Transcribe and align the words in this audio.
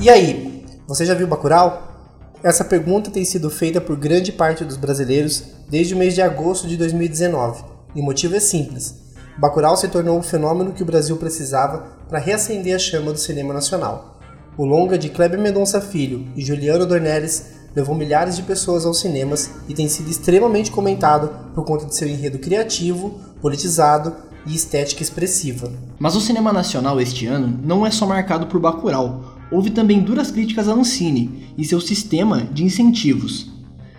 E 0.00 0.08
aí, 0.08 0.64
você 0.88 1.04
já 1.04 1.12
viu 1.12 1.26
Bacurau? 1.26 2.08
Essa 2.42 2.64
pergunta 2.64 3.10
tem 3.10 3.22
sido 3.22 3.50
feita 3.50 3.82
por 3.82 3.96
grande 3.96 4.32
parte 4.32 4.64
dos 4.64 4.78
brasileiros 4.78 5.44
desde 5.68 5.92
o 5.92 5.98
mês 5.98 6.14
de 6.14 6.22
agosto 6.22 6.66
de 6.66 6.74
2019. 6.78 7.62
E 7.94 8.00
o 8.00 8.02
motivo 8.02 8.34
é 8.34 8.40
simples. 8.40 8.94
Bacurau 9.36 9.76
se 9.76 9.88
tornou 9.88 10.18
o 10.18 10.22
fenômeno 10.22 10.72
que 10.72 10.82
o 10.82 10.86
Brasil 10.86 11.18
precisava 11.18 11.84
para 12.08 12.18
reacender 12.18 12.74
a 12.74 12.78
chama 12.78 13.12
do 13.12 13.18
cinema 13.18 13.52
nacional. 13.52 14.18
O 14.56 14.64
longa 14.64 14.96
de 14.96 15.10
Kleber 15.10 15.38
Mendonça 15.38 15.82
Filho 15.82 16.26
e 16.34 16.42
Juliano 16.42 16.86
Dornelles 16.86 17.50
levou 17.76 17.94
milhares 17.94 18.36
de 18.36 18.42
pessoas 18.42 18.86
aos 18.86 19.00
cinemas 19.00 19.50
e 19.68 19.74
tem 19.74 19.86
sido 19.86 20.08
extremamente 20.08 20.70
comentado 20.70 21.28
por 21.54 21.66
conta 21.66 21.84
de 21.84 21.94
seu 21.94 22.08
enredo 22.08 22.38
criativo, 22.38 23.20
politizado 23.42 24.16
e 24.46 24.54
estética 24.54 25.02
expressiva. 25.02 25.70
Mas 25.98 26.16
o 26.16 26.22
cinema 26.22 26.54
nacional 26.54 26.98
este 26.98 27.26
ano 27.26 27.60
não 27.62 27.86
é 27.86 27.90
só 27.90 28.06
marcado 28.06 28.46
por 28.46 28.58
Bacurau, 28.58 29.29
houve 29.50 29.70
também 29.70 30.00
duras 30.00 30.30
críticas 30.30 30.68
a 30.68 30.72
Ancine 30.72 31.52
e 31.56 31.64
seu 31.64 31.80
sistema 31.80 32.42
de 32.42 32.64
incentivos. 32.64 33.50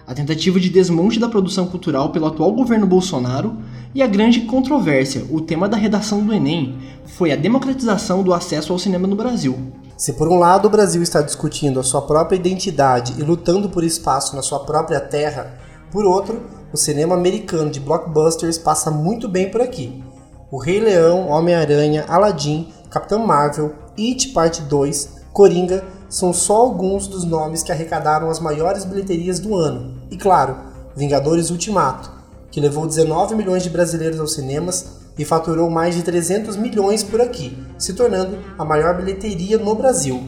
A 0.07 0.13
tentativa 0.13 0.59
de 0.59 0.69
desmonte 0.69 1.19
da 1.19 1.29
produção 1.29 1.67
cultural 1.67 2.11
pelo 2.11 2.27
atual 2.27 2.51
governo 2.51 2.85
Bolsonaro 2.85 3.57
e 3.93 4.01
a 4.01 4.07
grande 4.07 4.41
controvérsia, 4.41 5.25
o 5.29 5.41
tema 5.41 5.69
da 5.69 5.77
redação 5.77 6.25
do 6.25 6.33
Enem, 6.33 6.77
foi 7.05 7.31
a 7.31 7.35
democratização 7.35 8.23
do 8.23 8.33
acesso 8.33 8.73
ao 8.73 8.79
cinema 8.79 9.07
no 9.07 9.15
Brasil. 9.15 9.57
Se 9.97 10.13
por 10.13 10.27
um 10.27 10.39
lado 10.39 10.67
o 10.67 10.71
Brasil 10.71 11.03
está 11.03 11.21
discutindo 11.21 11.79
a 11.79 11.83
sua 11.83 12.01
própria 12.01 12.35
identidade 12.35 13.13
e 13.19 13.23
lutando 13.23 13.69
por 13.69 13.83
espaço 13.83 14.35
na 14.35 14.41
sua 14.41 14.61
própria 14.61 14.99
terra, 14.99 15.57
por 15.91 16.05
outro, 16.05 16.41
o 16.73 16.77
cinema 16.77 17.15
americano 17.15 17.69
de 17.69 17.79
blockbusters 17.79 18.57
passa 18.57 18.89
muito 18.89 19.27
bem 19.27 19.51
por 19.51 19.61
aqui. 19.61 20.03
O 20.49 20.57
Rei 20.57 20.79
Leão, 20.79 21.29
Homem-Aranha, 21.29 22.05
Aladdin, 22.07 22.67
Capitão 22.89 23.25
Marvel, 23.25 23.75
It 23.97 24.29
Parte 24.29 24.61
2, 24.63 25.20
Coringa 25.33 25.83
são 26.09 26.33
só 26.33 26.57
alguns 26.57 27.07
dos 27.07 27.23
nomes 27.23 27.63
que 27.63 27.71
arrecadaram 27.71 28.29
as 28.29 28.39
maiores 28.39 28.83
bilheterias 28.83 29.39
do 29.39 29.55
ano. 29.55 29.93
E 30.11 30.17
claro, 30.17 30.57
Vingadores 30.95 31.49
Ultimato, 31.49 32.11
que 32.51 32.59
levou 32.59 32.85
19 32.85 33.35
milhões 33.35 33.63
de 33.63 33.69
brasileiros 33.69 34.19
aos 34.19 34.33
cinemas 34.33 34.99
e 35.17 35.23
faturou 35.23 35.69
mais 35.69 35.95
de 35.95 36.03
300 36.03 36.57
milhões 36.57 37.01
por 37.01 37.21
aqui, 37.21 37.57
se 37.77 37.93
tornando 37.93 38.37
a 38.57 38.65
maior 38.65 38.97
bilheteria 38.97 39.57
no 39.57 39.73
Brasil. 39.73 40.21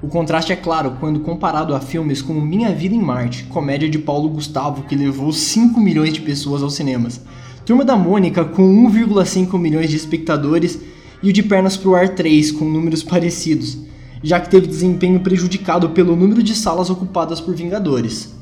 O 0.00 0.06
contraste 0.06 0.52
é 0.52 0.56
claro 0.56 0.96
quando 1.00 1.20
comparado 1.20 1.74
a 1.74 1.80
filmes 1.80 2.22
como 2.22 2.40
Minha 2.40 2.72
Vida 2.74 2.94
em 2.94 3.00
Marte, 3.00 3.44
comédia 3.44 3.88
de 3.88 3.98
Paulo 3.98 4.28
Gustavo, 4.28 4.82
que 4.82 4.94
levou 4.94 5.32
5 5.32 5.80
milhões 5.80 6.12
de 6.12 6.20
pessoas 6.20 6.62
aos 6.62 6.74
cinemas, 6.74 7.20
Turma 7.64 7.84
da 7.84 7.96
Mônica, 7.96 8.44
com 8.44 8.62
1,5 8.62 9.58
milhões 9.58 9.88
de 9.88 9.96
espectadores, 9.96 10.78
e 11.22 11.30
o 11.30 11.32
de 11.32 11.42
Pernas 11.42 11.78
pro 11.78 11.94
Ar 11.94 12.10
3, 12.10 12.52
com 12.52 12.66
números 12.66 13.02
parecidos, 13.02 13.78
já 14.24 14.40
que 14.40 14.48
teve 14.48 14.66
desempenho 14.66 15.20
prejudicado 15.20 15.90
pelo 15.90 16.16
número 16.16 16.42
de 16.42 16.56
salas 16.56 16.88
ocupadas 16.88 17.42
por 17.42 17.54
Vingadores. 17.54 18.34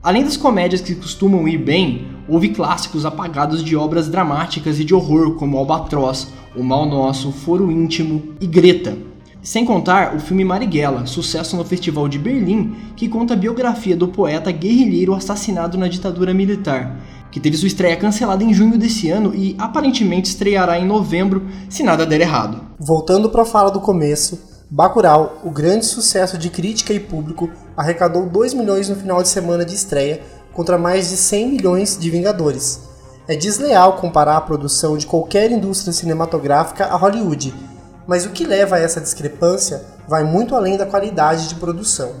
Além 0.00 0.22
das 0.22 0.36
comédias 0.36 0.80
que 0.80 0.94
costumam 0.94 1.48
ir 1.48 1.58
bem, 1.58 2.06
houve 2.28 2.50
clássicos 2.50 3.04
apagados 3.04 3.64
de 3.64 3.74
obras 3.74 4.08
dramáticas 4.08 4.78
e 4.78 4.84
de 4.84 4.94
horror 4.94 5.34
como 5.34 5.58
Albatroz, 5.58 6.28
O 6.54 6.62
Mal 6.62 6.86
Nosso, 6.86 7.32
Foro 7.32 7.68
Íntimo 7.68 8.34
e 8.40 8.46
Greta. 8.46 8.96
Sem 9.42 9.64
contar 9.64 10.14
o 10.14 10.20
filme 10.20 10.44
Marighella, 10.44 11.04
sucesso 11.04 11.56
no 11.56 11.64
Festival 11.64 12.08
de 12.08 12.18
Berlim, 12.18 12.76
que 12.94 13.08
conta 13.08 13.34
a 13.34 13.36
biografia 13.36 13.96
do 13.96 14.06
poeta 14.06 14.52
guerrilheiro 14.52 15.14
assassinado 15.14 15.76
na 15.76 15.88
ditadura 15.88 16.32
militar, 16.32 17.00
que 17.32 17.40
teve 17.40 17.56
sua 17.56 17.66
estreia 17.66 17.96
cancelada 17.96 18.44
em 18.44 18.54
junho 18.54 18.78
desse 18.78 19.10
ano 19.10 19.34
e 19.34 19.56
aparentemente 19.58 20.28
estreará 20.28 20.78
em 20.78 20.86
novembro, 20.86 21.44
se 21.68 21.82
nada 21.82 22.06
der 22.06 22.20
errado. 22.20 22.60
Voltando 22.78 23.30
para 23.30 23.42
a 23.42 23.46
fala 23.46 23.70
do 23.70 23.80
começo, 23.80 24.47
Bacurau, 24.70 25.40
o 25.44 25.50
grande 25.50 25.86
sucesso 25.86 26.36
de 26.36 26.50
crítica 26.50 26.92
e 26.92 27.00
público, 27.00 27.50
arrecadou 27.74 28.26
2 28.28 28.52
milhões 28.52 28.86
no 28.86 28.96
final 28.96 29.22
de 29.22 29.28
semana 29.30 29.64
de 29.64 29.74
estreia, 29.74 30.20
contra 30.52 30.76
mais 30.76 31.08
de 31.08 31.16
100 31.16 31.48
milhões 31.48 31.96
de 31.98 32.10
Vingadores. 32.10 32.80
É 33.26 33.34
desleal 33.34 33.96
comparar 33.96 34.36
a 34.36 34.42
produção 34.42 34.98
de 34.98 35.06
qualquer 35.06 35.50
indústria 35.50 35.90
cinematográfica 35.90 36.84
a 36.84 36.96
Hollywood, 36.96 37.54
mas 38.06 38.26
o 38.26 38.30
que 38.30 38.44
leva 38.44 38.76
a 38.76 38.78
essa 38.78 39.00
discrepância 39.00 39.82
vai 40.06 40.22
muito 40.22 40.54
além 40.54 40.76
da 40.76 40.84
qualidade 40.84 41.48
de 41.48 41.54
produção. 41.54 42.12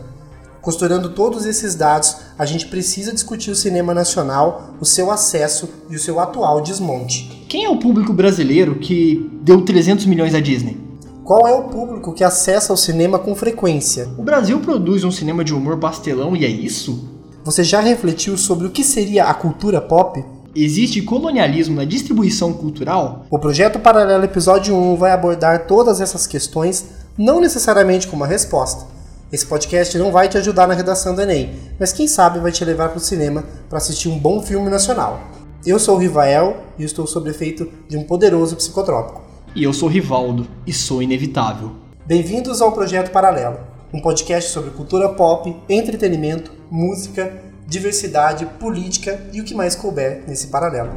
Costurando 0.62 1.10
todos 1.10 1.44
esses 1.44 1.74
dados, 1.74 2.16
a 2.38 2.46
gente 2.46 2.66
precisa 2.68 3.12
discutir 3.12 3.50
o 3.50 3.56
cinema 3.56 3.92
nacional, 3.92 4.74
o 4.80 4.86
seu 4.86 5.10
acesso 5.10 5.68
e 5.90 5.96
o 5.96 6.00
seu 6.00 6.18
atual 6.18 6.62
desmonte. 6.62 7.44
Quem 7.46 7.66
é 7.66 7.68
o 7.68 7.78
público 7.78 8.12
brasileiro 8.14 8.76
que 8.76 9.38
deu 9.42 9.62
300 9.66 10.06
milhões 10.06 10.34
à 10.34 10.40
Disney? 10.40 10.87
Qual 11.28 11.46
é 11.46 11.52
o 11.52 11.64
público 11.64 12.14
que 12.14 12.24
acessa 12.24 12.72
o 12.72 12.76
cinema 12.76 13.18
com 13.18 13.34
frequência? 13.34 14.08
O 14.16 14.22
Brasil 14.22 14.60
produz 14.60 15.04
um 15.04 15.10
cinema 15.10 15.44
de 15.44 15.52
humor 15.52 15.76
pastelão 15.76 16.34
e 16.34 16.42
é 16.42 16.48
isso? 16.48 17.06
Você 17.44 17.62
já 17.62 17.80
refletiu 17.80 18.38
sobre 18.38 18.66
o 18.66 18.70
que 18.70 18.82
seria 18.82 19.26
a 19.26 19.34
cultura 19.34 19.78
pop? 19.78 20.24
Existe 20.56 21.02
colonialismo 21.02 21.76
na 21.76 21.84
distribuição 21.84 22.54
cultural? 22.54 23.26
O 23.30 23.38
projeto 23.38 23.78
Paralelo 23.78 24.24
Episódio 24.24 24.74
1 24.74 24.96
vai 24.96 25.10
abordar 25.10 25.66
todas 25.66 26.00
essas 26.00 26.26
questões, 26.26 26.86
não 27.18 27.42
necessariamente 27.42 28.08
com 28.08 28.16
uma 28.16 28.26
resposta. 28.26 28.86
Esse 29.30 29.44
podcast 29.44 29.98
não 29.98 30.10
vai 30.10 30.30
te 30.30 30.38
ajudar 30.38 30.66
na 30.66 30.72
redação 30.72 31.14
do 31.14 31.20
Enem, 31.20 31.50
mas 31.78 31.92
quem 31.92 32.08
sabe 32.08 32.38
vai 32.38 32.52
te 32.52 32.64
levar 32.64 32.88
para 32.88 32.96
o 32.96 33.02
cinema 33.02 33.44
para 33.68 33.76
assistir 33.76 34.08
um 34.08 34.18
bom 34.18 34.40
filme 34.40 34.70
nacional. 34.70 35.20
Eu 35.66 35.78
sou 35.78 35.96
o 35.96 35.98
Rivael 35.98 36.56
e 36.78 36.84
estou 36.84 37.06
sob 37.06 37.28
efeito 37.28 37.68
de 37.86 37.98
um 37.98 38.04
poderoso 38.04 38.56
psicotrópico. 38.56 39.27
E 39.54 39.64
eu 39.64 39.72
sou 39.72 39.88
Rivaldo 39.88 40.46
e 40.66 40.72
sou 40.72 41.02
inevitável. 41.02 41.72
Bem-vindos 42.06 42.60
ao 42.60 42.72
Projeto 42.72 43.10
Paralelo, 43.10 43.58
um 43.92 44.00
podcast 44.00 44.50
sobre 44.50 44.70
cultura 44.70 45.08
pop, 45.08 45.56
entretenimento, 45.68 46.52
música, 46.70 47.42
diversidade, 47.66 48.44
política 48.60 49.26
e 49.32 49.40
o 49.40 49.44
que 49.44 49.54
mais 49.54 49.74
couber 49.74 50.22
nesse 50.28 50.48
paralelo. 50.48 50.90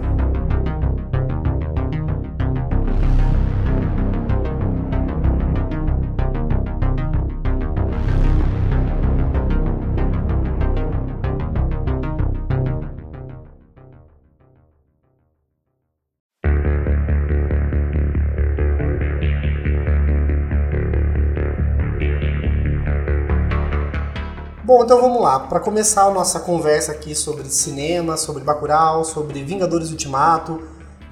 Lá. 25.32 25.40
Para 25.40 25.60
começar 25.60 26.04
a 26.04 26.12
nossa 26.12 26.40
conversa 26.40 26.92
aqui 26.92 27.16
sobre 27.16 27.46
cinema, 27.50 28.18
sobre 28.18 28.44
Bacurau, 28.44 29.06
sobre 29.06 29.44
Vingadores 29.44 29.92
Ultimato 29.92 30.62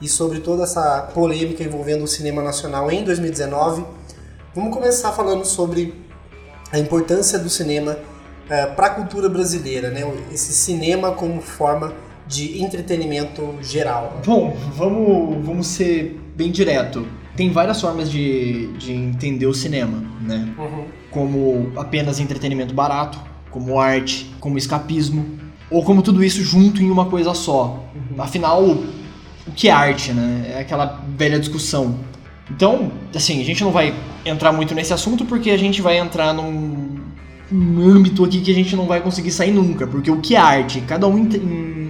e 0.02 0.08
sobre 0.08 0.40
toda 0.40 0.64
essa 0.64 1.10
polêmica 1.14 1.64
envolvendo 1.64 2.04
o 2.04 2.08
cinema 2.08 2.42
nacional 2.42 2.92
em 2.92 3.04
2019, 3.04 3.86
vamos 4.54 4.74
começar 4.74 5.12
falando 5.12 5.46
sobre 5.46 5.94
a 6.72 6.78
importância 6.80 7.40
do 7.40 7.50
cinema 7.50 7.98
é, 8.50 8.66
para 8.66 8.88
a 8.88 8.90
cultura 8.92 9.30
brasileira, 9.30 9.90
né? 9.90 10.02
Esse 10.32 10.54
cinema 10.54 11.12
como 11.12 11.42
forma 11.42 11.94
de 12.28 12.62
entretenimento 12.62 13.56
geral. 13.62 14.20
Bom, 14.26 14.56
vamos, 14.76 15.46
vamos 15.46 15.68
ser 15.68 16.20
bem 16.36 16.52
direto. 16.52 17.08
Tem 17.36 17.52
várias 17.52 17.80
formas 17.80 18.10
de, 18.12 18.68
de 18.74 18.92
entender 18.92 19.48
o 19.48 19.54
cinema, 19.54 20.04
né? 20.22 20.54
Uhum. 20.58 20.86
Como 21.10 21.72
apenas 21.76 22.20
entretenimento 22.20 22.74
barato, 22.74 23.20
como 23.52 23.80
arte, 23.80 24.30
como 24.40 24.58
escapismo, 24.58 25.26
ou 25.70 25.84
como 25.84 26.02
tudo 26.02 26.24
isso 26.24 26.44
junto 26.44 26.82
em 26.82 26.90
uma 26.90 27.06
coisa 27.06 27.34
só. 27.34 27.84
Uhum. 27.94 28.22
Afinal, 28.22 28.64
o 28.64 29.52
que 29.56 29.70
é 29.70 29.72
arte, 29.72 30.14
né? 30.14 30.54
É 30.56 30.60
aquela 30.60 31.02
velha 31.18 31.40
discussão. 31.40 31.96
Então, 32.50 32.92
assim, 33.14 33.40
a 33.40 33.46
gente 33.46 33.64
não 33.64 33.72
vai 33.72 33.94
entrar 34.26 34.52
muito 34.52 34.74
nesse 34.74 34.94
assunto 34.94 35.26
porque 35.26 35.52
a 35.52 35.58
gente 35.58 35.82
vai 35.82 35.98
entrar 35.98 36.34
num, 36.34 36.98
âmbito 37.52 38.24
aqui 38.24 38.42
que 38.42 38.52
a 38.52 38.56
gente 38.56 38.76
não 38.76 38.86
vai 38.86 39.02
conseguir 39.02 39.32
sair 39.32 39.52
nunca, 39.52 39.88
porque 39.88 40.10
o 40.10 40.20
que 40.20 40.36
é 40.36 40.40
arte? 40.40 40.82
Cada 40.82 41.08
um 41.08 41.28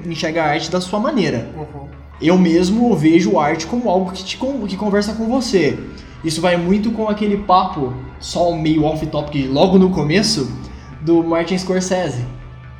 enxerga 0.06 0.44
a 0.44 0.48
arte 0.48 0.70
da 0.70 0.82
sua 0.82 1.00
maneira. 1.00 1.50
Uhum. 1.56 1.88
Eu 2.22 2.38
mesmo 2.38 2.94
vejo 2.96 3.40
arte 3.40 3.66
como 3.66 3.90
algo 3.90 4.12
que, 4.12 4.24
te, 4.24 4.38
que 4.38 4.76
conversa 4.76 5.14
com 5.14 5.28
você. 5.28 5.78
Isso 6.24 6.42
vai 6.42 6.58
muito 6.58 6.92
com 6.92 7.08
aquele 7.08 7.38
papo, 7.38 7.94
só 8.20 8.54
meio 8.54 8.84
off-topic 8.84 9.48
logo 9.50 9.78
no 9.78 9.90
começo, 9.90 10.52
do 11.02 11.24
Martin 11.24 11.58
Scorsese. 11.58 12.26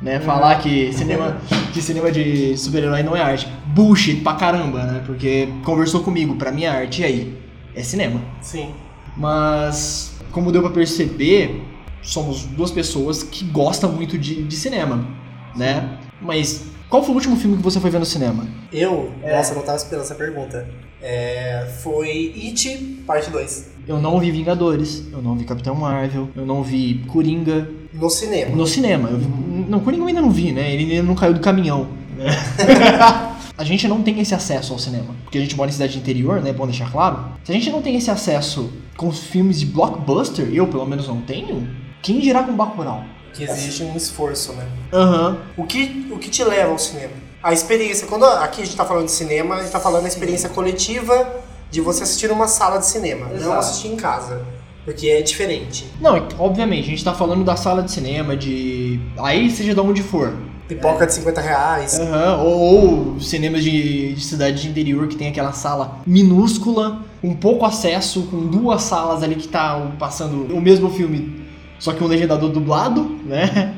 Né, 0.00 0.16
uhum. 0.16 0.22
falar 0.22 0.58
que 0.60 0.90
cinema, 0.94 1.36
que 1.74 1.82
cinema 1.82 2.10
de 2.10 2.56
super-herói 2.56 3.02
não 3.02 3.14
é 3.14 3.20
arte. 3.20 3.46
Bullshit 3.66 4.22
pra 4.22 4.32
caramba, 4.32 4.82
né? 4.84 5.02
Porque 5.04 5.46
conversou 5.62 6.02
comigo, 6.02 6.36
pra 6.36 6.50
mim 6.50 6.64
é 6.64 6.68
arte, 6.68 7.02
e 7.02 7.04
aí? 7.04 7.38
É 7.74 7.82
cinema. 7.82 8.18
Sim. 8.40 8.70
Mas, 9.14 10.14
como 10.32 10.50
deu 10.50 10.62
pra 10.62 10.70
perceber, 10.70 11.62
somos 12.02 12.46
duas 12.46 12.70
pessoas 12.70 13.22
que 13.22 13.44
gostam 13.44 13.92
muito 13.92 14.16
de, 14.16 14.42
de 14.42 14.56
cinema, 14.56 15.06
né? 15.54 15.98
Mas 16.18 16.64
qual 16.88 17.02
foi 17.02 17.12
o 17.12 17.14
último 17.14 17.36
filme 17.36 17.56
que 17.56 17.62
você 17.62 17.78
foi 17.78 17.90
ver 17.90 17.98
no 17.98 18.04
cinema? 18.04 18.48
Eu? 18.72 19.12
É. 19.22 19.36
Nossa, 19.36 19.52
eu 19.52 19.58
não 19.58 19.62
tava 19.62 19.76
esperando 19.76 20.02
essa 20.02 20.14
pergunta. 20.14 20.68
É, 21.00 21.66
foi 21.82 22.34
It, 22.36 23.02
parte 23.06 23.30
2. 23.30 23.70
Eu 23.86 23.98
não 24.00 24.18
vi 24.18 24.30
Vingadores, 24.30 25.04
eu 25.12 25.22
não 25.22 25.36
vi 25.36 25.44
Capitão 25.44 25.74
Marvel, 25.74 26.28
eu 26.34 26.44
não 26.44 26.62
vi 26.62 27.02
Coringa. 27.06 27.68
No 27.92 28.08
cinema. 28.08 28.56
No 28.56 28.66
cinema. 28.66 29.08
Eu 29.08 29.18
não, 29.18 29.80
Coringa 29.80 30.02
eu 30.02 30.08
ainda 30.08 30.20
não 30.20 30.30
vi, 30.30 30.52
né? 30.52 30.72
Ele 30.72 30.90
ainda 30.92 31.02
não 31.02 31.14
caiu 31.14 31.34
do 31.34 31.40
caminhão. 31.40 31.88
Né? 32.16 32.26
a 33.56 33.64
gente 33.64 33.86
não 33.86 34.02
tem 34.02 34.20
esse 34.20 34.34
acesso 34.34 34.72
ao 34.72 34.78
cinema. 34.78 35.14
Porque 35.24 35.38
a 35.38 35.40
gente 35.40 35.56
mora 35.56 35.70
em 35.70 35.72
cidade 35.72 35.98
interior, 35.98 36.40
né? 36.40 36.52
Bom 36.52 36.66
deixar 36.66 36.90
claro. 36.90 37.24
Se 37.44 37.52
a 37.52 37.54
gente 37.54 37.70
não 37.70 37.82
tem 37.82 37.96
esse 37.96 38.10
acesso 38.10 38.72
com 38.96 39.08
os 39.08 39.20
filmes 39.20 39.60
de 39.60 39.66
blockbuster, 39.66 40.48
eu 40.52 40.66
pelo 40.66 40.86
menos 40.86 41.08
não 41.08 41.20
tenho, 41.20 41.68
quem 42.02 42.20
dirá 42.20 42.42
com 42.42 42.52
Bacurau? 42.52 43.04
Que 43.32 43.44
exige 43.44 43.84
um 43.84 43.96
esforço, 43.96 44.52
né? 44.54 44.66
Aham. 44.92 45.38
O 45.56 45.64
que, 45.64 46.08
o 46.10 46.18
que 46.18 46.28
te 46.28 46.42
leva 46.42 46.72
ao 46.72 46.78
cinema? 46.78 47.12
A 47.42 47.52
experiência. 47.52 48.06
Quando 48.06 48.24
aqui 48.24 48.62
a 48.62 48.64
gente 48.64 48.76
tá 48.76 48.84
falando 48.84 49.06
de 49.06 49.12
cinema, 49.12 49.56
a 49.56 49.62
gente 49.62 49.70
tá 49.70 49.80
falando 49.80 50.02
da 50.02 50.08
experiência 50.08 50.48
coletiva 50.48 51.40
de 51.70 51.80
você 51.80 52.02
assistir 52.02 52.28
numa 52.28 52.48
sala 52.48 52.78
de 52.78 52.86
cinema, 52.86 53.26
não 53.26 53.36
Exato. 53.36 53.58
assistir 53.58 53.88
em 53.88 53.96
casa. 53.96 54.44
Porque 54.84 55.08
é 55.08 55.22
diferente. 55.22 55.86
Não, 56.00 56.16
é 56.16 56.22
obviamente, 56.38 56.86
a 56.86 56.90
gente 56.90 57.04
tá 57.04 57.12
falando 57.12 57.44
da 57.44 57.56
sala 57.56 57.82
de 57.82 57.90
cinema, 57.90 58.36
de. 58.36 58.98
Aí 59.18 59.50
seja 59.50 59.74
de 59.74 59.80
onde 59.80 60.02
for. 60.02 60.34
Pipoca 60.66 61.04
de 61.04 61.12
50 61.14 61.40
reais. 61.40 61.98
Aham, 61.98 62.42
ou, 62.42 62.60
ou 62.60 63.20
cinemas 63.20 63.64
de, 63.64 64.14
de 64.14 64.24
cidade 64.24 64.62
de 64.62 64.68
interior 64.68 65.08
que 65.08 65.16
tem 65.16 65.28
aquela 65.28 65.52
sala 65.52 66.00
minúscula, 66.06 67.02
com 67.20 67.34
pouco 67.34 67.64
acesso, 67.66 68.22
com 68.30 68.46
duas 68.46 68.82
salas 68.82 69.22
ali 69.22 69.34
que 69.34 69.48
tá 69.48 69.92
passando 69.98 70.54
o 70.54 70.60
mesmo 70.60 70.88
filme, 70.90 71.44
só 71.78 71.92
que 71.92 72.02
um 72.04 72.06
legendador 72.06 72.50
dublado, 72.50 73.02
né? 73.24 73.74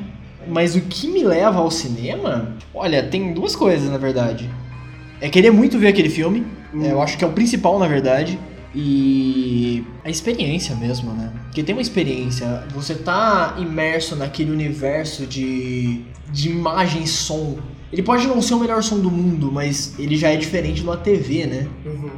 Mas 0.47 0.75
o 0.75 0.81
que 0.81 1.07
me 1.07 1.23
leva 1.23 1.59
ao 1.59 1.71
cinema, 1.71 2.55
olha, 2.73 3.01
tem 3.01 3.33
duas 3.33 3.55
coisas 3.55 3.89
na 3.89 3.97
verdade. 3.97 4.49
É 5.19 5.29
querer 5.29 5.51
muito 5.51 5.79
ver 5.79 5.87
aquele 5.87 6.09
filme, 6.09 6.45
é, 6.81 6.91
eu 6.91 7.01
acho 7.01 7.17
que 7.17 7.23
é 7.23 7.27
o 7.27 7.31
principal 7.31 7.79
na 7.79 7.87
verdade. 7.87 8.37
E 8.75 9.85
a 10.03 10.09
experiência 10.09 10.75
mesmo, 10.75 11.13
né? 11.13 11.31
Porque 11.43 11.61
tem 11.61 11.75
uma 11.75 11.81
experiência, 11.81 12.65
você 12.73 12.95
tá 12.95 13.55
imerso 13.59 14.15
naquele 14.15 14.51
universo 14.51 15.27
de, 15.27 16.01
de 16.31 16.49
imagem 16.49 17.03
e 17.03 17.07
som. 17.07 17.57
Ele 17.91 18.01
pode 18.01 18.25
não 18.27 18.41
ser 18.41 18.55
o 18.55 18.59
melhor 18.59 18.81
som 18.81 18.99
do 18.99 19.11
mundo, 19.11 19.51
mas 19.51 19.93
ele 19.99 20.17
já 20.17 20.29
é 20.29 20.37
diferente 20.37 20.81
numa 20.81 20.97
TV, 20.97 21.45
né? 21.45 21.67
Uhum. 21.85 22.09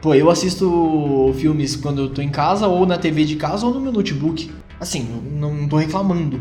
Pô, 0.00 0.14
eu 0.14 0.30
assisto 0.30 1.34
filmes 1.38 1.76
quando 1.76 2.00
eu 2.00 2.08
tô 2.08 2.22
em 2.22 2.30
casa, 2.30 2.66
ou 2.66 2.86
na 2.86 2.96
TV 2.96 3.26
de 3.26 3.36
casa, 3.36 3.66
ou 3.66 3.74
no 3.74 3.80
meu 3.80 3.92
notebook. 3.92 4.50
Assim, 4.80 5.06
não 5.38 5.52
não 5.54 5.68
tô 5.68 5.76
reclamando. 5.76 6.40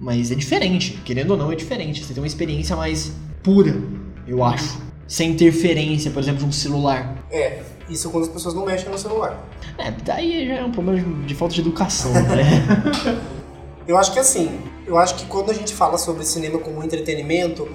Mas 0.00 0.32
é 0.32 0.34
diferente, 0.34 0.98
querendo 1.04 1.30
ou 1.30 1.36
não, 1.36 1.52
é 1.52 1.54
diferente. 1.54 2.04
Você 2.04 2.12
tem 2.12 2.20
uma 2.20 2.26
experiência 2.26 2.74
mais 2.74 3.12
pura, 3.44 3.80
eu 4.26 4.42
acho. 4.42 4.80
Sem 5.06 5.30
interferência, 5.30 6.10
por 6.10 6.20
exemplo, 6.20 6.40
de 6.40 6.46
um 6.46 6.52
celular. 6.52 7.24
É, 7.30 7.62
isso 7.90 8.10
quando 8.10 8.24
as 8.24 8.30
pessoas 8.30 8.54
não 8.54 8.64
mexem 8.64 8.88
no 8.88 8.98
celular. 8.98 9.44
É, 9.76 9.90
daí 9.90 10.46
já 10.46 10.54
é 10.54 10.64
um 10.64 10.70
problema 10.70 11.26
de, 11.26 11.34
falta 11.34 11.54
de 11.54 11.60
educação, 11.60 12.12
né? 12.12 13.20
Eu 13.90 13.98
acho 13.98 14.12
que 14.12 14.20
assim, 14.20 14.60
eu 14.86 14.96
acho 14.96 15.16
que 15.16 15.26
quando 15.26 15.50
a 15.50 15.52
gente 15.52 15.74
fala 15.74 15.98
sobre 15.98 16.24
cinema 16.24 16.60
como 16.60 16.80
entretenimento, 16.80 17.68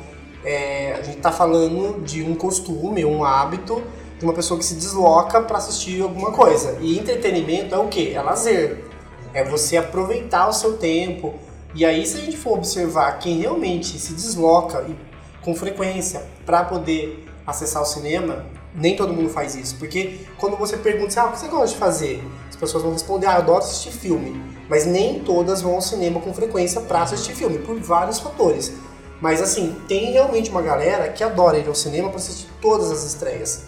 é, 0.45 0.93
a 0.93 1.01
gente 1.01 1.17
tá 1.17 1.29
falando 1.29 2.01
de 2.03 2.23
um 2.23 2.35
costume, 2.35 3.03
um 3.03 3.23
hábito 3.23 3.83
de 4.17 4.23
uma 4.23 4.33
pessoa 4.33 4.57
que 4.57 4.65
se 4.65 4.75
desloca 4.75 5.41
para 5.41 5.57
assistir 5.57 6.01
alguma 6.01 6.31
coisa. 6.31 6.77
E 6.79 6.97
entretenimento 6.97 7.75
é 7.75 7.77
o 7.77 7.87
quê? 7.87 8.13
É 8.15 8.21
lazer. 8.21 8.85
É 9.33 9.43
você 9.43 9.75
aproveitar 9.75 10.47
o 10.47 10.53
seu 10.53 10.77
tempo. 10.77 11.33
E 11.73 11.83
aí, 11.83 12.05
se 12.05 12.17
a 12.17 12.21
gente 12.21 12.37
for 12.37 12.53
observar 12.53 13.19
quem 13.19 13.39
realmente 13.39 13.99
se 13.99 14.13
desloca 14.13 14.85
e, 14.87 14.95
com 15.43 15.53
frequência 15.53 16.25
para 16.45 16.63
poder 16.63 17.25
acessar 17.45 17.81
o 17.81 17.85
cinema, 17.85 18.45
nem 18.75 18.95
todo 18.95 19.13
mundo 19.13 19.29
faz 19.29 19.55
isso. 19.55 19.75
Porque 19.75 20.19
quando 20.37 20.57
você 20.57 20.77
pergunta 20.77 21.07
assim, 21.07 21.19
ah, 21.19 21.25
o 21.25 21.31
que 21.31 21.39
você 21.39 21.47
gosta 21.47 21.67
de 21.67 21.75
fazer? 21.77 22.23
As 22.49 22.55
pessoas 22.55 22.83
vão 22.83 22.93
responder, 22.93 23.27
ah, 23.27 23.33
eu 23.33 23.37
adoro 23.37 23.59
assistir 23.59 23.91
filme. 23.91 24.41
Mas 24.69 24.85
nem 24.85 25.19
todas 25.19 25.61
vão 25.61 25.75
ao 25.75 25.81
cinema 25.81 26.19
com 26.19 26.33
frequência 26.33 26.81
para 26.81 27.03
assistir 27.03 27.33
filme, 27.35 27.59
por 27.59 27.79
vários 27.79 28.19
fatores. 28.19 28.73
Mas 29.21 29.41
assim, 29.41 29.75
tem 29.87 30.11
realmente 30.11 30.49
uma 30.49 30.61
galera 30.61 31.09
que 31.09 31.23
adora 31.23 31.57
ir 31.57 31.67
ao 31.67 31.75
cinema 31.75 32.09
para 32.09 32.17
assistir 32.17 32.47
todas 32.61 32.91
as 32.91 33.03
estreias. 33.03 33.63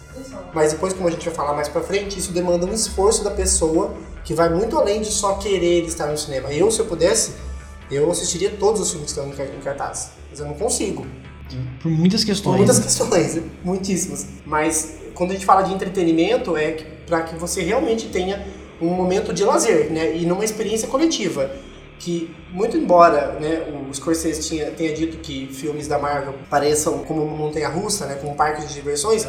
Mas 0.52 0.72
depois, 0.72 0.92
como 0.92 1.08
a 1.08 1.10
gente 1.10 1.24
vai 1.26 1.34
falar 1.34 1.52
mais 1.54 1.68
pra 1.68 1.80
frente, 1.80 2.18
isso 2.18 2.32
demanda 2.32 2.66
um 2.66 2.72
esforço 2.72 3.24
da 3.24 3.30
pessoa 3.30 3.94
que 4.24 4.34
vai 4.34 4.48
muito 4.50 4.76
além 4.76 5.00
de 5.00 5.10
só 5.10 5.34
querer 5.34 5.84
estar 5.84 6.06
no 6.06 6.18
cinema. 6.18 6.52
Eu, 6.52 6.70
se 6.70 6.80
eu 6.80 6.84
pudesse, 6.86 7.32
eu 7.90 8.10
assistiria 8.10 8.50
todos 8.50 8.80
os 8.80 8.90
filmes 8.90 9.12
que 9.12 9.18
estão 9.18 9.32
em 9.32 9.36
car- 9.36 9.54
em 9.56 9.60
cartaz. 9.60 10.10
Mas 10.30 10.40
eu 10.40 10.46
não 10.46 10.54
consigo. 10.54 11.06
Por 11.80 11.90
muitas 11.90 12.22
Por 12.22 12.26
questões. 12.28 12.56
muitas 12.56 12.78
questões, 12.80 13.40
muitíssimas. 13.64 14.26
Mas 14.44 14.94
quando 15.14 15.30
a 15.30 15.34
gente 15.34 15.46
fala 15.46 15.62
de 15.62 15.72
entretenimento, 15.72 16.56
é 16.56 16.72
para 17.06 17.22
que 17.22 17.36
você 17.36 17.62
realmente 17.62 18.08
tenha 18.08 18.46
um 18.80 18.88
momento 18.88 19.32
de 19.32 19.44
lazer, 19.44 19.90
né? 19.90 20.16
E 20.16 20.26
numa 20.26 20.44
experiência 20.44 20.88
coletiva. 20.88 21.50
Que, 21.98 22.32
muito 22.52 22.76
embora 22.76 23.32
né, 23.40 23.66
o 23.90 23.92
Scorsese 23.92 24.48
tinha, 24.48 24.70
tenha 24.70 24.94
dito 24.94 25.16
que 25.16 25.48
filmes 25.48 25.88
da 25.88 25.98
Marvel 25.98 26.34
pareçam 26.48 26.98
como 26.98 27.24
uma 27.24 27.36
montanha-russa, 27.36 28.06
né, 28.06 28.14
como 28.14 28.34
um 28.34 28.36
parque 28.36 28.64
de 28.64 28.72
diversões, 28.72 29.26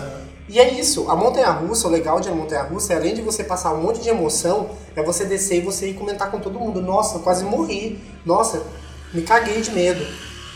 e 0.47 0.59
é 0.59 0.79
isso. 0.79 1.09
A 1.09 1.15
montanha-russa, 1.15 1.87
o 1.87 1.91
legal 1.91 2.19
de 2.19 2.27
uma 2.27 2.37
montanha-russa 2.37 2.93
é 2.93 2.97
além 2.97 3.15
de 3.15 3.21
você 3.21 3.43
passar 3.43 3.73
um 3.73 3.81
monte 3.81 4.01
de 4.01 4.09
emoção, 4.09 4.69
é 4.95 5.01
você 5.03 5.25
descer 5.25 5.57
e 5.57 5.61
você 5.61 5.89
ir 5.89 5.93
comentar 5.93 6.29
com 6.29 6.39
todo 6.39 6.59
mundo. 6.59 6.81
Nossa, 6.81 7.19
quase 7.19 7.43
morri. 7.43 7.99
Nossa, 8.25 8.63
me 9.13 9.21
caguei 9.21 9.61
de 9.61 9.71
medo. 9.71 10.05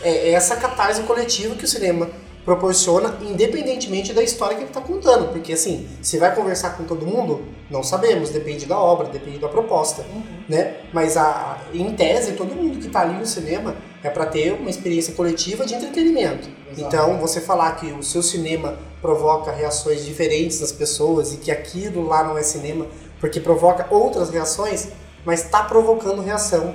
É, 0.04 0.28
é 0.28 0.30
essa 0.32 0.56
catarse 0.56 1.02
coletiva 1.02 1.54
que 1.54 1.64
o 1.64 1.68
cinema 1.68 2.08
proporciona, 2.44 3.16
independentemente 3.22 4.12
da 4.12 4.22
história 4.22 4.54
que 4.54 4.62
ele 4.62 4.70
está 4.70 4.80
contando. 4.80 5.32
Porque, 5.32 5.52
assim, 5.54 5.88
se 6.02 6.18
vai 6.18 6.34
conversar 6.34 6.76
com 6.76 6.84
todo 6.84 7.06
mundo, 7.06 7.42
não 7.70 7.82
sabemos, 7.82 8.30
depende 8.30 8.66
da 8.66 8.78
obra, 8.78 9.08
depende 9.08 9.38
da 9.38 9.48
proposta, 9.48 10.04
né? 10.48 10.76
Mas, 10.92 11.16
a, 11.16 11.58
em 11.72 11.90
tese, 11.94 12.32
todo 12.32 12.54
mundo 12.54 12.78
que 12.78 12.86
está 12.86 13.00
ali 13.00 13.14
no 13.14 13.26
cinema 13.26 13.74
é 14.02 14.10
para 14.10 14.26
ter 14.26 14.52
uma 14.52 14.68
experiência 14.68 15.14
coletiva 15.14 15.64
de 15.64 15.74
entretenimento. 15.74 16.48
Então, 16.76 17.18
você 17.18 17.40
falar 17.40 17.72
que 17.76 17.86
o 17.86 18.02
seu 18.02 18.22
cinema 18.22 18.78
provoca 19.00 19.50
reações 19.50 20.04
diferentes 20.04 20.60
das 20.60 20.72
pessoas 20.72 21.32
e 21.32 21.38
que 21.38 21.50
aquilo 21.50 22.06
lá 22.06 22.22
não 22.24 22.36
é 22.36 22.42
cinema 22.42 22.86
porque 23.20 23.40
provoca 23.40 23.86
outras 23.90 24.28
reações, 24.28 24.88
mas 25.24 25.44
está 25.44 25.62
provocando 25.62 26.20
reação, 26.20 26.74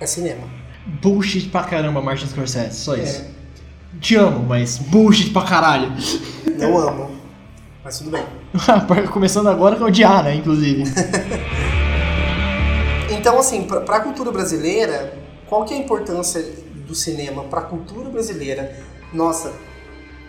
é 0.00 0.06
cinema. 0.06 0.65
Bullshit 1.02 1.48
pra 1.48 1.64
caramba, 1.64 2.00
Martin 2.00 2.26
Scorsese, 2.26 2.76
só 2.76 2.94
isso. 2.96 3.24
Te 4.00 4.14
amo, 4.16 4.44
mas 4.46 4.78
bullshit 4.78 5.30
pra 5.30 5.42
caralho. 5.42 5.92
Não 6.58 6.78
amo, 6.78 7.10
mas 7.82 7.98
tudo 7.98 8.10
bem. 8.10 8.24
Começando 9.10 9.48
agora 9.48 9.76
com 9.76 9.84
odiar, 9.84 10.22
né, 10.24 10.34
inclusive. 10.34 10.84
Então, 13.08 13.38
assim, 13.38 13.64
para 13.64 13.96
a 13.96 14.00
cultura 14.00 14.30
brasileira, 14.30 15.12
qual 15.48 15.64
que 15.64 15.74
é 15.74 15.76
a 15.76 15.80
importância 15.80 16.44
do 16.86 16.94
cinema 16.94 17.42
para 17.44 17.60
a 17.60 17.62
cultura 17.64 18.08
brasileira? 18.08 18.76
Nossa, 19.12 19.52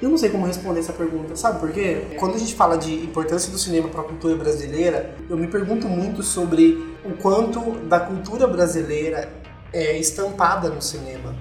eu 0.01 0.09
não 0.09 0.17
sei 0.17 0.29
como 0.29 0.45
responder 0.45 0.79
essa 0.79 0.93
pergunta, 0.93 1.35
sabe 1.35 1.59
por 1.59 1.71
quê? 1.71 2.03
Quando 2.17 2.35
a 2.35 2.37
gente 2.37 2.55
fala 2.55 2.77
de 2.77 2.93
importância 2.93 3.51
do 3.51 3.57
cinema 3.57 3.87
para 3.89 4.01
a 4.01 4.03
cultura 4.03 4.35
brasileira, 4.35 5.15
eu 5.29 5.35
me 5.35 5.47
pergunto 5.47 5.87
muito 5.87 6.23
sobre 6.23 6.95
o 7.03 7.11
quanto 7.21 7.71
da 7.87 7.99
cultura 7.99 8.47
brasileira 8.47 9.31
é 9.74 9.97
estampada 9.97 10.69
no 10.69 10.81
cinema. 10.81 11.36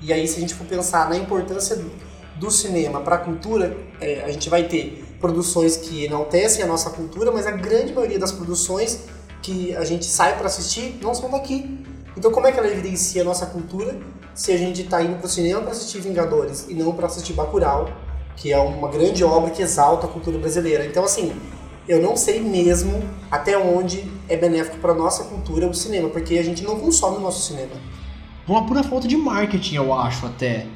E 0.00 0.12
aí, 0.12 0.26
se 0.26 0.38
a 0.38 0.40
gente 0.40 0.54
for 0.54 0.66
pensar 0.66 1.08
na 1.08 1.16
importância 1.16 1.80
do 2.36 2.50
cinema 2.50 3.00
para 3.00 3.16
a 3.16 3.18
cultura, 3.18 3.76
é, 4.00 4.24
a 4.24 4.32
gente 4.32 4.50
vai 4.50 4.64
ter 4.64 5.04
produções 5.20 5.76
que 5.76 6.04
enaltecem 6.04 6.64
a 6.64 6.66
nossa 6.66 6.90
cultura, 6.90 7.30
mas 7.30 7.46
a 7.46 7.52
grande 7.52 7.92
maioria 7.92 8.18
das 8.18 8.32
produções 8.32 9.04
que 9.40 9.74
a 9.76 9.84
gente 9.84 10.04
sai 10.04 10.36
para 10.36 10.46
assistir 10.46 10.98
não 11.00 11.14
são 11.14 11.30
daqui. 11.30 11.78
Então, 12.16 12.30
como 12.30 12.46
é 12.46 12.52
que 12.52 12.58
ela 12.58 12.68
evidencia 12.68 13.22
a 13.22 13.24
nossa 13.24 13.46
cultura 13.46 13.96
se 14.34 14.50
a 14.52 14.56
gente 14.56 14.82
está 14.82 15.02
indo 15.02 15.16
para 15.16 15.26
o 15.26 15.28
cinema 15.28 15.60
para 15.60 15.70
assistir 15.70 16.00
Vingadores 16.00 16.66
e 16.68 16.74
não 16.74 16.92
para 16.92 17.06
assistir 17.06 17.32
Bacurau, 17.34 17.88
que 18.36 18.52
é 18.52 18.58
uma 18.58 18.88
grande 18.88 19.22
obra 19.22 19.50
que 19.50 19.62
exalta 19.62 20.06
a 20.06 20.10
cultura 20.10 20.38
brasileira? 20.38 20.84
Então, 20.84 21.04
assim, 21.04 21.32
eu 21.88 22.00
não 22.00 22.16
sei 22.16 22.40
mesmo 22.40 23.02
até 23.30 23.56
onde 23.58 24.04
é 24.28 24.36
benéfico 24.36 24.78
para 24.78 24.94
nossa 24.94 25.24
cultura 25.24 25.66
o 25.66 25.74
cinema, 25.74 26.08
porque 26.08 26.38
a 26.38 26.44
gente 26.44 26.62
não 26.62 26.78
consome 26.78 27.16
o 27.16 27.20
nosso 27.20 27.46
cinema. 27.50 27.72
Uma 28.46 28.66
pura 28.66 28.82
falta 28.82 29.06
de 29.06 29.16
marketing, 29.16 29.76
eu 29.76 29.94
acho, 29.94 30.26
até. 30.26 30.66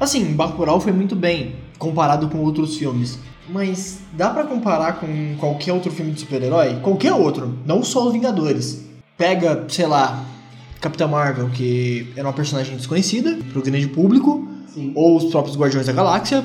Assim, 0.00 0.24
Bacurau 0.32 0.80
foi 0.80 0.92
muito 0.92 1.14
bem, 1.14 1.56
comparado 1.78 2.28
com 2.28 2.38
outros 2.38 2.76
filmes. 2.76 3.18
Mas 3.48 4.00
dá 4.12 4.30
pra 4.30 4.44
comparar 4.44 4.98
com 4.98 5.36
qualquer 5.38 5.72
outro 5.72 5.90
filme 5.90 6.12
de 6.12 6.20
super-herói? 6.20 6.80
Qualquer 6.82 7.12
outro, 7.12 7.58
não 7.64 7.82
só 7.84 8.06
os 8.06 8.12
Vingadores. 8.12 8.84
Pega, 9.16 9.64
sei 9.68 9.86
lá, 9.86 10.24
Capitã 10.80 11.06
Marvel, 11.06 11.48
que 11.50 12.12
era 12.16 12.26
uma 12.26 12.34
personagem 12.34 12.76
desconhecida 12.76 13.38
pro 13.52 13.62
grande 13.62 13.88
público, 13.88 14.46
Sim. 14.74 14.92
ou 14.94 15.16
os 15.16 15.26
próprios 15.26 15.56
Guardiões 15.56 15.86
da 15.86 15.92
Galáxia, 15.92 16.44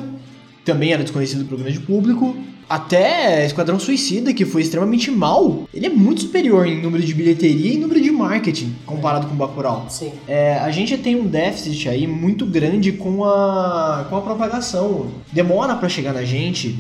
também 0.64 0.94
era 0.94 1.04
desconhecido 1.04 1.46
pro 1.46 1.58
grande 1.58 1.80
público. 1.80 2.36
Até 2.72 3.46
Esquadrão 3.46 3.78
Suicida, 3.78 4.34
que 4.34 4.46
foi 4.46 4.62
extremamente 4.62 5.12
mal, 5.12 5.68
ele 5.74 5.88
é 5.88 5.90
muito 5.90 6.22
superior 6.22 6.66
em 6.66 6.82
número 6.82 7.04
de 7.04 7.14
bilheteria 7.14 7.74
e 7.74 7.78
número 7.78 8.00
de 8.00 8.10
marketing 8.10 8.74
comparado 8.86 9.28
com 9.28 9.36
Bacurau. 9.36 9.88
Sim. 9.90 10.14
É, 10.26 10.58
a 10.58 10.72
gente 10.72 10.98
tem 10.98 11.18
um 11.18 11.28
déficit 11.28 11.90
aí 11.90 12.08
muito 12.08 12.46
grande 12.46 12.94
com 12.94 13.26
a, 13.26 14.06
com 14.10 14.16
a 14.16 14.22
propagação. 14.22 15.12
Demora 15.34 15.76
pra 15.76 15.90
chegar 15.90 16.14
na 16.14 16.24
gente 16.24 16.80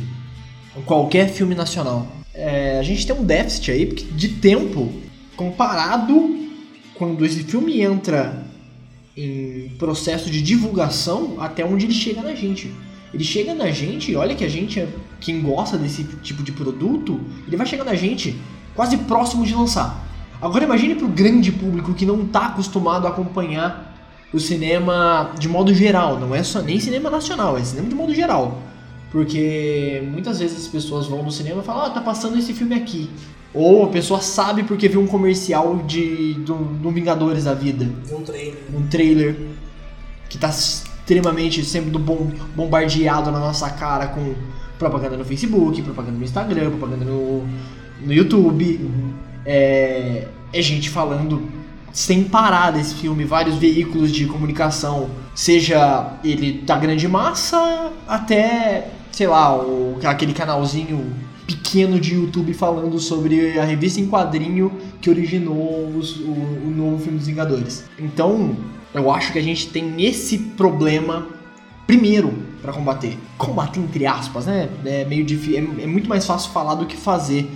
qualquer 0.85 1.27
filme 1.27 1.53
nacional. 1.53 2.07
é, 2.33 2.79
a 2.79 2.83
gente 2.83 3.05
tem 3.05 3.13
um 3.13 3.25
déficit 3.25 3.71
aí 3.71 3.85
de 3.85 4.29
tempo 4.29 4.89
comparado 5.35 6.37
quando 6.95 7.25
esse 7.25 7.43
filme 7.43 7.81
entra 7.81 8.45
em 9.17 9.69
processo 9.77 10.29
de 10.31 10.41
divulgação 10.41 11.35
até 11.39 11.65
onde 11.65 11.85
ele 11.85 11.93
chega 11.93 12.21
na 12.21 12.33
gente. 12.33 12.71
Ele 13.13 13.23
chega 13.25 13.53
na 13.53 13.69
gente, 13.71 14.15
olha 14.15 14.33
que 14.35 14.45
a 14.45 14.49
gente 14.49 14.79
é 14.79 14.87
quem 15.21 15.41
gosta 15.41 15.77
desse 15.77 16.03
tipo 16.03 16.43
de 16.43 16.51
produto, 16.51 17.21
ele 17.47 17.55
vai 17.55 17.65
chegar 17.65 17.85
na 17.85 17.93
gente 17.93 18.41
quase 18.75 18.97
próximo 18.97 19.45
de 19.45 19.53
lançar. 19.53 20.03
Agora 20.41 20.63
imagine 20.63 20.95
para 20.95 21.05
o 21.05 21.09
grande 21.09 21.51
público 21.51 21.93
que 21.93 22.05
não 22.05 22.23
está 22.23 22.47
acostumado 22.47 23.05
a 23.05 23.11
acompanhar 23.11 23.89
o 24.33 24.39
cinema 24.39 25.31
de 25.37 25.47
modo 25.47 25.73
geral, 25.73 26.19
não 26.19 26.33
é 26.33 26.41
só 26.41 26.61
nem 26.61 26.79
cinema 26.79 27.09
nacional, 27.09 27.57
é 27.57 27.63
cinema 27.63 27.87
de 27.87 27.95
modo 27.95 28.13
geral. 28.13 28.59
Porque 29.11 30.01
muitas 30.09 30.39
vezes 30.39 30.57
as 30.57 30.67
pessoas 30.67 31.05
vão 31.05 31.21
no 31.21 31.31
cinema 31.31 31.61
e 31.61 31.65
falam, 31.65 31.85
ah, 31.85 31.89
tá 31.89 32.01
passando 32.01 32.37
esse 32.39 32.53
filme 32.53 32.73
aqui. 32.73 33.09
Ou 33.53 33.83
a 33.83 33.87
pessoa 33.89 34.21
sabe 34.21 34.63
porque 34.63 34.87
viu 34.87 35.01
um 35.01 35.07
comercial 35.07 35.77
de, 35.85 36.33
do, 36.35 36.55
do 36.55 36.89
Vingadores 36.89 37.43
da 37.43 37.53
vida. 37.53 37.89
Um 38.09 38.21
trailer. 38.21 38.57
Um 38.73 38.87
trailer 38.87 39.35
que 40.29 40.37
tá 40.37 40.47
extremamente 40.47 41.63
sempre 41.65 41.91
bom, 41.99 42.31
bombardeado 42.55 43.29
na 43.29 43.39
nossa 43.39 43.69
cara 43.69 44.07
com 44.07 44.33
propaganda 44.81 45.15
no 45.15 45.23
Facebook, 45.23 45.79
propaganda 45.83 46.17
no 46.17 46.23
Instagram, 46.23 46.71
propaganda 46.71 47.05
no, 47.05 47.45
no 48.03 48.11
YouTube. 48.11 48.79
Uhum. 48.81 49.13
É, 49.45 50.27
é 50.51 50.61
gente 50.61 50.89
falando 50.89 51.41
sem 51.93 52.23
parar 52.23 52.71
desse 52.71 52.95
filme, 52.95 53.23
vários 53.25 53.57
veículos 53.57 54.11
de 54.11 54.25
comunicação, 54.25 55.09
seja 55.35 56.13
ele 56.23 56.61
da 56.65 56.77
grande 56.77 57.07
massa 57.07 57.91
até, 58.07 58.91
sei 59.11 59.27
lá, 59.27 59.55
o, 59.55 59.99
aquele 60.03 60.33
canalzinho 60.33 61.13
pequeno 61.45 61.99
de 61.99 62.15
YouTube 62.15 62.53
falando 62.53 62.97
sobre 62.97 63.59
a 63.59 63.65
revista 63.65 63.99
em 63.99 64.07
quadrinho 64.07 64.71
que 65.01 65.09
originou 65.09 65.89
os, 65.97 66.17
o, 66.17 66.31
o 66.31 66.73
novo 66.75 67.03
filme 67.03 67.17
dos 67.17 67.27
Vingadores. 67.27 67.85
Então, 67.99 68.55
eu 68.93 69.11
acho 69.11 69.33
que 69.33 69.39
a 69.39 69.43
gente 69.43 69.67
tem 69.67 70.03
esse 70.05 70.37
problema 70.37 71.27
primeiro 71.91 72.31
para 72.61 72.71
combater. 72.71 73.19
Combater 73.37 73.81
entre 73.81 74.05
aspas, 74.05 74.45
né? 74.45 74.69
É 74.85 75.03
meio 75.03 75.25
difícil, 75.25 75.57
é, 75.57 75.83
é 75.83 75.87
muito 75.87 76.07
mais 76.07 76.25
fácil 76.25 76.49
falar 76.51 76.75
do 76.75 76.85
que 76.85 76.95
fazer, 76.95 77.51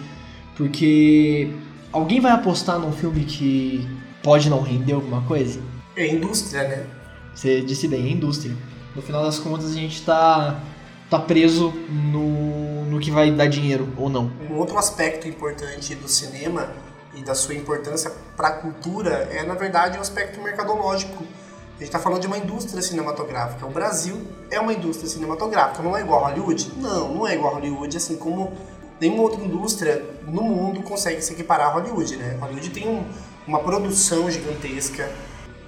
porque 0.58 1.54
alguém 1.90 2.20
vai 2.20 2.34
apostar 2.34 2.78
num 2.78 2.92
filme 2.92 3.24
que 3.24 3.88
pode 4.22 4.50
não 4.50 4.62
render 4.62 4.92
alguma 4.92 5.22
coisa? 5.22 5.62
É 5.96 6.08
indústria, 6.08 6.68
né? 6.68 6.86
Você 7.34 7.62
disse 7.62 7.88
bem, 7.88 8.06
é 8.06 8.10
indústria. 8.10 8.54
No 8.94 9.02
final 9.02 9.24
das 9.24 9.40
contas, 9.40 9.72
a 9.72 9.74
gente 9.74 10.02
tá, 10.02 10.60
tá 11.10 11.18
preso 11.18 11.70
no, 11.90 12.84
no 12.86 13.00
que 13.00 13.12
vai 13.12 13.32
dar 13.32 13.48
dinheiro 13.48 13.88
ou 13.96 14.10
não. 14.10 14.30
Um 14.50 14.56
outro 14.56 14.78
aspecto 14.78 15.30
importante 15.30 15.96
do 15.96 16.10
cinema 16.10 16.72
e 17.14 17.24
da 17.24 17.36
sua 17.36 17.56
importância 17.56 18.12
para 18.36 18.50
a 18.50 18.52
cultura 18.52 19.30
é, 19.32 19.44
na 19.44 19.54
verdade, 19.54 19.96
o 19.96 20.00
um 20.00 20.02
aspecto 20.02 20.42
mercadológico. 20.42 21.24
A 21.76 21.80
gente 21.80 21.88
está 21.88 22.00
falando 22.00 22.22
de 22.22 22.28
uma 22.28 22.38
indústria 22.38 22.82
cinematográfica. 22.82 23.66
O 23.66 23.70
Brasil 23.70 24.26
é 24.50 24.58
uma 24.60 24.72
indústria 24.72 25.10
cinematográfica, 25.10 25.84
não 25.84 25.96
é 25.96 26.02
igual 26.02 26.24
a 26.24 26.30
Hollywood? 26.30 26.72
Não, 26.78 27.14
não 27.14 27.28
é 27.28 27.36
igual 27.36 27.52
a 27.52 27.56
Hollywood, 27.56 27.98
assim 27.98 28.16
como 28.16 28.54
nenhuma 29.00 29.24
outra 29.24 29.44
indústria 29.44 30.06
no 30.26 30.42
mundo 30.42 30.82
consegue 30.84 31.22
se 31.22 31.34
equiparar 31.34 31.68
a 31.68 31.72
Hollywood, 31.72 32.16
né? 32.16 32.38
Hollywood 32.40 32.70
tem 32.70 32.88
um, 32.88 33.06
uma 33.46 33.60
produção 33.60 34.32
gigantesca, 34.32 35.12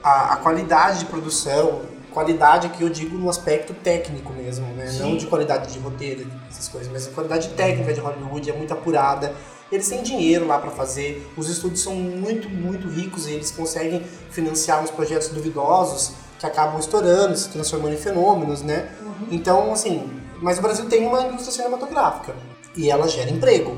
a, 0.01 0.33
a, 0.33 0.37
qualidade 0.37 0.99
de 0.99 1.05
produção, 1.05 1.81
qualidade 2.13 2.69
que 2.69 2.81
eu 2.81 2.89
digo 2.89 3.17
no 3.17 3.29
aspecto 3.29 3.73
técnico 3.73 4.31
mesmo, 4.31 4.65
né? 4.67 4.89
Não 4.99 5.17
de 5.17 5.27
qualidade 5.27 5.73
de 5.73 5.79
roteiro, 5.79 6.25
essas 6.49 6.69
coisas, 6.69 6.89
mas 6.89 7.05
a 7.05 7.11
qualidade 7.11 7.49
técnica 7.49 7.93
de 7.93 7.99
Hollywood 7.99 8.49
é 8.49 8.53
muito 8.53 8.73
apurada. 8.73 9.35
Eles 9.71 9.87
têm 9.89 10.01
dinheiro 10.01 10.47
lá 10.47 10.59
para 10.59 10.71
fazer, 10.71 11.29
os 11.35 11.49
estúdios 11.49 11.81
são 11.81 11.93
muito, 11.93 12.49
muito 12.49 12.87
ricos 12.87 13.27
e 13.27 13.31
eles 13.31 13.51
conseguem 13.51 14.01
financiar 14.29 14.81
uns 14.81 14.91
projetos 14.91 15.27
duvidosos 15.29 16.13
que 16.39 16.45
acabam 16.45 16.79
estourando, 16.79 17.35
se 17.35 17.49
transformando 17.49 17.93
em 17.93 17.97
fenômenos, 17.97 18.61
né? 18.61 18.89
Uhum. 19.01 19.27
Então, 19.31 19.73
assim, 19.73 20.09
mas 20.41 20.57
o 20.57 20.61
Brasil 20.61 20.87
tem 20.87 21.05
uma 21.05 21.21
indústria 21.21 21.51
cinematográfica 21.51 22.35
e 22.75 22.89
ela 22.89 23.07
gera 23.07 23.29
emprego, 23.29 23.75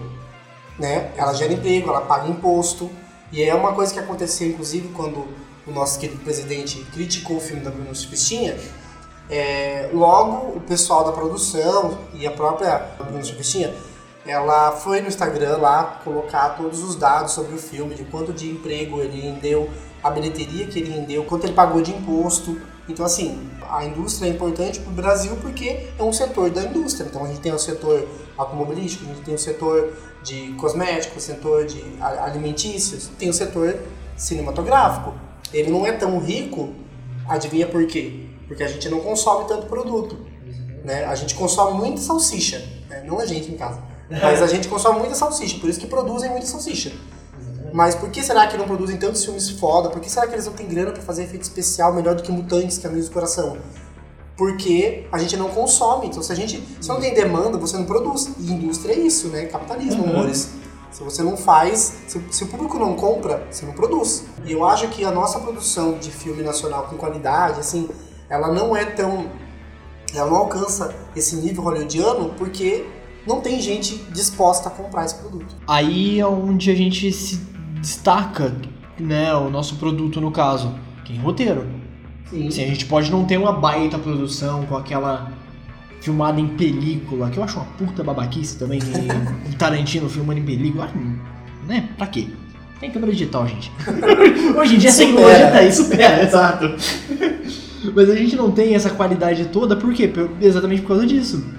né? 0.77 1.11
Ela 1.17 1.33
gera 1.33 1.53
emprego, 1.53 1.89
ela 1.89 2.01
paga 2.01 2.27
imposto, 2.27 2.89
e 3.31 3.43
é 3.43 3.53
uma 3.53 3.73
coisa 3.73 3.93
que 3.93 3.99
aconteceu, 3.99 4.49
inclusive, 4.49 4.89
quando 4.89 5.27
o 5.65 5.71
nosso 5.71 5.99
querido 5.99 6.19
presidente 6.23 6.83
criticou 6.91 7.37
o 7.37 7.39
filme 7.39 7.61
da 7.61 7.69
Bruno 7.69 7.93
Surfistinha. 7.93 8.57
É, 9.29 9.89
logo, 9.93 10.57
o 10.57 10.61
pessoal 10.61 11.03
da 11.03 11.11
produção 11.11 11.99
e 12.15 12.25
a 12.25 12.31
própria 12.31 12.79
Bruno 12.97 13.23
Surfistinha, 13.23 13.73
ela 14.25 14.71
foi 14.73 15.01
no 15.01 15.07
Instagram 15.07 15.57
lá 15.57 16.01
colocar 16.03 16.49
todos 16.49 16.83
os 16.83 16.95
dados 16.95 17.33
sobre 17.33 17.55
o 17.55 17.57
filme, 17.57 17.95
de 17.95 18.03
quanto 18.05 18.33
de 18.33 18.49
emprego 18.49 18.99
ele 18.99 19.19
rendeu, 19.19 19.69
a 20.03 20.09
bilheteria 20.09 20.67
que 20.67 20.79
ele 20.79 20.91
rendeu, 20.91 21.23
quanto 21.25 21.45
ele 21.45 21.53
pagou 21.53 21.81
de 21.81 21.91
imposto. 21.91 22.59
Então, 22.87 23.05
assim, 23.05 23.49
a 23.69 23.85
indústria 23.85 24.27
é 24.27 24.31
importante 24.31 24.79
para 24.79 24.91
o 24.91 24.93
Brasil 24.93 25.37
porque 25.41 25.87
é 25.97 26.03
um 26.03 26.13
setor 26.13 26.49
da 26.49 26.63
indústria. 26.63 27.05
Então, 27.07 27.23
a 27.23 27.27
gente 27.27 27.41
tem 27.41 27.53
o 27.53 27.59
setor 27.59 28.07
automobilístico, 28.37 29.05
a 29.05 29.13
gente 29.13 29.21
tem 29.21 29.35
o 29.35 29.39
setor 29.39 29.93
de 30.23 30.53
cosméticos, 30.53 31.23
setor 31.23 31.65
de 31.65 31.83
alimentícios, 31.99 33.09
tem 33.19 33.29
o 33.29 33.33
setor 33.33 33.77
cinematográfico. 34.17 35.13
Ele 35.53 35.71
não 35.71 35.85
é 35.85 35.91
tão 35.91 36.19
rico, 36.19 36.73
adivinha 37.27 37.67
por 37.67 37.85
quê? 37.85 38.27
Porque 38.47 38.63
a 38.63 38.67
gente 38.67 38.87
não 38.89 38.99
consome 38.99 39.47
tanto 39.47 39.67
produto. 39.67 40.17
Né? 40.83 41.05
A 41.05 41.15
gente 41.15 41.35
consome 41.35 41.77
muita 41.77 42.01
salsicha, 42.01 42.59
né? 42.89 43.03
não 43.05 43.19
a 43.19 43.25
gente 43.25 43.51
em 43.51 43.57
casa, 43.57 43.81
mas 44.09 44.41
a 44.41 44.47
gente 44.47 44.67
consome 44.67 44.99
muita 44.99 45.15
salsicha, 45.15 45.59
por 45.59 45.69
isso 45.69 45.79
que 45.79 45.87
produzem 45.87 46.29
muita 46.29 46.45
salsicha. 46.45 46.91
Mas 47.71 47.93
por 47.93 48.09
que 48.09 48.23
será 48.23 48.47
que 48.47 48.57
não 48.57 48.65
produzem 48.65 48.97
tantos 48.97 49.23
filmes 49.23 49.49
foda? 49.51 49.89
Por 49.89 50.01
que 50.01 50.09
será 50.09 50.25
que 50.25 50.33
eles 50.33 50.45
não 50.45 50.53
têm 50.53 50.67
grana 50.67 50.91
para 50.91 51.03
fazer 51.03 51.23
efeito 51.23 51.43
especial 51.43 51.93
melhor 51.93 52.15
do 52.15 52.23
que 52.23 52.31
Mutantes, 52.31 52.79
Caminhos 52.79 53.07
do 53.07 53.13
Coração? 53.13 53.57
porque 54.39 55.05
a 55.11 55.17
gente 55.17 55.35
não 55.35 55.49
consome. 55.49 56.07
Então, 56.07 56.23
se 56.23 56.31
a 56.31 56.35
gente 56.35 56.63
se 56.79 56.87
não 56.87 57.01
tem 57.01 57.13
demanda, 57.13 57.57
você 57.57 57.75
não 57.75 57.83
produz. 57.83 58.31
E 58.39 58.49
indústria 58.49 58.93
é 58.93 58.97
isso, 58.97 59.27
né? 59.27 59.45
Capitalismo, 59.47 60.01
uhum. 60.05 60.11
amores. 60.11 60.51
Se 60.89 61.03
você 61.03 61.21
não 61.21 61.35
faz, 61.35 61.97
se, 62.07 62.19
se, 62.31 62.43
o 62.45 62.47
público 62.47 62.79
não 62.79 62.95
compra, 62.95 63.45
você 63.51 63.65
não 63.65 63.73
produz. 63.73 64.23
E 64.45 64.53
eu 64.53 64.65
acho 64.65 64.87
que 64.87 65.03
a 65.03 65.11
nossa 65.11 65.39
produção 65.39 65.99
de 65.99 66.09
filme 66.09 66.41
nacional 66.41 66.87
com 66.87 66.95
qualidade, 66.95 67.59
assim, 67.59 67.89
ela 68.29 68.47
não 68.47 68.75
é 68.75 68.85
tão. 68.85 69.29
Ela 70.15 70.31
não 70.31 70.37
alcança 70.37 70.95
esse 71.15 71.35
nível 71.35 71.61
hollywoodiano 71.61 72.33
porque 72.35 72.87
não 73.29 73.41
tem 73.41 73.61
gente 73.61 73.95
disposta 74.11 74.69
a 74.69 74.71
comprar 74.71 75.05
esse 75.05 75.13
produto. 75.13 75.55
Aí 75.67 76.19
é 76.19 76.25
onde 76.25 76.71
a 76.71 76.75
gente 76.75 77.11
se 77.11 77.39
destaca, 77.79 78.55
né? 78.99 79.35
O 79.35 79.51
nosso 79.51 79.75
produto, 79.75 80.19
no 80.19 80.31
caso, 80.31 80.73
que 81.05 81.15
é 81.15 81.21
roteiro. 81.21 81.67
Sim. 82.27 82.47
Assim, 82.47 82.63
a 82.63 82.67
gente 82.67 82.87
pode 82.87 83.11
não 83.11 83.25
ter 83.25 83.37
uma 83.37 83.53
baita 83.53 83.99
produção 83.99 84.65
com 84.65 84.75
aquela 84.75 85.31
filmada 86.01 86.41
em 86.41 86.47
película, 86.47 87.29
que 87.29 87.37
eu 87.37 87.43
acho 87.43 87.57
uma 87.57 87.65
puta 87.77 88.03
babaquice 88.03 88.57
também, 88.57 88.79
o 89.47 89.55
Tarantino 89.57 90.09
filmando 90.09 90.39
em 90.39 90.45
película, 90.45 90.89
né? 91.67 91.87
Pra 91.97 92.07
quê? 92.07 92.29
Tem 92.79 92.89
câmera 92.89 93.11
digital, 93.11 93.47
gente. 93.47 93.71
Hoje 94.57 94.75
em 94.75 94.79
dia 94.79 94.91
sem 94.91 95.11
loja 95.11 95.51
tá 95.51 95.57
aí, 95.57 95.71
supera, 95.71 96.23
exato. 96.25 96.73
Mas 97.93 98.09
a 98.09 98.15
gente 98.15 98.35
não 98.35 98.49
tem 98.49 98.73
essa 98.73 98.89
qualidade 98.89 99.45
toda, 99.45 99.75
por 99.75 99.93
quê? 99.93 100.11
Exatamente 100.41 100.81
por 100.81 100.89
causa 100.89 101.05
disso. 101.05 101.58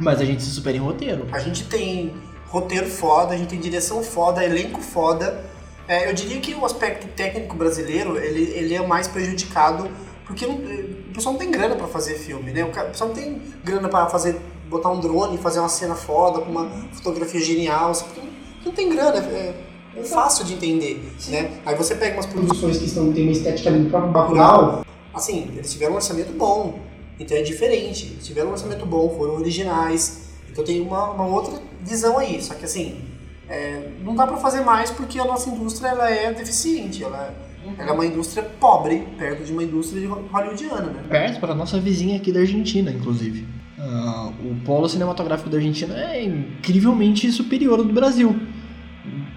Mas 0.00 0.20
a 0.20 0.24
gente 0.24 0.42
se 0.42 0.50
supera 0.50 0.76
em 0.76 0.80
roteiro. 0.80 1.26
A 1.32 1.38
gente 1.38 1.64
tem 1.64 2.14
roteiro 2.48 2.86
foda, 2.86 3.34
a 3.34 3.36
gente 3.36 3.48
tem 3.48 3.60
direção 3.60 4.02
foda, 4.02 4.44
elenco 4.44 4.80
foda, 4.80 5.44
é, 5.90 6.08
eu 6.08 6.14
diria 6.14 6.40
que 6.40 6.54
o 6.54 6.64
aspecto 6.64 7.08
técnico 7.16 7.56
brasileiro 7.56 8.16
ele, 8.16 8.42
ele 8.52 8.74
é 8.74 8.86
mais 8.86 9.08
prejudicado 9.08 9.90
porque 10.24 10.46
não, 10.46 10.54
o 10.54 11.12
pessoal 11.12 11.32
não 11.32 11.40
tem 11.40 11.50
grana 11.50 11.74
para 11.74 11.88
fazer 11.88 12.14
filme, 12.14 12.52
né? 12.52 12.62
O 12.64 12.68
pessoal 12.68 13.08
não 13.08 13.16
tem 13.16 13.42
grana 13.64 13.88
para 13.88 14.06
fazer 14.06 14.40
botar 14.68 14.88
um 14.90 15.00
drone, 15.00 15.36
fazer 15.36 15.58
uma 15.58 15.68
cena 15.68 15.96
foda 15.96 16.40
com 16.42 16.52
uma 16.52 16.70
fotografia 16.92 17.40
genial, 17.40 17.90
porque 17.90 18.20
não, 18.20 18.28
não 18.66 18.72
tem 18.72 18.88
grana. 18.88 19.18
É, 19.18 19.54
é 19.96 20.04
fácil 20.04 20.44
de 20.44 20.54
entender, 20.54 21.04
né? 21.28 21.60
Aí 21.66 21.74
você 21.74 21.96
pega 21.96 22.14
umas 22.14 22.26
produções 22.26 22.78
que 22.78 22.84
estão, 22.84 23.12
tem 23.12 23.24
uma 23.24 23.32
estética 23.32 23.72
próprio 23.90 24.12
Bacurau, 24.12 24.86
assim, 25.12 25.50
eles 25.56 25.72
tiveram 25.72 25.94
um 25.94 25.96
orçamento 25.96 26.32
bom, 26.34 26.78
então 27.20 27.36
é 27.36 27.42
diferente. 27.42 28.16
Tiveram 28.22 28.48
um 28.48 28.52
orçamento 28.52 28.86
bom, 28.86 29.10
foram 29.10 29.34
originais, 29.34 30.30
então 30.50 30.64
tem 30.64 30.80
uma, 30.80 31.10
uma 31.10 31.26
outra 31.26 31.60
visão 31.82 32.18
aí. 32.18 32.42
Só 32.42 32.54
que 32.54 32.64
assim, 32.64 33.02
é, 33.46 33.90
não 34.02 34.14
dá 34.14 34.26
para 34.26 34.38
fazer 34.38 34.62
mais 34.62 34.90
porque 34.90 35.18
a 35.18 35.24
nossa 35.24 35.50
indústria 35.50 35.88
ela 35.88 36.10
é 36.10 36.32
deficiente, 36.32 37.04
ela, 37.04 37.34
uhum. 37.64 37.74
ela, 37.78 37.90
é 37.90 37.92
uma 37.92 38.06
indústria 38.06 38.42
pobre, 38.42 39.06
perto 39.18 39.44
de 39.44 39.52
uma 39.52 39.62
indústria 39.62 40.08
hollywoodiana. 40.08 40.86
Né? 40.86 41.04
Perto 41.10 41.38
para 41.40 41.54
nossa 41.54 41.78
vizinha 41.78 42.16
aqui 42.16 42.32
da 42.32 42.40
Argentina, 42.40 42.90
inclusive. 42.90 43.46
Uh, 43.78 44.50
o 44.50 44.56
polo 44.64 44.88
cinematográfico 44.88 45.50
da 45.50 45.58
Argentina 45.58 45.94
é 45.94 46.24
incrivelmente 46.24 47.30
superior 47.30 47.78
ao 47.78 47.84
do 47.84 47.92
Brasil. 47.92 48.34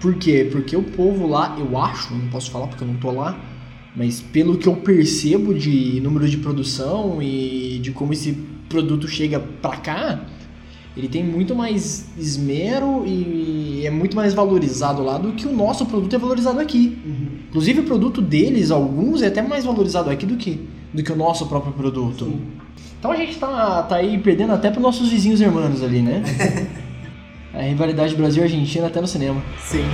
Por 0.00 0.14
quê? 0.16 0.48
Porque 0.50 0.76
o 0.76 0.82
povo 0.82 1.26
lá, 1.26 1.56
eu 1.58 1.78
acho, 1.78 2.14
não 2.14 2.28
posso 2.28 2.50
falar 2.50 2.66
porque 2.66 2.84
eu 2.84 2.88
não 2.88 2.96
tô 2.96 3.10
lá, 3.10 3.38
mas 3.94 4.20
pelo 4.20 4.58
que 4.58 4.66
eu 4.66 4.76
percebo 4.76 5.54
de 5.54 6.00
número 6.00 6.28
de 6.28 6.36
produção 6.38 7.22
e 7.22 7.78
de 7.80 7.92
como 7.92 8.12
esse 8.12 8.32
produto 8.68 9.06
chega 9.06 9.38
pra 9.38 9.76
cá, 9.76 10.20
ele 10.96 11.08
tem 11.08 11.24
muito 11.24 11.54
mais 11.54 12.08
esmero 12.16 13.04
e 13.06 13.82
é 13.84 13.90
muito 13.90 14.16
mais 14.16 14.32
valorizado 14.32 15.02
lá 15.02 15.18
do 15.18 15.32
que 15.32 15.46
o 15.46 15.52
nosso 15.52 15.86
produto 15.86 16.14
é 16.14 16.18
valorizado 16.18 16.60
aqui. 16.60 16.98
Uhum. 17.04 17.26
Inclusive 17.48 17.80
o 17.80 17.84
produto 17.84 18.20
deles, 18.20 18.70
alguns, 18.70 19.22
é 19.22 19.26
até 19.26 19.42
mais 19.42 19.64
valorizado 19.64 20.10
aqui 20.10 20.24
do 20.24 20.36
que, 20.36 20.68
do 20.92 21.02
que 21.02 21.12
o 21.12 21.16
nosso 21.16 21.46
próprio 21.46 21.72
produto. 21.72 22.24
Sim. 22.24 22.40
Então 22.98 23.12
a 23.12 23.16
gente 23.16 23.36
tá, 23.36 23.82
tá 23.82 23.96
aí 23.96 24.18
perdendo 24.18 24.52
até 24.52 24.70
para 24.70 24.80
nossos 24.80 25.08
vizinhos 25.08 25.40
irmãos 25.40 25.82
ali, 25.82 26.00
né? 26.00 26.22
a 27.52 27.62
rivalidade 27.62 28.14
Brasil-Argentina 28.14 28.86
até 28.86 29.00
no 29.00 29.06
cinema. 29.06 29.42
Sim. 29.60 29.84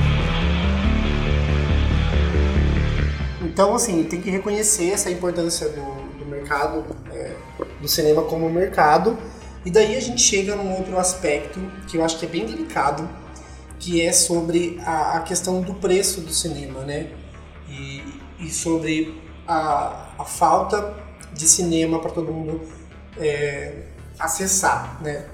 Então, 3.61 3.75
assim, 3.75 4.05
tem 4.05 4.23
que 4.23 4.31
reconhecer 4.31 4.88
essa 4.88 5.11
importância 5.11 5.69
do, 5.69 6.19
do 6.19 6.25
mercado, 6.25 6.83
é, 7.12 7.37
do 7.79 7.87
cinema 7.87 8.23
como 8.23 8.49
mercado 8.49 9.19
e 9.67 9.71
daí 9.71 9.95
a 9.97 10.00
gente 10.00 10.23
chega 10.23 10.57
num 10.57 10.79
outro 10.79 10.99
aspecto 10.99 11.61
que 11.87 11.99
eu 11.99 12.02
acho 12.02 12.19
que 12.19 12.25
é 12.25 12.29
bem 12.31 12.47
delicado, 12.47 13.07
que 13.79 14.00
é 14.00 14.12
sobre 14.12 14.81
a, 14.83 15.19
a 15.19 15.21
questão 15.21 15.61
do 15.61 15.75
preço 15.75 16.23
do 16.23 16.33
cinema, 16.33 16.81
né? 16.85 17.11
E, 17.69 18.02
e 18.38 18.49
sobre 18.49 19.23
a, 19.47 20.09
a, 20.19 20.25
falta 20.25 20.97
de 21.31 21.47
cinema 21.47 21.99
para 21.99 22.12
todo 22.12 22.33
mundo 22.33 22.62
é, 23.19 23.75
acessar, 24.19 25.02
né? 25.02 25.26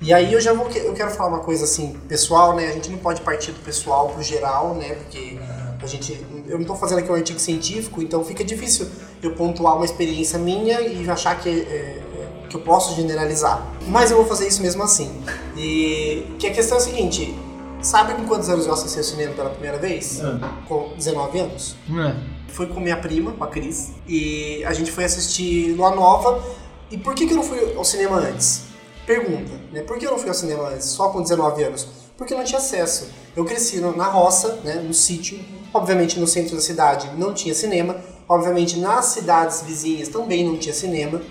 E 0.00 0.12
aí 0.12 0.32
eu 0.32 0.40
já 0.40 0.52
vou 0.52 0.68
eu 0.70 0.92
quero 0.92 1.12
falar 1.12 1.28
uma 1.28 1.44
coisa 1.44 1.62
assim 1.62 1.92
pessoal, 2.08 2.56
né? 2.56 2.66
A 2.66 2.72
gente 2.72 2.90
não 2.90 2.98
pode 2.98 3.20
partir 3.20 3.52
do 3.52 3.60
pessoal 3.60 4.08
pro 4.08 4.24
geral, 4.24 4.74
né? 4.74 4.94
Porque 4.94 5.38
a 5.82 5.86
gente 5.86 6.12
eu 6.46 6.54
não 6.54 6.62
estou 6.62 6.76
fazendo 6.76 6.98
aqui 6.98 7.10
um 7.10 7.14
artigo 7.14 7.38
científico, 7.38 8.02
então 8.02 8.24
fica 8.24 8.44
difícil 8.44 8.86
eu 9.22 9.32
pontuar 9.34 9.76
uma 9.76 9.84
experiência 9.84 10.38
minha 10.38 10.80
e 10.80 11.08
achar 11.08 11.38
que 11.38 11.48
é, 11.48 12.02
que 12.50 12.56
eu 12.56 12.60
posso 12.60 12.94
generalizar. 12.94 13.64
Mas 13.86 14.10
eu 14.10 14.16
vou 14.16 14.26
fazer 14.26 14.48
isso 14.48 14.60
mesmo 14.60 14.82
assim. 14.82 15.22
E 15.56 16.26
que 16.38 16.48
a 16.48 16.52
questão 16.52 16.76
é 16.76 16.80
a 16.80 16.84
seguinte: 16.84 17.34
sabe 17.80 18.14
com 18.14 18.26
quantos 18.26 18.48
anos 18.50 18.66
eu 18.66 18.72
assisti 18.72 18.98
o 18.98 19.04
cinema 19.04 19.32
pela 19.34 19.50
primeira 19.50 19.78
vez? 19.78 20.20
É. 20.20 20.38
Com 20.68 20.92
19 20.96 21.38
anos. 21.38 21.76
É. 21.88 22.16
Fui 22.48 22.66
com 22.66 22.80
minha 22.80 22.96
prima, 22.96 23.32
com 23.32 23.44
a 23.44 23.46
Cris, 23.46 23.92
e 24.08 24.62
a 24.64 24.72
gente 24.72 24.90
foi 24.90 25.04
assistir 25.04 25.72
Lua 25.74 25.94
Nova. 25.94 26.42
E 26.90 26.98
por 26.98 27.14
que, 27.14 27.24
que 27.24 27.32
eu 27.32 27.36
não 27.36 27.44
fui 27.44 27.76
ao 27.76 27.84
cinema 27.84 28.16
antes? 28.16 28.64
Pergunta, 29.06 29.52
né? 29.72 29.82
Por 29.82 29.96
que 29.96 30.06
eu 30.06 30.10
não 30.10 30.18
fui 30.18 30.28
ao 30.28 30.34
cinema 30.34 30.68
antes, 30.68 30.86
só 30.86 31.10
com 31.10 31.22
19 31.22 31.62
anos? 31.62 31.86
Porque 32.18 32.34
eu 32.34 32.38
não 32.38 32.44
tinha 32.44 32.58
acesso. 32.58 33.08
Eu 33.36 33.44
cresci 33.44 33.80
na 33.80 34.06
roça, 34.06 34.60
né, 34.64 34.74
no 34.74 34.92
sítio. 34.92 35.38
Obviamente 35.72 36.18
no 36.18 36.26
centro 36.26 36.56
da 36.56 36.62
cidade 36.62 37.10
não 37.16 37.32
tinha 37.32 37.54
cinema. 37.54 37.96
Obviamente 38.28 38.78
nas 38.78 39.06
cidades 39.06 39.62
vizinhas 39.62 40.08
também 40.08 40.44
não 40.44 40.56
tinha 40.56 40.74
cinema. 40.74 41.22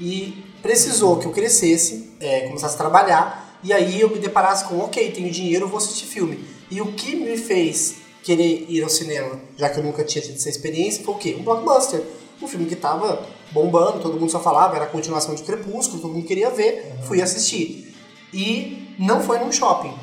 E 0.00 0.44
precisou 0.62 1.18
que 1.18 1.26
eu 1.26 1.32
crescesse, 1.32 2.10
é, 2.20 2.48
começasse 2.48 2.74
a 2.74 2.78
trabalhar, 2.78 3.58
e 3.62 3.72
aí 3.72 4.00
eu 4.00 4.10
me 4.10 4.18
deparasse 4.18 4.64
com, 4.64 4.78
ok, 4.78 5.10
tenho 5.12 5.30
dinheiro, 5.30 5.68
vou 5.68 5.78
assistir 5.78 6.06
filme. 6.06 6.44
E 6.70 6.80
o 6.80 6.92
que 6.92 7.14
me 7.16 7.36
fez 7.36 7.96
querer 8.22 8.66
ir 8.68 8.82
ao 8.82 8.88
cinema, 8.88 9.38
já 9.56 9.68
que 9.68 9.78
eu 9.78 9.84
nunca 9.84 10.02
tinha 10.02 10.22
tido 10.22 10.34
essa 10.36 10.48
experiência, 10.48 11.04
foi 11.04 11.14
o 11.14 11.18
quê? 11.18 11.36
Um 11.38 11.42
blockbuster. 11.42 12.02
Um 12.42 12.48
filme 12.48 12.66
que 12.66 12.74
tava 12.74 13.24
bombando, 13.52 14.00
todo 14.00 14.18
mundo 14.18 14.30
só 14.30 14.40
falava, 14.40 14.74
era 14.74 14.84
a 14.86 14.88
continuação 14.88 15.34
de 15.34 15.42
Crepúsculo, 15.42 16.00
todo 16.00 16.12
mundo 16.12 16.26
queria 16.26 16.50
ver, 16.50 16.96
fui 17.06 17.22
assistir. 17.22 17.94
E 18.32 18.94
não 18.98 19.22
foi 19.22 19.38
num 19.38 19.52
shopping. 19.52 19.94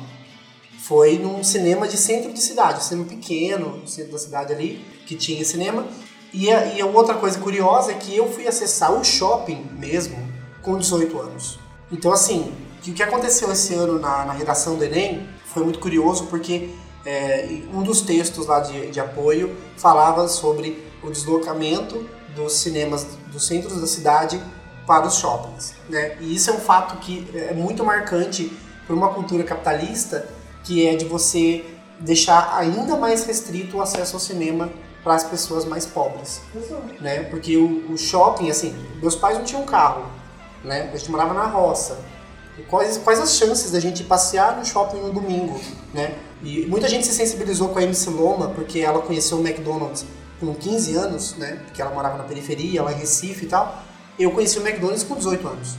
Foi 0.82 1.16
num 1.16 1.44
cinema 1.44 1.86
de 1.86 1.96
centro 1.96 2.32
de 2.32 2.40
cidade, 2.40 2.78
um 2.78 2.82
cinema 2.82 3.08
pequeno, 3.08 3.76
no 3.76 3.86
centro 3.86 4.10
da 4.10 4.18
cidade 4.18 4.52
ali, 4.52 4.84
que 5.06 5.14
tinha 5.14 5.44
cinema. 5.44 5.86
E 6.32 6.50
a, 6.50 6.74
e 6.74 6.80
a 6.80 6.86
outra 6.86 7.14
coisa 7.14 7.38
curiosa 7.38 7.92
é 7.92 7.94
que 7.94 8.16
eu 8.16 8.28
fui 8.32 8.48
acessar 8.48 8.92
o 8.92 9.04
shopping 9.04 9.64
mesmo, 9.78 10.16
com 10.60 10.76
18 10.76 11.20
anos. 11.20 11.60
Então, 11.92 12.12
assim, 12.12 12.52
o 12.84 12.92
que 12.92 13.00
aconteceu 13.00 13.52
esse 13.52 13.72
ano 13.74 14.00
na, 14.00 14.24
na 14.24 14.32
redação 14.32 14.74
do 14.74 14.82
Enem 14.82 15.28
foi 15.44 15.62
muito 15.62 15.78
curioso 15.78 16.26
porque 16.26 16.70
é, 17.06 17.60
um 17.72 17.84
dos 17.84 18.00
textos 18.00 18.48
lá 18.48 18.58
de, 18.58 18.90
de 18.90 18.98
apoio 18.98 19.54
falava 19.76 20.26
sobre 20.26 20.84
o 21.00 21.12
deslocamento 21.12 22.04
dos 22.34 22.54
cinemas 22.54 23.06
dos 23.30 23.46
centros 23.46 23.80
da 23.80 23.86
cidade 23.86 24.42
para 24.84 25.06
os 25.06 25.14
shoppings. 25.14 25.74
Né? 25.88 26.16
E 26.20 26.34
isso 26.34 26.50
é 26.50 26.54
um 26.54 26.60
fato 26.60 26.96
que 26.96 27.28
é 27.34 27.54
muito 27.54 27.84
marcante 27.84 28.50
por 28.84 28.96
uma 28.96 29.10
cultura 29.14 29.44
capitalista 29.44 30.41
que 30.62 30.86
é 30.86 30.94
de 30.96 31.04
você 31.04 31.64
deixar 31.98 32.56
ainda 32.56 32.96
mais 32.96 33.24
restrito 33.24 33.76
o 33.76 33.82
acesso 33.82 34.16
ao 34.16 34.20
cinema 34.20 34.70
para 35.02 35.14
as 35.14 35.24
pessoas 35.24 35.64
mais 35.64 35.86
pobres. 35.86 36.40
Né? 37.00 37.24
Porque 37.24 37.56
o, 37.56 37.92
o 37.92 37.98
shopping, 37.98 38.50
assim, 38.50 38.74
meus 39.00 39.16
pais 39.16 39.36
não 39.38 39.44
tinham 39.44 39.64
carro, 39.64 40.06
né? 40.64 40.90
A 40.92 40.96
gente 40.96 41.10
morava 41.10 41.34
na 41.34 41.46
roça. 41.46 41.98
E 42.58 42.62
quais, 42.62 42.98
quais 42.98 43.18
as 43.18 43.34
chances 43.34 43.70
da 43.70 43.80
gente 43.80 44.04
passear 44.04 44.56
no 44.56 44.64
shopping 44.64 44.98
no 44.98 45.12
domingo, 45.12 45.60
né? 45.92 46.16
E 46.42 46.66
muita 46.66 46.88
gente 46.88 47.06
se 47.06 47.12
sensibilizou 47.12 47.70
com 47.70 47.78
a 47.78 47.82
MC 47.82 48.10
Loma 48.10 48.50
porque 48.50 48.80
ela 48.80 49.00
conheceu 49.00 49.38
o 49.38 49.46
McDonald's 49.46 50.04
com 50.38 50.54
15 50.54 50.96
anos, 50.96 51.36
né? 51.36 51.60
Porque 51.64 51.80
ela 51.80 51.92
morava 51.92 52.18
na 52.18 52.24
periferia, 52.24 52.82
lá 52.82 52.92
em 52.92 52.96
Recife 52.96 53.46
e 53.46 53.48
tal. 53.48 53.82
Eu 54.18 54.30
conheci 54.32 54.58
o 54.58 54.66
McDonald's 54.66 55.02
com 55.02 55.14
18 55.14 55.48
anos. 55.48 55.76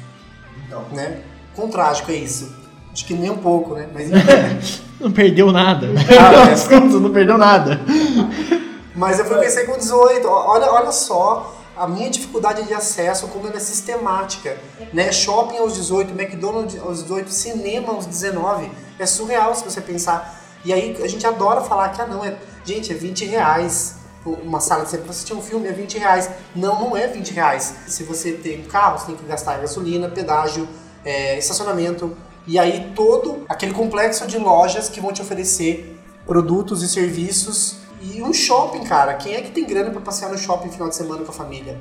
Então, 0.65 0.83
né? 0.91 1.21
Quão 1.55 1.69
trágico 1.69 2.11
é 2.11 2.15
isso? 2.15 2.62
Acho 2.93 3.05
que 3.05 3.15
nem 3.15 3.31
um 3.31 3.37
pouco, 3.37 3.73
né? 3.73 3.89
Mas 3.91 4.09
não 5.01 5.11
perdeu 5.11 5.51
nada. 5.51 5.87
Ah, 6.19 6.75
é. 6.75 6.79
não 6.79 7.11
perdeu 7.11 7.37
nada. 7.37 7.81
Mas 8.95 9.17
eu 9.17 9.25
fui 9.25 9.35
conhecer 9.37 9.65
com 9.65 9.75
18. 9.75 10.27
Olha, 10.27 10.71
olha 10.71 10.91
só 10.91 11.55
a 11.75 11.87
minha 11.87 12.09
dificuldade 12.09 12.63
de 12.63 12.73
acesso, 12.73 13.27
como 13.27 13.47
ela 13.47 13.57
é 13.57 13.59
sistemática. 13.59 14.57
Né? 14.93 15.11
Shopping 15.11 15.57
aos 15.57 15.73
18, 15.73 16.11
McDonald's 16.11 16.79
aos 16.79 17.01
18, 17.01 17.29
cinema 17.31 17.93
aos 17.93 18.05
19. 18.05 18.71
É 18.99 19.05
surreal 19.05 19.55
se 19.55 19.63
você 19.63 19.81
pensar. 19.81 20.41
E 20.63 20.71
aí 20.71 20.95
a 21.03 21.07
gente 21.07 21.25
adora 21.25 21.61
falar 21.61 21.89
que, 21.89 22.01
ah 22.01 22.07
não, 22.07 22.23
é, 22.23 22.37
gente, 22.63 22.91
é 22.91 22.95
20 22.95 23.25
reais. 23.25 23.95
Uma 24.23 24.61
sala 24.61 24.83
de 24.83 24.91
cinema, 24.91 25.07
você 25.07 25.11
assistir 25.11 25.33
um 25.33 25.41
filme 25.41 25.67
é 25.67 25.71
20 25.71 25.97
reais. 25.97 26.29
Não, 26.55 26.79
não 26.79 26.95
é 26.95 27.07
20 27.07 27.33
reais. 27.33 27.73
Se 27.87 28.03
você 28.03 28.33
tem 28.33 28.61
um 28.61 28.67
carro, 28.67 28.99
você 28.99 29.07
tem 29.07 29.15
que 29.15 29.25
gastar 29.25 29.57
gasolina, 29.57 30.07
pedágio, 30.07 30.69
é, 31.03 31.37
estacionamento. 31.39 32.15
E 32.45 32.59
aí 32.59 32.91
todo 32.95 33.45
aquele 33.47 33.73
complexo 33.73 34.27
de 34.27 34.37
lojas 34.37 34.89
que 34.89 34.99
vão 34.99 35.13
te 35.13 35.21
oferecer 35.21 35.97
produtos 36.25 36.81
e 36.81 36.87
serviços 36.87 37.77
e 38.01 38.21
um 38.21 38.33
shopping, 38.33 38.83
cara, 38.83 39.13
quem 39.13 39.35
é 39.35 39.41
que 39.41 39.51
tem 39.51 39.65
grana 39.65 39.89
para 39.89 40.01
passear 40.01 40.29
no 40.29 40.37
shopping 40.37 40.67
no 40.67 40.73
final 40.73 40.89
de 40.89 40.95
semana 40.95 41.23
com 41.23 41.31
a 41.31 41.33
família? 41.33 41.79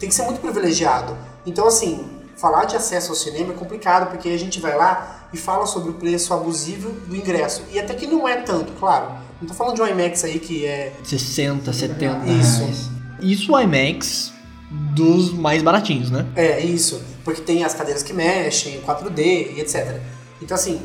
Tem 0.00 0.08
que 0.08 0.14
ser 0.14 0.22
muito 0.22 0.40
privilegiado. 0.40 1.16
Então, 1.44 1.66
assim, 1.66 2.06
falar 2.36 2.64
de 2.64 2.76
acesso 2.76 3.10
ao 3.10 3.16
cinema 3.16 3.52
é 3.52 3.56
complicado, 3.56 4.10
porque 4.10 4.30
a 4.30 4.38
gente 4.38 4.60
vai 4.60 4.76
lá 4.76 5.28
e 5.32 5.36
fala 5.36 5.66
sobre 5.66 5.90
o 5.90 5.94
preço 5.94 6.32
abusivo 6.32 6.90
do 7.06 7.14
ingresso. 7.14 7.64
E 7.70 7.78
até 7.78 7.92
que 7.92 8.06
não 8.06 8.26
é 8.26 8.36
tanto, 8.36 8.72
claro. 8.72 9.10
Não 9.40 9.48
tô 9.48 9.54
falando 9.54 9.74
de 9.76 9.82
um 9.82 9.86
IMAX 9.86 10.24
aí 10.24 10.38
que 10.38 10.64
é. 10.64 10.92
60, 11.04 11.72
70 11.72 12.04
Isso. 12.26 12.58
Reais. 12.60 12.90
Isso 13.20 13.52
o 13.52 13.60
IMAX 13.60 14.32
dos 14.70 15.32
mais 15.32 15.62
baratinhos, 15.62 16.10
né? 16.10 16.26
É, 16.34 16.60
isso. 16.60 17.02
Porque 17.24 17.42
tem 17.42 17.64
as 17.64 17.74
cadeiras 17.74 18.02
que 18.02 18.12
mexem, 18.12 18.80
4D 18.80 19.56
e 19.56 19.60
etc. 19.60 20.00
Então, 20.40 20.54
assim, 20.54 20.80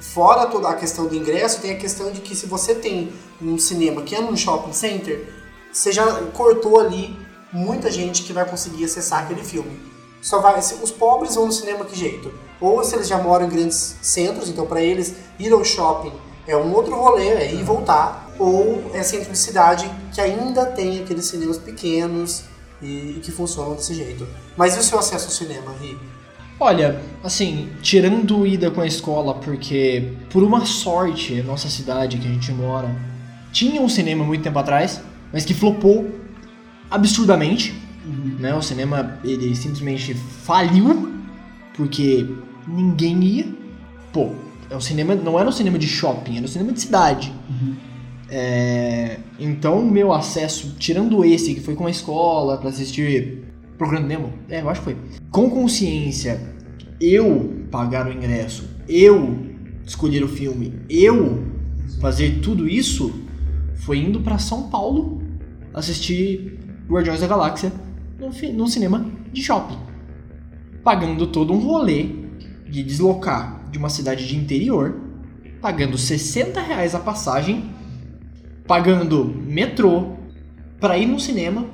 fora 0.00 0.46
toda 0.46 0.68
a 0.68 0.74
questão 0.74 1.06
do 1.06 1.14
ingresso, 1.14 1.60
tem 1.60 1.72
a 1.72 1.76
questão 1.76 2.10
de 2.10 2.20
que 2.20 2.34
se 2.34 2.46
você 2.46 2.74
tem 2.74 3.12
um 3.40 3.58
cinema 3.58 4.02
que 4.02 4.14
é 4.14 4.20
num 4.20 4.36
shopping 4.36 4.72
center, 4.72 5.32
você 5.72 5.92
já 5.92 6.22
cortou 6.32 6.80
ali 6.80 7.16
muita 7.52 7.90
gente 7.90 8.22
que 8.22 8.32
vai 8.32 8.44
conseguir 8.44 8.84
acessar 8.84 9.24
aquele 9.24 9.44
filme. 9.44 9.80
Só 10.20 10.40
vai, 10.40 10.58
os 10.58 10.90
pobres 10.90 11.34
vão 11.34 11.46
no 11.46 11.52
cinema 11.52 11.84
que 11.84 11.96
jeito? 11.96 12.32
Ou 12.60 12.82
se 12.82 12.94
eles 12.96 13.06
já 13.06 13.18
moram 13.18 13.46
em 13.46 13.48
grandes 13.48 13.96
centros, 14.02 14.48
então 14.48 14.66
para 14.66 14.82
eles 14.82 15.14
ir 15.38 15.52
ao 15.52 15.64
shopping 15.64 16.12
é 16.46 16.56
um 16.56 16.72
outro 16.74 16.94
rolê, 16.94 17.28
é 17.28 17.52
ir 17.52 17.60
e 17.60 17.62
voltar, 17.62 18.30
ou 18.38 18.90
é 18.94 19.02
centro 19.02 19.30
de 19.30 19.38
cidade 19.38 19.90
que 20.12 20.20
ainda 20.20 20.66
tem 20.66 21.02
aqueles 21.02 21.26
cinemas 21.26 21.58
pequenos 21.58 22.44
e, 22.82 23.16
e 23.16 23.20
que 23.22 23.30
funcionam 23.30 23.74
desse 23.74 23.94
jeito. 23.94 24.26
Mas 24.56 24.76
e 24.76 24.80
o 24.80 24.82
seu 24.82 24.98
acesso 24.98 25.26
ao 25.26 25.30
cinema, 25.30 25.72
Ri? 25.80 25.96
Olha, 26.58 27.02
assim, 27.22 27.68
tirando 27.82 28.46
ida 28.46 28.70
com 28.70 28.80
a 28.80 28.86
escola, 28.86 29.34
porque 29.34 30.12
por 30.30 30.42
uma 30.42 30.64
sorte, 30.64 31.42
nossa 31.42 31.68
cidade 31.68 32.16
que 32.16 32.26
a 32.26 32.30
gente 32.30 32.50
mora 32.52 32.94
tinha 33.52 33.80
um 33.80 33.88
cinema 33.88 34.24
muito 34.24 34.42
tempo 34.42 34.58
atrás, 34.58 35.02
mas 35.32 35.44
que 35.44 35.52
flopou 35.52 36.10
absurdamente. 36.90 37.74
Uhum. 38.06 38.36
Né? 38.38 38.54
O 38.54 38.62
cinema 38.62 39.18
ele 39.24 39.54
simplesmente 39.54 40.14
faliu 40.14 41.12
porque 41.74 42.26
ninguém 42.66 43.22
ia. 43.22 43.54
Pô, 44.12 44.32
é 44.70 44.76
um 44.76 44.80
cinema, 44.80 45.14
não 45.14 45.38
era 45.38 45.48
um 45.48 45.52
cinema 45.52 45.78
de 45.78 45.86
shopping, 45.86 46.36
era 46.36 46.44
um 46.44 46.48
cinema 46.48 46.72
de 46.72 46.80
cidade. 46.80 47.32
Uhum. 47.50 47.76
É, 48.28 49.18
então, 49.38 49.84
meu 49.84 50.12
acesso, 50.12 50.74
tirando 50.78 51.24
esse 51.24 51.54
que 51.54 51.60
foi 51.60 51.74
com 51.74 51.86
a 51.86 51.90
escola 51.90 52.58
para 52.58 52.70
assistir 52.70 53.44
Programa 53.78 54.06
Nemo? 54.06 54.32
É, 54.48 54.60
eu 54.60 54.68
acho 54.68 54.80
que 54.80 54.84
foi. 54.84 54.96
Com 55.30 55.48
consciência, 55.50 56.40
eu 57.00 57.66
pagar 57.70 58.06
o 58.08 58.12
ingresso, 58.12 58.68
eu 58.88 59.46
escolher 59.84 60.24
o 60.24 60.28
filme, 60.28 60.74
eu 60.88 61.44
fazer 62.00 62.40
tudo 62.40 62.68
isso, 62.68 63.14
foi 63.74 63.98
indo 63.98 64.20
para 64.20 64.38
São 64.38 64.68
Paulo 64.68 65.22
assistir 65.72 66.58
Guardiões 66.88 67.20
da 67.20 67.26
Galáxia 67.26 67.72
no, 68.18 68.30
no 68.52 68.66
cinema 68.66 69.06
de 69.32 69.42
shopping. 69.42 69.78
Pagando 70.82 71.26
todo 71.26 71.52
um 71.52 71.58
rolê 71.58 72.08
de 72.68 72.82
deslocar 72.82 73.68
de 73.70 73.78
uma 73.78 73.88
cidade 73.88 74.26
de 74.26 74.36
interior, 74.36 75.00
pagando 75.60 75.98
60 75.98 76.60
reais 76.60 76.94
a 76.94 76.98
passagem, 76.98 77.75
pagando 78.66 79.24
metrô, 79.24 80.16
para 80.80 80.98
ir 80.98 81.06
no 81.06 81.18
cinema, 81.18 81.66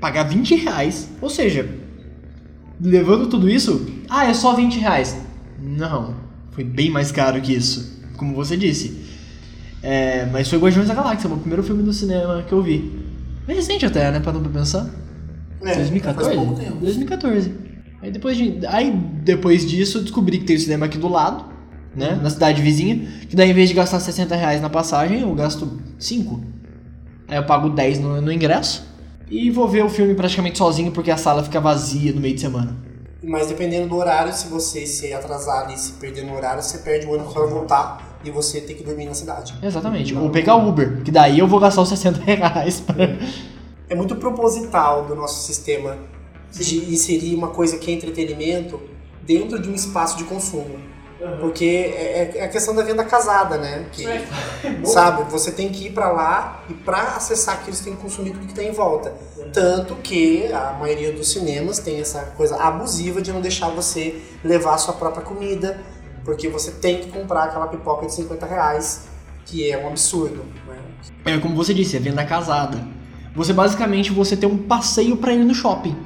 pagar 0.00 0.24
20 0.24 0.54
reais, 0.56 1.08
ou 1.20 1.30
seja, 1.30 1.68
levando 2.80 3.28
tudo 3.28 3.48
isso, 3.48 3.86
ah, 4.08 4.26
é 4.26 4.34
só 4.34 4.54
20 4.54 4.78
reais. 4.78 5.16
Não, 5.60 6.14
foi 6.50 6.64
bem 6.64 6.90
mais 6.90 7.12
caro 7.12 7.40
que 7.40 7.52
isso, 7.52 8.00
como 8.16 8.34
você 8.34 8.56
disse. 8.56 9.06
É, 9.82 10.26
mas 10.26 10.48
foi 10.48 10.58
Guardiões 10.58 10.88
da 10.88 10.94
Galáxia, 10.94 11.26
o 11.26 11.30
meu 11.30 11.38
primeiro 11.38 11.62
filme 11.62 11.82
do 11.82 11.92
cinema 11.92 12.42
que 12.42 12.52
eu 12.52 12.62
vi. 12.62 12.92
É 13.46 13.52
recente 13.52 13.86
até, 13.86 14.10
né, 14.10 14.20
pra 14.20 14.32
não 14.32 14.42
pensar. 14.42 14.88
É, 15.62 15.74
2014? 15.74 16.34
faz 16.34 16.46
pouco 16.46 16.60
tempo. 16.60 16.76
2014. 16.80 17.52
Aí 18.00 18.10
depois, 18.10 18.36
de, 18.36 18.66
aí 18.66 18.92
depois 18.92 19.66
disso 19.66 19.98
eu 19.98 20.02
descobri 20.02 20.38
que 20.38 20.44
tem 20.44 20.56
o 20.56 20.60
cinema 20.60 20.86
aqui 20.86 20.98
do 20.98 21.08
lado, 21.08 21.44
né? 21.94 22.18
Na 22.22 22.30
cidade 22.30 22.62
vizinha. 22.62 23.08
Que 23.28 23.36
daí 23.36 23.50
em 23.50 23.54
vez 23.54 23.68
de 23.68 23.74
gastar 23.74 24.00
60 24.00 24.34
reais 24.34 24.60
na 24.60 24.70
passagem, 24.70 25.20
eu 25.20 25.34
gasto 25.34 25.80
5. 25.98 26.40
Aí 27.28 27.36
eu 27.36 27.44
pago 27.44 27.68
10 27.68 28.00
no, 28.00 28.20
no 28.20 28.32
ingresso. 28.32 28.86
E 29.30 29.50
vou 29.50 29.68
ver 29.68 29.84
o 29.84 29.90
filme 29.90 30.14
praticamente 30.14 30.58
sozinho 30.58 30.90
porque 30.90 31.10
a 31.10 31.16
sala 31.16 31.42
fica 31.42 31.60
vazia 31.60 32.12
no 32.12 32.20
meio 32.20 32.34
de 32.34 32.40
semana. 32.40 32.76
Mas 33.22 33.48
dependendo 33.48 33.88
do 33.88 33.96
horário, 33.96 34.32
se 34.32 34.48
você 34.48 34.86
se 34.86 35.12
atrasar 35.12 35.64
ali, 35.64 35.76
se 35.76 35.92
perder 35.92 36.24
no 36.24 36.34
horário, 36.34 36.62
você 36.62 36.78
perde 36.78 37.06
o 37.06 37.12
ônibus 37.12 37.32
para 37.32 37.46
voltar 37.46 38.18
e 38.24 38.30
você 38.30 38.60
tem 38.60 38.76
que 38.76 38.84
dormir 38.84 39.06
na 39.06 39.14
cidade. 39.14 39.54
Exatamente. 39.62 40.14
Ou 40.14 40.30
pegar 40.30 40.56
o 40.56 40.68
Uber, 40.68 41.02
que 41.02 41.10
daí 41.10 41.38
eu 41.38 41.46
vou 41.46 41.60
gastar 41.60 41.82
os 41.82 41.88
60 41.88 42.20
reais. 42.24 42.80
Pra... 42.80 42.96
É 43.88 43.94
muito 43.94 44.16
proposital 44.16 45.04
do 45.04 45.14
nosso 45.14 45.46
sistema 45.46 45.98
de 46.52 46.92
inserir 46.92 47.34
uma 47.34 47.48
coisa 47.48 47.76
que 47.76 47.90
é 47.90 47.94
entretenimento 47.94 48.80
dentro 49.26 49.60
de 49.60 49.68
um 49.68 49.74
espaço 49.74 50.16
de 50.16 50.24
consumo. 50.24 50.78
Porque 51.40 51.64
é, 51.96 52.38
é 52.38 52.44
a 52.44 52.48
questão 52.48 52.74
da 52.74 52.82
venda 52.82 53.04
casada, 53.04 53.58
né? 53.58 53.86
Que, 53.90 54.04
sabe, 54.86 55.28
você 55.30 55.50
tem 55.50 55.68
que 55.68 55.86
ir 55.86 55.90
pra 55.90 56.12
lá 56.12 56.62
e 56.68 56.74
pra 56.74 57.16
acessar 57.16 57.56
aquilo 57.56 57.74
você 57.76 57.84
tem 57.84 57.96
que 57.96 58.02
consumir 58.02 58.30
tudo 58.30 58.46
que 58.46 58.54
tá 58.54 58.62
em 58.62 58.70
volta. 58.70 59.14
Tanto 59.52 59.96
que 59.96 60.46
a 60.52 60.76
maioria 60.78 61.12
dos 61.12 61.32
cinemas 61.32 61.80
tem 61.80 62.00
essa 62.00 62.20
coisa 62.36 62.56
abusiva 62.62 63.20
de 63.20 63.32
não 63.32 63.40
deixar 63.40 63.68
você 63.68 64.22
levar 64.44 64.74
a 64.74 64.78
sua 64.78 64.94
própria 64.94 65.24
comida, 65.24 65.80
porque 66.24 66.48
você 66.48 66.70
tem 66.70 67.00
que 67.00 67.10
comprar 67.10 67.44
aquela 67.44 67.66
pipoca 67.66 68.06
de 68.06 68.14
50 68.14 68.46
reais, 68.46 69.08
que 69.44 69.68
é 69.68 69.76
um 69.76 69.88
absurdo. 69.88 70.44
Né? 70.68 71.34
É 71.34 71.38
como 71.38 71.56
você 71.56 71.74
disse, 71.74 71.96
é 71.96 72.00
venda 72.00 72.24
casada. 72.24 72.78
Você 73.34 73.52
basicamente 73.52 74.12
você 74.12 74.36
tem 74.36 74.48
um 74.48 74.58
passeio 74.58 75.16
pra 75.16 75.32
ir 75.32 75.44
no 75.44 75.54
shopping. 75.54 75.96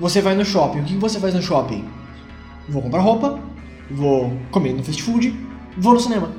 Você 0.00 0.20
vai 0.20 0.34
no 0.34 0.44
shopping. 0.44 0.80
O 0.80 0.84
que 0.84 0.96
você 0.96 1.20
faz 1.20 1.34
no 1.34 1.42
shopping? 1.42 1.88
Vou 2.68 2.82
comprar 2.82 3.00
roupa, 3.00 3.38
vou 3.90 4.32
comer 4.50 4.72
no 4.72 4.82
fast 4.82 5.02
food, 5.02 5.34
vou 5.78 5.94
no 5.94 6.00
cinema. 6.00 6.32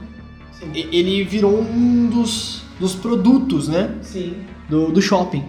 E- 0.73 0.87
Ele 0.91 1.23
virou 1.23 1.59
um 1.59 2.07
dos, 2.07 2.63
dos 2.79 2.95
produtos, 2.95 3.67
né? 3.67 3.97
Sim. 4.01 4.45
Do, 4.69 4.91
do 4.91 5.01
shopping. 5.01 5.45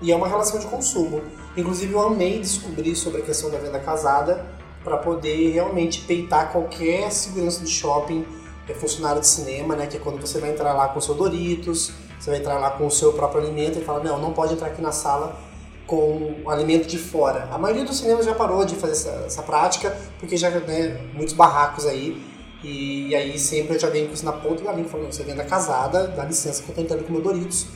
E 0.00 0.12
é 0.12 0.16
uma 0.16 0.28
relação 0.28 0.58
de 0.58 0.66
consumo. 0.66 1.20
Inclusive, 1.56 1.92
eu 1.92 2.06
amei 2.06 2.38
descobrir 2.38 2.94
sobre 2.94 3.22
a 3.22 3.24
questão 3.24 3.50
da 3.50 3.58
venda 3.58 3.78
casada 3.78 4.46
para 4.84 4.98
poder 4.98 5.52
realmente 5.52 6.02
peitar 6.02 6.52
qualquer 6.52 7.10
segurança 7.10 7.64
de 7.64 7.70
shopping, 7.70 8.24
é 8.68 8.74
funcionário 8.74 9.20
de 9.20 9.26
cinema, 9.26 9.74
né? 9.74 9.86
Que 9.86 9.96
é 9.96 10.00
quando 10.00 10.20
você 10.20 10.38
vai 10.38 10.50
entrar 10.50 10.72
lá 10.72 10.88
com 10.88 10.98
o 10.98 11.02
seu 11.02 11.14
Doritos, 11.14 11.92
você 12.18 12.30
vai 12.30 12.38
entrar 12.40 12.58
lá 12.58 12.70
com 12.70 12.86
o 12.86 12.90
seu 12.90 13.12
próprio 13.12 13.42
alimento 13.42 13.78
e 13.78 13.82
fala: 13.82 14.02
não, 14.02 14.20
não 14.20 14.32
pode 14.32 14.52
entrar 14.54 14.68
aqui 14.68 14.82
na 14.82 14.92
sala 14.92 15.38
com 15.86 16.34
o 16.44 16.50
alimento 16.50 16.86
de 16.86 16.98
fora. 16.98 17.48
A 17.50 17.58
maioria 17.58 17.84
dos 17.84 17.98
cinemas 17.98 18.24
já 18.24 18.34
parou 18.34 18.64
de 18.64 18.74
fazer 18.74 18.92
essa, 18.92 19.24
essa 19.26 19.42
prática, 19.42 19.96
porque 20.18 20.36
já 20.36 20.50
né, 20.50 21.00
muitos 21.14 21.34
barracos 21.34 21.86
aí. 21.86 22.20
E, 22.64 23.14
aí 23.14 23.38
sempre 23.38 23.76
eu 23.76 23.80
já 23.80 23.88
venho 23.88 24.08
com 24.08 24.14
isso 24.14 24.24
na 24.24 24.32
ponta 24.32 24.64
da 24.64 24.72
língua, 24.72 24.90
falando: 24.90 25.12
você 25.12 25.22
venda 25.22 25.44
casada, 25.44 26.08
dá 26.08 26.24
licença 26.24 26.62
que 26.62 26.68
eu 26.68 26.74
tô 26.74 26.80
entrando 26.80 27.04
com 27.04 27.12
meu 27.12 27.22
Doritos. 27.22 27.66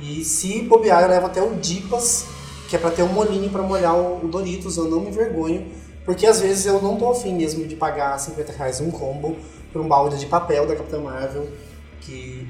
E 0.00 0.24
se 0.24 0.62
bobear, 0.62 1.02
eu 1.02 1.08
levo 1.08 1.26
até 1.26 1.40
o 1.40 1.54
Dipas, 1.54 2.26
que 2.68 2.74
é 2.74 2.78
pra 2.78 2.90
ter 2.90 3.02
um 3.02 3.12
molinho 3.12 3.50
pra 3.50 3.62
molhar 3.62 3.94
o, 3.94 4.24
o 4.24 4.28
Doritos, 4.28 4.76
eu 4.76 4.84
não 4.84 5.00
me 5.00 5.08
envergonho. 5.08 5.70
Porque 6.04 6.26
às 6.26 6.40
vezes 6.40 6.66
eu 6.66 6.82
não 6.82 6.96
tô 6.96 7.10
afim 7.10 7.34
mesmo 7.34 7.64
de 7.66 7.76
pagar 7.76 8.18
50 8.18 8.52
reais 8.52 8.80
um 8.80 8.90
combo 8.90 9.36
por 9.72 9.80
um 9.80 9.86
balde 9.86 10.18
de 10.18 10.26
papel 10.26 10.66
da 10.66 10.74
Capitã 10.74 10.98
Marvel 10.98 11.48
que, 12.00 12.48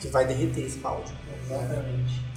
que 0.00 0.08
vai 0.08 0.26
derreter 0.26 0.64
esse 0.64 0.78
balde. 0.78 1.12
Exatamente. 1.44 2.33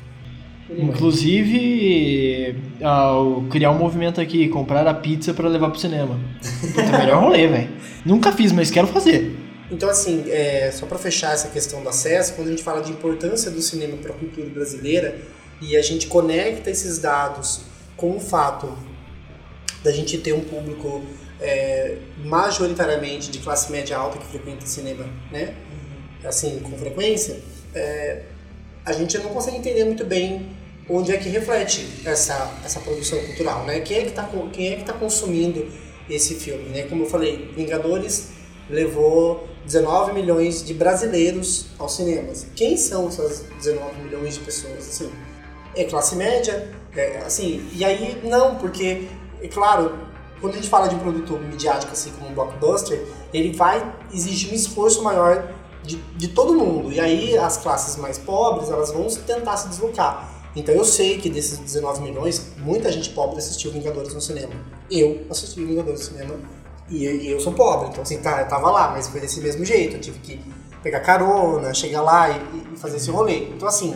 Inclusive, 0.70 2.56
ao 2.82 3.44
criar 3.50 3.72
um 3.72 3.78
movimento 3.78 4.20
aqui, 4.20 4.50
comprar 4.50 4.86
a 4.88 4.94
pizza 4.94 5.34
pra 5.34 5.48
levar 5.48 5.70
pro 5.70 5.80
cinema. 5.80 6.20
Puta, 6.62 6.84
melhor 6.98 7.24
rolê, 7.24 7.48
velho. 7.48 7.70
Nunca 8.06 8.32
fiz, 8.32 8.52
mas 8.52 8.70
quero 8.70 8.88
fazer. 8.88 9.36
Então, 9.72 9.90
assim, 9.90 10.26
é, 10.30 10.72
só 10.72 10.86
para 10.86 10.98
fechar 10.98 11.34
essa 11.34 11.50
questão 11.50 11.82
do 11.82 11.90
acesso, 11.90 12.34
quando 12.34 12.48
a 12.48 12.52
gente 12.52 12.64
fala 12.64 12.82
de 12.82 12.92
importância 12.92 13.52
do 13.52 13.62
cinema 13.62 13.98
para 13.98 14.12
a 14.12 14.16
cultura 14.16 14.50
brasileira 14.50 15.18
e 15.62 15.76
a 15.76 15.82
gente 15.82 16.08
conecta 16.08 16.70
esses 16.70 17.00
dados 17.00 17.62
com 17.96 18.16
o 18.16 18.20
fato 18.20 18.78
da 19.84 19.92
gente 19.92 20.18
ter 20.18 20.34
um 20.34 20.42
público 20.42 21.04
é, 21.42 21.98
majoritariamente 22.24 23.30
de 23.30 23.40
classe 23.40 23.72
média 23.72 23.98
alta 23.98 24.18
que 24.18 24.26
frequenta 24.28 24.66
cinema, 24.66 25.06
né? 25.32 25.54
Assim, 26.24 26.60
com 26.60 26.78
frequência, 26.78 27.40
é, 27.74 28.24
a 28.86 28.94
gente 28.94 29.18
não 29.18 29.30
consegue 29.30 29.58
entender 29.58 29.84
muito 29.84 30.06
bem 30.06 30.57
onde 30.90 31.12
é 31.12 31.18
que 31.18 31.30
reflete 31.30 32.02
essa, 32.06 32.52
essa 32.64 32.80
produção 32.80 33.20
cultural, 33.20 33.66
né? 33.66 33.80
Quem 33.82 33.98
é 33.98 34.02
que 34.02 34.10
está 34.10 34.30
quem 34.52 34.74
é 34.74 34.76
que 34.78 34.86
tá 34.86 34.94
consumindo 34.94 35.68
esse 36.10 36.36
filme, 36.36 36.70
né? 36.70 36.84
Como 36.84 37.04
eu 37.04 37.10
falei, 37.10 37.52
Vingadores 37.56 38.30
levou 38.70 39.48
19 39.66 40.14
milhões 40.14 40.64
de 40.64 40.74
brasileiros 40.74 41.68
aos 41.78 41.96
cinemas. 41.96 42.48
Quem 42.56 42.78
são 42.78 43.08
essas 43.08 43.46
19 43.62 44.02
milhões 44.02 44.36
de 44.36 44.40
pessoas, 44.42 44.88
assim? 44.88 45.12
É 45.76 45.84
classe 45.84 46.16
média, 46.16 46.72
é, 46.96 47.18
assim, 47.20 47.70
e 47.74 47.86
aí 47.86 48.20
não, 48.24 48.56
porque, 48.56 49.08
é 49.42 49.48
claro, 49.48 50.08
quando 50.40 50.54
a 50.54 50.56
gente 50.56 50.70
fala 50.70 50.88
de 50.88 50.96
um 50.96 51.00
produto 51.00 51.34
midiático 51.34 51.92
assim 51.92 52.12
como 52.12 52.30
um 52.30 52.34
blockbuster, 52.34 53.04
ele 53.34 53.56
vai 53.56 53.94
exigir 54.12 54.52
um 54.52 54.56
esforço 54.56 55.04
maior 55.04 55.52
de, 55.84 55.98
de 56.16 56.28
todo 56.30 56.54
mundo. 56.54 56.92
E 56.92 57.00
aí 57.00 57.38
as 57.38 57.58
classes 57.58 57.96
mais 57.96 58.18
pobres, 58.18 58.70
elas 58.70 58.92
vão 58.92 59.08
tentar 59.08 59.58
se 59.58 59.70
deslocar. 59.70 60.37
Então 60.58 60.74
eu 60.74 60.84
sei 60.84 61.20
que 61.20 61.30
desses 61.30 61.60
19 61.60 62.02
milhões, 62.02 62.48
muita 62.58 62.92
gente 62.92 63.12
pobre 63.12 63.38
assistiu 63.38 63.72
Vingadores 63.72 64.12
no 64.12 64.20
cinema. 64.20 64.54
Eu 64.90 65.22
assisti 65.30 65.64
Vingadores 65.64 66.00
no 66.00 66.06
cinema 66.08 66.36
e, 66.90 67.06
e 67.06 67.32
eu 67.32 67.40
sou 67.40 67.54
pobre, 67.54 67.90
então 67.90 68.02
assim, 68.02 68.18
tá, 68.18 68.42
eu 68.42 68.48
tava 68.48 68.72
lá, 68.72 68.90
mas 68.90 69.08
foi 69.08 69.22
desse 69.22 69.40
mesmo 69.40 69.64
jeito. 69.64 69.98
Eu 69.98 70.02
tive 70.02 70.18
que 70.18 70.42
pegar 70.82 71.02
carona, 71.02 71.76
chegar 71.76 72.02
lá 72.02 72.32
e, 72.32 72.74
e 72.74 72.78
fazer 72.78 72.98
esse 72.98 73.12
rolê. 73.12 73.50
Então 73.50 73.68
assim, 73.68 73.96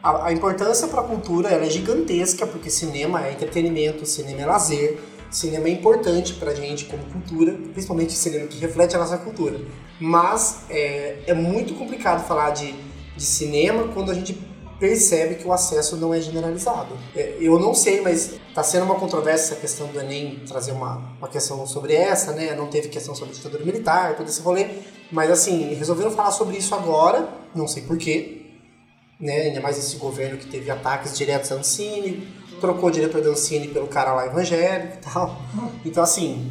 a, 0.00 0.26
a 0.26 0.32
importância 0.32 0.86
para 0.86 1.00
a 1.00 1.04
cultura 1.04 1.48
é 1.48 1.68
gigantesca, 1.68 2.46
porque 2.46 2.70
cinema 2.70 3.26
é 3.26 3.32
entretenimento, 3.32 4.06
cinema 4.06 4.40
é 4.40 4.46
lazer, 4.46 5.00
cinema 5.32 5.66
é 5.66 5.70
importante 5.72 6.34
pra 6.34 6.54
gente 6.54 6.84
como 6.84 7.02
cultura, 7.06 7.58
principalmente 7.72 8.12
cinema 8.12 8.46
que 8.46 8.58
reflete 8.58 8.94
a 8.94 9.00
nossa 9.00 9.18
cultura. 9.18 9.60
Mas 9.98 10.60
é, 10.70 11.24
é 11.26 11.34
muito 11.34 11.74
complicado 11.74 12.24
falar 12.24 12.50
de, 12.50 12.72
de 13.16 13.24
cinema 13.24 13.88
quando 13.88 14.12
a 14.12 14.14
gente 14.14 14.51
percebe 14.82 15.36
que 15.36 15.46
o 15.46 15.52
acesso 15.52 15.96
não 15.96 16.12
é 16.12 16.20
generalizado. 16.20 16.98
É, 17.14 17.36
eu 17.40 17.56
não 17.56 17.72
sei, 17.72 18.00
mas 18.00 18.32
está 18.48 18.64
sendo 18.64 18.84
uma 18.84 18.96
controvérsia 18.96 19.52
essa 19.52 19.60
questão 19.60 19.86
do 19.86 20.00
Enem 20.00 20.42
trazer 20.44 20.72
uma, 20.72 20.96
uma 21.20 21.28
questão 21.28 21.64
sobre 21.68 21.94
essa, 21.94 22.32
né? 22.32 22.56
Não 22.56 22.66
teve 22.66 22.88
questão 22.88 23.14
sobre 23.14 23.32
ditadura 23.32 23.64
militar, 23.64 24.16
todo 24.16 24.28
esse 24.28 24.42
rolê. 24.42 24.66
Mas 25.12 25.30
assim, 25.30 25.72
resolveram 25.74 26.10
falar 26.10 26.32
sobre 26.32 26.56
isso 26.56 26.74
agora, 26.74 27.28
não 27.54 27.68
sei 27.68 27.84
porquê, 27.84 28.42
né? 29.20 29.42
Ainda 29.42 29.60
mais 29.60 29.78
esse 29.78 29.94
governo 29.98 30.36
que 30.36 30.46
teve 30.46 30.68
ataques 30.68 31.16
diretos 31.16 31.52
a 31.52 31.54
Ancine, 31.54 32.26
trocou 32.60 32.88
o 32.88 32.92
diretor 32.92 33.22
da 33.22 33.30
Ancine 33.30 33.68
pelo 33.68 33.86
cara 33.86 34.12
lá 34.12 34.26
evangélico 34.26 34.96
e 34.96 35.12
tal. 35.12 35.40
Então 35.84 36.02
assim, 36.02 36.50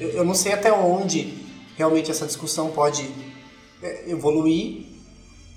eu, 0.00 0.08
eu 0.12 0.24
não 0.24 0.34
sei 0.34 0.54
até 0.54 0.72
onde 0.72 1.44
realmente 1.76 2.10
essa 2.10 2.24
discussão 2.24 2.70
pode 2.70 3.06
é, 3.82 4.10
evoluir, 4.10 4.86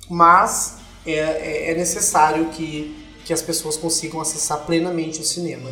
mas 0.10 0.77
é, 1.14 1.70
é, 1.70 1.72
é 1.72 1.76
necessário 1.76 2.50
que, 2.50 2.96
que 3.26 3.34
as 3.34 3.42
pessoas 3.42 3.78
consigam 3.78 4.20
acessar 4.20 4.66
plenamente 4.66 5.20
o 5.20 5.24
cinema. 5.24 5.70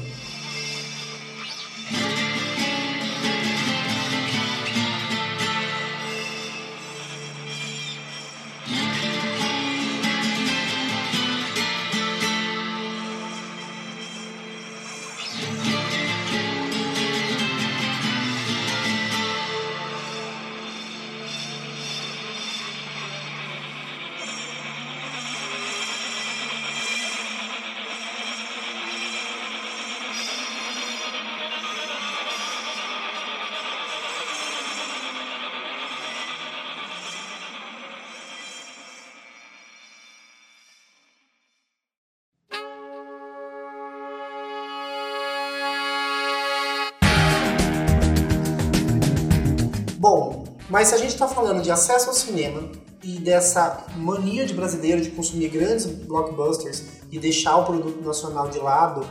Mas 50.75 50.89
se 50.89 50.95
a 50.95 50.97
gente 50.97 51.13
está 51.13 51.25
falando 51.25 51.61
de 51.61 51.71
acesso 51.71 52.09
ao 52.09 52.13
cinema 52.13 52.63
e 53.01 53.17
dessa 53.17 53.85
mania 53.95 54.45
de 54.45 54.53
brasileiro 54.53 55.01
de 55.01 55.09
consumir 55.09 55.47
grandes 55.47 55.85
blockbusters 55.85 56.83
e 57.09 57.17
deixar 57.17 57.55
o 57.55 57.63
produto 57.63 58.05
nacional 58.05 58.49
de 58.49 58.59
lado, 58.59 59.07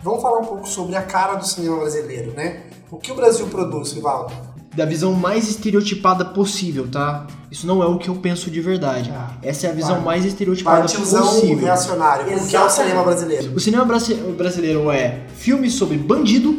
vamos 0.00 0.22
falar 0.22 0.38
um 0.38 0.44
pouco 0.44 0.68
sobre 0.68 0.94
a 0.94 1.02
cara 1.02 1.34
do 1.34 1.44
cinema 1.44 1.78
brasileiro, 1.78 2.30
né? 2.36 2.66
O 2.88 2.98
que 2.98 3.10
o 3.10 3.16
Brasil 3.16 3.48
produz, 3.48 3.90
Rivaldo? 3.90 4.32
Da 4.76 4.84
visão 4.84 5.12
mais 5.12 5.48
estereotipada 5.48 6.24
possível, 6.24 6.88
tá? 6.88 7.26
Isso 7.50 7.66
não 7.66 7.82
é 7.82 7.86
o 7.86 7.98
que 7.98 8.08
eu 8.08 8.14
penso 8.14 8.48
de 8.48 8.60
verdade. 8.60 9.10
Ah, 9.12 9.32
Essa 9.42 9.66
é 9.66 9.70
a 9.70 9.74
visão 9.74 9.96
vai. 9.96 10.04
mais 10.04 10.24
estereotipada 10.24 10.86
vai, 10.86 10.96
possível. 10.96 11.58
reacionário. 11.58 12.26
O 12.36 12.46
que 12.46 12.54
é 12.54 12.64
o 12.64 12.70
cinema 12.70 13.02
brasileiro? 13.02 13.52
O 13.56 13.58
cinema 13.58 13.84
brasileiro 13.84 14.88
é 14.88 15.26
filmes 15.34 15.74
sobre 15.74 15.96
bandido, 15.96 16.54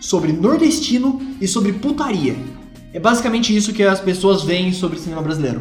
sobre 0.00 0.32
nordestino 0.32 1.20
e 1.38 1.46
sobre 1.46 1.74
putaria. 1.74 2.34
É 2.92 3.00
basicamente 3.00 3.56
isso 3.56 3.72
que 3.72 3.82
as 3.82 4.00
pessoas 4.00 4.42
veem 4.42 4.72
sobre 4.72 4.98
cinema 4.98 5.22
brasileiro. 5.22 5.60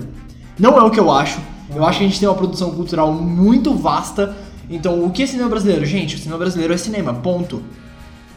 Não 0.59 0.77
é 0.77 0.83
o 0.83 0.91
que 0.91 0.99
eu 0.99 1.09
acho. 1.09 1.39
Eu 1.73 1.85
acho 1.85 1.99
que 1.99 2.05
a 2.05 2.07
gente 2.07 2.19
tem 2.19 2.27
uma 2.27 2.35
produção 2.35 2.71
cultural 2.71 3.13
muito 3.13 3.73
vasta. 3.73 4.35
Então, 4.69 5.05
o 5.05 5.11
que 5.11 5.23
é 5.23 5.25
cinema 5.25 5.49
brasileiro? 5.49 5.85
Gente, 5.85 6.15
o 6.15 6.19
cinema 6.19 6.37
brasileiro 6.37 6.73
é 6.73 6.77
cinema, 6.77 7.13
ponto. 7.13 7.63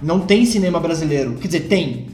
Não 0.00 0.20
tem 0.20 0.46
cinema 0.46 0.78
brasileiro. 0.78 1.34
Quer 1.34 1.48
dizer, 1.48 1.60
tem. 1.60 2.06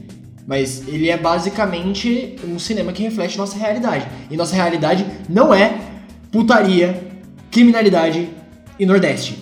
Mas 0.47 0.87
ele 0.87 1.07
é 1.07 1.17
basicamente 1.17 2.35
um 2.47 2.57
cinema 2.57 2.91
que 2.91 3.03
reflete 3.03 3.37
nossa 3.37 3.57
realidade. 3.57 4.07
E 4.31 4.35
nossa 4.35 4.55
realidade 4.55 5.05
não 5.29 5.53
é 5.53 5.79
putaria, 6.31 7.11
criminalidade 7.51 8.27
e 8.79 8.85
Nordeste. 8.87 9.37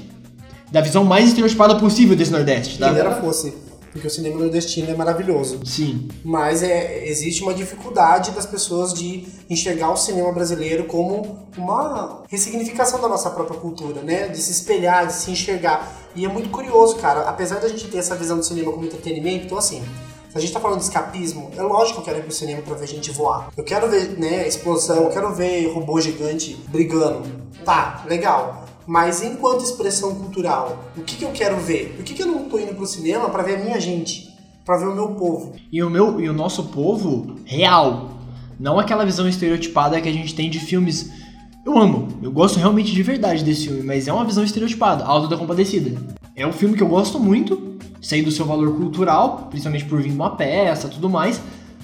Da 0.71 0.81
visão 0.81 1.05
mais 1.05 1.29
estereotipada 1.29 1.75
possível 1.75 2.17
desse 2.17 2.31
Nordeste. 2.31 2.77
Tá? 2.77 2.87
Quem 2.87 2.95
dera 2.95 3.15
fosse 3.15 3.68
porque 3.91 4.07
o 4.07 4.09
cinema 4.09 4.39
nordestino 4.39 4.89
é 4.89 4.95
maravilhoso. 4.95 5.59
Sim. 5.65 6.07
Mas 6.23 6.63
é, 6.63 7.07
existe 7.07 7.41
uma 7.41 7.53
dificuldade 7.53 8.31
das 8.31 8.45
pessoas 8.45 8.93
de 8.93 9.27
enxergar 9.49 9.91
o 9.91 9.97
cinema 9.97 10.31
brasileiro 10.31 10.85
como 10.85 11.39
uma 11.57 12.23
ressignificação 12.27 13.01
da 13.01 13.07
nossa 13.07 13.29
própria 13.29 13.59
cultura, 13.59 14.01
né? 14.01 14.27
De 14.27 14.37
se 14.37 14.51
espelhar, 14.51 15.07
de 15.07 15.13
se 15.13 15.31
enxergar. 15.31 15.91
E 16.15 16.25
é 16.25 16.27
muito 16.27 16.49
curioso, 16.49 16.95
cara, 16.95 17.21
apesar 17.21 17.59
da 17.59 17.67
gente 17.67 17.87
ter 17.87 17.97
essa 17.97 18.15
visão 18.15 18.37
do 18.37 18.43
cinema 18.43 18.71
como 18.71 18.85
entretenimento, 18.85 19.45
então 19.45 19.57
assim, 19.57 19.81
se 20.29 20.37
a 20.37 20.41
gente 20.41 20.53
tá 20.53 20.59
falando 20.59 20.79
de 20.79 20.85
escapismo, 20.85 21.49
é 21.57 21.61
lógico 21.61 21.95
que 21.95 22.01
eu 22.01 22.13
quero 22.13 22.19
ir 22.19 22.23
pro 22.23 22.31
cinema 22.31 22.61
pra 22.61 22.75
ver 22.75 22.87
gente 22.87 23.11
voar. 23.11 23.49
Eu 23.57 23.63
quero 23.63 23.89
ver, 23.89 24.19
né, 24.19 24.47
explosão, 24.47 25.03
eu 25.03 25.09
quero 25.09 25.33
ver 25.33 25.71
robô 25.73 25.99
gigante 25.99 26.55
brigando. 26.67 27.27
Tá, 27.65 28.03
legal. 28.07 28.68
Mas 28.89 29.21
enquanto 29.21 29.63
expressão 29.63 30.15
cultural, 30.15 30.83
o 30.97 31.01
que, 31.01 31.15
que 31.17 31.23
eu 31.23 31.29
quero 31.29 31.59
ver? 31.59 31.93
Por 31.95 32.03
que, 32.03 32.15
que 32.15 32.23
eu 32.23 32.25
não 32.25 32.45
estou 32.45 32.59
indo 32.59 32.73
pro 32.73 32.87
cinema 32.87 33.29
para 33.29 33.43
ver 33.43 33.57
a 33.57 33.63
minha 33.63 33.79
gente? 33.79 34.27
para 34.65 34.77
ver 34.77 34.87
o 34.87 34.95
meu 34.95 35.09
povo? 35.09 35.53
E 35.71 35.81
o, 35.81 35.89
meu, 35.89 36.19
e 36.19 36.27
o 36.27 36.33
nosso 36.33 36.65
povo 36.65 37.35
real. 37.43 38.11
Não 38.59 38.79
aquela 38.79 39.05
visão 39.05 39.27
estereotipada 39.27 39.99
que 40.01 40.09
a 40.09 40.11
gente 40.11 40.33
tem 40.35 40.49
de 40.49 40.59
filmes. 40.59 41.11
Eu 41.65 41.77
amo, 41.77 42.07
eu 42.21 42.31
gosto 42.31 42.57
realmente 42.57 42.91
de 42.91 43.01
verdade 43.01 43.43
desse 43.43 43.65
filme, 43.65 43.83
mas 43.83 44.07
é 44.07 44.13
uma 44.13 44.25
visão 44.25 44.43
estereotipada, 44.43 45.03
Auto 45.05 45.27
da 45.27 45.37
Compadecida. 45.37 45.99
É 46.35 46.45
um 46.45 46.53
filme 46.53 46.75
que 46.75 46.81
eu 46.81 46.87
gosto 46.87 47.19
muito, 47.19 47.77
sei 48.01 48.21
do 48.23 48.31
seu 48.31 48.45
valor 48.45 48.75
cultural, 48.75 49.47
principalmente 49.49 49.85
por 49.85 50.01
vir 50.01 50.11
uma 50.11 50.35
peça 50.35 50.87
tudo 50.87 51.09
mais, 51.09 51.41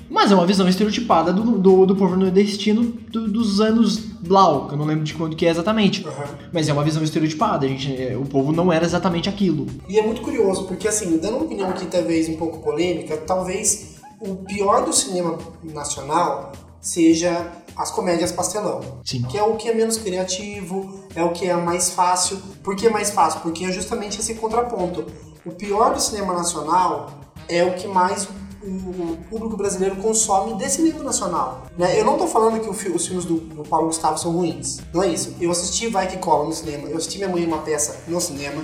mas 0.09 0.31
é 0.31 0.35
uma 0.35 0.45
visão 0.45 0.67
estereotipada 0.67 1.33
do, 1.33 1.57
do, 1.57 1.85
do 1.85 1.95
povo 1.95 2.15
nordestino 2.15 2.83
do, 2.83 3.27
dos 3.27 3.59
anos 3.59 3.97
Blau, 3.97 4.67
que 4.67 4.73
eu 4.73 4.77
não 4.77 4.85
lembro 4.85 5.03
de 5.03 5.13
quando 5.13 5.35
que 5.35 5.45
é 5.45 5.49
exatamente. 5.49 6.05
Uhum. 6.05 6.13
Mas 6.51 6.67
é 6.69 6.73
uma 6.73 6.83
visão 6.83 7.03
estereotipada, 7.03 7.65
a 7.65 7.69
gente, 7.69 7.95
é, 8.01 8.17
o 8.17 8.25
povo 8.25 8.51
não 8.51 8.71
era 8.71 8.85
exatamente 8.85 9.29
aquilo. 9.29 9.67
E 9.87 9.99
é 9.99 10.01
muito 10.01 10.21
curioso, 10.21 10.65
porque 10.65 10.87
assim, 10.87 11.17
dando 11.17 11.37
uma 11.37 11.45
opinião 11.45 11.69
aqui 11.69 11.85
talvez 11.85 12.29
um 12.29 12.37
pouco 12.37 12.59
polêmica, 12.59 13.17
talvez 13.17 13.95
o 14.19 14.35
pior 14.35 14.85
do 14.85 14.93
cinema 14.93 15.37
nacional 15.63 16.51
seja 16.79 17.51
as 17.75 17.91
comédias 17.91 18.31
pastelão. 18.31 18.81
Sim. 19.03 19.23
Que 19.23 19.37
é 19.37 19.43
o 19.43 19.55
que 19.55 19.67
é 19.67 19.73
menos 19.73 19.97
criativo, 19.97 21.03
é 21.15 21.23
o 21.23 21.31
que 21.31 21.47
é 21.47 21.55
mais 21.55 21.89
fácil. 21.89 22.37
Por 22.63 22.75
que 22.75 22.87
é 22.87 22.89
mais 22.89 23.09
fácil? 23.09 23.41
Porque 23.41 23.65
é 23.65 23.71
justamente 23.71 24.19
esse 24.19 24.35
contraponto. 24.35 25.05
O 25.45 25.51
pior 25.51 25.93
do 25.93 26.01
cinema 26.01 26.33
nacional 26.33 27.11
é 27.49 27.63
o 27.63 27.73
que 27.73 27.87
mais 27.87 28.27
o 28.67 29.17
público 29.29 29.55
brasileiro 29.55 29.95
consome 29.97 30.55
desse 30.55 30.81
nível 30.81 31.03
nacional. 31.03 31.67
Né? 31.77 31.99
Eu 31.99 32.05
não 32.05 32.13
estou 32.13 32.27
falando 32.27 32.59
que 32.59 32.69
os 32.69 33.05
filmes 33.05 33.25
do, 33.25 33.35
do, 33.35 33.63
Paulo 33.63 33.87
Gustavo 33.87 34.17
são 34.17 34.31
ruins. 34.31 34.79
Não 34.93 35.03
é 35.03 35.07
isso. 35.07 35.35
Eu 35.39 35.51
assisti 35.51 35.87
Vai 35.87 36.07
Que 36.07 36.17
Cola 36.17 36.45
no 36.45 36.53
cinema, 36.53 36.89
eu 36.89 36.97
assisti 36.97 37.17
Minha 37.17 37.29
Mãe 37.29 37.45
uma 37.45 37.59
peça 37.59 37.95
no 38.07 38.19
cinema, 38.19 38.63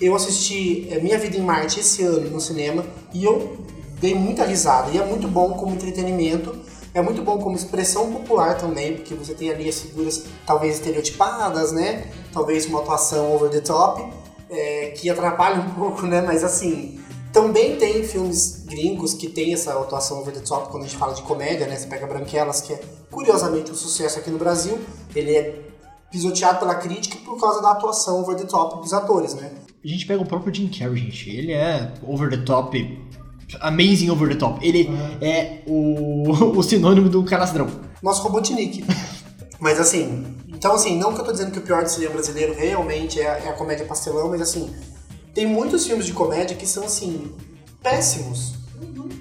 eu 0.00 0.14
assisti 0.14 0.86
é, 0.90 1.00
Minha 1.00 1.18
Vida 1.18 1.36
em 1.36 1.40
Marte 1.40 1.80
esse 1.80 2.02
ano 2.02 2.30
no 2.30 2.40
cinema 2.40 2.84
e 3.12 3.24
eu 3.24 3.56
dei 4.00 4.14
muita 4.14 4.44
risada. 4.44 4.90
E 4.90 4.98
é 4.98 5.04
muito 5.04 5.26
bom 5.26 5.54
como 5.54 5.74
entretenimento, 5.74 6.54
é 6.94 7.02
muito 7.02 7.22
bom 7.22 7.38
como 7.38 7.56
expressão 7.56 8.12
popular 8.12 8.56
também, 8.58 8.94
porque 8.94 9.14
você 9.14 9.34
tem 9.34 9.50
ali 9.50 9.68
as 9.68 9.80
figuras 9.80 10.24
talvez 10.46 10.76
estereotipadas, 10.76 11.72
né? 11.72 12.10
Talvez 12.32 12.66
uma 12.66 12.80
atuação 12.80 13.34
over 13.34 13.50
the 13.50 13.60
top, 13.60 14.04
é, 14.50 14.94
que 14.96 15.10
atrapalha 15.10 15.60
um 15.60 15.70
pouco, 15.74 16.06
né? 16.06 16.20
Mas 16.20 16.44
assim, 16.44 17.00
também 17.36 17.76
tem 17.76 18.02
filmes 18.02 18.64
gringos 18.64 19.12
que 19.12 19.28
tem 19.28 19.52
essa 19.52 19.78
atuação 19.78 20.20
over 20.20 20.32
the 20.32 20.40
top 20.40 20.70
quando 20.70 20.84
a 20.84 20.86
gente 20.86 20.96
fala 20.96 21.12
de 21.12 21.20
comédia, 21.20 21.66
né? 21.66 21.76
Você 21.76 21.86
pega 21.86 22.06
Branquelas, 22.06 22.62
que 22.62 22.72
é 22.72 22.80
curiosamente 23.10 23.70
um 23.70 23.74
sucesso 23.74 24.18
aqui 24.18 24.30
no 24.30 24.38
Brasil. 24.38 24.78
Ele 25.14 25.36
é 25.36 25.60
pisoteado 26.10 26.60
pela 26.60 26.74
crítica 26.76 27.18
por 27.26 27.38
causa 27.38 27.60
da 27.60 27.72
atuação 27.72 28.22
over 28.22 28.36
the 28.36 28.46
top 28.46 28.80
dos 28.80 28.90
atores, 28.94 29.34
né? 29.34 29.52
A 29.84 29.86
gente 29.86 30.06
pega 30.06 30.22
o 30.22 30.24
próprio 30.24 30.54
Jim 30.54 30.68
Carrey, 30.68 30.96
gente. 30.96 31.28
Ele 31.28 31.52
é 31.52 31.92
over 32.02 32.30
the 32.30 32.38
top, 32.38 33.06
amazing 33.60 34.08
over 34.08 34.30
the 34.30 34.36
top. 34.36 34.66
Ele 34.66 34.88
uhum. 34.88 35.18
é 35.20 35.62
o, 35.66 36.30
o 36.56 36.62
sinônimo 36.62 37.10
do 37.10 37.22
canastrão. 37.22 37.68
Nosso 38.02 38.22
Robotnik. 38.22 38.82
mas 39.60 39.78
assim, 39.78 40.24
então 40.48 40.72
assim, 40.72 40.98
não 40.98 41.12
que 41.12 41.20
eu 41.20 41.24
tô 41.26 41.32
dizendo 41.32 41.50
que 41.50 41.58
o 41.58 41.62
pior 41.62 41.82
do 41.82 41.90
cinema 41.90 42.14
brasileiro 42.14 42.54
realmente 42.54 43.20
é, 43.20 43.24
é 43.24 43.48
a 43.50 43.52
comédia 43.52 43.84
pastelão, 43.84 44.30
mas 44.30 44.40
assim, 44.40 44.74
tem 45.36 45.46
muitos 45.46 45.86
filmes 45.86 46.06
de 46.06 46.14
comédia 46.14 46.56
que 46.56 46.66
são, 46.66 46.84
assim, 46.84 47.30
péssimos, 47.82 48.54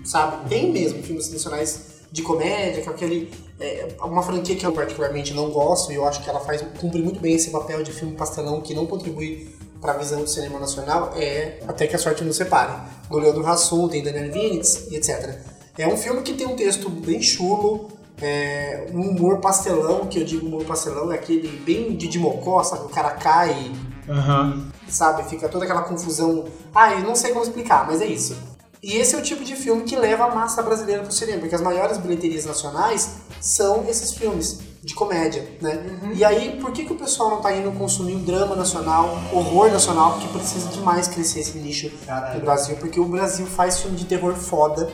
sabe? 0.06 0.48
Tem 0.48 0.72
mesmo 0.72 1.04
filmes 1.04 1.30
nacionais 1.30 2.06
de 2.10 2.22
comédia, 2.22 2.82
com 2.86 2.90
aquele... 2.90 3.30
É, 3.60 3.90
uma 4.02 4.24
franquia 4.24 4.56
que 4.56 4.66
eu 4.66 4.72
particularmente 4.72 5.34
não 5.34 5.50
gosto 5.50 5.92
e 5.92 5.96
eu 5.96 6.06
acho 6.06 6.24
que 6.24 6.30
ela 6.30 6.40
faz 6.40 6.64
cumpre 6.80 7.02
muito 7.02 7.20
bem 7.20 7.36
esse 7.36 7.50
papel 7.50 7.84
de 7.84 7.92
filme 7.92 8.16
pastelão 8.16 8.62
que 8.62 8.74
não 8.74 8.86
contribui 8.86 9.54
para 9.82 9.92
a 9.92 9.98
visão 9.98 10.22
do 10.22 10.30
cinema 10.30 10.58
nacional 10.58 11.14
é 11.18 11.60
Até 11.68 11.86
que 11.86 11.96
a 11.96 12.00
Sorte 12.00 12.24
nos 12.24 12.38
Separe. 12.38 12.74
Do 13.10 13.18
Leandro 13.18 13.44
tem 13.90 14.02
Daniel 14.02 14.32
Vinitz 14.32 14.92
etc. 14.92 15.38
É 15.78 15.86
um 15.88 15.98
filme 15.98 16.22
que 16.22 16.34
tem 16.34 16.48
um 16.48 16.56
texto 16.56 16.90
bem 16.90 17.22
chulo, 17.22 17.90
é, 18.22 18.88
um 18.94 19.10
humor 19.10 19.40
pastelão, 19.40 20.08
que 20.08 20.20
eu 20.20 20.26
digo 20.26 20.48
humor 20.48 20.64
pastelão, 20.64 21.12
é 21.12 21.16
aquele 21.16 21.48
bem 21.60 21.96
de 21.96 22.08
Dimocó, 22.08 22.64
sabe? 22.64 22.86
O 22.86 22.90
cara 22.90 23.12
cai 23.12 23.72
Uhum. 24.08 24.68
Sabe? 24.88 25.24
Fica 25.24 25.50
toda 25.50 25.66
aquela 25.66 25.84
confusão. 25.84 26.46
Ah, 26.74 26.94
eu 26.94 27.02
não 27.02 27.16
sei 27.16 27.32
como 27.32 27.44
explicar, 27.44 27.86
mas 27.88 28.02
é 28.02 28.06
isso. 28.06 28.36
E 28.82 28.98
esse 28.98 29.16
é 29.16 29.18
o 29.18 29.22
tipo 29.22 29.44
de 29.44 29.56
filme 29.56 29.84
que 29.84 29.96
leva 29.96 30.26
a 30.26 30.36
massa 30.36 30.62
brasileira 30.62 31.02
pro 31.02 31.12
cinema, 31.12 31.40
porque 31.40 31.56
as 31.56 31.62
maiores 31.62 31.98
bilheterias 31.98 32.46
nacionais 32.46 33.16
são 33.42 33.84
esses 33.88 34.14
filmes 34.14 34.60
de 34.84 34.94
comédia, 34.94 35.58
né? 35.60 35.84
Uhum. 36.04 36.12
E 36.14 36.24
aí, 36.24 36.60
por 36.62 36.72
que, 36.72 36.86
que 36.86 36.94
o 36.94 36.96
pessoal 36.96 37.32
não 37.32 37.42
tá 37.42 37.52
indo 37.52 37.72
consumir 37.72 38.14
o 38.14 38.20
drama 38.20 38.56
nacional, 38.56 39.18
horror 39.34 39.72
nacional, 39.72 40.12
porque 40.14 40.28
precisa 40.28 40.70
demais 40.70 41.08
crescer 41.08 41.40
esse 41.40 41.58
nicho 41.58 41.90
Caralho. 42.06 42.36
no 42.38 42.46
Brasil, 42.46 42.76
porque 42.76 43.00
o 43.00 43.06
Brasil 43.06 43.48
faz 43.48 43.80
filme 43.80 43.98
de 43.98 44.06
terror 44.06 44.36
foda 44.36 44.88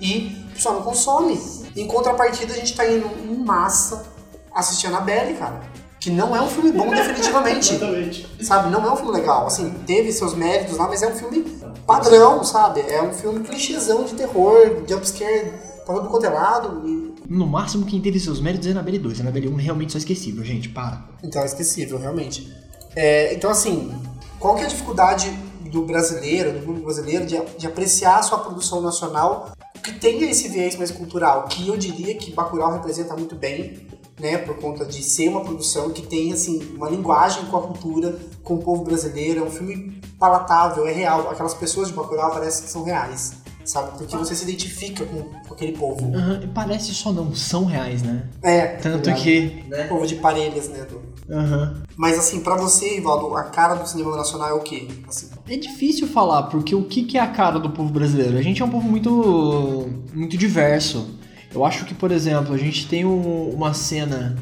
e 0.00 0.42
o 0.48 0.54
pessoal 0.54 0.76
não 0.76 0.82
consome. 0.82 1.38
Em 1.76 1.86
contrapartida, 1.86 2.54
a 2.54 2.56
gente 2.56 2.74
tá 2.74 2.86
indo 2.90 3.06
em 3.30 3.36
massa 3.44 4.06
assistir 4.54 4.86
a 4.86 4.88
Annabelle, 4.88 5.34
cara 5.34 5.73
que 6.04 6.10
não 6.10 6.36
é 6.36 6.42
um 6.42 6.48
filme 6.48 6.70
bom 6.70 6.90
definitivamente. 6.94 7.74
Exatamente. 7.74 8.28
Sabe, 8.40 8.70
não 8.70 8.84
é 8.84 8.92
um 8.92 8.96
filme 8.96 9.12
legal. 9.12 9.46
Assim, 9.46 9.70
teve 9.86 10.12
seus 10.12 10.34
méritos 10.34 10.76
lá, 10.76 10.86
mas 10.86 11.02
é 11.02 11.08
um 11.08 11.14
filme 11.14 11.42
padrão, 11.86 12.44
sabe? 12.44 12.82
É 12.82 13.02
um 13.02 13.12
filme 13.12 13.40
clichêzão 13.40 14.04
de 14.04 14.12
terror, 14.12 14.82
de 14.86 14.92
upscare 14.92 15.50
pra 15.86 15.94
todo 15.94 16.08
quanto 16.08 16.26
é 16.26 16.28
lado. 16.28 16.86
E... 16.86 17.14
No 17.26 17.46
máximo, 17.46 17.86
quem 17.86 18.02
teve 18.02 18.20
seus 18.20 18.38
méritos 18.38 18.68
é 18.68 18.72
Annabelle 18.72 18.98
2. 18.98 19.22
Annabelle 19.22 19.48
1 19.48 19.54
realmente 19.56 19.92
só 19.92 19.98
esquecível, 19.98 20.44
gente, 20.44 20.68
para. 20.68 21.02
Então 21.22 21.40
é 21.40 21.46
esquecível, 21.46 21.98
realmente. 21.98 22.54
É, 22.94 23.32
então, 23.32 23.50
assim, 23.50 23.90
qual 24.38 24.56
que 24.56 24.60
é 24.60 24.66
a 24.66 24.68
dificuldade 24.68 25.30
do 25.72 25.86
brasileiro, 25.86 26.52
do 26.52 26.60
público 26.60 26.84
brasileiro, 26.84 27.24
de, 27.24 27.40
de 27.56 27.66
apreciar 27.66 28.18
a 28.18 28.22
sua 28.22 28.38
produção 28.38 28.82
nacional 28.82 29.52
que 29.82 29.92
tenha 29.92 30.30
esse 30.30 30.48
viés 30.48 30.76
mais 30.76 30.90
cultural, 30.90 31.44
que 31.44 31.68
eu 31.68 31.76
diria 31.76 32.14
que 32.14 32.30
Bacurau 32.30 32.72
representa 32.72 33.14
muito 33.16 33.34
bem, 33.34 33.86
né, 34.18 34.38
por 34.38 34.56
conta 34.56 34.84
de 34.84 35.02
ser 35.02 35.28
uma 35.28 35.40
produção 35.42 35.90
que 35.90 36.02
tem 36.02 36.32
assim 36.32 36.74
uma 36.76 36.88
linguagem 36.88 37.44
com 37.46 37.56
a 37.56 37.62
cultura, 37.62 38.18
com 38.42 38.54
o 38.54 38.58
povo 38.62 38.84
brasileiro, 38.84 39.40
é 39.40 39.42
um 39.42 39.50
filme 39.50 40.00
palatável, 40.18 40.86
é 40.86 40.92
real, 40.92 41.30
aquelas 41.30 41.54
pessoas 41.54 41.88
de 41.88 41.94
Bacurau 41.94 42.30
parecem 42.30 42.64
que 42.64 42.70
são 42.70 42.84
reais. 42.84 43.42
Sabe? 43.64 43.96
Porque 43.96 44.14
você 44.14 44.34
se 44.34 44.44
identifica 44.44 45.06
com, 45.06 45.22
com 45.22 45.54
aquele 45.54 45.72
povo. 45.72 46.04
Uhum, 46.04 46.50
parece 46.52 46.92
só 46.92 47.10
não, 47.10 47.34
são 47.34 47.64
reais, 47.64 48.02
né? 48.02 48.28
É. 48.42 48.66
Tanto 48.76 49.12
que. 49.14 49.64
Né? 49.68 49.84
Povo 49.84 50.06
de 50.06 50.16
parelhas, 50.16 50.68
né? 50.68 50.84
Do... 50.84 50.96
Uhum. 51.34 51.82
Mas 51.96 52.18
assim, 52.18 52.40
para 52.40 52.56
você, 52.56 52.98
Ivaldo, 52.98 53.34
a 53.34 53.44
cara 53.44 53.76
do 53.76 53.88
cinema 53.88 54.14
nacional 54.16 54.50
é 54.50 54.52
o 54.52 54.60
quê? 54.60 54.86
Assim. 55.08 55.30
É 55.48 55.56
difícil 55.56 56.06
falar, 56.06 56.44
porque 56.44 56.74
o 56.74 56.84
que 56.84 57.16
é 57.16 57.20
a 57.20 57.26
cara 57.26 57.58
do 57.58 57.70
povo 57.70 57.90
brasileiro? 57.90 58.36
A 58.36 58.42
gente 58.42 58.60
é 58.60 58.64
um 58.66 58.70
povo 58.70 58.86
muito. 58.86 59.88
muito 60.12 60.36
diverso. 60.36 61.08
Eu 61.54 61.64
acho 61.64 61.84
que, 61.84 61.94
por 61.94 62.10
exemplo, 62.10 62.52
a 62.52 62.58
gente 62.58 62.86
tem 62.88 63.04
um, 63.04 63.48
uma 63.50 63.72
cena 63.72 64.34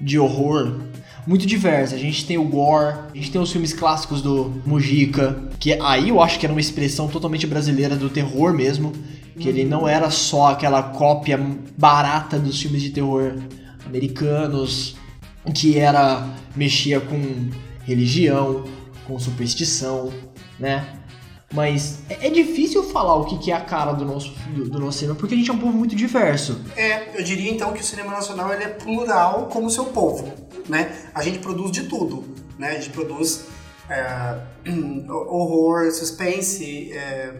de 0.00 0.18
horror 0.18 0.80
muito 1.26 1.46
diversa. 1.46 1.94
A 1.94 1.98
gente 1.98 2.24
tem 2.24 2.38
o 2.38 2.44
gore, 2.44 2.96
a 3.12 3.14
gente 3.14 3.30
tem 3.30 3.40
os 3.40 3.52
filmes 3.52 3.74
clássicos 3.74 4.22
do 4.22 4.62
Mujica, 4.64 5.50
que 5.58 5.74
aí 5.74 6.08
eu 6.08 6.20
acho 6.22 6.38
que 6.38 6.46
era 6.46 6.52
uma 6.52 6.60
expressão 6.60 7.08
totalmente 7.08 7.46
brasileira 7.46 7.94
do 7.94 8.08
terror 8.08 8.54
mesmo, 8.54 8.92
que 9.38 9.48
ele 9.48 9.64
não 9.64 9.86
era 9.86 10.10
só 10.10 10.52
aquela 10.52 10.82
cópia 10.82 11.38
barata 11.76 12.38
dos 12.38 12.60
filmes 12.60 12.82
de 12.82 12.90
terror 12.90 13.34
americanos, 13.86 14.96
que 15.54 15.78
era 15.78 16.26
mexia 16.56 17.00
com 17.00 17.50
religião, 17.84 18.64
com 19.06 19.18
superstição, 19.18 20.10
né? 20.58 20.86
Mas 21.52 21.98
é, 22.08 22.28
é 22.28 22.30
difícil 22.30 22.82
falar 22.84 23.16
o 23.16 23.24
que 23.24 23.50
é 23.50 23.54
a 23.54 23.60
cara 23.60 23.92
do 23.92 24.04
nosso, 24.04 24.32
do, 24.54 24.70
do, 24.70 24.78
nosso 24.78 24.98
cinema, 24.98 25.18
porque 25.18 25.34
a 25.34 25.36
gente 25.36 25.50
é 25.50 25.52
um 25.52 25.58
povo 25.58 25.76
muito 25.76 25.96
diverso. 25.96 26.60
É, 26.76 27.18
eu 27.18 27.24
diria 27.24 27.50
então 27.50 27.72
que 27.72 27.80
o 27.80 27.84
cinema 27.84 28.12
nacional 28.12 28.52
ele 28.52 28.64
é 28.64 28.68
plural 28.68 29.48
como 29.52 29.66
o 29.66 29.70
seu 29.70 29.86
povo, 29.86 30.32
né? 30.68 31.08
A 31.12 31.22
gente 31.22 31.40
produz 31.40 31.72
de 31.72 31.84
tudo, 31.84 32.24
né? 32.56 32.70
A 32.70 32.74
gente 32.74 32.90
produz 32.90 33.46
é, 33.88 34.40
horror, 35.10 35.90
suspense, 35.90 36.92
é, 36.92 37.34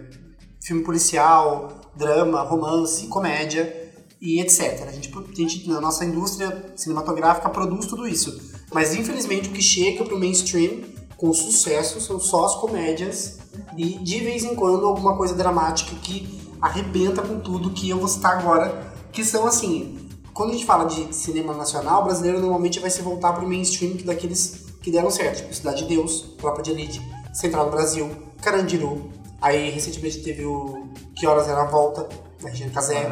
filme 0.60 0.82
policial, 0.82 1.80
drama, 1.94 2.42
romance, 2.42 3.06
comédia 3.06 3.92
e 4.20 4.40
etc. 4.40 4.88
A 4.88 4.92
gente, 4.92 5.08
a 5.16 5.34
gente, 5.36 5.68
na 5.68 5.80
nossa 5.80 6.04
indústria 6.04 6.72
cinematográfica, 6.74 7.48
produz 7.48 7.86
tudo 7.86 8.08
isso. 8.08 8.50
Mas 8.72 8.92
infelizmente 8.92 9.48
o 9.48 9.52
que 9.52 9.62
chega 9.62 10.04
pro 10.04 10.18
mainstream 10.18 10.80
com 11.16 11.32
sucesso 11.32 12.00
são 12.00 12.18
só 12.18 12.46
as 12.46 12.56
comédias 12.56 13.39
e 13.80 13.98
de 13.98 14.20
vez 14.20 14.44
em 14.44 14.54
quando 14.54 14.84
alguma 14.84 15.16
coisa 15.16 15.34
dramática 15.34 15.96
que 16.02 16.38
arrebenta 16.60 17.22
com 17.22 17.40
tudo 17.40 17.70
que 17.70 17.88
eu 17.88 17.96
vou 17.96 18.08
citar 18.08 18.38
agora, 18.38 18.92
que 19.10 19.24
são 19.24 19.46
assim, 19.46 20.06
quando 20.34 20.50
a 20.50 20.52
gente 20.52 20.66
fala 20.66 20.84
de 20.84 21.14
cinema 21.14 21.54
nacional, 21.54 22.02
o 22.02 22.04
brasileiro 22.04 22.40
normalmente 22.40 22.78
vai 22.78 22.90
se 22.90 23.00
voltar 23.00 23.32
pro 23.32 23.48
mainstream 23.48 23.96
daqueles 24.04 24.66
que 24.82 24.90
deram 24.90 25.10
certo, 25.10 25.38
tipo 25.38 25.54
Cidade 25.54 25.84
de 25.84 25.96
Deus, 25.96 26.34
Tropa 26.36 26.60
de 26.60 26.72
Elite, 26.72 27.00
Central 27.32 27.64
do 27.64 27.70
Brasil, 27.70 28.10
Carandiru, 28.42 29.10
aí 29.40 29.70
recentemente 29.70 30.22
teve 30.22 30.44
o 30.44 30.86
Que 31.16 31.26
Horas 31.26 31.48
Era 31.48 31.62
a 31.62 31.66
Volta, 31.66 32.06
da 32.42 32.48
Regina 32.48 32.70
Casé. 32.70 33.06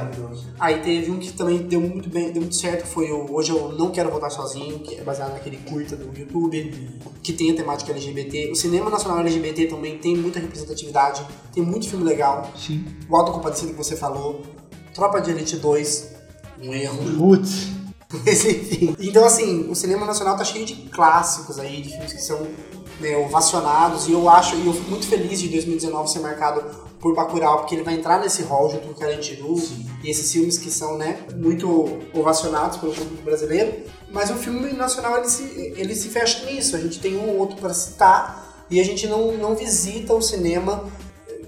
Aí 0.58 0.80
teve 0.82 1.10
um 1.10 1.18
que 1.18 1.32
também 1.32 1.58
deu 1.58 1.80
muito 1.80 2.08
bem, 2.08 2.32
deu 2.32 2.42
muito 2.42 2.56
certo, 2.56 2.86
foi 2.86 3.10
o 3.10 3.32
Hoje 3.32 3.50
Eu 3.50 3.72
Não 3.72 3.90
Quero 3.90 4.10
Voltar 4.10 4.30
Sozinho, 4.30 4.78
que 4.80 4.94
é 4.96 5.02
baseado 5.02 5.32
naquele 5.32 5.58
curta 5.58 5.96
do 5.96 6.06
YouTube, 6.18 6.98
que 7.22 7.32
tem 7.32 7.50
a 7.50 7.54
temática 7.54 7.92
LGBT. 7.92 8.50
O 8.50 8.56
cinema 8.56 8.90
nacional 8.90 9.20
LGBT 9.20 9.66
também 9.66 9.98
tem 9.98 10.16
muita 10.16 10.38
representatividade, 10.38 11.24
tem 11.52 11.62
muito 11.62 11.88
filme 11.88 12.04
legal. 12.04 12.50
Sim. 12.56 12.84
O 13.08 13.16
Auto 13.16 13.32
Compadecido 13.32 13.72
que 13.72 13.78
você 13.78 13.96
falou, 13.96 14.42
Tropa 14.94 15.20
de 15.20 15.30
Elite 15.30 15.56
2, 15.56 16.08
um 16.62 16.72
erro. 16.72 16.98
Putz. 17.16 17.68
Mas 18.24 18.44
enfim. 18.44 18.96
Então, 18.98 19.24
assim, 19.24 19.68
o 19.70 19.74
cinema 19.74 20.06
nacional 20.06 20.36
tá 20.36 20.44
cheio 20.44 20.64
de 20.64 20.74
clássicos 20.74 21.58
aí, 21.58 21.82
de 21.82 21.90
filmes 21.90 22.12
que 22.14 22.22
são 22.22 22.46
né, 22.98 23.16
ovacionados, 23.18 24.08
e 24.08 24.12
eu 24.12 24.28
acho, 24.28 24.56
e 24.56 24.66
eu 24.66 24.72
fico 24.72 24.90
muito 24.90 25.06
feliz 25.06 25.38
de 25.40 25.48
2019 25.48 26.10
ser 26.10 26.20
marcado 26.20 26.87
por 27.00 27.14
Bacurau, 27.14 27.58
porque 27.58 27.74
ele 27.74 27.84
vai 27.84 27.94
entrar 27.94 28.20
nesse 28.20 28.42
hall 28.42 28.70
junto 28.70 28.86
com 28.86 28.92
o 28.92 28.94
Carandiru 28.94 29.54
e 30.02 30.10
esses 30.10 30.32
filmes 30.32 30.58
que 30.58 30.70
são, 30.70 30.98
né, 30.98 31.18
muito 31.36 31.98
ovacionados 32.12 32.78
pelo 32.78 32.92
público 32.92 33.22
brasileiro. 33.22 33.72
Mas 34.10 34.30
o 34.30 34.34
filme 34.34 34.72
nacional, 34.72 35.18
ele 35.18 35.28
se, 35.28 35.74
ele 35.76 35.94
se 35.94 36.08
fecha 36.08 36.44
nisso. 36.46 36.74
A 36.74 36.80
gente 36.80 36.98
tem 36.98 37.16
um 37.16 37.28
ou 37.28 37.38
outro 37.38 37.56
para 37.56 37.72
citar 37.72 38.66
e 38.70 38.80
a 38.80 38.84
gente 38.84 39.06
não, 39.06 39.36
não 39.36 39.54
visita 39.54 40.12
o 40.14 40.20
cinema. 40.20 40.84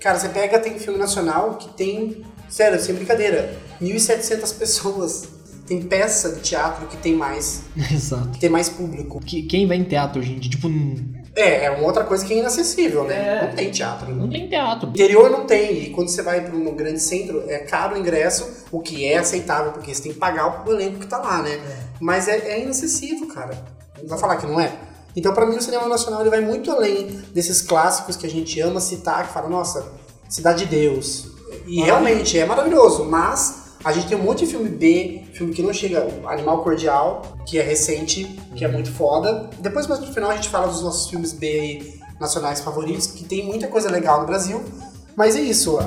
Cara, 0.00 0.18
você 0.18 0.28
pega, 0.28 0.58
tem 0.58 0.78
filme 0.78 0.98
nacional 0.98 1.56
que 1.56 1.68
tem, 1.70 2.24
sério, 2.48 2.80
sem 2.80 2.94
brincadeira, 2.94 3.58
1.700 3.80 4.56
pessoas 4.56 5.40
tem 5.70 5.82
peça 5.82 6.32
de 6.32 6.40
teatro 6.40 6.88
que 6.88 6.96
tem 6.96 7.14
mais. 7.14 7.62
Exato. 7.92 8.30
Que 8.30 8.40
tem 8.40 8.50
mais 8.50 8.68
público. 8.68 9.20
Que, 9.20 9.44
quem 9.44 9.68
vai 9.68 9.76
em 9.76 9.84
teatro, 9.84 10.20
gente? 10.20 10.50
Tipo. 10.50 10.68
É, 11.34 11.66
é 11.66 11.70
uma 11.70 11.86
outra 11.86 12.04
coisa 12.04 12.24
que 12.24 12.34
é 12.34 12.38
inacessível, 12.38 13.04
né? 13.04 13.38
É. 13.38 13.46
Não 13.46 13.54
tem 13.54 13.70
teatro. 13.70 14.14
Não 14.14 14.28
tem 14.28 14.48
teatro. 14.48 14.88
Interior 14.88 15.30
não 15.30 15.46
tem. 15.46 15.84
E 15.84 15.90
quando 15.90 16.08
você 16.08 16.22
vai 16.22 16.40
para 16.40 16.54
um 16.54 16.74
grande 16.74 17.00
centro, 17.00 17.44
é 17.48 17.58
caro 17.58 17.94
o 17.94 17.98
ingresso, 17.98 18.66
o 18.72 18.80
que 18.80 19.06
é 19.06 19.18
aceitável, 19.18 19.72
porque 19.72 19.94
você 19.94 20.02
tem 20.02 20.12
que 20.12 20.18
pagar 20.18 20.66
o 20.66 20.72
elenco 20.72 20.98
que 20.98 21.06
tá 21.06 21.18
lá, 21.18 21.42
né? 21.42 21.52
É. 21.52 21.76
Mas 22.00 22.26
é, 22.28 22.36
é 22.36 22.62
inacessível, 22.62 23.28
cara. 23.28 23.56
Não 24.00 24.08
vai 24.08 24.18
falar 24.18 24.36
que 24.36 24.46
não 24.46 24.60
é. 24.60 24.72
Então, 25.14 25.32
para 25.32 25.46
mim, 25.46 25.56
o 25.56 25.62
cinema 25.62 25.88
nacional 25.88 26.20
ele 26.20 26.30
vai 26.30 26.40
muito 26.40 26.70
além 26.70 27.06
desses 27.32 27.62
clássicos 27.62 28.16
que 28.16 28.26
a 28.26 28.30
gente 28.30 28.60
ama 28.60 28.80
citar, 28.80 29.26
que 29.26 29.32
fala, 29.32 29.48
nossa, 29.48 30.00
Cidade 30.30 30.64
de 30.64 30.76
Deus. 30.76 31.26
E 31.66 31.82
ah, 31.82 31.86
realmente 31.86 32.38
é 32.38 32.46
maravilhoso, 32.46 33.04
mas 33.04 33.74
a 33.82 33.90
gente 33.90 34.06
tem 34.06 34.16
um 34.16 34.22
monte 34.22 34.44
de 34.44 34.52
filme 34.52 34.68
B, 34.68 35.19
filme 35.40 35.54
que 35.54 35.62
não 35.62 35.72
chega, 35.72 36.06
Animal 36.26 36.62
Cordial, 36.62 37.22
que 37.46 37.58
é 37.58 37.62
recente, 37.62 38.24
que 38.54 38.62
é 38.62 38.68
uhum. 38.68 38.74
muito 38.74 38.92
foda. 38.92 39.48
Depois, 39.58 39.86
mais 39.86 40.00
no 40.00 40.12
final, 40.12 40.30
a 40.30 40.36
gente 40.36 40.50
fala 40.50 40.66
dos 40.66 40.82
nossos 40.82 41.08
filmes 41.08 41.32
B 41.32 41.46
aí, 41.46 42.00
nacionais 42.20 42.60
favoritos, 42.60 43.06
que 43.06 43.24
tem 43.24 43.46
muita 43.46 43.66
coisa 43.66 43.90
legal 43.90 44.20
no 44.20 44.26
Brasil. 44.26 44.62
Mas 45.16 45.36
é 45.36 45.40
isso. 45.40 45.78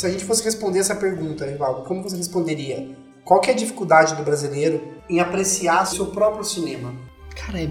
Se 0.00 0.06
a 0.06 0.10
gente 0.10 0.24
fosse 0.24 0.42
responder 0.42 0.78
essa 0.78 0.94
pergunta, 0.94 1.44
Rivaldo, 1.44 1.82
como 1.82 2.02
você 2.02 2.16
responderia? 2.16 2.88
Qual 3.22 3.38
que 3.38 3.50
é 3.50 3.52
a 3.52 3.56
dificuldade 3.56 4.14
do 4.14 4.22
brasileiro 4.22 4.80
em 5.10 5.20
apreciar 5.20 5.84
seu 5.84 6.06
próprio 6.06 6.42
cinema? 6.42 6.94
Cara, 7.36 7.60
é 7.60 7.68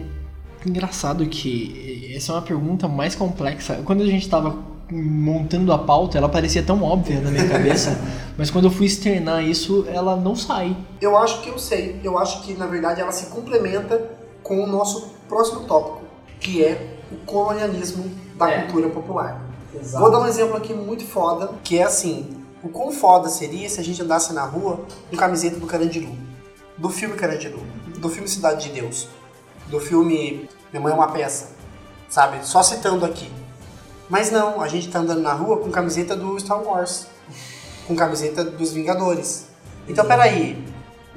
engraçado 0.63 1.25
que 1.25 2.13
essa 2.15 2.31
é 2.31 2.35
uma 2.35 2.43
pergunta 2.43 2.87
mais 2.87 3.15
complexa. 3.15 3.81
Quando 3.83 4.03
a 4.03 4.05
gente 4.05 4.21
estava 4.21 4.55
montando 4.91 5.73
a 5.73 5.79
pauta, 5.79 6.19
ela 6.19 6.29
parecia 6.29 6.61
tão 6.61 6.83
óbvia 6.83 7.19
na 7.19 7.31
minha 7.31 7.49
cabeça, 7.49 7.99
mas 8.37 8.51
quando 8.51 8.65
eu 8.65 8.71
fui 8.71 8.85
externar 8.85 9.43
isso, 9.43 9.87
ela 9.87 10.15
não 10.15 10.35
sai. 10.35 10.77
Eu 11.01 11.17
acho 11.17 11.41
que 11.41 11.49
eu 11.49 11.57
sei. 11.57 11.99
Eu 12.03 12.19
acho 12.19 12.43
que, 12.43 12.53
na 12.53 12.67
verdade, 12.67 13.01
ela 13.01 13.11
se 13.11 13.25
complementa 13.31 14.07
com 14.43 14.63
o 14.63 14.67
nosso 14.67 15.15
próximo 15.27 15.61
tópico, 15.61 16.01
que 16.39 16.63
é 16.63 16.95
o 17.11 17.25
colonialismo 17.25 18.05
da 18.37 18.51
é. 18.51 18.61
cultura 18.61 18.89
popular. 18.89 19.48
Exato. 19.73 20.03
Vou 20.03 20.11
dar 20.11 20.19
um 20.19 20.27
exemplo 20.27 20.57
aqui 20.57 20.73
muito 20.73 21.05
foda, 21.05 21.53
que 21.63 21.77
é 21.77 21.83
assim, 21.83 22.43
o 22.63 22.69
quão 22.69 22.91
foda 22.91 23.29
seria 23.29 23.69
se 23.69 23.79
a 23.79 23.83
gente 23.83 24.01
andasse 24.01 24.33
na 24.33 24.43
rua 24.43 24.79
com 25.09 25.15
camiseta 25.15 25.59
do 25.59 25.67
Carandiru, 25.67 26.11
do 26.77 26.89
filme 26.89 27.15
Carandiru, 27.15 27.59
do 27.97 28.09
filme 28.09 28.27
Cidade 28.27 28.67
de 28.67 28.81
Deus, 28.81 29.07
do 29.67 29.79
filme 29.79 30.49
Minha 30.71 30.81
Mãe 30.81 30.91
é 30.91 30.95
uma 30.95 31.11
Peça, 31.11 31.51
sabe? 32.09 32.45
Só 32.45 32.63
citando 32.63 33.05
aqui. 33.05 33.31
Mas 34.09 34.31
não, 34.31 34.59
a 34.59 34.67
gente 34.67 34.89
tá 34.89 34.99
andando 34.99 35.21
na 35.21 35.33
rua 35.33 35.57
com 35.57 35.69
camiseta 35.69 36.15
do 36.15 36.39
Star 36.39 36.61
Wars, 36.63 37.05
com 37.87 37.95
camiseta 37.95 38.43
dos 38.43 38.71
Vingadores. 38.71 39.47
Então, 39.87 40.05
peraí, 40.05 40.63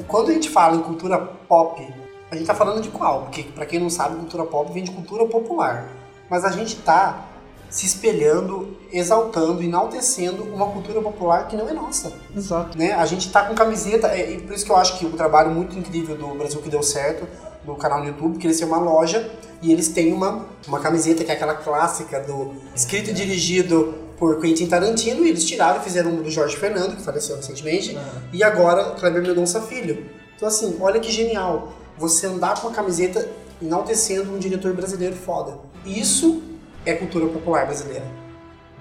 quando 0.06 0.30
a 0.30 0.34
gente 0.34 0.50
fala 0.50 0.76
em 0.76 0.82
cultura 0.82 1.18
pop, 1.18 1.82
a 2.30 2.36
gente 2.36 2.46
tá 2.46 2.54
falando 2.54 2.82
de 2.82 2.90
qual? 2.90 3.22
Porque, 3.22 3.44
pra 3.44 3.64
quem 3.64 3.80
não 3.80 3.90
sabe, 3.90 4.16
cultura 4.16 4.44
pop 4.44 4.70
vem 4.72 4.84
de 4.84 4.90
cultura 4.90 5.26
popular. 5.26 5.88
Mas 6.28 6.44
a 6.44 6.50
gente 6.50 6.76
tá 6.76 7.26
se 7.72 7.86
espelhando, 7.86 8.76
exaltando, 8.92 9.62
enaltecendo 9.62 10.44
uma 10.44 10.66
cultura 10.66 11.00
popular 11.00 11.48
que 11.48 11.56
não 11.56 11.66
é 11.66 11.72
nossa. 11.72 12.12
Exato. 12.36 12.76
Né? 12.76 12.92
A 12.92 13.06
gente 13.06 13.32
tá 13.32 13.46
com 13.46 13.54
camiseta, 13.54 14.08
é, 14.08 14.32
e 14.32 14.40
por 14.42 14.54
isso 14.54 14.66
que 14.66 14.70
eu 14.70 14.76
acho 14.76 14.98
que 14.98 15.06
o 15.06 15.12
trabalho 15.12 15.50
muito 15.50 15.76
incrível 15.76 16.14
do 16.14 16.28
Brasil 16.34 16.60
que 16.60 16.68
deu 16.68 16.82
certo, 16.82 17.26
do 17.64 17.74
canal 17.74 18.00
no 18.00 18.06
YouTube, 18.08 18.38
que 18.38 18.46
eles 18.46 18.58
têm 18.58 18.68
uma 18.68 18.78
loja 18.78 19.30
e 19.62 19.72
eles 19.72 19.88
têm 19.88 20.12
uma, 20.12 20.44
uma 20.68 20.80
camiseta 20.80 21.24
que 21.24 21.30
é 21.30 21.34
aquela 21.34 21.54
clássica 21.54 22.20
do 22.20 22.52
escrito 22.76 23.08
e 23.08 23.14
dirigido 23.14 23.94
por 24.18 24.38
Quentin 24.38 24.66
Tarantino, 24.66 25.24
e 25.24 25.30
eles 25.30 25.44
tiraram 25.44 25.80
e 25.80 25.82
fizeram 25.82 26.10
uma 26.10 26.22
do 26.22 26.30
Jorge 26.30 26.56
Fernando, 26.56 26.96
que 26.96 27.02
faleceu 27.02 27.36
recentemente, 27.36 27.96
uhum. 27.96 28.02
e 28.34 28.44
agora 28.44 28.90
Kleber 28.90 29.22
Mendonça 29.22 29.62
Filho. 29.62 30.06
Então 30.36 30.46
assim, 30.46 30.76
olha 30.78 31.00
que 31.00 31.10
genial, 31.10 31.72
você 31.96 32.26
andar 32.26 32.60
com 32.60 32.68
uma 32.68 32.74
camiseta 32.74 33.26
enaltecendo 33.62 34.30
um 34.30 34.38
diretor 34.38 34.74
brasileiro 34.74 35.16
foda. 35.16 35.58
Isso 35.86 36.51
é 36.84 36.94
cultura 36.94 37.26
popular 37.26 37.66
brasileira. 37.66 38.04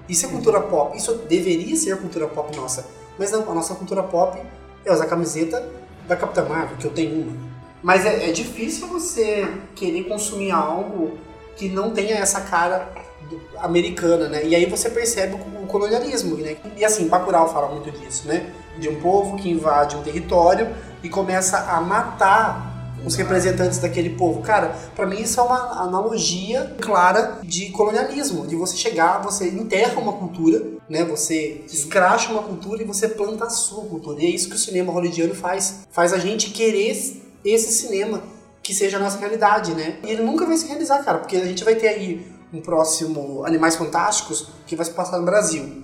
Isso 0.08 0.26
é 0.26 0.28
cultura 0.28 0.60
pop. 0.60 0.96
Isso 0.96 1.14
deveria 1.28 1.76
ser 1.76 1.92
a 1.92 1.96
cultura 1.96 2.26
pop 2.28 2.54
nossa. 2.56 2.86
Mas 3.18 3.30
não, 3.30 3.48
a 3.50 3.54
nossa 3.54 3.74
cultura 3.74 4.02
pop 4.02 4.38
é 4.84 4.92
usar 4.92 5.04
a 5.04 5.08
camiseta 5.08 5.66
da 6.08 6.16
Capitã 6.16 6.44
Marvel, 6.44 6.76
que 6.76 6.84
eu 6.84 6.90
tenho 6.90 7.22
uma. 7.22 7.52
Mas 7.82 8.04
é, 8.06 8.28
é 8.28 8.32
difícil 8.32 8.86
você 8.86 9.48
querer 9.74 10.04
consumir 10.04 10.50
algo 10.50 11.18
que 11.56 11.68
não 11.68 11.90
tenha 11.90 12.16
essa 12.16 12.40
cara 12.40 12.92
americana, 13.58 14.28
né? 14.28 14.44
E 14.44 14.54
aí 14.54 14.66
você 14.66 14.90
percebe 14.90 15.34
o 15.34 15.66
colonialismo, 15.66 16.36
né? 16.36 16.56
E 16.76 16.84
assim, 16.84 17.08
Bacurau 17.08 17.52
fala 17.52 17.68
muito 17.68 17.90
disso, 17.90 18.26
né? 18.26 18.52
De 18.78 18.88
um 18.88 19.00
povo 19.00 19.36
que 19.36 19.50
invade 19.50 19.96
um 19.96 20.02
território 20.02 20.74
e 21.02 21.08
começa 21.08 21.58
a 21.58 21.80
matar 21.80 22.71
os 23.04 23.14
representantes 23.14 23.78
daquele 23.78 24.10
povo. 24.10 24.42
Cara, 24.42 24.76
para 24.94 25.06
mim 25.06 25.20
isso 25.20 25.40
é 25.40 25.42
uma 25.42 25.82
analogia 25.82 26.74
clara 26.80 27.38
de 27.42 27.70
colonialismo, 27.70 28.46
de 28.46 28.56
você 28.56 28.76
chegar, 28.76 29.22
você 29.22 29.48
enterra 29.48 30.00
uma 30.00 30.12
cultura, 30.12 30.62
né? 30.88 31.04
Você 31.04 31.62
escracha 31.66 32.30
uma 32.30 32.42
cultura 32.42 32.82
e 32.82 32.86
você 32.86 33.08
planta 33.08 33.46
a 33.46 33.50
sua 33.50 33.84
cultura. 33.84 34.20
E 34.22 34.26
é 34.26 34.30
isso 34.30 34.48
que 34.48 34.56
o 34.56 34.58
cinema 34.58 34.92
hollywoodiano 34.92 35.34
faz. 35.34 35.80
Faz 35.90 36.12
a 36.12 36.18
gente 36.18 36.50
querer 36.50 36.90
esse 37.44 37.72
cinema 37.72 38.22
que 38.62 38.72
seja 38.74 38.96
a 38.96 39.00
nossa 39.00 39.18
realidade, 39.18 39.74
né? 39.74 39.98
E 40.04 40.10
ele 40.10 40.22
nunca 40.22 40.46
vai 40.46 40.56
se 40.56 40.66
realizar, 40.66 41.02
cara, 41.02 41.18
porque 41.18 41.36
a 41.36 41.44
gente 41.44 41.64
vai 41.64 41.74
ter 41.74 41.88
aí 41.88 42.32
um 42.52 42.60
próximo 42.60 43.44
Animais 43.44 43.76
Fantásticos 43.76 44.48
que 44.66 44.76
vai 44.76 44.84
se 44.84 44.92
passar 44.92 45.18
no 45.18 45.24
Brasil. 45.24 45.82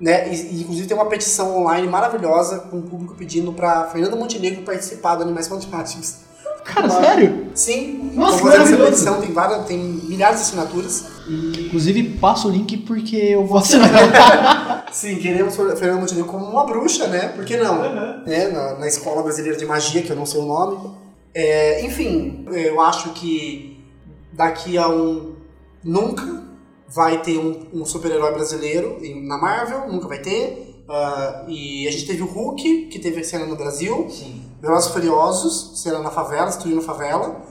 Né? 0.00 0.32
E, 0.32 0.60
inclusive 0.62 0.88
tem 0.88 0.96
uma 0.96 1.06
petição 1.06 1.56
online 1.56 1.86
maravilhosa 1.88 2.58
com 2.58 2.78
o 2.78 2.82
público 2.82 3.14
pedindo 3.14 3.52
para 3.52 3.86
Fernanda 3.86 4.16
Montenegro 4.16 4.62
participar 4.62 5.16
do 5.16 5.22
Animais 5.22 5.48
Fantásticos. 5.48 6.23
Cara, 6.64 6.88
sério? 6.88 7.48
Sim. 7.54 8.12
Nossa, 8.14 8.42
petição, 8.76 9.20
tem, 9.20 9.32
várias, 9.32 9.66
tem 9.66 9.78
milhares 9.78 10.38
de 10.38 10.42
assinaturas. 10.42 11.06
Inclusive, 11.26 12.02
passa 12.18 12.48
o 12.48 12.50
link 12.50 12.76
porque 12.78 13.16
eu 13.16 13.44
vou 13.44 13.58
assinar. 13.58 13.90
Sim, 14.92 15.16
queremos 15.16 15.54
Fernanda 15.56 16.00
Montenegro 16.00 16.30
como 16.30 16.46
uma 16.46 16.64
bruxa, 16.64 17.06
né? 17.08 17.28
Por 17.28 17.44
que 17.44 17.56
não? 17.56 17.80
Uhum. 17.80 18.22
É, 18.26 18.48
na, 18.50 18.78
na 18.78 18.86
Escola 18.86 19.22
Brasileira 19.22 19.58
de 19.58 19.66
Magia, 19.66 20.02
que 20.02 20.10
eu 20.10 20.16
não 20.16 20.26
sei 20.26 20.40
o 20.40 20.46
nome. 20.46 20.90
É, 21.34 21.84
enfim, 21.84 22.46
eu 22.52 22.80
acho 22.80 23.10
que 23.10 23.84
daqui 24.32 24.78
a 24.78 24.88
um. 24.88 25.34
Nunca 25.82 26.44
vai 26.88 27.20
ter 27.20 27.36
um, 27.38 27.66
um 27.74 27.84
super-herói 27.84 28.32
brasileiro 28.32 28.98
na 29.22 29.36
Marvel, 29.36 29.92
nunca 29.92 30.08
vai 30.08 30.18
ter. 30.18 30.84
Uh, 30.88 31.50
e 31.50 31.88
a 31.88 31.90
gente 31.90 32.06
teve 32.06 32.22
o 32.22 32.26
Hulk, 32.26 32.86
que 32.86 32.98
teve 32.98 33.24
cena 33.24 33.46
no 33.46 33.56
Brasil. 33.56 34.06
Sim. 34.08 34.43
Velozes 34.64 34.90
Furiosos, 34.90 35.82
cena 35.82 35.98
na 35.98 36.10
favela, 36.10 36.46
destruindo 36.46 36.80
a 36.80 36.82
favela. 36.82 37.42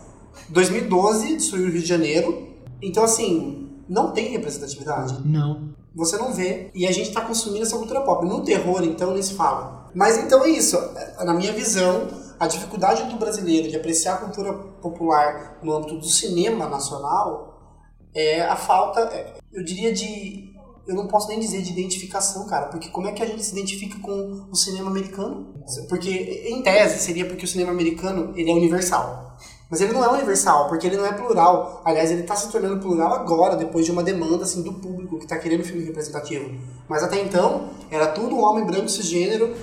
2012, 0.50 1.38
destruiu 1.38 1.68
o 1.68 1.70
Rio 1.70 1.82
de 1.82 1.88
Janeiro. 1.88 2.56
Então, 2.82 3.04
assim, 3.04 3.70
não 3.88 4.12
tem 4.12 4.32
representatividade. 4.32 5.22
Não. 5.24 5.76
Você 5.94 6.18
não 6.18 6.34
vê. 6.34 6.72
E 6.74 6.88
a 6.88 6.92
gente 6.92 7.10
está 7.10 7.22
consumindo 7.22 7.64
essa 7.64 7.78
cultura 7.78 8.02
pop. 8.02 8.26
No 8.26 8.44
terror, 8.44 8.84
então, 8.84 9.14
nem 9.14 9.22
se 9.22 9.36
fala. 9.36 9.92
Mas 9.94 10.18
então 10.18 10.44
é 10.44 10.50
isso. 10.50 10.76
Na 11.24 11.36
minha 11.36 11.54
visão, 11.54 12.08
a 12.40 12.48
dificuldade 12.48 13.04
do 13.04 13.18
brasileiro 13.18 13.70
de 13.70 13.76
apreciar 13.76 14.16
a 14.16 14.18
cultura 14.18 14.52
popular 14.52 15.60
no 15.62 15.72
âmbito 15.72 16.00
do 16.00 16.08
cinema 16.08 16.68
nacional 16.68 17.78
é 18.16 18.42
a 18.42 18.56
falta, 18.56 19.02
é, 19.02 19.36
eu 19.52 19.64
diria, 19.64 19.94
de 19.94 20.53
eu 20.88 20.96
não 20.96 21.08
posso 21.08 21.30
nem 21.30 21.40
dizer 21.40 21.62
de 21.62 21.72
identificação, 21.72 22.46
cara, 22.46 22.68
porque 22.68 22.90
como 22.90 23.08
é 23.08 23.12
que 23.12 23.24
a 23.24 23.26
gente 23.26 23.44
se 23.44 23.54
identifica 23.54 23.98
com 24.00 24.48
o 24.52 24.56
cinema 24.56 24.90
americano? 24.90 25.54
Porque, 25.88 26.44
em 26.46 26.62
tese, 26.62 27.00
seria 27.00 27.26
porque 27.26 27.46
o 27.46 27.48
cinema 27.48 27.72
americano, 27.72 28.34
ele 28.36 28.52
é 28.52 28.54
universal. 28.54 29.38
Mas 29.70 29.80
ele 29.82 29.94
não 29.94 30.04
é 30.04 30.10
universal, 30.10 30.68
porque 30.68 30.86
ele 30.86 30.98
não 30.98 31.06
é 31.06 31.14
plural. 31.14 31.82
Aliás, 31.86 32.12
ele 32.12 32.22
está 32.22 32.36
se 32.36 32.52
tornando 32.52 32.80
plural 32.80 33.14
agora, 33.14 33.56
depois 33.56 33.86
de 33.86 33.92
uma 33.92 34.04
demanda, 34.04 34.44
assim, 34.44 34.62
do 34.62 34.74
público 34.74 35.18
que 35.18 35.24
está 35.24 35.38
querendo 35.38 35.64
filme 35.64 35.84
representativo. 35.86 36.52
Mas 36.88 37.02
até 37.02 37.22
então, 37.22 37.70
era 37.90 38.08
tudo 38.08 38.36
um 38.36 38.44
homem 38.44 38.66
branco 38.66 38.90
cisgênero, 38.90 39.56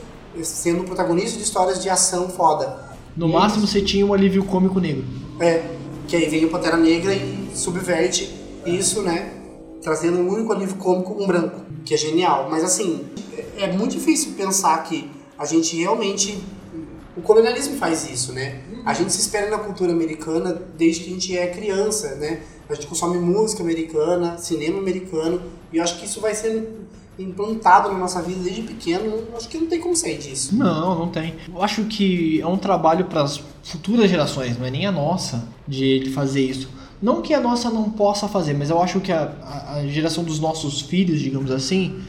sendo 0.43 0.85
protagonista 0.85 1.37
de 1.37 1.45
histórias 1.45 1.83
de 1.83 1.91
ação 1.91 2.29
foda. 2.31 2.91
No 3.15 3.29
e 3.29 3.33
máximo, 3.33 3.67
você 3.67 3.83
tinha 3.83 4.07
um 4.07 4.15
alívio 4.15 4.45
cômico 4.45 4.81
negro. 4.81 5.05
É, 5.39 5.63
que 6.09 6.17
aí 6.17 6.29
vem 6.29 6.47
o 6.47 6.51
Pantera 6.51 6.77
Negra 6.77 7.15
e 7.15 7.51
subverte 7.55 8.35
isso, 8.65 9.03
né? 9.03 9.40
Trazendo 9.83 10.19
um 10.19 10.29
único 10.29 10.53
alívio 10.53 10.77
cômico, 10.77 11.23
um 11.23 11.27
branco, 11.27 11.61
que 11.85 11.95
é 11.95 11.97
genial. 11.97 12.49
Mas 12.51 12.65
assim, 12.65 13.07
é 13.57 13.71
muito 13.73 13.93
difícil 13.93 14.33
pensar 14.37 14.83
que 14.85 15.11
a 15.39 15.45
gente 15.45 15.77
realmente. 15.77 16.43
O 17.17 17.23
colonialismo 17.23 17.77
faz 17.77 18.09
isso, 18.09 18.33
né? 18.33 18.61
A 18.85 18.95
gente 18.95 19.13
se 19.13 19.21
espera 19.21 19.51
na 19.51 19.59
cultura 19.59 19.93
americana 19.93 20.63
desde 20.79 21.03
que 21.03 21.11
a 21.11 21.13
gente 21.13 21.37
é 21.37 21.49
criança, 21.49 22.15
né? 22.15 22.41
A 22.69 22.75
gente 22.75 22.87
consome 22.87 23.19
música 23.19 23.63
americana, 23.63 24.39
cinema 24.39 24.79
americano, 24.79 25.43
e 25.73 25.79
eu 25.79 25.83
acho 25.83 25.99
que 25.99 26.07
isso 26.07 26.21
vai 26.21 26.35
sendo 26.35 26.89
implantado 27.19 27.91
na 27.91 27.99
nossa 27.99 28.23
vida 28.23 28.41
desde 28.41 28.63
pequeno. 28.63 29.25
Acho 29.37 29.49
que 29.49 29.59
não 29.59 29.67
tem 29.67 29.81
como 29.81 29.95
sair 29.97 30.19
disso. 30.19 30.55
Não, 30.55 30.99
não 30.99 31.09
tem. 31.09 31.35
Eu 31.53 31.61
acho 31.61 31.85
que 31.85 32.41
é 32.41 32.47
um 32.47 32.57
trabalho 32.57 33.07
para 33.07 33.23
as 33.23 33.43
futuras 33.63 34.09
gerações, 34.09 34.57
não 34.57 34.65
é 34.65 34.71
nem 34.71 34.87
a 34.87 34.93
nossa, 34.93 35.47
de 35.67 36.11
fazer 36.15 36.43
isso 36.43 36.69
não 37.03 37.23
que 37.23 37.33
a 37.33 37.41
nossa 37.41 37.71
não 37.71 37.91
possa 37.91 38.29
fazer, 38.29 38.55
mas 38.55 38.71
eu 38.71 38.81
acho 38.81 39.01
que 39.01 39.11
a, 39.11 39.33
a 39.75 39.87
geração 39.87 40.23
dos 40.23 40.39
nossos 40.39 40.81
filhos, 40.83 41.21
digamos 41.21 41.51
assim, 41.51 42.01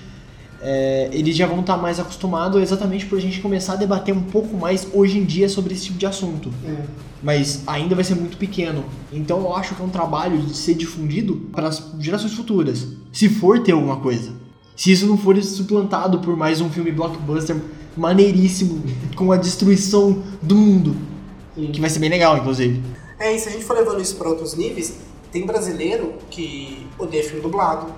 é, 0.62 1.10
eles 1.12 1.36
já 1.36 1.48
vão 1.48 1.62
estar 1.62 1.78
mais 1.78 2.00
acostumados 2.00 2.62
exatamente 2.62 3.06
por 3.06 3.18
a 3.18 3.22
gente 3.22 3.42
começar 3.42 3.74
a 3.74 3.76
debater 3.78 4.16
um 4.16 4.22
pouco 4.22 4.56
mais 4.56 4.88
hoje 4.94 5.18
em 5.18 5.26
dia 5.26 5.50
sobre 5.50 5.74
esse 5.74 5.86
tipo 5.86 5.98
de 5.98 6.06
assunto. 6.06 6.52
É. 6.66 6.84
Mas 7.24 7.64
ainda 7.66 7.96
vai 7.96 8.04
ser 8.04 8.16
muito 8.16 8.38
pequeno. 8.38 8.86
Então 9.12 9.39
eu 9.39 9.56
acho 9.56 9.74
que 9.74 9.82
é 9.82 9.86
um 9.86 9.89
trabalho 9.89 10.38
de 10.38 10.56
ser 10.56 10.76
difundido 10.76 11.36
para 11.52 11.68
as 11.68 11.84
gerações 12.00 12.34
futuras. 12.34 12.88
Se 13.12 13.28
for 13.28 13.60
ter 13.64 13.72
alguma 13.72 13.98
coisa. 13.98 14.32
Se 14.76 14.92
isso 14.92 15.06
não 15.06 15.18
for 15.18 15.42
suplantado 15.44 16.20
por 16.20 16.36
mais 16.36 16.62
um 16.62 16.70
filme 16.70 16.92
blockbuster 16.92 17.56
maneiríssimo, 17.96 18.84
com 19.16 19.32
a 19.32 19.38
destruição 19.38 20.24
do 20.42 20.56
mundo. 20.56 20.96
Sim. 21.56 21.72
Que 21.72 21.82
vai 21.82 21.89
ser 21.89 22.00
bem 22.00 22.10
legal, 22.10 22.38
inclusive. 22.38 22.82
É, 23.22 23.36
e 23.36 23.39
se 23.39 23.47
a 23.47 23.51
gente 23.51 23.63
for 23.63 23.78
levando 23.78 24.01
isso 24.01 24.15
para 24.15 24.28
outros 24.28 24.55
níveis, 24.55 24.95
tem 25.32 25.45
brasileiro 25.45 26.15
que 26.32 26.88
odeia 26.97 27.24
filme 27.24 27.39
dublado. 27.39 27.93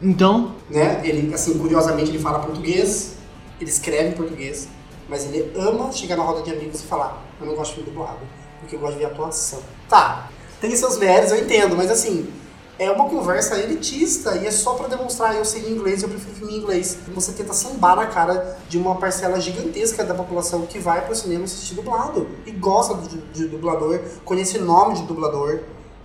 Então? 0.00 0.54
Né? 0.70 1.02
Ele, 1.04 1.32
assim, 1.34 1.58
curiosamente, 1.58 2.10
ele 2.10 2.18
fala 2.18 2.38
português, 2.38 3.16
ele 3.60 3.68
escreve 3.68 4.08
em 4.08 4.12
português, 4.12 4.68
mas 5.10 5.26
ele 5.26 5.52
ama 5.56 5.92
chegar 5.92 6.16
na 6.16 6.22
roda 6.22 6.40
de 6.40 6.50
amigos 6.50 6.80
e 6.80 6.84
falar: 6.84 7.22
Eu 7.38 7.46
não 7.46 7.54
gosto 7.54 7.72
de 7.72 7.82
filme 7.82 7.90
dublado, 7.90 8.20
porque 8.60 8.74
eu 8.74 8.80
gosto 8.80 8.94
de 8.94 9.00
ver 9.00 9.04
atuação. 9.04 9.60
Tá, 9.90 10.30
tem 10.58 10.74
seus 10.74 10.96
méritos, 10.96 11.32
eu 11.32 11.44
entendo, 11.44 11.76
mas 11.76 11.90
assim, 11.90 12.26
é 12.82 12.90
uma 12.90 13.08
conversa 13.08 13.58
elitista 13.58 14.36
e 14.36 14.46
é 14.46 14.50
só 14.50 14.74
para 14.74 14.88
demonstrar 14.88 15.36
eu 15.36 15.44
sei 15.44 15.70
inglês 15.70 16.02
eu 16.02 16.08
prefiro 16.08 16.34
filme 16.34 16.54
em 16.54 16.58
inglês. 16.58 16.98
Você 17.14 17.32
tenta 17.32 17.52
sambar 17.52 17.94
na 17.94 18.06
cara 18.06 18.58
de 18.68 18.76
uma 18.76 18.96
parcela 18.96 19.40
gigantesca 19.40 20.04
da 20.04 20.14
população 20.14 20.62
que 20.62 20.78
vai 20.78 21.04
pro 21.04 21.14
cinema 21.14 21.44
assistir 21.44 21.74
dublado 21.74 22.26
e 22.44 22.50
gosta 22.50 22.94
de, 23.08 23.18
de 23.32 23.48
dublador, 23.48 24.00
conhece 24.24 24.58
o 24.58 24.64
nome 24.64 24.96
de 24.96 25.02
dublador. 25.02 25.60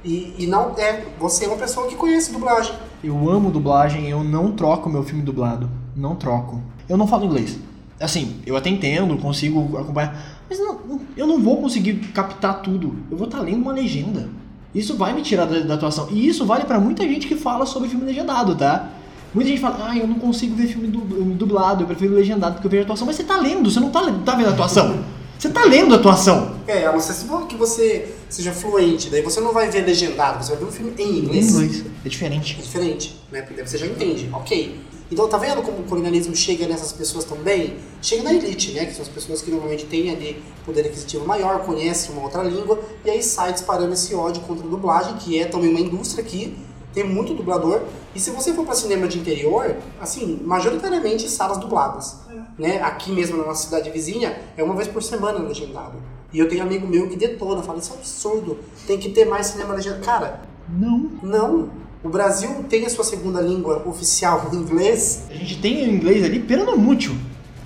E, 0.06 0.36
e, 0.38 0.46
não 0.46 0.76
é. 0.78 1.06
Você 1.20 1.46
é 1.46 1.48
uma 1.48 1.58
pessoa 1.58 1.88
que 1.88 1.96
conhece 1.96 2.32
dublagem. 2.32 2.74
Eu 3.04 3.30
amo 3.30 3.50
dublagem, 3.50 4.08
eu 4.08 4.24
não 4.24 4.52
troco 4.52 4.90
meu 4.90 5.04
filme 5.04 5.24
dublado. 5.24 5.70
Não 5.96 6.16
troco. 6.16 6.62
Eu 6.88 6.96
não 6.96 7.08
falo 7.08 7.26
inglês. 7.26 7.58
Assim, 8.00 8.40
eu 8.46 8.56
até 8.56 8.70
entendo, 8.70 9.18
consigo 9.18 9.76
acompanhar. 9.78 10.40
Mas 10.48 10.60
não, 10.60 11.02
eu 11.18 11.26
não 11.26 11.42
vou 11.42 11.60
conseguir 11.60 11.96
captar 12.14 12.62
tudo. 12.62 12.96
Eu 13.10 13.18
vou 13.18 13.28
estar 13.28 13.40
lendo 13.40 13.64
uma 13.64 13.74
legenda. 13.74 14.30
Isso 14.78 14.96
vai 14.96 15.12
me 15.14 15.24
tirar 15.24 15.46
da, 15.46 15.60
da 15.60 15.74
atuação. 15.74 16.08
E 16.12 16.28
isso 16.28 16.46
vale 16.46 16.66
para 16.66 16.80
muita 16.80 17.04
gente 17.04 17.28
que 17.28 17.36
fala 17.36 17.66
sobre 17.66 17.90
filme 17.90 18.06
legendado, 18.06 18.56
tá? 18.56 18.90
Muita 19.34 19.50
gente 19.50 19.60
fala, 19.60 19.90
ah, 19.90 19.98
eu 19.98 20.08
não 20.08 20.20
consigo 20.20 20.56
ver 20.56 20.68
filme 20.68 20.88
dublado, 20.88 21.84
eu 21.84 21.88
prefiro 21.88 22.14
legendado 22.14 22.54
porque 22.54 22.68
eu 22.68 22.72
vejo 22.72 22.84
atuação. 22.84 23.08
Mas 23.08 23.16
você 23.16 23.24
tá 23.24 23.38
lendo, 23.38 23.72
você 23.72 23.80
não 23.80 23.90
tá, 23.90 24.02
tá 24.24 24.36
vendo 24.36 24.48
a 24.48 24.52
atuação. 24.52 25.04
Você 25.38 25.50
tá 25.50 25.64
lendo 25.66 25.94
a 25.94 25.98
atuação. 25.98 26.56
É, 26.68 26.86
a 26.86 26.92
não 26.92 27.00
ser 27.00 27.14
que 27.48 27.56
você 27.56 28.16
seja 28.30 28.52
fluente, 28.52 29.10
daí 29.10 29.22
você 29.22 29.40
não 29.40 29.54
vai 29.54 29.70
ver 29.70 29.82
legendado, 29.82 30.44
você 30.44 30.52
vai 30.52 30.60
ver 30.60 30.66
um 30.66 30.72
filme 30.72 30.94
em 30.98 31.20
inglês. 31.20 31.48
Em 31.48 31.50
inglês, 31.50 31.86
é 32.06 32.10
diferente. 32.10 32.58
É 32.60 32.62
diferente, 32.62 33.20
né? 33.32 33.42
Porque 33.42 33.66
você 33.66 33.78
já 33.78 33.86
entende, 33.86 34.30
ok. 34.34 34.80
Então, 35.12 35.28
tá 35.28 35.38
vendo 35.38 35.62
como 35.62 35.80
o 35.80 35.84
colonialismo 35.84 36.36
chega 36.36 36.68
nessas 36.68 36.91
pessoas 36.91 37.24
também? 37.24 37.78
Chega 38.01 38.24
na 38.24 38.34
elite, 38.34 38.74
né? 38.74 38.86
Que 38.86 38.93
são 38.93 39.03
as 39.03 39.08
pessoas 39.08 39.41
que 39.41 39.49
normalmente 39.49 39.86
têm 39.86 40.12
ali 40.12 40.43
poder 40.66 40.82
aquisitivo 40.82 41.26
maior, 41.26 41.64
conhecem 41.66 42.14
uma 42.14 42.24
outra 42.24 42.43
língua, 42.43 42.80
e 43.05 43.10
aí 43.10 43.24
sai 43.24 43.53
disparando 43.53 43.93
esse 43.93 44.14
ódio 44.14 44.41
contra 44.43 44.66
a 44.66 44.70
dublagem, 44.70 45.16
que 45.16 45.39
é 45.39 45.45
também 45.45 45.70
uma 45.70 45.80
indústria 45.80 46.24
aqui, 46.24 46.58
tem 46.93 47.05
muito 47.05 47.34
dublador. 47.34 47.84
E 48.14 48.20
se 48.20 48.32
você 48.32 48.53
for 48.53 48.66
para 48.66 48.76
cinema 48.76 49.08
de 49.08 49.20
interior, 49.20 49.78
assim, 50.01 50.41
majoritariamente 50.43 51.30
salas 51.30 51.58
dubladas. 51.58 52.18
É. 52.30 52.62
Né? 52.62 52.82
Aqui 52.82 53.12
mesmo 53.12 53.38
na 53.38 53.45
nossa 53.45 53.66
cidade 53.66 53.89
vizinha, 53.91 54.38
é 54.58 54.64
uma 54.64 54.76
vez 54.76 54.88
por 54.88 55.01
semana 55.01 55.39
legendado. 55.39 56.01
E 56.34 56.39
eu 56.39 56.49
tenho 56.49 56.64
amigo 56.64 56.86
meu 56.86 57.08
que 57.08 57.16
detona, 57.16 57.64
fala, 57.64 57.80
isso 57.80 57.93
é 57.93 57.95
um 57.95 57.99
absurdo, 57.99 58.60
tem 58.86 58.97
que 58.97 59.10
ter 59.10 59.26
mais 59.26 59.47
cinema 59.47 59.74
legendado. 59.74 60.03
Cara, 60.03 60.41
não. 60.68 61.12
Não. 61.24 61.70
O 62.08 62.10
Brasil 62.10 62.64
tem 62.70 62.86
a 62.86 62.89
sua 62.89 63.03
segunda 63.03 63.41
língua 63.41 63.84
oficial, 63.86 64.47
o 64.49 64.55
inglês. 64.55 65.24
A 65.30 65.34
gente 65.34 65.58
tem 65.58 65.86
o 65.86 65.91
inglês 65.91 66.24
ali, 66.24 66.39
pero 66.39 66.64
não 66.64 66.78
mútil. 66.78 67.14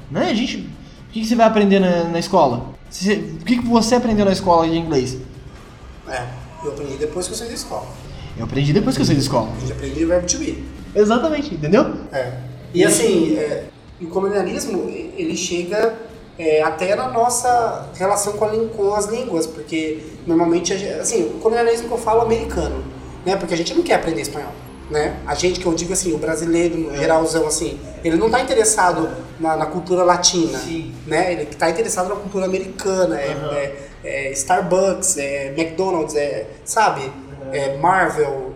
Né? 0.10 0.32
A 0.32 0.34
gente, 0.34 0.58
o 0.58 1.12
que, 1.12 1.24
você 1.24 1.36
vai 1.36 1.46
aprender 1.46 1.80
na, 1.80 2.06
na 2.06 2.18
escola? 2.18 2.74
Você, 2.90 3.14
o 3.14 3.46
que, 3.46 3.60
que 3.60 3.68
você 3.68 3.94
aprendeu 3.94 4.26
na 4.26 4.32
escola 4.32 4.68
de 4.68 4.76
inglês? 4.76 5.16
É, 6.08 6.26
eu 6.64 6.72
aprendi 6.72 6.98
depois 6.98 7.28
que 7.28 7.34
eu 7.34 7.38
saí 7.38 7.50
da 7.50 7.54
escola. 7.54 7.86
Eu 8.36 8.46
aprendi 8.46 8.74
depois 8.74 8.96
que 8.96 9.04
eu 9.04 9.06
saí 9.06 9.16
da 9.16 9.22
escola. 9.22 9.48
A 9.56 9.60
gente 9.60 9.74
aprende 9.74 10.04
o 10.04 10.08
verbo 10.08 10.26
to 10.26 10.38
be. 10.40 10.64
Exatamente, 10.96 11.54
entendeu? 11.54 11.94
É. 12.12 12.34
E 12.74 12.84
assim, 12.84 13.38
é, 13.38 13.66
o 14.02 14.08
colonialismo, 14.08 14.90
ele 14.90 15.38
chega 15.38 16.00
é, 16.40 16.64
até 16.64 16.96
na 16.96 17.10
nossa 17.10 17.92
relação 17.94 18.34
com, 18.34 18.46
a, 18.46 18.50
com, 18.76 18.96
as 18.96 19.06
línguas, 19.06 19.46
porque 19.46 20.00
normalmente, 20.26 20.74
assim, 20.74 21.26
o 21.26 21.40
colonialismo 21.40 21.88
que 21.88 21.94
eu 21.94 22.00
falo 22.00 22.22
é 22.22 22.26
americano, 22.26 22.84
né? 23.26 23.36
Porque 23.36 23.54
a 23.54 23.58
gente 23.58 23.74
não 23.74 23.84
quer 23.84 23.96
aprender 23.96 24.22
espanhol, 24.22 24.52
né? 24.90 25.18
A 25.26 25.36
gente, 25.36 25.60
que 25.60 25.66
eu 25.66 25.74
digo 25.74 25.94
assim, 25.94 26.14
o 26.14 26.18
brasileiro, 26.18 26.78
no 26.78 26.96
geralzão, 26.96 27.48
assim, 27.48 27.80
ele 28.04 28.16
não 28.16 28.28
está 28.28 28.42
interessado 28.42 29.10
na, 29.40 29.56
na, 29.56 29.66
cultura 29.66 30.04
latina, 30.04 30.60
Sim. 30.60 30.94
né? 31.08 31.34
Ele 31.34 31.44
está 31.44 31.70
interessado 31.70 32.10
na 32.10 32.16
cultura 32.16 32.46
americana, 32.46 33.20
é, 33.20 33.36
uhum. 33.36 33.52
é, 33.54 33.74
é, 34.04 34.32
Starbucks, 34.32 35.18
é 35.18 35.48
McDonald's, 35.58 36.16
é, 36.16 36.48
sabe? 36.66 37.02
Uhum. 37.02 37.54
É 37.54 37.78
Marvel, 37.78 38.54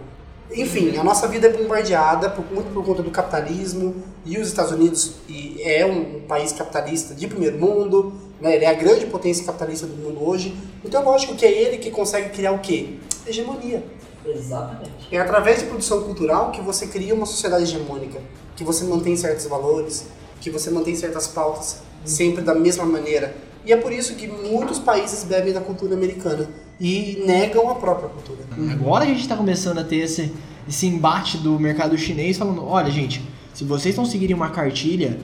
enfim, 0.51 0.95
a 0.97 1.03
nossa 1.03 1.27
vida 1.27 1.47
é 1.47 1.49
bombardeada 1.49 2.29
por, 2.29 2.45
muito 2.51 2.71
por 2.71 2.85
conta 2.85 3.01
do 3.01 3.09
capitalismo 3.09 3.95
e 4.25 4.37
os 4.37 4.47
Estados 4.47 4.71
Unidos 4.71 5.15
e 5.27 5.61
é 5.61 5.85
um, 5.85 6.17
um 6.17 6.21
país 6.21 6.51
capitalista 6.51 7.15
de 7.15 7.27
primeiro 7.27 7.57
mundo, 7.57 8.13
né? 8.39 8.55
ele 8.55 8.65
é 8.65 8.69
a 8.69 8.73
grande 8.73 9.05
potência 9.07 9.45
capitalista 9.45 9.87
do 9.87 9.95
mundo 9.95 10.23
hoje. 10.23 10.55
Então, 10.83 11.03
lógico 11.03 11.35
que 11.35 11.45
é 11.45 11.51
ele 11.51 11.77
que 11.77 11.89
consegue 11.89 12.29
criar 12.29 12.51
o 12.51 12.59
quê? 12.59 12.95
Hegemonia. 13.25 13.83
Exatamente. 14.25 15.07
É 15.11 15.19
através 15.19 15.59
de 15.59 15.65
produção 15.65 16.03
cultural 16.03 16.51
que 16.51 16.61
você 16.61 16.87
cria 16.87 17.13
uma 17.13 17.25
sociedade 17.25 17.63
hegemônica, 17.63 18.19
que 18.55 18.63
você 18.63 18.83
mantém 18.85 19.15
certos 19.15 19.45
valores, 19.45 20.07
que 20.41 20.49
você 20.49 20.69
mantém 20.69 20.95
certas 20.95 21.27
pautas, 21.27 21.81
sempre 22.03 22.41
da 22.43 22.53
mesma 22.53 22.85
maneira. 22.85 23.35
E 23.65 23.73
é 23.73 23.77
por 23.77 23.91
isso 23.91 24.15
que 24.15 24.27
muitos 24.27 24.77
países 24.79 25.23
bebem 25.23 25.51
da 25.51 25.61
cultura 25.61 25.95
americana 25.95 26.49
e 26.79 27.23
negam 27.25 27.69
a 27.69 27.75
própria 27.75 28.09
cultura. 28.09 28.39
Agora 28.71 29.03
a 29.03 29.07
gente 29.07 29.21
está 29.21 29.35
começando 29.35 29.79
a 29.79 29.83
ter 29.83 29.97
esse, 29.97 30.31
esse 30.67 30.85
embate 30.85 31.37
do 31.37 31.59
mercado 31.59 31.97
chinês 31.97 32.37
falando, 32.37 32.63
olha 32.65 32.91
gente, 32.91 33.23
se 33.53 33.63
vocês 33.63 33.95
não 33.95 34.05
seguirem 34.05 34.35
uma 34.35 34.49
cartilha, 34.49 35.17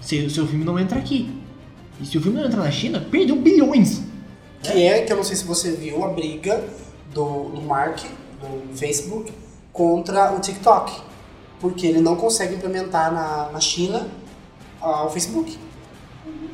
o 0.00 0.30
seu 0.30 0.46
filme 0.46 0.64
não 0.64 0.78
entra 0.78 0.98
aqui. 0.98 1.34
E 2.00 2.06
se 2.06 2.16
o 2.16 2.20
filme 2.20 2.38
não 2.38 2.46
entrar 2.46 2.62
na 2.62 2.70
China, 2.70 3.00
perdeu 3.10 3.36
bilhões. 3.36 4.02
Que 4.62 4.84
é, 4.84 5.02
que 5.02 5.12
eu 5.12 5.16
não 5.16 5.24
sei 5.24 5.36
se 5.36 5.44
você 5.44 5.72
viu, 5.72 6.04
a 6.04 6.08
briga 6.08 6.62
do, 7.12 7.48
do 7.50 7.62
Mark, 7.62 8.04
do 8.40 8.76
Facebook, 8.76 9.32
contra 9.72 10.32
o 10.32 10.40
TikTok. 10.40 10.92
Porque 11.60 11.86
ele 11.86 12.00
não 12.00 12.16
consegue 12.16 12.54
implementar 12.54 13.12
na, 13.12 13.50
na 13.52 13.60
China 13.60 14.08
uh, 14.82 15.06
o 15.06 15.10
Facebook. 15.10 15.58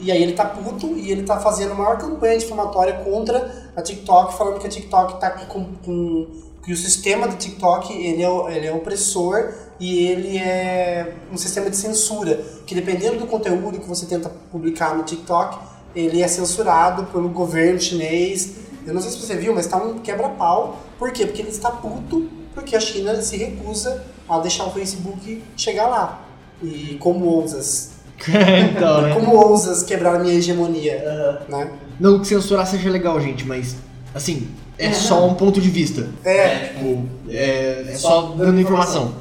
E 0.00 0.12
aí 0.12 0.22
ele 0.22 0.32
tá 0.32 0.44
puto 0.44 0.88
e 0.96 1.10
ele 1.10 1.22
tá 1.22 1.40
fazendo 1.40 1.72
a 1.72 1.74
maior 1.74 1.96
campanha 1.96 2.38
difamatória 2.38 2.92
contra 3.04 3.70
a 3.74 3.80
TikTok, 3.80 4.36
falando 4.36 4.58
que 4.58 4.66
a 4.66 4.70
TikTok 4.70 5.18
tá 5.20 5.30
com, 5.30 5.64
com 5.84 6.26
que 6.66 6.72
o 6.72 6.76
sistema 6.76 7.28
do 7.28 7.36
TikTok 7.36 7.92
ele 7.92 8.22
é, 8.22 8.56
ele 8.56 8.66
é 8.66 8.72
opressor 8.72 9.54
e 9.78 10.06
ele 10.06 10.36
é 10.36 11.14
um 11.32 11.36
sistema 11.36 11.70
de 11.70 11.76
censura, 11.76 12.42
que 12.66 12.74
dependendo 12.74 13.18
do 13.18 13.26
conteúdo 13.26 13.78
que 13.78 13.88
você 13.88 14.04
tenta 14.04 14.28
publicar 14.50 14.96
no 14.96 15.04
TikTok, 15.04 15.58
ele 15.94 16.20
é 16.20 16.28
censurado 16.28 17.04
pelo 17.04 17.28
governo 17.28 17.80
chinês. 17.80 18.54
Eu 18.86 18.94
não 18.94 19.00
sei 19.00 19.10
se 19.10 19.18
você 19.18 19.36
viu, 19.36 19.54
mas 19.54 19.66
tá 19.66 19.76
um 19.76 19.98
quebra-pau. 19.98 20.80
Por 20.98 21.10
quê? 21.10 21.26
Porque 21.26 21.42
ele 21.42 21.50
está 21.50 21.70
puto 21.70 22.28
porque 22.54 22.74
a 22.74 22.80
China 22.80 23.20
se 23.20 23.36
recusa 23.36 24.02
a 24.26 24.38
deixar 24.38 24.64
o 24.64 24.70
Facebook 24.70 25.42
chegar 25.56 25.88
lá. 25.88 26.22
E 26.62 26.96
como 26.98 27.26
ousas 27.26 27.90
então, 28.74 29.02
né? 29.02 29.14
Como 29.14 29.36
ousas 29.36 29.82
quebrar 29.82 30.16
a 30.16 30.18
minha 30.18 30.34
hegemonia, 30.34 31.04
uh, 31.04 31.52
né? 31.52 31.70
Não 32.00 32.18
que 32.18 32.26
censurar 32.26 32.66
seja 32.66 32.88
legal, 32.88 33.20
gente, 33.20 33.44
mas, 33.46 33.76
assim, 34.14 34.48
é, 34.78 34.92
só 34.92 35.26
um 35.26 35.34
ponto 35.34 35.60
de 35.60 35.68
vista. 35.68 36.08
É. 36.24 36.68
Tipo, 36.68 37.04
é, 37.28 37.84
é 37.88 37.94
só 37.94 38.34
dando 38.36 38.58
informação. 38.58 39.14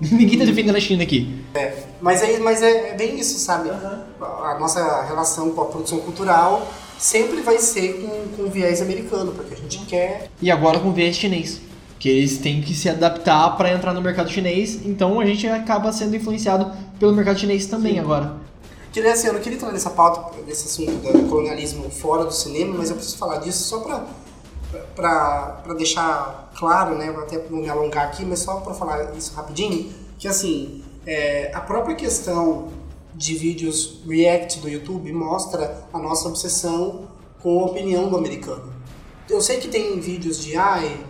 Ninguém 0.00 0.38
tá 0.38 0.44
defendendo 0.44 0.76
a 0.76 0.80
China 0.80 1.02
aqui. 1.02 1.44
É, 1.54 1.74
mas 2.00 2.22
é, 2.22 2.38
mas 2.38 2.62
é, 2.62 2.90
é 2.90 2.94
bem 2.94 3.18
isso, 3.18 3.38
sabe? 3.38 3.68
A 3.68 4.56
nossa 4.58 5.02
relação 5.02 5.50
com 5.50 5.60
a 5.60 5.64
produção 5.66 5.98
cultural 5.98 6.66
sempre 6.98 7.40
vai 7.40 7.58
ser 7.58 8.00
com, 8.00 8.36
com 8.36 8.50
viés 8.50 8.82
americano, 8.82 9.32
porque 9.32 9.54
a 9.54 9.56
gente 9.56 9.78
quer... 9.86 10.30
E 10.42 10.50
agora 10.50 10.78
com 10.80 10.92
viés 10.92 11.16
chinês 11.16 11.60
que 11.98 12.08
eles 12.08 12.38
têm 12.38 12.62
que 12.62 12.74
se 12.74 12.88
adaptar 12.88 13.56
para 13.56 13.72
entrar 13.72 13.92
no 13.92 14.00
mercado 14.00 14.30
chinês, 14.30 14.86
então 14.86 15.18
a 15.18 15.26
gente 15.26 15.46
acaba 15.48 15.92
sendo 15.92 16.14
influenciado 16.14 16.72
pelo 16.98 17.12
mercado 17.12 17.40
chinês 17.40 17.66
também 17.66 17.94
Sim. 17.94 18.00
agora. 18.00 18.36
Queria, 18.92 19.12
assim, 19.12 19.26
eu 19.26 19.34
não 19.34 19.40
queria 19.40 19.56
entrar 19.56 19.72
nessa 19.72 19.90
pauta, 19.90 20.36
nesse 20.46 20.66
assunto 20.66 20.92
do 21.12 21.28
colonialismo 21.28 21.90
fora 21.90 22.24
do 22.24 22.32
cinema, 22.32 22.74
mas 22.78 22.90
eu 22.90 22.96
preciso 22.96 23.18
falar 23.18 23.38
disso 23.38 23.64
só 23.64 23.80
para 23.80 24.06
para 24.94 25.74
deixar 25.78 26.52
claro, 26.54 26.94
né, 26.94 27.08
até 27.08 27.42
não 27.48 27.60
me 27.60 27.70
alongar 27.70 28.06
aqui, 28.06 28.22
mas 28.24 28.40
só 28.40 28.56
para 28.56 28.74
falar 28.74 29.16
isso 29.16 29.34
rapidinho, 29.34 29.90
que 30.18 30.28
assim, 30.28 30.82
é, 31.06 31.50
a 31.54 31.60
própria 31.60 31.96
questão 31.96 32.68
de 33.18 33.34
vídeos 33.34 34.00
react 34.08 34.60
do 34.60 34.68
YouTube 34.68 35.12
mostra 35.12 35.84
a 35.92 35.98
nossa 35.98 36.28
obsessão 36.28 37.08
com 37.42 37.60
a 37.60 37.66
opinião 37.66 38.08
do 38.08 38.16
americano. 38.16 38.72
Eu 39.28 39.40
sei 39.40 39.58
que 39.58 39.66
tem 39.66 39.98
vídeos 39.98 40.40
de, 40.42 40.56
ai, 40.56 41.04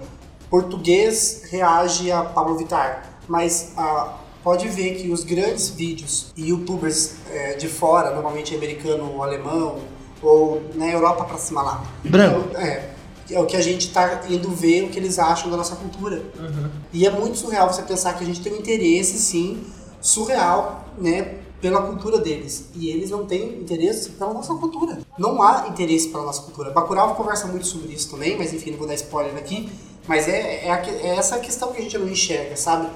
português 0.48 1.42
reage 1.50 2.10
a 2.10 2.24
Pablo 2.24 2.56
Vittar, 2.56 3.20
mas 3.28 3.72
ah, 3.76 4.18
pode 4.42 4.68
ver 4.68 4.96
que 4.96 5.10
os 5.10 5.22
grandes 5.22 5.68
vídeos 5.68 6.32
e 6.34 6.48
youtubers 6.48 7.16
é, 7.30 7.54
de 7.54 7.68
fora, 7.68 8.10
normalmente 8.12 8.54
americano 8.54 9.12
ou 9.12 9.22
alemão, 9.22 9.78
ou 10.22 10.62
na 10.74 10.90
Europa 10.90 11.24
pra 11.24 11.36
cima 11.36 11.62
lá. 11.62 11.84
Branco. 12.02 12.48
Então, 12.48 12.60
é, 12.60 12.90
é 13.30 13.38
o 13.38 13.44
que 13.44 13.56
a 13.56 13.60
gente 13.60 13.92
tá 13.92 14.22
indo 14.30 14.50
ver, 14.50 14.84
o 14.84 14.88
que 14.88 14.98
eles 14.98 15.18
acham 15.18 15.50
da 15.50 15.58
nossa 15.58 15.76
cultura. 15.76 16.22
Uhum. 16.38 16.70
E 16.90 17.06
é 17.06 17.10
muito 17.10 17.36
surreal 17.36 17.70
você 17.70 17.82
pensar 17.82 18.14
que 18.14 18.24
a 18.24 18.26
gente 18.26 18.40
tem 18.40 18.54
um 18.54 18.56
interesse, 18.56 19.18
sim, 19.18 19.62
surreal, 20.00 20.86
né, 20.96 21.34
pela 21.60 21.82
cultura 21.82 22.18
deles. 22.18 22.70
E 22.74 22.88
eles 22.90 23.10
não 23.10 23.26
têm 23.26 23.60
interesse 23.60 24.10
pela 24.10 24.32
nossa 24.32 24.54
cultura. 24.54 24.98
Não 25.18 25.42
há 25.42 25.68
interesse 25.68 26.08
pela 26.08 26.24
nossa 26.24 26.42
cultura. 26.42 26.70
Bacurau 26.70 27.14
conversa 27.14 27.46
muito 27.46 27.66
sobre 27.66 27.92
isso 27.92 28.10
também, 28.10 28.36
mas 28.36 28.52
enfim, 28.52 28.70
não 28.70 28.78
vou 28.78 28.86
dar 28.86 28.94
spoiler 28.94 29.36
aqui. 29.36 29.70
Mas 30.06 30.28
é, 30.28 30.66
é, 30.66 31.00
é 31.02 31.16
essa 31.16 31.38
questão 31.38 31.72
que 31.72 31.78
a 31.78 31.82
gente 31.82 31.98
não 31.98 32.08
enxerga, 32.08 32.56
sabe? 32.56 32.88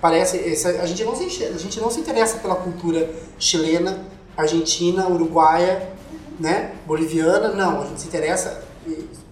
Parece, 0.00 0.38
essa, 0.38 0.68
a, 0.68 0.86
gente 0.86 1.04
não 1.04 1.14
se 1.14 1.24
enxerga, 1.24 1.54
a 1.54 1.58
gente 1.58 1.80
não 1.80 1.90
se 1.90 2.00
interessa 2.00 2.38
pela 2.38 2.56
cultura 2.56 3.08
chilena, 3.38 4.04
argentina, 4.36 5.08
uruguaia, 5.08 5.92
né? 6.40 6.72
Boliviana, 6.86 7.48
não. 7.48 7.82
A 7.82 7.86
gente 7.86 8.00
se 8.00 8.08
interessa, 8.08 8.62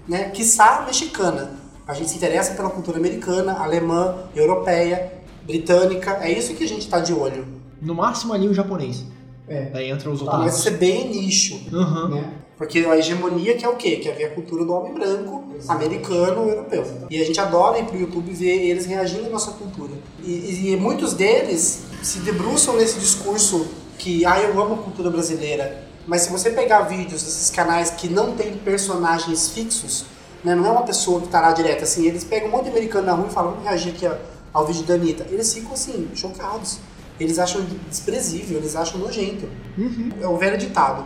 né? 0.06 0.30
Quiçá 0.30 0.84
mexicana. 0.86 1.58
A 1.86 1.92
gente 1.92 2.10
se 2.10 2.16
interessa 2.16 2.54
pela 2.54 2.70
cultura 2.70 2.98
americana, 2.98 3.58
alemã, 3.58 4.28
europeia, 4.34 5.12
britânica. 5.42 6.18
É 6.22 6.30
isso 6.30 6.54
que 6.54 6.64
a 6.64 6.68
gente 6.68 6.82
está 6.82 6.98
de 6.98 7.12
olho. 7.12 7.46
No 7.84 7.94
máximo 7.94 8.32
ali 8.32 8.48
o 8.48 8.54
japonês. 8.54 9.04
É. 9.46 9.66
Daí 9.66 9.90
entra 9.90 10.10
os 10.10 10.22
outros. 10.22 10.40
Mas 10.40 10.58
isso 10.58 10.68
é 10.68 10.72
bem 10.72 11.08
nicho. 11.10 11.60
Uhum. 11.70 12.08
Né? 12.08 12.32
Porque 12.56 12.78
a 12.78 12.96
hegemonia 12.96 13.56
que 13.56 13.64
é 13.64 13.68
o 13.68 13.76
quê? 13.76 13.96
Que 13.96 14.08
é 14.08 14.12
ver 14.12 14.24
a 14.26 14.30
cultura 14.30 14.64
do 14.64 14.72
homem 14.72 14.94
branco, 14.94 15.44
americano, 15.68 16.48
europeu. 16.48 16.84
E 17.10 17.20
a 17.20 17.24
gente 17.24 17.40
adora 17.40 17.78
ir 17.78 17.84
pro 17.84 17.98
YouTube 17.98 18.32
ver 18.32 18.68
eles 18.68 18.86
reagindo 18.86 19.26
à 19.26 19.30
nossa 19.30 19.50
cultura. 19.52 19.92
E, 20.22 20.72
e 20.72 20.76
muitos 20.76 21.14
deles 21.14 21.82
se 22.02 22.20
debruçam 22.20 22.76
nesse 22.76 22.98
discurso 22.98 23.66
que, 23.98 24.24
ah, 24.24 24.40
eu 24.40 24.60
amo 24.60 24.74
a 24.74 24.78
cultura 24.78 25.10
brasileira. 25.10 25.84
Mas 26.06 26.22
se 26.22 26.30
você 26.30 26.50
pegar 26.50 26.82
vídeos 26.82 27.22
desses 27.22 27.50
canais 27.50 27.90
que 27.90 28.08
não 28.08 28.32
tem 28.36 28.56
personagens 28.58 29.48
fixos, 29.50 30.04
né, 30.44 30.54
não 30.54 30.66
é 30.66 30.70
uma 30.70 30.82
pessoa 30.82 31.20
que 31.20 31.28
tá 31.28 31.40
lá 31.40 31.52
direto, 31.52 31.82
assim, 31.82 32.06
eles 32.06 32.22
pegam 32.22 32.48
um 32.48 32.52
monte 32.52 32.64
de 32.64 32.70
americano 32.70 33.06
na 33.06 33.12
rua 33.14 33.26
e 33.28 33.32
falam, 33.32 33.52
vamos 33.52 33.64
reagir 33.64 33.92
aqui 33.92 34.08
ao 34.52 34.66
vídeo 34.66 34.84
da 34.84 34.94
Anitta. 34.94 35.26
Eles 35.30 35.52
ficam 35.52 35.72
assim, 35.72 36.08
chocados. 36.14 36.78
Eles 37.18 37.38
acham 37.38 37.64
desprezível, 37.88 38.58
eles 38.58 38.74
acham 38.74 38.98
nojento. 38.98 39.48
Uhum. 39.78 40.10
É 40.20 40.26
o 40.26 40.36
velho 40.36 40.58
ditado 40.58 41.04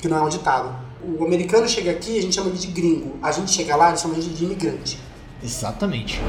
que 0.00 0.08
não 0.08 0.18
é 0.18 0.22
um 0.22 0.28
ditado. 0.28 0.74
O 1.02 1.24
americano 1.24 1.68
chega 1.68 1.90
aqui, 1.90 2.18
a 2.18 2.22
gente 2.22 2.34
chama 2.34 2.48
ele 2.50 2.58
de 2.58 2.68
gringo. 2.68 3.16
A 3.22 3.30
gente 3.32 3.50
chega 3.50 3.76
lá, 3.76 3.88
eles 3.88 4.00
chamam 4.00 4.16
ele 4.16 4.28
de 4.28 4.44
imigrante. 4.44 4.98
Exatamente. 5.42 6.20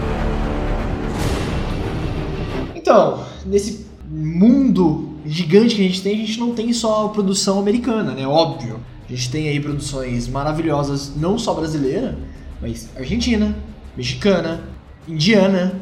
Então, 2.76 3.26
nesse 3.45 3.86
mundo 4.09 5.15
gigante 5.26 5.76
que 5.76 5.82
a 5.82 5.88
gente 5.88 6.01
tem, 6.01 6.13
a 6.15 6.26
gente 6.26 6.39
não 6.39 6.53
tem 6.53 6.72
só 6.74 7.07
produção 7.09 7.59
americana, 7.59 8.13
né? 8.13 8.28
Óbvio. 8.28 8.80
A 9.07 9.11
gente 9.11 9.32
tem 9.32 9.49
aí 9.49 9.59
produções 9.59 10.28
maravilhosas, 10.28 11.15
não 11.15 11.38
só 11.38 11.53
brasileira, 11.53 12.17
mas 12.61 12.89
argentina, 12.95 13.55
mexicana, 13.97 14.63
indiana, 15.07 15.80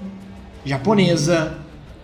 japonesa, 0.65 1.57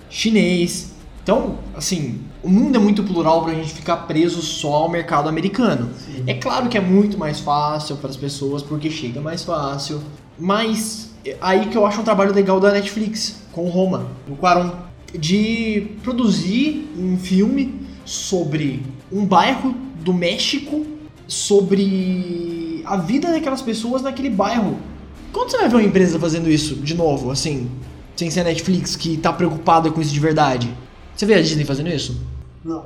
chinês. 0.10 0.93
Então, 1.24 1.58
assim, 1.74 2.20
o 2.44 2.50
mundo 2.50 2.76
é 2.76 2.80
muito 2.80 3.02
plural 3.02 3.44
para 3.44 3.54
a 3.54 3.56
gente 3.56 3.74
ficar 3.74 3.96
preso 3.98 4.42
só 4.42 4.74
ao 4.74 4.90
mercado 4.90 5.30
americano. 5.30 5.90
Sim. 5.98 6.24
É 6.28 6.34
claro 6.34 6.68
que 6.68 6.78
é 6.78 6.82
muito 6.82 7.18
mais 7.18 7.40
fácil 7.40 7.96
para 7.96 8.10
as 8.10 8.18
pessoas 8.18 8.62
porque 8.62 8.92
chega 8.92 9.22
mais 9.22 9.42
fácil, 9.42 10.02
mas 10.38 11.12
é 11.26 11.38
aí 11.40 11.68
que 11.68 11.78
eu 11.78 11.86
acho 11.86 12.02
um 12.02 12.04
trabalho 12.04 12.34
legal 12.34 12.60
da 12.60 12.72
Netflix 12.72 13.38
com 13.54 13.70
Roma, 13.70 14.08
no 14.28 14.36
Quaron, 14.36 14.72
de 15.18 15.88
produzir 16.04 16.90
um 16.98 17.18
filme 17.18 17.74
sobre 18.04 18.84
um 19.10 19.26
bairro 19.26 19.74
do 20.04 20.14
México, 20.14 20.86
sobre 21.26 22.84
a 22.86 22.98
vida 22.98 23.32
daquelas 23.32 23.62
pessoas 23.62 24.02
naquele 24.02 24.30
bairro. 24.30 24.78
Quando 25.32 25.52
você 25.52 25.58
vai 25.58 25.70
ver 25.70 25.76
uma 25.78 25.84
empresa 25.84 26.20
fazendo 26.20 26.50
isso 26.50 26.76
de 26.76 26.94
novo, 26.96 27.32
assim, 27.32 27.70
sem 28.16 28.30
ser 28.30 28.42
a 28.42 28.44
Netflix 28.44 28.98
que 28.98 29.16
tá 29.16 29.32
preocupada 29.32 29.90
com 29.90 30.02
isso 30.02 30.12
de 30.12 30.20
verdade? 30.20 30.70
Você 31.16 31.26
vê 31.26 31.36
a 31.36 31.42
Disney 31.42 31.66
fazendo 31.66 31.90
isso? 31.90 32.22
Não. 32.64 32.86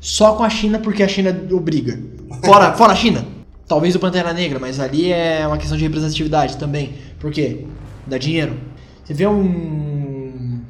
Só 0.00 0.34
com 0.34 0.44
a 0.44 0.50
China 0.50 0.78
porque 0.78 1.02
a 1.02 1.08
China 1.08 1.36
obriga. 1.50 1.98
Fora, 2.44 2.72
fora 2.74 2.92
a 2.92 2.96
China. 2.96 3.26
Talvez 3.66 3.94
o 3.96 3.98
Pantera 3.98 4.32
Negra, 4.32 4.58
mas 4.58 4.78
ali 4.78 5.12
é 5.12 5.44
uma 5.46 5.58
questão 5.58 5.76
de 5.76 5.82
representatividade 5.82 6.56
também. 6.56 6.94
Por 7.18 7.32
quê? 7.32 7.64
Dá 8.06 8.16
dinheiro. 8.16 8.56
Você 9.04 9.14
vê 9.14 9.26
um. 9.26 10.60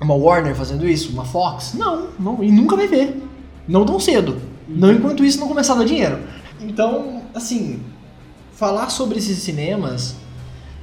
Uma 0.00 0.14
Warner 0.14 0.54
fazendo 0.54 0.88
isso? 0.88 1.12
Uma 1.12 1.24
Fox? 1.24 1.74
Não, 1.74 2.08
não 2.18 2.42
e 2.42 2.50
nunca 2.50 2.76
vai 2.76 2.88
ver. 2.88 3.20
Não 3.66 3.84
tão 3.84 4.00
cedo. 4.00 4.40
Não 4.68 4.92
enquanto 4.92 5.24
isso 5.24 5.40
não 5.40 5.48
começar 5.48 5.74
a 5.74 5.76
dar 5.76 5.84
dinheiro. 5.84 6.18
Então, 6.60 7.22
assim, 7.34 7.80
falar 8.52 8.90
sobre 8.90 9.18
esses 9.18 9.38
cinemas, 9.38 10.16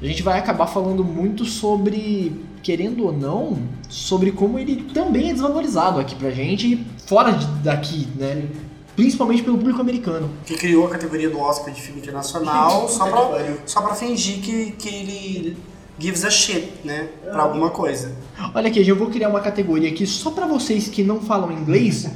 a 0.02 0.06
gente 0.06 0.24
vai 0.24 0.40
acabar 0.40 0.68
falando 0.68 1.04
muito 1.04 1.46
sobre, 1.46 2.45
querendo 2.66 3.06
ou 3.06 3.14
não, 3.14 3.60
sobre 3.88 4.32
como 4.32 4.58
ele 4.58 4.88
também 4.92 5.30
é 5.30 5.34
desvalorizado 5.34 6.00
aqui 6.00 6.16
pra 6.16 6.32
gente, 6.32 6.84
fora 7.06 7.32
de, 7.32 7.46
daqui, 7.62 8.08
né? 8.16 8.48
Principalmente 8.96 9.44
pelo 9.44 9.56
público 9.56 9.80
americano. 9.80 10.32
Que 10.44 10.56
criou 10.56 10.88
a 10.88 10.90
categoria 10.90 11.30
do 11.30 11.40
Oscar 11.40 11.72
de 11.72 11.80
filme 11.80 12.02
internacional 12.02 12.90
só 12.90 13.06
pra, 13.08 13.58
só 13.68 13.82
pra 13.84 13.94
fingir 13.94 14.40
que, 14.40 14.72
que 14.72 14.90
ele 14.90 15.58
gives 16.00 16.26
a 16.26 16.32
shit, 16.32 16.68
né? 16.84 17.10
Pra 17.22 17.44
alguma 17.44 17.70
coisa. 17.70 18.16
Olha 18.56 18.68
aqui, 18.68 18.88
eu 18.88 18.96
vou 18.96 19.12
criar 19.12 19.30
uma 19.30 19.42
categoria 19.42 19.90
aqui 19.90 20.08
só 20.08 20.32
pra 20.32 20.48
vocês 20.48 20.88
que 20.88 21.04
não 21.04 21.22
falam 21.22 21.52
inglês. 21.52 22.10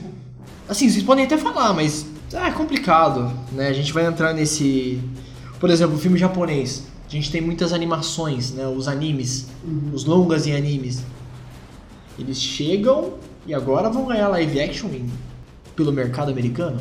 Assim, 0.67 0.89
vocês 0.89 1.03
podem 1.03 1.25
até 1.25 1.37
falar, 1.37 1.73
mas 1.73 2.07
é 2.33 2.49
complicado, 2.49 3.31
né? 3.51 3.67
A 3.67 3.73
gente 3.73 3.93
vai 3.93 4.07
entrar 4.07 4.33
nesse. 4.33 4.99
Por 5.59 5.69
exemplo, 5.69 5.95
o 5.95 5.99
filme 5.99 6.17
japonês. 6.17 6.85
A 7.09 7.11
gente 7.11 7.31
tem 7.31 7.41
muitas 7.41 7.73
animações, 7.73 8.51
né? 8.51 8.67
Os 8.67 8.87
animes, 8.87 9.47
uhum. 9.63 9.89
os 9.91 10.05
longas 10.05 10.45
em 10.45 10.55
animes. 10.55 11.01
Eles 12.19 12.39
chegam 12.39 13.15
e 13.47 13.53
agora 13.53 13.89
vão 13.89 14.05
ganhar 14.05 14.27
live 14.27 14.61
action 14.61 14.89
em 14.89 15.09
pelo 15.75 15.91
mercado 15.91 16.29
americano, 16.29 16.79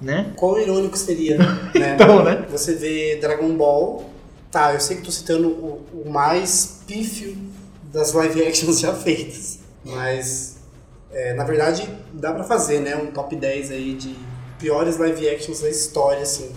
né? 0.00 0.32
Quão 0.36 0.58
irônico 0.58 0.96
seria, 0.96 1.36
né? 1.36 1.44
então, 1.94 2.24
né? 2.24 2.46
Você 2.50 2.74
vê 2.74 3.18
Dragon 3.20 3.54
Ball, 3.54 4.08
tá, 4.50 4.72
eu 4.72 4.80
sei 4.80 4.96
que 4.96 5.02
tô 5.02 5.10
citando 5.10 5.48
o, 5.48 5.84
o 5.92 6.10
mais 6.10 6.80
pífio 6.86 7.36
das 7.92 8.12
live 8.12 8.42
actions 8.46 8.80
já 8.80 8.94
feitas, 8.94 9.58
mas 9.84 10.58
é, 11.10 11.34
na 11.34 11.44
verdade 11.44 11.88
dá 12.14 12.32
para 12.32 12.44
fazer, 12.44 12.80
né, 12.80 12.96
um 12.96 13.08
top 13.08 13.34
10 13.34 13.72
aí 13.72 13.94
de 13.94 14.14
piores 14.58 14.96
live 14.96 15.28
actions 15.28 15.60
da 15.60 15.68
história, 15.68 16.22
assim, 16.22 16.50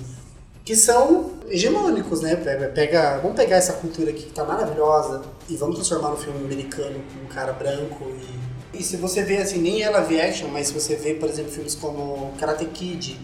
que 0.64 0.76
são 0.76 1.32
hegemônicos, 1.48 2.22
né? 2.22 2.36
Pega, 2.74 3.20
vamos 3.22 3.36
pegar 3.36 3.58
essa 3.58 3.74
cultura 3.74 4.12
aqui 4.12 4.24
que 4.24 4.34
tá 4.34 4.44
maravilhosa 4.44 5.22
e 5.50 5.56
vamos 5.56 5.76
transformar 5.76 6.10
no 6.10 6.18
filme 6.18 6.44
americano 6.46 7.00
com 7.14 7.26
um 7.26 7.28
cara 7.28 7.52
branco 7.54 8.06
e 8.10 8.54
e 8.74 8.82
se 8.82 8.98
você 8.98 9.22
vê, 9.22 9.38
assim, 9.38 9.60
nem 9.60 9.84
é 9.84 9.90
live 9.90 10.20
action, 10.20 10.48
mas 10.48 10.68
se 10.68 10.74
você 10.74 10.96
vê, 10.96 11.14
por 11.14 11.30
exemplo, 11.30 11.52
filmes 11.52 11.76
como 11.76 12.34
Karate 12.40 12.66
Kid, 12.66 13.20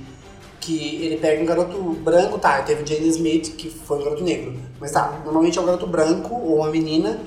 que 0.62 1.04
ele 1.04 1.18
pega 1.18 1.42
um 1.42 1.46
garoto 1.46 1.82
branco, 1.94 2.38
tá, 2.38 2.62
teve 2.62 2.84
o 2.84 2.88
Jane 2.88 3.08
Smith, 3.10 3.56
que 3.56 3.68
foi 3.68 3.98
um 3.98 4.04
garoto 4.04 4.24
negro, 4.24 4.56
mas 4.80 4.92
tá, 4.92 5.22
normalmente 5.24 5.58
é 5.58 5.62
um 5.62 5.66
garoto 5.66 5.88
branco 5.88 6.36
ou 6.36 6.58
uma 6.58 6.70
menina 6.70 7.20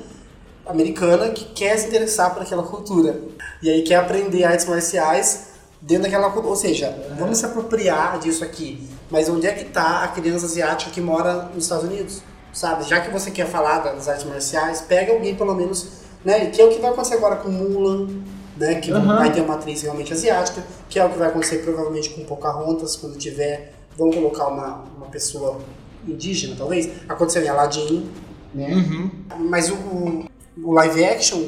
americana 0.65 1.31
que 1.31 1.47
quer 1.47 1.77
se 1.77 1.89
interessar 1.89 2.33
por 2.33 2.43
aquela 2.43 2.63
cultura. 2.63 3.21
E 3.61 3.69
aí 3.69 3.83
quer 3.83 3.97
aprender 3.97 4.45
artes 4.45 4.67
marciais 4.67 5.49
dentro 5.83 6.05
daquela. 6.05 6.35
Ou 6.35 6.57
seja, 6.57 6.97
vamos 7.19 7.39
se 7.39 7.45
apropriar 7.45 8.19
disso 8.19 8.43
aqui. 8.43 8.89
Mas 9.11 9.29
onde 9.29 9.47
é 9.47 9.53
que 9.53 9.67
tá 9.67 10.05
a 10.05 10.09
criança 10.09 10.47
asiática 10.47 10.91
que 10.91 11.01
mora 11.01 11.51
nos 11.55 11.65
Estados 11.65 11.85
Unidos? 11.85 12.23
Sabe? 12.53 12.89
Já 12.89 13.01
que 13.01 13.11
você 13.11 13.31
quer 13.31 13.47
falar 13.47 13.81
das 13.81 14.09
artes 14.09 14.25
marciais, 14.25 14.81
pega 14.81 15.13
alguém 15.13 15.35
pelo 15.35 15.55
menos 15.55 16.03
né? 16.25 16.47
Que 16.47 16.61
é 16.61 16.65
o 16.65 16.71
que 16.71 16.81
vai 16.81 16.91
acontecer 16.91 17.15
agora 17.15 17.37
com 17.37 17.49
Mulan, 17.49 18.09
né? 18.57 18.77
Que 18.77 18.93
uhum. 18.93 19.07
vai 19.07 19.33
ter 19.33 19.41
uma 19.41 19.55
atriz 19.55 19.83
realmente 19.83 20.13
asiática, 20.13 20.63
que 20.89 20.99
é 20.99 21.05
o 21.05 21.11
que 21.11 21.19
vai 21.19 21.29
acontecer 21.29 21.59
provavelmente 21.59 22.11
com 22.11 22.25
Pocahontas, 22.25 22.97
quando 22.97 23.17
tiver, 23.17 23.75
vão 23.97 24.11
colocar 24.11 24.49
uma, 24.49 24.85
uma 24.97 25.07
pessoa 25.07 25.61
indígena, 26.07 26.55
talvez. 26.57 26.89
Aconteceu 27.09 27.43
em 27.43 27.49
Aladdin, 27.49 28.11
né? 28.55 28.75
Uhum. 28.75 29.11
Mas 29.49 29.71
o, 29.71 29.75
o, 30.63 30.73
live 30.73 31.05
action 31.05 31.43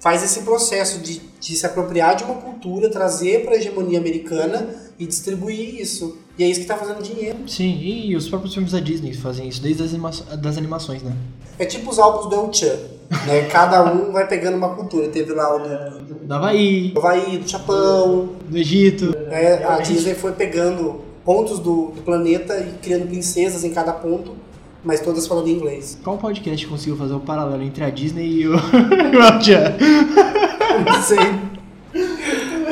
faz 0.00 0.22
esse 0.22 0.42
processo 0.42 0.98
de, 1.00 1.22
de 1.42 1.56
se 1.56 1.66
apropriar 1.66 2.14
de 2.14 2.22
uma 2.22 2.36
cultura, 2.36 2.88
trazer 2.88 3.44
para 3.44 3.54
a 3.54 3.56
hegemonia 3.56 3.98
americana 3.98 4.68
e 4.96 5.04
distribuir 5.04 5.80
isso. 5.80 6.16
E 6.38 6.44
é 6.44 6.46
isso 6.46 6.60
que 6.60 6.64
está 6.64 6.76
fazendo 6.76 7.02
dinheiro. 7.02 7.36
Sim, 7.48 7.80
e 7.82 8.14
os 8.14 8.28
próprios 8.28 8.54
filmes 8.54 8.70
da 8.70 8.78
Disney 8.78 9.12
fazem 9.12 9.48
isso, 9.48 9.60
desde 9.60 9.82
as, 9.82 9.90
anima 9.90 10.10
das 10.38 10.56
animações, 10.56 11.02
né? 11.02 11.12
É 11.58 11.66
tipo 11.66 11.90
os 11.90 11.98
álbuns 11.98 12.30
do 12.30 12.36
El 12.36 12.52
Chan. 12.52 12.78
Né? 13.26 13.42
Cada 13.50 13.92
um 13.92 14.12
vai 14.12 14.26
pegando 14.28 14.56
uma 14.56 14.72
cultura. 14.76 15.08
Teve 15.08 15.34
lá 15.34 15.56
o 15.56 15.58
do, 15.98 16.14
do 16.14 16.32
Havaí, 16.32 16.92
do, 16.92 17.00
Havaí, 17.00 17.38
do 17.38 17.48
Japão, 17.48 18.36
do 18.48 18.56
Egito. 18.56 19.12
É, 19.28 19.64
a 19.64 19.78
Disney 19.80 20.14
foi 20.14 20.32
pegando 20.32 21.00
pontos 21.24 21.58
do, 21.58 21.88
do 21.88 22.02
planeta 22.02 22.56
e 22.60 22.78
criando 22.78 23.08
princesas 23.08 23.64
em 23.64 23.70
cada 23.70 23.92
ponto 23.92 24.40
mas 24.84 24.98
todas 24.98 25.28
falando 25.28 25.48
inglês. 25.48 25.96
Qual 26.02 26.18
podcast 26.18 26.66
conseguiu 26.66 26.96
fazer 26.96 27.14
o 27.14 27.20
paralelo 27.20 27.62
entre 27.62 27.84
a 27.84 27.90
Disney 27.90 28.26
e 28.26 28.48
o, 28.48 28.56
o 28.58 29.40
Chan? 29.40 29.76
Não 30.84 31.02
sei. 31.02 31.18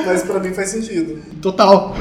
Mas 0.07 0.22
pra 0.22 0.40
mim 0.40 0.53
faz 0.53 0.70
sentido. 0.70 1.22
Total. 1.40 1.94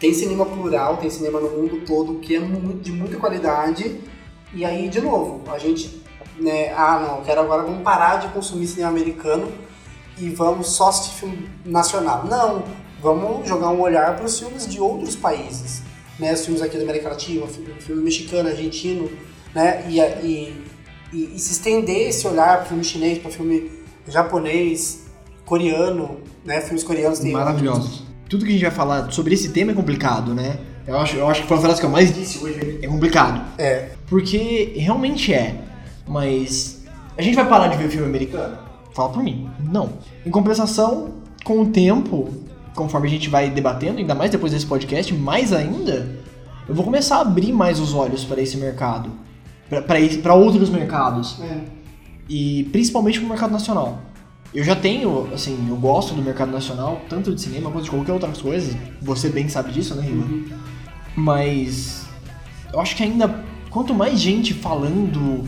Tem 0.00 0.14
cinema 0.14 0.46
plural, 0.46 0.96
tem 0.98 1.10
cinema 1.10 1.40
no 1.40 1.50
mundo 1.50 1.84
todo 1.84 2.20
que 2.20 2.36
é 2.36 2.40
muito, 2.40 2.82
de 2.82 2.92
muita 2.92 3.16
qualidade. 3.16 4.00
E 4.54 4.64
aí, 4.64 4.88
de 4.88 5.00
novo, 5.00 5.42
a 5.50 5.58
gente, 5.58 6.02
né, 6.38 6.72
ah, 6.74 7.00
não, 7.00 7.24
quero 7.24 7.40
agora 7.40 7.62
vamos 7.62 7.82
parar 7.82 8.16
de 8.16 8.28
consumir 8.28 8.66
cinema 8.66 8.90
americano 8.90 9.50
e 10.16 10.30
vamos 10.30 10.68
só 10.68 10.88
assistir 10.88 11.18
filme 11.18 11.48
nacional. 11.64 12.24
Não, 12.26 12.62
vamos 13.02 13.48
jogar 13.48 13.70
um 13.70 13.80
olhar 13.80 14.16
para 14.16 14.24
os 14.24 14.38
filmes 14.38 14.66
de 14.68 14.80
outros 14.80 15.16
países, 15.16 15.82
né, 16.18 16.32
os 16.32 16.44
filmes 16.44 16.62
aqui 16.62 16.76
da 16.76 16.84
América 16.84 17.08
Latina, 17.08 17.46
filme, 17.46 17.74
filme 17.80 18.02
mexicano, 18.02 18.48
argentino, 18.48 19.10
né, 19.52 19.84
e, 19.88 20.00
e, 20.00 20.64
e, 21.12 21.34
e 21.34 21.38
se 21.38 21.52
estender 21.52 22.08
esse 22.08 22.26
olhar 22.26 22.58
para 22.58 22.66
filme 22.66 22.84
chinês, 22.84 23.18
para 23.18 23.30
filme 23.32 23.70
japonês, 24.06 25.06
coreano, 25.44 26.20
né, 26.44 26.60
filmes 26.60 26.84
coreanos 26.84 27.18
tem 27.18 27.32
maravilhosos 27.32 28.07
tudo 28.28 28.44
que 28.44 28.50
a 28.50 28.52
gente 28.52 28.62
vai 28.62 28.70
falar 28.70 29.10
sobre 29.10 29.34
esse 29.34 29.50
tema 29.50 29.72
é 29.72 29.74
complicado, 29.74 30.34
né? 30.34 30.58
Eu 30.86 30.98
acho, 30.98 31.16
eu 31.16 31.28
acho 31.28 31.42
que 31.42 31.48
foi 31.48 31.56
a 31.58 31.60
frase 31.60 31.80
que 31.80 31.86
eu 31.86 31.90
mais 31.90 32.14
disse 32.14 32.42
hoje. 32.42 32.78
É 32.82 32.86
complicado. 32.86 33.42
É. 33.58 33.90
Porque 34.06 34.72
realmente 34.76 35.32
é. 35.32 35.54
Mas 36.06 36.82
a 37.16 37.22
gente 37.22 37.34
vai 37.34 37.46
parar 37.46 37.68
de 37.68 37.76
ver 37.76 37.90
filme 37.90 38.06
americano? 38.06 38.58
Fala 38.94 39.10
por 39.10 39.22
mim. 39.22 39.48
Não. 39.60 39.90
Em 40.24 40.30
compensação, 40.30 41.14
com 41.44 41.60
o 41.60 41.66
tempo, 41.66 42.28
conforme 42.74 43.06
a 43.06 43.10
gente 43.10 43.28
vai 43.28 43.50
debatendo, 43.50 43.98
ainda 43.98 44.14
mais 44.14 44.30
depois 44.30 44.52
desse 44.52 44.66
podcast, 44.66 45.12
mais 45.14 45.52
ainda, 45.52 46.08
eu 46.68 46.74
vou 46.74 46.84
começar 46.84 47.16
a 47.16 47.20
abrir 47.20 47.52
mais 47.52 47.80
os 47.80 47.92
olhos 47.92 48.24
para 48.24 48.40
esse 48.40 48.56
mercado. 48.56 49.10
para 50.22 50.34
outros 50.34 50.70
mercados. 50.70 51.38
É. 51.42 51.60
E 52.28 52.64
principalmente 52.72 53.18
para 53.18 53.26
o 53.26 53.28
mercado 53.28 53.50
nacional. 53.50 54.00
Eu 54.54 54.64
já 54.64 54.74
tenho, 54.74 55.28
assim, 55.32 55.66
eu 55.68 55.76
gosto 55.76 56.14
do 56.14 56.22
mercado 56.22 56.50
nacional, 56.50 57.02
tanto 57.08 57.34
de 57.34 57.40
cinema 57.40 57.70
quanto 57.70 57.84
de 57.84 57.90
qualquer 57.90 58.12
outra 58.12 58.30
coisa. 58.30 58.76
Você 59.02 59.28
bem 59.28 59.48
sabe 59.48 59.72
disso, 59.72 59.94
né, 59.94 60.02
Rima? 60.02 60.24
Uhum. 60.24 60.46
Mas 61.16 62.06
eu 62.72 62.80
acho 62.80 62.96
que 62.96 63.02
ainda, 63.02 63.44
quanto 63.70 63.94
mais 63.94 64.18
gente 64.18 64.54
falando, 64.54 65.46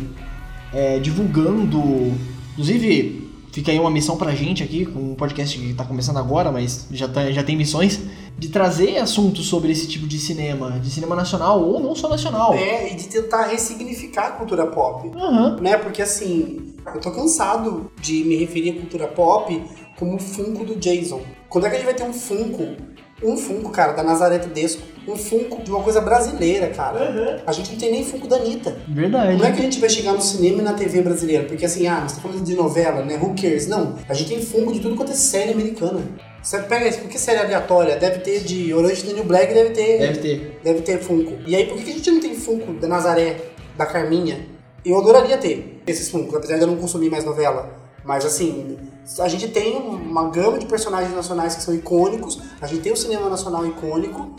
é, 0.72 0.98
divulgando, 0.98 2.12
inclusive 2.52 3.30
fica 3.52 3.72
aí 3.72 3.78
uma 3.78 3.90
missão 3.90 4.16
pra 4.16 4.34
gente 4.34 4.62
aqui, 4.62 4.86
com 4.86 5.12
um 5.12 5.14
podcast 5.14 5.58
que 5.58 5.74
tá 5.74 5.84
começando 5.84 6.18
agora, 6.18 6.52
mas 6.52 6.86
já, 6.90 7.08
tá, 7.08 7.30
já 7.32 7.42
tem 7.42 7.56
missões, 7.56 8.00
de 8.38 8.48
trazer 8.48 8.96
assuntos 8.98 9.46
sobre 9.46 9.72
esse 9.72 9.86
tipo 9.86 10.06
de 10.06 10.18
cinema, 10.18 10.78
de 10.78 10.90
cinema 10.90 11.14
nacional 11.14 11.62
ou 11.62 11.80
não 11.80 11.94
só 11.94 12.08
nacional. 12.08 12.54
É, 12.54 12.92
e 12.92 12.96
de 12.96 13.08
tentar 13.08 13.46
ressignificar 13.46 14.28
a 14.28 14.30
cultura 14.32 14.66
pop. 14.66 15.08
Uhum. 15.08 15.56
Né? 15.56 15.76
Porque 15.76 16.00
assim, 16.00 16.69
eu 16.94 17.00
tô 17.00 17.10
cansado 17.10 17.90
de 18.00 18.24
me 18.24 18.36
referir 18.36 18.70
à 18.70 18.74
cultura 18.74 19.08
pop 19.08 19.62
como 19.98 20.16
o 20.16 20.18
Funko 20.18 20.64
do 20.64 20.76
Jason. 20.76 21.20
Quando 21.48 21.66
é 21.66 21.70
que 21.70 21.76
a 21.76 21.78
gente 21.78 21.86
vai 21.86 21.94
ter 21.94 22.04
um 22.04 22.12
Funko? 22.12 22.76
Um 23.22 23.36
Funko, 23.36 23.70
cara, 23.70 23.92
da 23.92 24.02
Nazaré 24.02 24.38
Tedesco. 24.38 24.82
Um 25.06 25.16
Funko 25.16 25.62
de 25.62 25.70
uma 25.70 25.82
coisa 25.82 26.00
brasileira, 26.00 26.68
cara. 26.68 27.10
Uhum. 27.10 27.42
A 27.46 27.52
gente 27.52 27.72
não 27.72 27.78
tem 27.78 27.90
nem 27.90 28.04
Funko 28.04 28.26
da 28.26 28.36
Anitta. 28.36 28.78
Verdade. 28.88 29.32
Como 29.32 29.44
é 29.44 29.52
que 29.52 29.58
a 29.58 29.62
gente 29.62 29.80
vai 29.80 29.90
chegar 29.90 30.12
no 30.12 30.22
cinema 30.22 30.60
e 30.60 30.62
na 30.62 30.72
TV 30.72 31.02
brasileira? 31.02 31.44
Porque 31.44 31.64
assim, 31.64 31.86
ah, 31.86 32.06
você 32.06 32.16
tá 32.16 32.22
falando 32.22 32.42
de 32.42 32.54
novela, 32.54 33.04
né? 33.04 33.18
Who 33.20 33.34
cares? 33.34 33.66
Não. 33.66 33.96
A 34.08 34.14
gente 34.14 34.30
tem 34.30 34.40
Funko 34.42 34.72
de 34.72 34.80
tudo 34.80 34.96
quanto 34.96 35.12
é 35.12 35.14
série 35.14 35.52
americana. 35.52 36.00
Você 36.42 36.58
pega 36.60 36.88
isso, 36.88 37.00
por 37.00 37.10
que 37.10 37.18
série 37.18 37.38
aleatória? 37.38 37.96
Deve 37.96 38.20
ter 38.20 38.40
de 38.40 38.72
Orange 38.72 39.12
New 39.12 39.24
Black, 39.24 39.52
deve 39.52 39.70
ter. 39.70 39.98
Deve 39.98 40.18
ter. 40.18 40.60
Deve 40.64 40.80
ter 40.80 40.98
Funko. 40.98 41.36
E 41.46 41.54
aí, 41.54 41.66
por 41.66 41.76
que 41.76 41.90
a 41.90 41.92
gente 41.92 42.10
não 42.10 42.20
tem 42.20 42.34
Funko 42.34 42.72
da 42.74 42.88
Nazaré, 42.88 43.36
da 43.76 43.84
Carminha? 43.84 44.46
Eu 44.84 44.98
adoraria 44.98 45.36
ter 45.36 45.82
esses 45.86 46.08
Funko, 46.08 46.36
apesar 46.36 46.56
de 46.56 46.62
eu 46.62 46.66
não 46.66 46.76
consumir 46.76 47.10
mais 47.10 47.24
novela. 47.24 47.70
Mas 48.04 48.24
assim, 48.24 48.78
a 49.18 49.28
gente 49.28 49.48
tem 49.48 49.76
uma 49.76 50.30
gama 50.30 50.58
de 50.58 50.66
personagens 50.66 51.14
nacionais 51.14 51.54
que 51.54 51.62
são 51.62 51.74
icônicos, 51.74 52.40
a 52.60 52.66
gente 52.66 52.82
tem 52.82 52.92
o 52.92 52.96
cinema 52.96 53.28
nacional 53.28 53.66
icônico, 53.66 54.34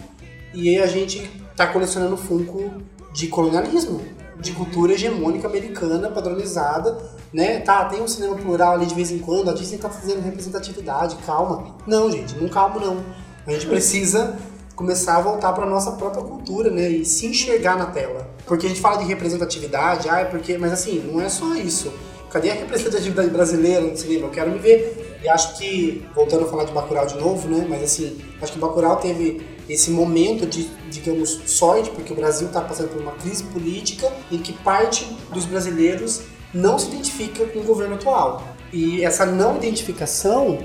e 0.54 0.80
a 0.80 0.88
gente 0.88 1.30
tá 1.56 1.68
colecionando 1.68 2.18
Funko 2.18 2.72
de 3.14 3.28
colonialismo, 3.28 4.02
de 4.40 4.52
cultura 4.54 4.94
hegemônica 4.94 5.48
americana, 5.48 6.10
padronizada, 6.10 6.98
né? 7.32 7.60
Tá, 7.60 7.86
tem 7.86 8.02
um 8.02 8.08
cinema 8.08 8.36
plural 8.36 8.74
ali 8.74 8.86
de 8.86 8.96
vez 8.96 9.12
em 9.12 9.20
quando, 9.20 9.50
a 9.50 9.54
Disney 9.54 9.78
tá 9.78 9.90
fazendo 9.90 10.22
representatividade, 10.22 11.16
calma. 11.26 11.76
Não, 11.86 12.10
gente, 12.12 12.36
não 12.36 12.50
calma 12.50 12.80
não. 12.80 13.04
A 13.46 13.52
gente 13.52 13.68
precisa 13.68 14.36
começar 14.82 15.18
a 15.18 15.22
voltar 15.22 15.54
para 15.54 15.64
nossa 15.68 15.92
própria 15.92 16.24
cultura, 16.24 16.72
né? 16.72 16.90
E 16.90 17.06
se 17.06 17.28
enxergar 17.28 17.78
na 17.78 17.86
tela. 17.86 18.28
Porque 18.48 18.66
a 18.66 18.70
gente 18.70 18.82
fala 18.82 18.98
de 18.98 19.06
representatividade, 19.06 20.10
ah, 20.10 20.22
é 20.22 20.26
porque, 20.26 20.58
mas 20.58 20.74
assim, 20.74 21.00
não 21.00 21.22
é 21.22 21.30
só 21.30 21.54
isso. 21.54 21.94
Cadê 22.32 22.50
a 22.50 22.56
representatividade 22.56 23.30
brasileira 23.30 23.82
no 23.82 23.96
cinema? 23.96 24.26
Eu 24.26 24.32
quero 24.32 24.50
me 24.50 24.58
ver. 24.58 25.20
E 25.24 25.30
acho 25.30 25.56
que, 25.60 26.04
voltando 26.16 26.46
a 26.46 26.48
falar 26.48 26.64
de 26.64 26.72
Bacurau 26.72 27.06
de 27.06 27.16
novo, 27.20 27.48
né? 27.48 27.64
Mas 27.70 27.84
assim, 27.84 28.20
acho 28.42 28.54
que 28.54 28.58
Bacurau 28.58 28.96
teve 28.96 29.46
esse 29.70 29.92
momento 29.92 30.48
de, 30.48 30.64
digamos, 30.90 31.30
sorte, 31.46 31.92
porque 31.92 32.12
o 32.12 32.16
Brasil 32.16 32.48
está 32.48 32.62
passando 32.62 32.90
por 32.90 33.02
uma 33.02 33.12
crise 33.12 33.44
política 33.44 34.12
em 34.32 34.40
que 34.40 34.52
parte 34.52 35.06
dos 35.32 35.46
brasileiros 35.46 36.22
não 36.52 36.80
se 36.80 36.88
identifica 36.88 37.46
com 37.46 37.60
o 37.60 37.64
governo 37.64 37.96
atual. 37.96 38.44
E 38.74 39.06
essa 39.06 39.28
não 39.28 39.58
identificação, 39.58 40.58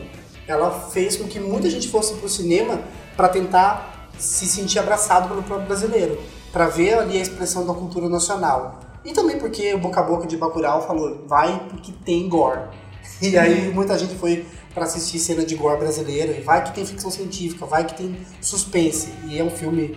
ela 0.49 0.71
fez 0.89 1.17
com 1.17 1.25
que 1.25 1.39
muita 1.39 1.69
gente 1.69 1.89
fosse 1.89 2.15
para 2.15 2.25
o 2.25 2.31
cinema 2.31 2.81
para 3.15 3.29
tentar 3.29 3.96
se 4.19 4.47
sentir 4.47 4.79
abraçado 4.79 5.29
pelo 5.29 5.43
próprio 5.43 5.67
brasileiro, 5.67 6.21
para 6.53 6.67
ver 6.69 6.95
ali 6.95 7.19
a 7.19 7.23
expressão 7.23 7.67
da 7.67 7.75
cultura 7.75 8.09
nacional. 8.09 8.81
E 9.05 9.13
também 9.13 9.39
porque 9.39 9.73
o 9.75 9.79
boca 9.79 10.01
a 10.01 10.03
boca 10.03 10.27
de 10.27 10.37
Bacurau 10.37 10.87
falou, 10.87 11.25
vai 11.27 11.67
porque 11.71 11.93
tem 12.05 12.29
gore. 12.29 12.61
E 13.23 13.39
aí 13.39 13.73
muita 13.73 13.99
gente 13.99 14.15
foi 14.17 14.45
para 14.75 14.85
assistir 14.85 15.19
cena 15.19 15.43
de 15.43 15.55
gore 15.55 15.79
brasileira, 15.79 16.33
e 16.33 16.43
vai 16.43 16.63
que 16.63 16.75
tem 16.75 16.85
ficção 16.85 17.11
científica, 17.11 17.65
vai 17.65 17.87
que 17.87 17.97
tem 17.97 18.19
suspense. 18.43 19.09
E 19.27 19.39
é 19.39 19.43
um 19.43 19.49
filme 19.49 19.97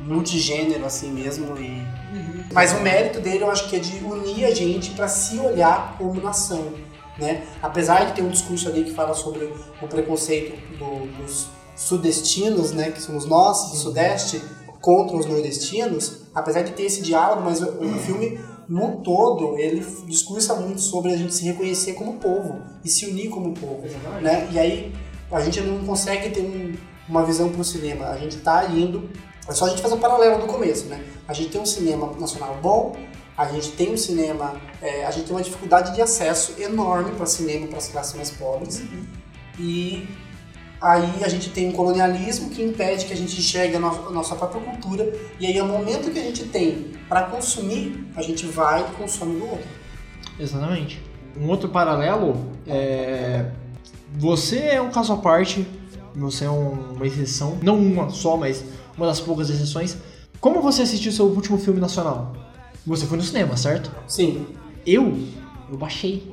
multigênero 0.00 0.84
assim 0.84 1.10
mesmo 1.10 1.56
e 1.58 1.68
uhum. 1.70 2.44
mas 2.52 2.72
o 2.72 2.80
mérito 2.80 3.20
dele 3.20 3.42
eu 3.42 3.50
acho 3.50 3.68
que 3.68 3.76
é 3.76 3.78
de 3.78 3.96
unir 4.04 4.44
a 4.44 4.54
gente 4.54 4.90
para 4.90 5.08
se 5.08 5.38
olhar 5.38 5.96
como 5.98 6.20
nação 6.20 6.72
né 7.18 7.42
apesar 7.60 8.04
de 8.04 8.12
ter 8.12 8.22
um 8.22 8.28
discurso 8.28 8.68
ali 8.68 8.84
que 8.84 8.92
fala 8.92 9.12
sobre 9.12 9.52
o 9.82 9.88
preconceito 9.88 10.56
do, 10.78 11.06
dos 11.16 11.48
sudestinos 11.78 12.72
né 12.72 12.90
que 12.90 13.00
somos 13.00 13.24
nós 13.24 13.70
do 13.70 13.76
sudeste 13.76 14.42
contra 14.80 15.16
os 15.16 15.24
nordestinos 15.26 16.22
apesar 16.34 16.62
de 16.62 16.72
ter 16.72 16.82
esse 16.82 17.00
diálogo 17.00 17.42
mas 17.42 17.62
o, 17.62 17.66
o 17.66 17.98
filme 18.00 18.38
no 18.68 18.96
todo 18.96 19.56
ele 19.58 19.80
discursa 20.06 20.54
muito 20.56 20.80
sobre 20.80 21.12
a 21.12 21.16
gente 21.16 21.34
se 21.34 21.44
reconhecer 21.44 21.94
como 21.94 22.14
povo 22.14 22.60
e 22.84 22.88
se 22.88 23.06
unir 23.06 23.30
como 23.30 23.54
povo 23.54 23.82
né 24.20 24.48
e 24.52 24.58
aí 24.58 24.92
a 25.30 25.40
gente 25.40 25.60
não 25.60 25.84
consegue 25.86 26.30
ter 26.30 26.42
um, 26.42 26.74
uma 27.08 27.24
visão 27.24 27.48
para 27.48 27.60
o 27.60 27.64
cinema 27.64 28.06
a 28.06 28.18
gente 28.18 28.36
está 28.36 28.66
indo 28.66 29.08
é 29.48 29.54
só 29.54 29.64
a 29.64 29.68
gente 29.70 29.80
fazer 29.80 29.94
um 29.94 29.98
paralelo 29.98 30.40
do 30.40 30.46
começo, 30.46 30.84
né? 30.86 31.02
A 31.26 31.32
gente 31.32 31.48
tem 31.48 31.60
um 31.60 31.66
cinema 31.66 32.12
nacional 32.20 32.58
bom, 32.60 32.94
a 33.36 33.46
gente 33.46 33.72
tem 33.72 33.94
um 33.94 33.96
cinema, 33.96 34.60
é, 34.82 35.06
a 35.06 35.10
gente 35.10 35.24
tem 35.26 35.34
uma 35.34 35.42
dificuldade 35.42 35.94
de 35.94 36.02
acesso 36.02 36.54
enorme 36.60 37.12
para 37.12 37.24
cinema 37.24 37.66
para 37.66 37.78
as 37.78 37.88
classes 37.88 38.14
mais 38.14 38.30
pobres. 38.30 38.80
Uhum. 38.80 39.06
E 39.58 40.06
aí 40.80 41.24
a 41.24 41.28
gente 41.28 41.50
tem 41.50 41.68
um 41.68 41.72
colonialismo 41.72 42.50
que 42.50 42.62
impede 42.62 43.04
que 43.04 43.12
a 43.12 43.16
gente 43.16 43.38
enxergue 43.38 43.76
a, 43.76 43.80
no 43.80 43.88
a 43.88 44.10
nossa 44.10 44.34
própria 44.34 44.60
cultura. 44.60 45.12
E 45.40 45.46
aí, 45.46 45.58
ao 45.58 45.66
momento 45.66 46.10
que 46.10 46.18
a 46.18 46.22
gente 46.22 46.44
tem 46.44 46.92
para 47.08 47.22
consumir, 47.22 48.06
a 48.16 48.22
gente 48.22 48.46
vai 48.46 48.80
e 48.80 48.96
consome 48.96 49.36
no 49.36 49.50
outro. 49.50 49.68
Exatamente. 50.38 51.02
Um 51.36 51.48
outro 51.48 51.68
paralelo 51.68 52.52
é. 52.66 53.50
Você 54.16 54.58
é 54.58 54.80
um 54.80 54.90
caso 54.90 55.12
à 55.12 55.16
parte, 55.18 55.66
você 56.14 56.46
é 56.46 56.50
uma 56.50 57.06
exceção, 57.06 57.58
não 57.62 57.76
uma 57.76 58.10
só, 58.10 58.36
mas 58.36 58.64
uma 58.96 59.06
das 59.06 59.20
poucas 59.20 59.50
exceções. 59.50 59.96
Como 60.40 60.62
você 60.62 60.82
assistiu 60.82 61.12
seu 61.12 61.26
último 61.26 61.58
filme 61.58 61.80
nacional? 61.80 62.34
Você 62.86 63.06
foi 63.06 63.18
no 63.18 63.24
cinema, 63.24 63.56
certo? 63.56 63.90
Sim. 64.06 64.46
Eu, 64.86 65.18
eu 65.70 65.76
baixei. 65.76 66.32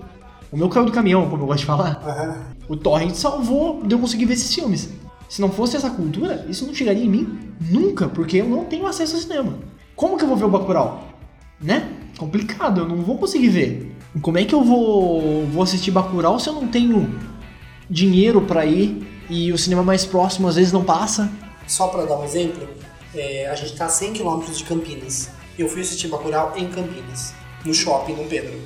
O 0.56 0.58
meu 0.58 0.70
caiu 0.70 0.86
do 0.86 0.92
caminhão, 0.94 1.30
como 1.30 1.44
eu 1.44 1.48
gosto 1.48 1.60
de 1.60 1.66
falar. 1.66 2.02
Uhum. 2.02 2.76
O 2.76 2.78
Torrent 2.78 3.14
salvou 3.14 3.84
de 3.84 3.94
eu 3.94 4.00
conseguir 4.00 4.24
ver 4.24 4.36
esses 4.36 4.56
filmes. 4.56 4.90
Se 5.28 5.42
não 5.42 5.52
fosse 5.52 5.76
essa 5.76 5.90
cultura, 5.90 6.46
isso 6.48 6.66
não 6.66 6.74
chegaria 6.74 7.04
em 7.04 7.10
mim 7.10 7.54
nunca, 7.60 8.08
porque 8.08 8.38
eu 8.38 8.48
não 8.48 8.64
tenho 8.64 8.88
acesso 8.88 9.16
ao 9.16 9.22
cinema. 9.22 9.60
Como 9.98 10.18
que 10.18 10.24
eu 10.24 10.30
vou 10.30 10.38
ver 10.38 10.46
o 10.46 10.50
Bacurau? 10.50 11.10
Né? 11.60 11.92
Complicado, 12.18 12.80
eu 12.80 12.88
não 12.88 13.02
vou 13.02 13.18
conseguir 13.18 13.50
ver. 13.50 13.98
Como 14.22 14.38
é 14.38 14.46
que 14.46 14.56
eu 14.56 14.64
vou, 14.64 15.46
vou 15.48 15.62
assistir 15.62 15.92
Bacurau 15.92 16.40
se 16.40 16.48
eu 16.48 16.54
não 16.54 16.70
tenho 16.70 17.14
dinheiro 17.90 18.40
para 18.40 18.66
ir 18.66 19.06
e 19.30 19.52
o 19.52 19.58
cinema 19.58 19.84
mais 19.84 20.06
próximo 20.06 20.48
às 20.48 20.56
vezes 20.56 20.72
não 20.72 20.86
passa? 20.86 21.30
Só 21.68 21.90
para 21.90 22.06
dar 22.06 22.18
um 22.18 22.24
exemplo, 22.24 22.66
é, 23.14 23.50
a 23.50 23.56
gente 23.56 23.74
está 23.74 23.88
a 23.88 23.90
100 23.90 24.14
km 24.14 24.40
de 24.40 24.64
Campinas. 24.64 25.32
Eu 25.60 25.68
fui 25.68 25.82
assistir 25.82 26.08
Bacurau 26.08 26.54
em 26.56 26.70
Campinas, 26.70 27.34
no 27.66 27.74
shopping 27.74 28.14
no 28.14 28.24
Pedro. 28.24 28.58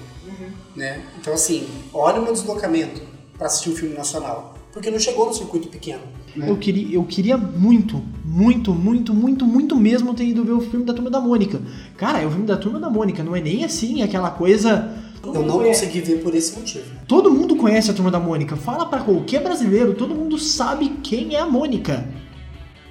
Né? 0.80 1.02
Então, 1.20 1.34
assim, 1.34 1.68
olha 1.94 2.22
o 2.22 2.24
meu 2.24 2.32
deslocamento 2.32 3.02
para 3.38 3.48
assistir 3.48 3.70
um 3.70 3.76
filme 3.76 3.94
nacional. 3.94 4.56
Porque 4.72 4.90
não 4.90 4.98
chegou 4.98 5.26
no 5.26 5.34
circuito 5.34 5.68
pequeno. 5.68 6.04
Né? 6.34 6.50
Eu, 6.50 6.56
queria, 6.56 6.96
eu 6.96 7.04
queria 7.04 7.36
muito, 7.36 8.02
muito, 8.24 8.74
muito, 8.74 9.14
muito, 9.14 9.46
muito 9.46 9.76
mesmo 9.76 10.14
ter 10.14 10.24
ido 10.24 10.42
ver 10.46 10.54
o 10.54 10.62
filme 10.62 10.86
da 10.86 10.94
Turma 10.94 11.10
da 11.10 11.20
Mônica. 11.20 11.62
Cara, 11.98 12.22
é 12.22 12.26
o 12.26 12.30
filme 12.30 12.46
da 12.46 12.56
Turma 12.56 12.80
da 12.80 12.90
Mônica, 12.90 13.22
não 13.22 13.36
é 13.36 13.42
nem 13.42 13.66
assim 13.66 14.04
aquela 14.04 14.32
coisa. 14.32 14.96
Eu 15.22 15.46
não 15.46 15.60
consegui 15.60 16.00
ver 16.00 16.24
por 16.24 16.34
esse 16.34 16.58
motivo. 16.58 16.86
Todo 17.06 17.30
mundo 17.30 17.58
conhece 17.58 17.92
a 17.92 17.94
Turma 17.94 18.10
da 18.10 18.20
Mônica. 18.22 18.56
Fala 18.56 18.86
para 18.86 19.02
qualquer 19.02 19.44
brasileiro, 19.44 19.96
todo 19.96 20.16
mundo 20.16 20.38
sabe 20.38 20.98
quem 21.04 21.36
é 21.36 21.42
a 21.42 21.46
Mônica. 21.46 22.08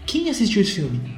Quem 0.05 0.29
assistiu 0.29 0.61
esse 0.61 0.73
filme? 0.73 1.18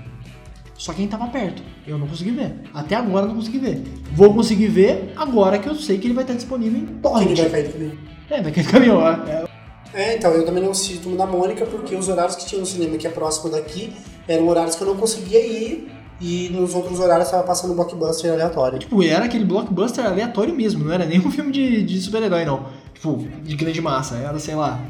Só 0.81 0.95
quem 0.95 1.07
tava 1.07 1.27
perto. 1.27 1.63
Eu 1.87 1.99
não 1.99 2.07
consegui 2.07 2.31
ver. 2.31 2.55
Até 2.73 2.95
agora 2.95 3.27
não 3.27 3.35
consegui 3.35 3.59
ver. 3.59 3.83
Vou 4.15 4.33
conseguir 4.33 4.69
ver 4.69 5.13
agora 5.15 5.59
que 5.59 5.69
eu 5.69 5.75
sei 5.75 5.99
que 5.99 6.07
ele 6.07 6.15
vai 6.15 6.25
estar 6.25 6.33
disponível 6.33 6.81
em 6.81 6.87
torrent. 7.03 7.39
Ele 7.39 7.43
vai 7.43 7.51
cair 7.51 7.65
do 7.65 7.73
caminhão. 7.73 7.99
É, 8.31 8.43
vai 8.43 8.51
cair 8.51 8.65
do 8.65 8.71
caminhão. 8.71 9.07
É. 9.07 9.45
é, 9.93 10.17
então, 10.17 10.33
eu 10.33 10.47
também 10.47 10.63
não 10.63 10.71
assisti 10.71 10.97
Turma 10.97 11.19
da 11.19 11.27
Mônica 11.27 11.67
porque 11.67 11.95
os 11.95 12.09
horários 12.09 12.35
que 12.35 12.47
tinha 12.47 12.59
no 12.59 12.67
cinema 12.67 12.97
que 12.97 13.07
é 13.07 13.11
próximo 13.11 13.51
daqui 13.51 13.93
eram 14.27 14.49
horários 14.49 14.75
que 14.75 14.81
eu 14.81 14.87
não 14.87 14.97
conseguia 14.97 15.47
ir 15.47 15.93
e 16.19 16.49
nos 16.49 16.75
outros 16.75 16.99
horários 16.99 17.27
estava 17.27 17.43
passando 17.43 17.75
blockbuster 17.75 18.33
aleatório. 18.33 18.79
Tipo, 18.79 19.03
era 19.03 19.27
aquele 19.27 19.45
blockbuster 19.45 20.07
aleatório 20.07 20.55
mesmo, 20.55 20.83
não 20.83 20.95
era 20.95 21.05
nem 21.05 21.21
um 21.21 21.31
filme 21.31 21.53
de, 21.53 21.83
de 21.83 22.01
super-herói, 22.01 22.47
não. 22.47 22.69
Tipo, 22.95 23.19
de 23.43 23.55
grande 23.55 23.83
massa. 23.83 24.17
Era, 24.17 24.39
sei 24.39 24.55
lá, 24.55 24.81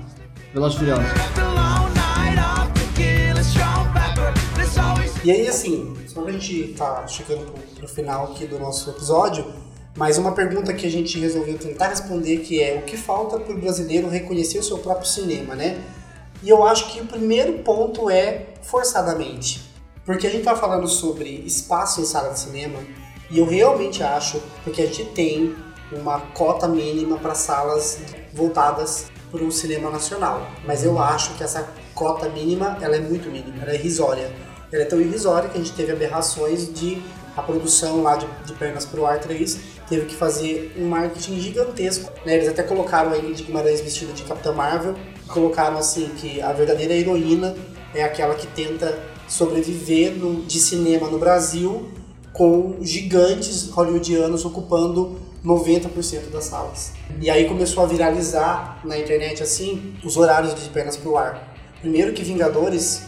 Velozes 0.54 0.78
Furiosos. 0.78 1.99
E 5.22 5.30
aí, 5.30 5.46
assim, 5.46 5.94
só 6.08 6.24
a 6.24 6.32
gente 6.32 6.72
tá 6.78 7.06
chegando 7.06 7.44
pro, 7.52 7.62
pro 7.76 7.88
final 7.88 8.32
aqui 8.32 8.46
do 8.46 8.58
nosso 8.58 8.88
episódio, 8.88 9.52
mas 9.94 10.16
uma 10.16 10.32
pergunta 10.32 10.72
que 10.72 10.86
a 10.86 10.90
gente 10.90 11.18
resolveu 11.18 11.58
tentar 11.58 11.88
responder 11.88 12.38
que 12.38 12.62
é 12.62 12.78
o 12.78 12.82
que 12.86 12.96
falta 12.96 13.38
para 13.38 13.54
o 13.54 13.58
brasileiro 13.58 14.08
reconhecer 14.08 14.58
o 14.58 14.62
seu 14.62 14.78
próprio 14.78 15.06
cinema, 15.06 15.54
né? 15.54 15.78
E 16.42 16.48
eu 16.48 16.66
acho 16.66 16.90
que 16.90 17.02
o 17.02 17.06
primeiro 17.06 17.58
ponto 17.58 18.08
é 18.08 18.46
forçadamente. 18.62 19.70
Porque 20.06 20.26
a 20.26 20.30
gente 20.30 20.44
tá 20.44 20.56
falando 20.56 20.88
sobre 20.88 21.28
espaço 21.44 22.00
em 22.00 22.06
sala 22.06 22.32
de 22.32 22.40
cinema, 22.40 22.78
e 23.30 23.38
eu 23.38 23.44
realmente 23.44 24.02
acho, 24.02 24.40
porque 24.64 24.80
a 24.80 24.86
gente 24.86 25.04
tem 25.10 25.54
uma 25.92 26.18
cota 26.32 26.66
mínima 26.66 27.18
para 27.18 27.34
salas 27.34 27.98
voltadas 28.32 29.10
para 29.30 29.44
o 29.44 29.52
cinema 29.52 29.90
nacional. 29.90 30.46
Mas 30.66 30.82
eu 30.82 30.98
acho 30.98 31.34
que 31.34 31.44
essa 31.44 31.68
cota 31.94 32.26
mínima, 32.30 32.78
ela 32.80 32.96
é 32.96 33.00
muito 33.00 33.28
mínima, 33.28 33.62
ela 33.62 33.72
é 33.72 33.74
irrisória 33.74 34.49
ela 34.72 34.82
é 34.82 34.86
tão 34.86 35.00
irrisória 35.00 35.48
que 35.48 35.58
a 35.58 35.60
gente 35.60 35.72
teve 35.72 35.92
aberrações 35.92 36.72
de 36.72 37.02
a 37.36 37.42
produção 37.42 38.02
lá 38.02 38.16
de, 38.16 38.26
de 38.44 38.52
Pernas 38.54 38.84
pro 38.84 39.06
Ar 39.06 39.18
3 39.18 39.58
teve 39.88 40.06
que 40.06 40.14
fazer 40.14 40.74
um 40.78 40.88
marketing 40.88 41.40
gigantesco. 41.40 42.12
Né? 42.24 42.36
Eles 42.36 42.48
até 42.48 42.62
colocaram 42.62 43.12
aí 43.12 43.32
de 43.32 43.42
Guimarães 43.42 43.80
vestida 43.80 44.12
de 44.12 44.22
Capitã 44.22 44.52
Marvel, 44.52 44.94
colocaram 45.26 45.76
assim 45.78 46.08
que 46.16 46.40
a 46.40 46.52
verdadeira 46.52 46.94
heroína 46.94 47.56
é 47.94 48.04
aquela 48.04 48.34
que 48.34 48.46
tenta 48.46 48.98
sobreviver 49.28 50.12
no, 50.12 50.42
de 50.42 50.60
cinema 50.60 51.08
no 51.08 51.18
Brasil 51.18 51.88
com 52.32 52.76
gigantes 52.80 53.68
hollywoodianos 53.70 54.44
ocupando 54.44 55.18
90% 55.44 56.30
das 56.30 56.44
salas. 56.44 56.92
E 57.20 57.28
aí 57.28 57.48
começou 57.48 57.82
a 57.82 57.86
viralizar 57.86 58.80
na 58.84 58.98
internet 58.98 59.42
assim 59.42 59.94
os 60.04 60.16
horários 60.16 60.54
de 60.54 60.68
Pernas 60.70 60.96
pro 60.96 61.16
Ar. 61.16 61.54
Primeiro 61.80 62.12
que 62.12 62.22
Vingadores 62.22 63.02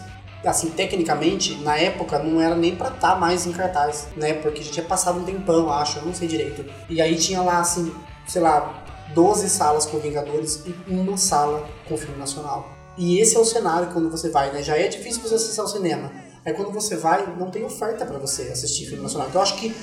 assim, 0.44 0.70
tecnicamente, 0.70 1.56
na 1.62 1.76
época 1.76 2.18
não 2.18 2.40
era 2.40 2.54
nem 2.54 2.74
pra 2.74 2.88
estar 2.88 3.12
tá 3.12 3.16
mais 3.16 3.46
em 3.46 3.52
cartaz, 3.52 4.08
né? 4.16 4.34
Porque 4.34 4.62
já 4.62 4.72
tinha 4.72 4.86
passado 4.86 5.20
um 5.20 5.24
tempão, 5.24 5.70
acho, 5.70 5.98
eu 5.98 6.06
não 6.06 6.14
sei 6.14 6.28
direito. 6.28 6.64
E 6.88 7.00
aí 7.00 7.16
tinha 7.16 7.42
lá, 7.42 7.60
assim, 7.60 7.92
sei 8.26 8.42
lá, 8.42 8.84
12 9.14 9.48
salas 9.48 9.86
com 9.86 9.98
Vingadores 9.98 10.64
e 10.66 10.74
uma 10.90 11.16
sala 11.16 11.68
com 11.88 11.96
filme 11.96 12.16
nacional. 12.16 12.70
E 12.96 13.18
esse 13.20 13.36
é 13.36 13.38
o 13.40 13.44
cenário 13.44 13.88
quando 13.92 14.10
você 14.10 14.28
vai, 14.28 14.52
né? 14.52 14.62
Já 14.62 14.76
é 14.76 14.88
difícil 14.88 15.22
você 15.22 15.34
acessar 15.34 15.64
o 15.64 15.68
cinema. 15.68 16.12
Aí 16.44 16.52
quando 16.52 16.72
você 16.72 16.96
vai, 16.96 17.24
não 17.38 17.50
tem 17.50 17.64
oferta 17.64 18.04
para 18.04 18.18
você 18.18 18.42
assistir 18.42 18.86
filme 18.86 19.02
nacional. 19.02 19.28
Então 19.28 19.40
eu 19.40 19.42
acho 19.42 19.56
que 19.56 19.74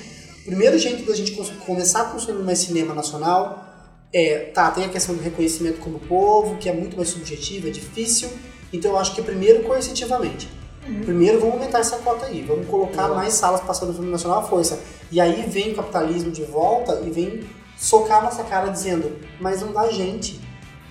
o 0.42 0.46
primeiro 0.46 0.78
jeito 0.78 1.06
da 1.06 1.16
gente 1.16 1.32
começar 1.66 2.02
a 2.02 2.06
consumir 2.06 2.44
mais 2.44 2.60
cinema 2.60 2.94
nacional 2.94 3.66
é, 4.12 4.52
tá, 4.54 4.70
tem 4.72 4.86
a 4.86 4.90
questão 4.90 5.16
do 5.16 5.22
reconhecimento 5.22 5.80
como 5.80 6.00
povo, 6.00 6.58
que 6.58 6.68
é 6.68 6.74
muito 6.74 6.98
mais 6.98 7.10
subjetivo, 7.10 7.68
é 7.68 7.72
difícil. 7.72 8.30
Então 8.72 8.92
eu 8.92 8.98
acho 8.98 9.16
que 9.16 9.22
primeiro 9.22 9.64
coercitivamente. 9.64 10.50
Uhum. 10.88 11.02
Primeiro 11.02 11.40
vamos 11.40 11.56
aumentar 11.56 11.80
essa 11.80 11.98
cota 11.98 12.26
aí, 12.26 12.42
vamos 12.42 12.68
colocar 12.68 13.10
uhum. 13.10 13.16
mais 13.16 13.34
salas 13.34 13.62
passando 13.62 13.94
filme 13.94 14.12
nacional 14.12 14.40
à 14.40 14.44
força. 14.44 14.80
E 15.12 15.20
aí 15.20 15.46
vem 15.48 15.72
o 15.72 15.76
capitalismo 15.76 16.32
de 16.32 16.44
volta 16.44 17.02
e 17.06 17.10
vem 17.10 17.44
socar 17.78 18.24
nossa 18.24 18.44
cara 18.44 18.70
dizendo, 18.70 19.12
mas 19.40 19.62
não 19.62 19.72
dá 19.72 19.90
gente, 19.90 20.40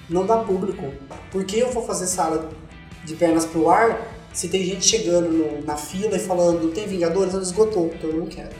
não 0.08 0.24
dá 0.24 0.38
público. 0.38 0.92
Por 1.30 1.44
que 1.44 1.58
eu 1.58 1.70
vou 1.70 1.84
fazer 1.84 2.06
sala 2.06 2.48
de 3.04 3.14
pernas 3.14 3.44
pro 3.44 3.68
ar 3.68 4.14
se 4.32 4.48
tem 4.48 4.64
gente 4.64 4.84
chegando 4.86 5.28
no, 5.30 5.64
na 5.64 5.76
fila 5.76 6.16
e 6.16 6.18
falando, 6.18 6.72
tem 6.72 6.86
Vingadores? 6.86 7.34
Ela 7.34 7.42
esgotou, 7.42 7.90
então 7.94 8.10
eu 8.10 8.18
não 8.18 8.26
quero. 8.26 8.54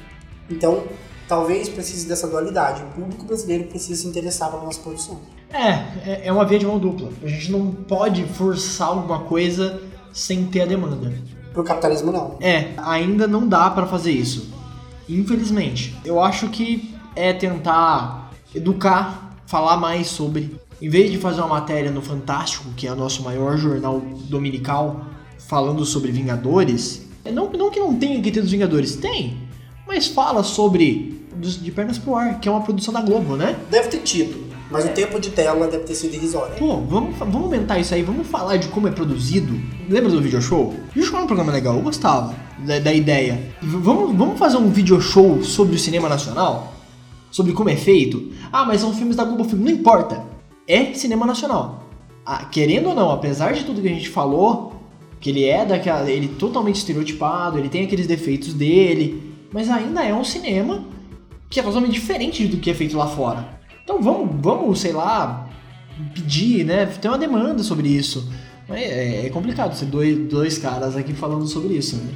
Então, 0.51 0.85
talvez 1.27 1.69
precise 1.69 2.07
dessa 2.07 2.27
dualidade. 2.27 2.83
O 2.83 3.01
público 3.01 3.25
brasileiro 3.25 3.64
precisa 3.64 4.03
se 4.03 4.07
interessar 4.07 4.51
pela 4.51 4.64
nossa 4.64 4.81
produção. 4.81 5.21
É, 5.53 6.11
é, 6.11 6.20
é 6.24 6.32
uma 6.32 6.44
via 6.44 6.59
de 6.59 6.66
mão 6.66 6.78
dupla. 6.78 7.11
A 7.22 7.26
gente 7.26 7.51
não 7.51 7.70
pode 7.70 8.24
forçar 8.24 8.88
alguma 8.88 9.20
coisa 9.20 9.80
sem 10.12 10.44
ter 10.46 10.62
a 10.62 10.66
demanda. 10.66 11.12
Pro 11.53 11.64
capitalismo, 11.64 12.12
não. 12.12 12.36
É, 12.40 12.72
ainda 12.76 13.26
não 13.26 13.49
dá 13.49 13.70
para 13.70 13.86
fazer 13.86 14.12
isso. 14.12 14.53
Infelizmente. 15.09 15.96
Eu 16.05 16.20
acho 16.20 16.49
que 16.49 16.94
é 17.16 17.32
tentar 17.32 18.30
educar, 18.55 19.36
falar 19.46 19.76
mais 19.76 20.09
sobre. 20.09 20.57
Em 20.80 20.88
vez 20.88 21.11
de 21.11 21.18
fazer 21.18 21.40
uma 21.40 21.49
matéria 21.49 21.90
no 21.90 22.01
Fantástico, 22.01 22.70
que 22.76 22.86
é 22.86 22.92
o 22.92 22.96
nosso 22.96 23.22
maior 23.22 23.57
jornal 23.57 24.01
dominical, 24.28 25.07
falando 25.49 25.84
sobre 25.84 26.12
Vingadores, 26.12 27.09
é 27.24 27.32
não, 27.32 27.51
não 27.51 27.70
que 27.70 27.80
não 27.80 27.94
tenha 27.96 28.20
que 28.22 28.30
ter 28.30 28.40
dos 28.40 28.53
Vingadores, 28.53 28.94
tem. 28.94 29.38
Mas 29.86 30.07
fala 30.07 30.44
sobre 30.44 31.26
De 31.36 31.72
Pernas 31.72 31.99
pro 31.99 32.14
Ar, 32.14 32.38
que 32.38 32.49
é 32.49 32.53
uma 32.53 32.61
produção 32.61 32.94
da 32.94 33.01
Globo, 33.01 33.34
né? 33.36 33.59
Deve 33.70 33.88
ter 33.88 33.99
tido. 33.99 34.47
Mas 34.71 34.85
é. 34.85 34.91
o 34.91 34.95
tempo 34.95 35.19
de 35.19 35.31
tela 35.31 35.66
deve 35.66 35.85
ter 35.85 35.95
sido 35.95 36.14
irrisório. 36.14 36.57
Pô, 36.57 36.77
vamos, 36.77 37.16
vamos 37.16 37.37
aumentar 37.37 37.79
isso 37.79 37.95
aí, 37.95 38.03
vamos 38.03 38.27
falar 38.27 38.57
de 38.57 38.69
como 38.69 38.87
é 38.87 38.91
produzido. 38.91 39.59
Lembra 39.89 40.11
do 40.11 40.21
video 40.21 40.43
show? 40.43 40.69
O 40.69 40.89
video 40.93 41.05
show 41.05 41.19
é 41.19 41.23
um 41.23 41.27
programa 41.27 41.53
legal, 41.53 41.75
eu 41.75 41.83
gostava 41.83 42.35
da, 42.59 42.79
da 42.79 42.93
ideia. 42.93 43.55
Vamos, 43.62 44.16
vamos 44.16 44.39
fazer 44.39 44.59
um 44.59 44.69
video 44.69 45.01
show 45.01 45.43
sobre 45.43 45.77
o 45.77 45.79
cinema 45.79 46.09
nacional? 46.09 46.75
Sobre 47.31 47.53
como 47.53 47.71
é 47.71 47.77
feito? 47.77 48.31
Ah, 48.53 48.64
mas 48.64 48.81
são 48.81 48.95
filmes 48.95 49.16
da 49.16 49.25
Globo 49.25 49.45
Filme. 49.45 49.64
Não 49.64 49.73
importa. 49.73 50.23
É 50.66 50.93
cinema 50.95 51.27
nacional. 51.27 51.85
Ah, 52.25 52.45
querendo 52.45 52.91
ou 52.91 52.95
não, 52.95 53.11
apesar 53.11 53.53
de 53.53 53.64
tudo 53.64 53.81
que 53.81 53.89
a 53.89 53.93
gente 53.93 54.09
falou, 54.09 54.75
que 55.21 55.31
ele 55.31 55.45
é 55.45 55.64
daquela. 55.64 56.11
ele 56.11 56.27
é 56.27 56.39
totalmente 56.39 56.77
estereotipado, 56.77 57.59
ele 57.59 57.69
tem 57.69 57.85
aqueles 57.85 58.07
defeitos 58.07 58.53
dele, 58.53 59.35
mas 59.53 59.71
ainda 59.71 60.05
é 60.05 60.14
um 60.14 60.25
cinema 60.25 60.85
que 61.49 61.59
é 61.59 61.62
totalmente 61.62 61.93
diferente 61.93 62.47
do 62.47 62.59
que 62.59 62.71
é 62.71 62.75
feito 62.75 62.97
lá 62.97 63.07
fora. 63.07 63.58
Então 63.89 64.03
vamos, 64.03 64.28
vamos, 64.43 64.80
sei 64.80 64.93
lá, 64.93 65.49
pedir, 66.12 66.62
né? 66.62 66.84
Tem 67.01 67.11
uma 67.11 67.16
demanda 67.16 67.62
sobre 67.62 67.89
isso. 67.89 68.30
É, 68.68 69.24
é 69.24 69.30
complicado 69.30 69.74
ser 69.74 69.86
dois, 69.86 70.14
dois 70.28 70.59
caras 70.59 70.95
aqui 70.95 71.14
falando 71.14 71.47
sobre 71.47 71.72
isso, 71.72 71.97
né? 71.97 72.11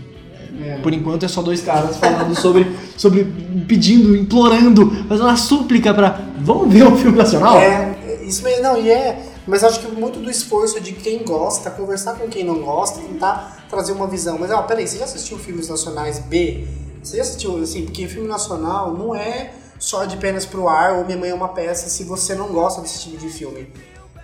É. 0.66 0.76
Por 0.82 0.92
enquanto 0.92 1.24
é 1.24 1.28
só 1.28 1.40
dois 1.40 1.62
caras 1.62 1.96
falando 1.96 2.38
sobre, 2.38 2.70
sobre 2.94 3.24
pedindo, 3.66 4.14
implorando, 4.14 4.90
fazendo 5.08 5.24
uma 5.24 5.36
súplica 5.38 5.94
para 5.94 6.20
vamos 6.40 6.70
ver 6.70 6.82
o 6.82 6.92
um 6.92 6.96
filme 6.98 7.16
nacional. 7.16 7.56
É, 7.56 8.22
isso 8.22 8.44
mesmo, 8.44 8.62
não, 8.62 8.76
e 8.76 8.90
é, 8.90 9.24
mas 9.46 9.64
acho 9.64 9.80
que 9.80 9.90
muito 9.90 10.18
do 10.18 10.30
esforço 10.30 10.78
de 10.78 10.92
quem 10.92 11.24
gosta, 11.24 11.70
conversar 11.70 12.18
com 12.18 12.28
quem 12.28 12.44
não 12.44 12.60
gosta, 12.60 13.00
tentar 13.00 13.64
trazer 13.70 13.92
uma 13.92 14.06
visão. 14.06 14.36
Mas, 14.38 14.50
ó, 14.50 14.60
peraí, 14.64 14.86
você 14.86 14.98
já 14.98 15.04
assistiu 15.04 15.38
filmes 15.38 15.70
nacionais 15.70 16.18
B? 16.18 16.66
Você 17.02 17.16
já 17.16 17.22
assistiu, 17.22 17.62
assim, 17.62 17.86
porque 17.86 18.06
filme 18.06 18.28
nacional 18.28 18.92
não 18.92 19.16
é 19.16 19.61
só 19.82 20.04
de 20.04 20.16
pernas 20.16 20.46
pro 20.46 20.68
ar 20.68 20.96
ou 20.96 21.04
Minha 21.04 21.18
Mãe 21.18 21.30
é 21.30 21.34
uma 21.34 21.48
peça 21.48 21.88
se 21.88 22.04
você 22.04 22.36
não 22.36 22.52
gosta 22.52 22.80
desse 22.80 23.00
tipo 23.00 23.16
de 23.16 23.28
filme. 23.28 23.66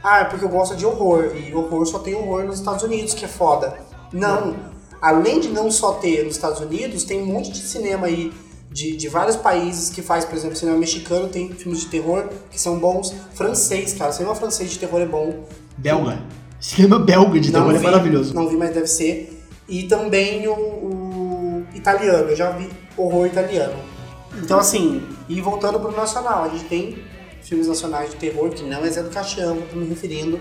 Ah, 0.04 0.20
é 0.20 0.24
porque 0.24 0.44
eu 0.44 0.48
gosto 0.48 0.76
de 0.76 0.86
horror 0.86 1.34
e 1.34 1.52
horror 1.52 1.84
só 1.84 1.98
tem 1.98 2.14
horror 2.14 2.44
nos 2.44 2.61
Estados 2.61 2.84
Unidos, 2.84 3.12
que 3.12 3.24
é 3.24 3.28
foda. 3.28 3.76
Não. 4.12 4.54
Além 5.02 5.40
de 5.40 5.48
não 5.48 5.68
só 5.68 5.94
ter 5.94 6.24
nos 6.24 6.36
Estados 6.36 6.61
Unidos, 6.61 7.02
tem 7.02 7.20
um 7.20 7.26
monte 7.26 7.50
de 7.50 7.59
cinema 7.59 8.06
aí 8.06 8.32
de, 8.70 8.96
de 8.96 9.09
vários 9.09 9.34
países 9.34 9.90
que 9.90 10.00
faz, 10.00 10.24
por 10.24 10.36
exemplo, 10.36 10.54
cinema 10.54 10.78
mexicano 10.78 11.28
tem 11.28 11.52
filmes 11.52 11.80
de 11.80 11.86
terror 11.86 12.28
que 12.52 12.61
são 12.61 12.78
bons. 12.78 13.12
Francês, 13.34 13.94
cara, 13.94 14.12
cinema 14.12 14.36
francês 14.36 14.70
de 14.70 14.78
terror 14.78 15.00
é 15.00 15.06
bom. 15.06 15.42
Belga. 15.76 16.22
Cinema 16.61 17.00
belga 17.00 17.40
de 17.40 17.50
terror 17.50 17.74
é 17.74 17.78
vi, 17.78 17.84
é 17.84 17.90
maravilhoso. 17.90 18.32
Não 18.32 18.48
vi, 18.48 18.56
mas 18.56 18.72
deve 18.72 18.86
ser. 18.86 19.44
E 19.68 19.88
também 19.88 20.46
o, 20.46 20.52
o 20.52 21.66
italiano, 21.74 22.30
eu 22.30 22.36
já 22.36 22.52
vi 22.52 22.70
horror 22.96 23.26
italiano. 23.26 23.97
Então, 24.37 24.59
assim, 24.59 25.03
e 25.29 25.41
voltando 25.41 25.81
pro 25.81 25.91
nacional, 25.93 26.45
a 26.45 26.49
gente 26.49 26.64
tem 26.64 26.99
filmes 27.43 27.66
nacionais 27.66 28.11
de 28.11 28.16
terror, 28.16 28.51
que 28.51 28.62
não 28.62 28.85
é 28.85 28.91
Zé 28.91 29.03
do 29.03 29.11
Caixão, 29.11 29.62
tô 29.70 29.76
me 29.76 29.87
referindo, 29.87 30.41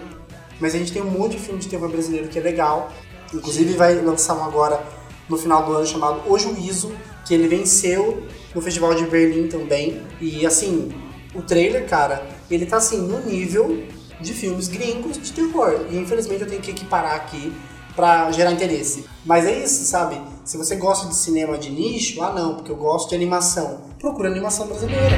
mas 0.60 0.76
a 0.76 0.78
gente 0.78 0.92
tem 0.92 1.02
um 1.02 1.10
monte 1.10 1.34
de 1.34 1.40
filme 1.40 1.60
de 1.60 1.68
terror 1.68 1.90
brasileiro 1.90 2.28
que 2.28 2.38
é 2.38 2.42
legal. 2.42 2.92
Inclusive 3.34 3.74
vai 3.74 3.96
lançar 3.96 4.36
um 4.36 4.44
agora 4.44 4.82
no 5.30 5.38
final 5.38 5.66
do 5.66 5.74
ano 5.74 5.86
chamado 5.86 6.22
O 6.30 6.38
Juízo, 6.38 6.92
que 7.26 7.34
ele 7.34 7.48
venceu 7.48 8.24
no 8.56 8.62
Festival 8.62 8.96
de 8.96 9.06
Berlim 9.06 9.48
também. 9.48 10.02
E 10.20 10.46
assim, 10.46 10.92
o 11.36 11.42
trailer, 11.42 11.88
cara, 11.88 12.26
ele 12.50 12.66
tá 12.66 12.78
assim 12.78 12.98
no 12.98 13.20
nível 13.20 13.84
de 14.20 14.34
filmes 14.34 14.68
gringos 14.68 15.22
de 15.22 15.32
terror. 15.32 15.86
E 15.92 15.98
infelizmente 15.98 16.42
eu 16.42 16.48
tenho 16.48 16.62
que 16.62 16.72
equiparar 16.72 17.16
aqui 17.16 17.54
para 17.98 18.32
gerar 18.32 18.52
interesse. 18.52 19.06
Mas 19.26 19.48
é 19.48 19.64
isso, 19.64 19.84
sabe? 19.86 20.22
Se 20.46 20.56
você 20.56 20.76
gosta 20.76 21.08
de 21.08 21.16
cinema 21.16 21.58
de 21.58 21.72
nicho, 21.72 22.22
ah 22.22 22.32
não, 22.32 22.54
porque 22.54 22.72
eu 22.72 22.76
gosto 22.76 23.10
de 23.10 23.16
animação. 23.16 23.82
Procura 24.00 24.30
animação 24.30 24.68
brasileira. 24.68 25.18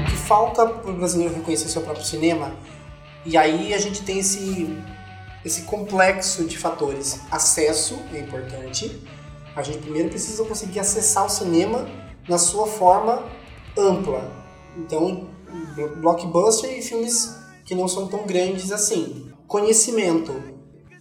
O 0.00 0.04
que 0.06 0.16
falta 0.16 0.64
para 0.64 0.90
o 0.92 0.94
brasileiro 0.94 1.34
reconhecer 1.34 1.68
seu 1.68 1.82
próprio 1.82 2.06
cinema, 2.06 2.52
e 3.26 3.36
aí 3.36 3.74
a 3.74 3.78
gente 3.78 4.02
tem 4.02 4.20
esse, 4.20 4.80
esse 5.44 5.62
complexo 5.62 6.44
de 6.44 6.56
fatores. 6.56 7.18
Acesso 7.32 7.98
é 8.12 8.20
importante. 8.20 9.02
A 9.56 9.62
gente 9.62 9.78
primeiro 9.78 10.08
precisa 10.08 10.44
conseguir 10.44 10.78
acessar 10.78 11.26
o 11.26 11.28
cinema 11.28 11.88
na 12.28 12.38
sua 12.38 12.68
forma 12.68 13.24
ampla. 13.76 14.30
Então, 14.76 15.26
blockbuster 16.00 16.78
e 16.78 16.80
filmes 16.80 17.43
que 17.64 17.74
não 17.74 17.88
são 17.88 18.06
tão 18.06 18.26
grandes 18.26 18.70
assim. 18.70 19.32
Conhecimento. 19.46 20.32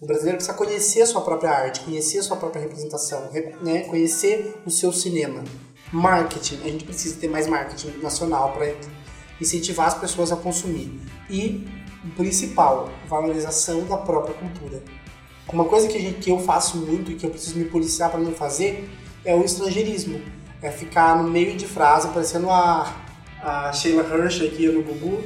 O 0.01 0.05
brasileiro 0.05 0.37
precisa 0.37 0.57
conhecer 0.57 1.01
a 1.01 1.05
sua 1.05 1.21
própria 1.21 1.51
arte, 1.51 1.81
conhecer 1.81 2.19
a 2.19 2.23
sua 2.23 2.37
própria 2.37 2.61
representação, 2.61 3.29
né? 3.61 3.81
conhecer 3.81 4.55
o 4.65 4.69
seu 4.69 4.91
cinema. 4.91 5.43
Marketing. 5.91 6.59
A 6.63 6.69
gente 6.69 6.83
precisa 6.83 7.15
ter 7.19 7.29
mais 7.29 7.47
marketing 7.47 7.99
nacional 8.01 8.51
para 8.53 8.73
incentivar 9.39 9.87
as 9.87 9.93
pessoas 9.93 10.31
a 10.31 10.35
consumir. 10.35 10.99
E, 11.29 11.67
o 12.03 12.09
principal, 12.15 12.89
valorização 13.07 13.85
da 13.85 13.97
própria 13.97 14.33
cultura. 14.33 14.83
Uma 15.51 15.65
coisa 15.65 15.87
que, 15.87 15.99
gente, 15.99 16.19
que 16.19 16.31
eu 16.31 16.39
faço 16.39 16.77
muito 16.77 17.11
e 17.11 17.15
que 17.15 17.25
eu 17.25 17.29
preciso 17.29 17.57
me 17.57 17.65
policiar 17.65 18.09
para 18.09 18.19
não 18.19 18.33
fazer 18.33 18.89
é 19.23 19.35
o 19.35 19.43
estrangeirismo. 19.43 20.21
É 20.61 20.71
ficar 20.71 21.21
no 21.21 21.29
meio 21.29 21.55
de 21.55 21.67
frase, 21.67 22.07
parecendo 22.09 22.49
a, 22.49 22.93
a 23.41 23.71
Sheila 23.71 24.03
Hirsch 24.03 24.41
aqui 24.41 24.67
no 24.67 24.81
Gugu, 24.81 25.21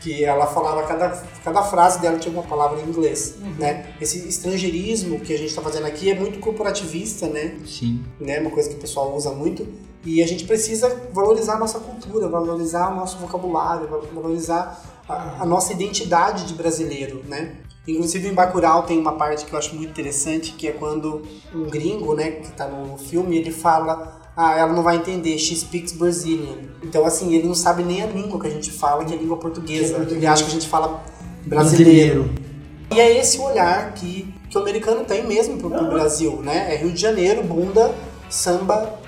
que 0.00 0.24
ela 0.24 0.46
falava 0.46 0.82
cada, 0.84 1.10
cada 1.44 1.62
frase 1.62 2.00
dela 2.00 2.18
tinha 2.18 2.32
uma 2.32 2.42
palavra 2.42 2.80
em 2.80 2.88
inglês, 2.88 3.36
uhum. 3.38 3.54
né? 3.58 3.94
Esse 4.00 4.26
estrangeirismo 4.26 5.20
que 5.20 5.32
a 5.32 5.38
gente 5.38 5.50
está 5.50 5.60
fazendo 5.60 5.86
aqui 5.86 6.10
é 6.10 6.14
muito 6.14 6.40
corporativista, 6.40 7.26
né? 7.26 7.58
Sim. 7.66 8.02
Né? 8.18 8.40
Uma 8.40 8.50
coisa 8.50 8.68
que 8.68 8.76
o 8.76 8.78
pessoal 8.78 9.14
usa 9.14 9.30
muito 9.30 9.68
e 10.04 10.22
a 10.22 10.26
gente 10.26 10.44
precisa 10.44 10.88
valorizar 11.12 11.54
a 11.56 11.58
nossa 11.58 11.78
cultura, 11.78 12.28
valorizar 12.28 12.90
o 12.90 12.96
nosso 12.96 13.18
vocabulário, 13.18 13.88
valorizar 14.14 14.82
a, 15.06 15.42
a 15.42 15.46
nossa 15.46 15.72
identidade 15.72 16.46
de 16.46 16.54
brasileiro, 16.54 17.22
né? 17.28 17.56
Inclusive 17.86 18.28
em 18.28 18.34
Bacurau 18.34 18.84
tem 18.84 18.98
uma 18.98 19.12
parte 19.12 19.44
que 19.44 19.52
eu 19.52 19.58
acho 19.58 19.74
muito 19.74 19.90
interessante, 19.90 20.52
que 20.52 20.68
é 20.68 20.72
quando 20.72 21.22
um 21.54 21.64
gringo, 21.64 22.14
né, 22.14 22.30
que 22.32 22.48
está 22.48 22.68
no 22.68 22.96
filme, 22.98 23.36
ele 23.36 23.50
fala 23.50 24.19
ah, 24.36 24.56
ela 24.56 24.72
não 24.72 24.82
vai 24.82 24.96
entender, 24.96 25.38
she 25.38 25.54
speaks 25.56 25.92
Brazilian. 25.92 26.56
Então, 26.82 27.04
assim, 27.04 27.34
ele 27.34 27.46
não 27.46 27.54
sabe 27.54 27.82
nem 27.82 28.02
a 28.02 28.06
língua 28.06 28.40
que 28.40 28.46
a 28.46 28.50
gente 28.50 28.70
fala, 28.70 29.04
que 29.04 29.12
é 29.12 29.16
a 29.16 29.20
língua 29.20 29.36
portuguesa. 29.36 29.96
É 29.96 30.12
ele 30.12 30.26
acha 30.26 30.44
que 30.44 30.50
a 30.50 30.52
gente 30.52 30.68
fala 30.68 31.02
brasileiro. 31.44 32.24
brasileiro. 32.24 32.50
E 32.92 33.00
é 33.00 33.20
esse 33.20 33.38
olhar 33.38 33.92
que, 33.94 34.34
que 34.48 34.58
o 34.58 34.60
americano 34.60 35.04
tem 35.04 35.26
mesmo 35.26 35.58
pro, 35.58 35.70
pro 35.70 35.88
Brasil, 35.88 36.40
né? 36.42 36.74
É 36.74 36.76
Rio 36.76 36.90
de 36.90 37.00
Janeiro, 37.00 37.42
bunda, 37.44 37.94
samba, 38.28 38.98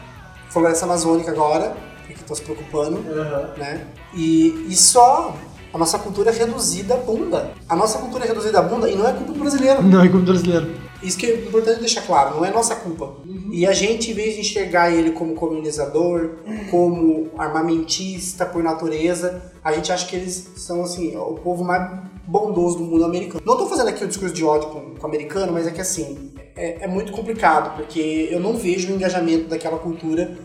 floresta 0.50 0.84
amazônica 0.84 1.30
agora, 1.30 1.74
que 2.06 2.12
estão 2.12 2.36
se 2.36 2.42
preocupando, 2.42 2.98
uhum. 2.98 3.58
né? 3.58 3.86
E, 4.14 4.66
e 4.68 4.76
só 4.76 5.34
a 5.72 5.78
nossa 5.78 5.98
cultura 5.98 6.30
é 6.30 6.34
reduzida 6.34 6.94
a 6.94 6.98
bunda. 6.98 7.52
A 7.68 7.74
nossa 7.74 7.98
cultura 7.98 8.24
é 8.24 8.28
reduzida 8.28 8.58
a 8.58 8.62
bunda 8.62 8.88
e 8.88 8.94
não 8.94 9.08
é 9.08 9.12
culpa 9.12 9.32
do 9.32 9.38
brasileiro. 9.38 9.82
Não 9.82 10.00
é 10.00 10.08
culpa 10.08 10.26
do 10.26 10.32
brasileiro. 10.32 10.70
Isso 11.02 11.18
que 11.18 11.26
é 11.26 11.34
importante 11.34 11.80
deixar 11.80 12.02
claro, 12.02 12.36
não 12.36 12.44
é 12.44 12.50
nossa 12.50 12.76
culpa. 12.76 13.16
Uhum. 13.26 13.50
E 13.50 13.66
a 13.66 13.72
gente, 13.72 14.10
em 14.10 14.14
vez 14.14 14.34
de 14.34 14.40
enxergar 14.40 14.90
ele 14.90 15.10
como 15.10 15.34
colonizador, 15.34 16.36
como 16.70 17.30
armamentista 17.36 18.46
por 18.46 18.62
natureza, 18.62 19.42
a 19.64 19.72
gente 19.72 19.90
acha 19.92 20.06
que 20.06 20.16
eles 20.16 20.52
são 20.56 20.82
assim, 20.82 21.16
o 21.16 21.34
povo 21.34 21.64
mais 21.64 21.90
bondoso 22.26 22.78
do 22.78 22.84
mundo 22.84 23.04
americano. 23.04 23.42
Não 23.44 23.56
tô 23.56 23.66
fazendo 23.66 23.88
aqui 23.88 24.04
o 24.04 24.08
discurso 24.08 24.34
de 24.34 24.44
ódio 24.44 24.68
com, 24.68 24.94
com 24.94 25.02
o 25.02 25.06
americano, 25.06 25.52
mas 25.52 25.66
é 25.66 25.70
que 25.70 25.80
assim, 25.80 26.32
é, 26.56 26.84
é 26.84 26.86
muito 26.86 27.12
complicado, 27.12 27.76
porque 27.76 28.28
eu 28.30 28.40
não 28.40 28.56
vejo 28.56 28.92
o 28.92 28.94
engajamento 28.94 29.48
daquela 29.48 29.78
cultura 29.78 30.36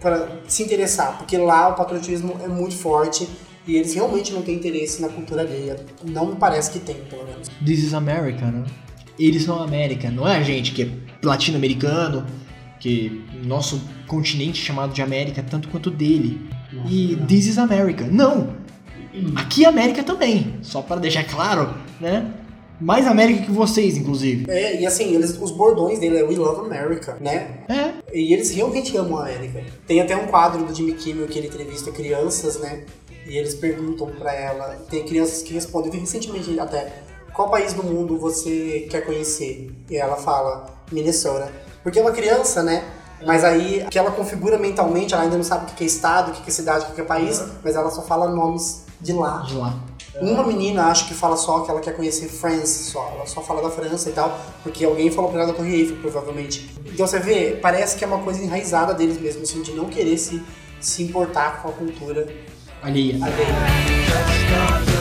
para 0.00 0.28
se 0.46 0.62
interessar, 0.62 1.18
porque 1.18 1.36
lá 1.36 1.68
o 1.68 1.74
patriotismo 1.74 2.36
é 2.42 2.48
muito 2.48 2.76
forte 2.76 3.28
e 3.66 3.76
eles 3.76 3.94
realmente 3.94 4.32
não 4.32 4.42
têm 4.42 4.56
interesse 4.56 5.00
na 5.00 5.08
cultura 5.08 5.40
alheia. 5.40 5.76
Não 6.02 6.26
me 6.26 6.36
parece 6.36 6.70
que 6.70 6.78
tem, 6.78 6.96
pelo 7.08 7.24
menos. 7.24 7.48
This 7.64 7.82
is 7.82 7.94
America, 7.94 8.46
né? 8.50 8.64
Eles 9.18 9.44
são 9.44 9.60
a 9.60 9.64
América, 9.64 10.10
não 10.10 10.26
é 10.26 10.36
a 10.36 10.42
gente 10.42 10.72
que 10.72 10.82
é 10.82 10.88
latino-americano, 11.22 12.26
que 12.80 13.24
nosso 13.44 13.80
continente 14.06 14.60
chamado 14.60 14.92
de 14.92 15.02
América 15.02 15.40
é 15.40 15.44
tanto 15.44 15.68
quanto 15.68 15.90
dele. 15.90 16.40
Nossa, 16.72 16.92
e 16.92 17.16
não. 17.16 17.26
This 17.26 17.46
is 17.46 17.58
America. 17.58 18.06
Não! 18.10 18.64
Aqui 19.36 19.64
é 19.64 19.68
América 19.68 20.02
também, 20.02 20.56
só 20.62 20.82
para 20.82 21.00
deixar 21.00 21.24
claro, 21.24 21.74
né? 22.00 22.34
Mais 22.80 23.06
América 23.06 23.44
que 23.44 23.52
vocês, 23.52 23.96
inclusive. 23.96 24.46
É, 24.48 24.80
e 24.80 24.86
assim, 24.86 25.14
eles, 25.14 25.38
os 25.40 25.52
bordões 25.52 26.00
dele 26.00 26.18
é 26.18 26.22
We 26.24 26.34
Love 26.34 26.66
America, 26.66 27.16
né? 27.20 27.64
É. 27.68 27.92
E 28.12 28.32
eles 28.32 28.50
realmente 28.50 28.96
amam 28.96 29.18
a 29.18 29.22
América. 29.22 29.62
Tem 29.86 30.00
até 30.00 30.16
um 30.16 30.26
quadro 30.26 30.64
do 30.64 30.74
Jimmy 30.74 30.94
Kimmel 30.94 31.28
que 31.28 31.38
ele 31.38 31.46
entrevista 31.46 31.92
crianças, 31.92 32.58
né? 32.58 32.84
E 33.26 33.36
eles 33.38 33.54
perguntam 33.54 34.08
para 34.08 34.34
ela. 34.34 34.84
Tem 34.90 35.04
crianças 35.04 35.42
que 35.42 35.54
respondem, 35.54 35.92
recentemente 36.00 36.58
até, 36.58 36.92
qual 37.34 37.50
país 37.50 37.72
do 37.72 37.82
mundo 37.82 38.16
você 38.16 38.86
quer 38.88 39.04
conhecer? 39.04 39.74
E 39.90 39.96
ela 39.96 40.16
fala, 40.16 40.66
Minnesota. 40.90 41.52
Porque 41.82 41.98
é 41.98 42.02
uma 42.02 42.12
criança, 42.12 42.62
né? 42.62 42.84
Mas 43.26 43.42
aí, 43.42 43.84
que 43.90 43.98
ela 43.98 44.10
configura 44.10 44.56
mentalmente, 44.58 45.14
ela 45.14 45.24
ainda 45.24 45.36
não 45.36 45.44
sabe 45.44 45.70
o 45.70 45.74
que 45.74 45.82
é 45.82 45.86
estado, 45.86 46.30
o 46.30 46.32
que 46.32 46.48
é 46.48 46.52
cidade, 46.52 46.86
o 46.90 46.94
que 46.94 47.00
é 47.00 47.04
país, 47.04 47.42
mas 47.62 47.74
ela 47.74 47.90
só 47.90 48.02
fala 48.02 48.28
nomes 48.28 48.84
de 49.00 49.12
lá. 49.12 49.38
De 49.40 49.56
lá. 49.56 49.74
Uma 50.20 50.44
menina 50.46 50.86
acho 50.86 51.08
que 51.08 51.14
fala 51.14 51.36
só 51.36 51.60
que 51.60 51.70
ela 51.70 51.80
quer 51.80 51.96
conhecer 51.96 52.28
France, 52.28 52.90
só. 52.90 53.10
Ela 53.16 53.26
só 53.26 53.42
fala 53.42 53.62
da 53.62 53.70
França 53.70 54.08
e 54.08 54.12
tal, 54.12 54.38
porque 54.62 54.84
alguém 54.84 55.10
falou 55.10 55.30
pra 55.30 55.40
ela 55.40 55.50
da 55.50 55.56
Torre 55.56 55.74
Eiffel, 55.74 55.96
provavelmente. 55.96 56.72
Então 56.86 57.06
você 57.06 57.18
vê, 57.18 57.58
parece 57.60 57.96
que 57.96 58.04
é 58.04 58.06
uma 58.06 58.18
coisa 58.18 58.40
enraizada 58.42 58.94
deles 58.94 59.20
mesmo, 59.20 59.42
assim, 59.42 59.60
de 59.62 59.72
não 59.72 59.86
querer 59.86 60.16
se, 60.18 60.40
se 60.80 61.02
importar 61.02 61.62
com 61.62 61.68
a 61.68 61.72
cultura 61.72 62.28
alheia. 62.80 63.16
alheia. 63.16 64.93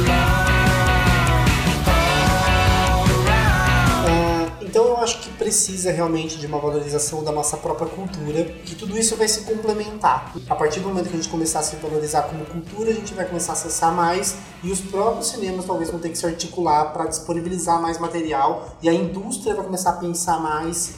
Acho 5.03 5.19
que 5.19 5.29
precisa 5.31 5.91
realmente 5.91 6.37
de 6.37 6.47
uma 6.47 6.57
valorização 6.57 7.23
da 7.23 7.31
nossa 7.31 7.57
própria 7.57 7.87
cultura, 7.87 8.45
que 8.65 8.75
tudo 8.75 8.97
isso 8.97 9.15
vai 9.15 9.27
se 9.27 9.41
complementar. 9.41 10.33
A 10.49 10.55
partir 10.55 10.79
do 10.79 10.87
momento 10.87 11.09
que 11.09 11.13
a 11.13 11.17
gente 11.17 11.29
começar 11.29 11.59
a 11.59 11.63
se 11.63 11.75
valorizar 11.75 12.23
como 12.23 12.45
cultura, 12.45 12.91
a 12.91 12.93
gente 12.93 13.13
vai 13.13 13.25
começar 13.25 13.51
a 13.51 13.55
acessar 13.55 13.93
mais 13.93 14.35
e 14.63 14.71
os 14.71 14.79
próprios 14.79 15.27
cinemas 15.27 15.65
talvez 15.65 15.89
vão 15.89 15.99
ter 15.99 16.09
que 16.09 16.17
se 16.17 16.25
articular 16.25 16.85
para 16.93 17.05
disponibilizar 17.05 17.81
mais 17.81 17.99
material 17.99 18.75
e 18.81 18.89
a 18.89 18.93
indústria 18.93 19.53
vai 19.53 19.65
começar 19.65 19.91
a 19.91 19.93
pensar 19.93 20.39
mais 20.39 20.93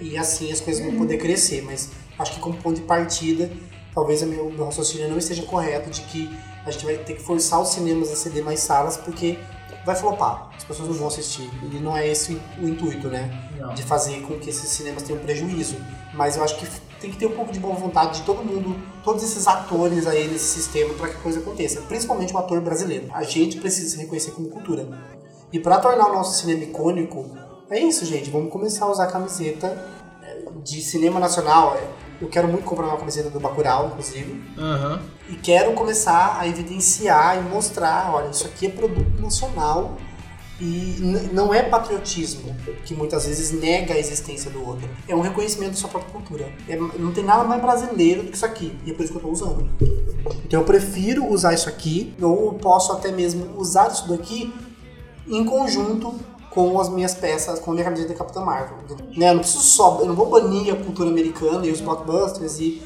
e 0.00 0.16
assim 0.16 0.52
as 0.52 0.60
coisas 0.60 0.84
vão 0.84 0.96
poder 0.96 1.16
crescer. 1.18 1.62
Mas 1.62 1.90
acho 2.18 2.32
que 2.32 2.40
como 2.40 2.56
ponto 2.56 2.76
de 2.76 2.82
partida, 2.82 3.50
talvez 3.94 4.22
o 4.22 4.26
meu, 4.26 4.50
meu 4.50 4.66
raciocínio 4.66 5.08
não 5.08 5.18
esteja 5.18 5.42
correto 5.42 5.90
de 5.90 6.02
que 6.02 6.30
a 6.64 6.70
gente 6.70 6.84
vai 6.84 6.98
ter 6.98 7.14
que 7.14 7.22
forçar 7.22 7.60
os 7.60 7.70
cinemas 7.70 8.12
a 8.12 8.16
ceder 8.16 8.44
mais 8.44 8.60
salas 8.60 8.96
porque 8.96 9.38
vai 9.88 9.96
flopar, 9.96 10.50
as 10.54 10.64
pessoas 10.64 10.88
não 10.88 10.96
vão 10.96 11.08
assistir. 11.08 11.50
E 11.62 11.78
não 11.78 11.96
é 11.96 12.06
esse 12.06 12.40
o 12.60 12.68
intuito, 12.68 13.08
né? 13.08 13.30
Não. 13.58 13.72
De 13.72 13.82
fazer 13.82 14.20
com 14.20 14.38
que 14.38 14.50
esses 14.50 14.68
cinemas 14.68 15.02
tenham 15.02 15.20
prejuízo. 15.20 15.76
Mas 16.12 16.36
eu 16.36 16.44
acho 16.44 16.58
que 16.58 16.66
tem 17.00 17.10
que 17.10 17.16
ter 17.16 17.26
um 17.26 17.32
pouco 17.32 17.50
de 17.52 17.58
boa 17.58 17.74
vontade 17.74 18.20
de 18.20 18.26
todo 18.26 18.44
mundo, 18.44 18.76
todos 19.02 19.22
esses 19.22 19.46
atores 19.46 20.06
aí 20.06 20.28
nesse 20.28 20.44
sistema 20.44 20.92
para 20.94 21.08
que 21.08 21.16
a 21.16 21.20
coisa 21.20 21.40
aconteça. 21.40 21.80
Principalmente 21.82 22.34
o 22.34 22.38
ator 22.38 22.60
brasileiro. 22.60 23.08
A 23.12 23.22
gente 23.22 23.56
precisa 23.58 23.88
se 23.88 23.96
reconhecer 23.96 24.32
como 24.32 24.48
cultura. 24.48 24.86
E 25.50 25.58
para 25.58 25.78
tornar 25.78 26.10
o 26.10 26.12
nosso 26.12 26.38
cinema 26.38 26.64
icônico, 26.64 27.24
é 27.70 27.78
isso, 27.80 28.04
gente. 28.04 28.30
Vamos 28.30 28.52
começar 28.52 28.84
a 28.84 28.90
usar 28.90 29.06
camiseta 29.06 29.68
eh, 30.22 30.44
de 30.62 30.82
cinema 30.82 31.18
nacional. 31.18 31.78
Eu 32.20 32.28
quero 32.28 32.48
muito 32.48 32.64
comprar 32.64 32.86
uma 32.86 32.96
camiseta 32.96 33.30
do 33.30 33.38
Bacurau, 33.38 33.88
inclusive. 33.88 34.32
Uhum. 34.56 34.98
E 35.28 35.36
quero 35.36 35.72
começar 35.72 36.36
a 36.38 36.48
evidenciar 36.48 37.38
e 37.38 37.42
mostrar, 37.42 38.12
olha, 38.12 38.30
isso 38.30 38.46
aqui 38.46 38.66
é 38.66 38.70
produto 38.70 39.20
nacional 39.20 39.96
e 40.60 40.96
não 41.32 41.54
é 41.54 41.62
patriotismo 41.62 42.56
que 42.84 42.92
muitas 42.92 43.26
vezes 43.26 43.52
nega 43.52 43.94
a 43.94 43.98
existência 43.98 44.50
do 44.50 44.66
outro. 44.66 44.88
É 45.06 45.14
um 45.14 45.20
reconhecimento 45.20 45.70
da 45.70 45.76
sua 45.76 45.88
própria 45.88 46.12
cultura. 46.12 46.52
É, 46.68 46.76
não 46.76 47.12
tem 47.12 47.22
nada 47.22 47.44
mais 47.44 47.62
brasileiro 47.62 48.24
do 48.24 48.30
que 48.30 48.36
isso 48.36 48.46
aqui. 48.46 48.76
E 48.84 48.90
é 48.90 48.94
por 48.94 49.04
isso 49.04 49.12
que 49.12 49.24
eu 49.24 49.30
estou 49.30 49.32
usando. 49.32 49.70
Então 50.44 50.60
eu 50.60 50.66
prefiro 50.66 51.26
usar 51.26 51.54
isso 51.54 51.68
aqui, 51.68 52.12
ou 52.20 52.54
posso 52.54 52.92
até 52.92 53.12
mesmo 53.12 53.56
usar 53.56 53.92
isso 53.92 54.08
daqui 54.08 54.52
em 55.28 55.44
conjunto 55.44 56.14
com 56.50 56.80
as 56.80 56.88
minhas 56.88 57.14
peças, 57.14 57.58
com 57.60 57.70
a 57.70 57.74
minha 57.74 57.84
camiseta 57.84 58.12
de 58.12 58.18
Capitã 58.18 58.40
Marvel. 58.40 58.78
Né? 59.16 59.30
Eu 59.30 59.34
não 59.34 59.40
preciso 59.40 59.62
só, 59.62 59.98
eu 60.00 60.06
não 60.06 60.14
vou 60.14 60.26
banir 60.26 60.72
a 60.72 60.76
cultura 60.76 61.10
americana 61.10 61.66
e 61.66 61.70
os 61.70 61.80
blockbusters 61.80 62.58
e, 62.58 62.82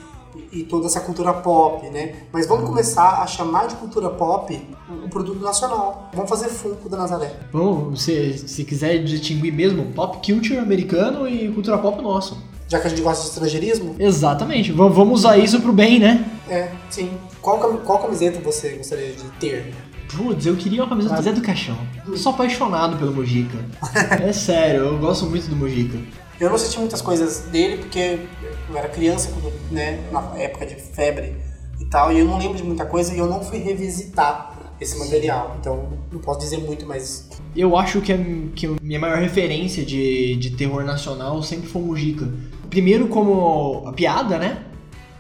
e 0.53 0.65
toda 0.65 0.87
essa 0.87 1.01
cultura 1.01 1.33
pop, 1.33 1.89
né? 1.91 2.25
Mas 2.33 2.47
vamos 2.47 2.67
começar 2.67 3.23
a 3.23 3.27
chamar 3.27 3.69
de 3.69 3.77
cultura 3.77 4.11
pop 4.11 4.61
um 4.91 5.09
produto 5.09 5.41
nacional. 5.41 6.11
Vamos 6.13 6.29
fazer 6.29 6.49
Funko 6.49 6.89
da 6.89 6.97
Nazaré. 6.97 7.33
Vamos, 7.53 8.03
se, 8.03 8.37
se 8.39 8.65
quiser 8.65 9.03
distinguir 9.05 9.53
mesmo, 9.53 9.93
pop 9.93 10.19
culture 10.19 10.59
americano 10.59 11.29
e 11.29 11.51
cultura 11.53 11.79
pop 11.79 12.03
nosso. 12.03 12.37
Já 12.69 12.81
que 12.81 12.87
a 12.87 12.91
gente 12.91 13.03
gosta 13.03 13.23
de 13.25 13.29
estrangeirismo? 13.29 13.97
Exatamente. 13.99 14.73
vamos 14.73 15.21
usar 15.21 15.37
isso 15.37 15.61
pro 15.61 15.75
bem, 15.75 15.99
né? 15.99 16.25
É, 16.49 16.71
sim. 16.89 17.11
Qual, 17.43 17.59
qual 17.59 17.99
camiseta 17.99 18.41
você 18.41 18.71
gostaria 18.71 19.13
de 19.13 19.25
ter? 19.39 19.75
Putz, 20.17 20.45
eu 20.45 20.57
queria 20.57 20.83
uma 20.83 20.89
camiseta 20.89 21.17
do 21.17 21.23
Zé 21.23 21.33
do 21.33 21.41
Caixão. 21.41 21.79
Eu 22.07 22.17
sou 22.17 22.33
apaixonado 22.33 22.99
pelo 22.99 23.13
Mujica. 23.13 23.59
é 24.23 24.33
sério, 24.33 24.83
eu 24.83 24.99
gosto 24.99 25.27
muito 25.27 25.49
do 25.49 25.57
Mujica. 25.57 25.99
Eu 26.39 26.49
não 26.49 26.57
assisti 26.57 26.79
muitas 26.79 27.01
coisas 27.01 27.47
dele 27.51 27.79
porque 27.79 28.19
eu 28.69 28.77
era 28.77 28.89
criança, 28.89 29.31
quando, 29.33 29.53
né, 29.71 30.01
na 30.11 30.21
época 30.37 30.67
de 30.67 30.75
febre 30.75 31.37
e 31.81 31.85
tal, 31.87 32.13
e 32.13 32.19
eu 32.19 32.27
não 32.27 32.39
lembro 32.39 32.57
de 32.57 32.63
muita 32.63 32.85
coisa 32.85 33.15
e 33.15 33.19
eu 33.19 33.27
não 33.27 33.43
fui 33.43 33.59
revisitar 33.59 34.53
esse 34.81 34.99
material. 34.99 35.57
Então 35.61 35.89
não 36.11 36.21
posso 36.21 36.41
dizer 36.41 36.59
muito, 36.59 36.87
mas. 36.87 37.31
Eu 37.57 37.77
acho 37.77 38.01
que 38.01 38.13
a, 38.13 38.19
que 38.55 38.67
a 38.67 38.71
minha 38.83 39.01
maior 39.01 39.19
referência 39.19 39.85
de, 39.85 40.37
de 40.37 40.51
terror 40.51 40.85
nacional 40.85 41.43
sempre 41.43 41.69
foi 41.69 41.81
o 41.81 41.87
Mujica. 41.87 42.29
Primeiro 42.69 43.09
como 43.09 43.85
a 43.87 43.93
piada, 43.93 44.39
né? 44.39 44.63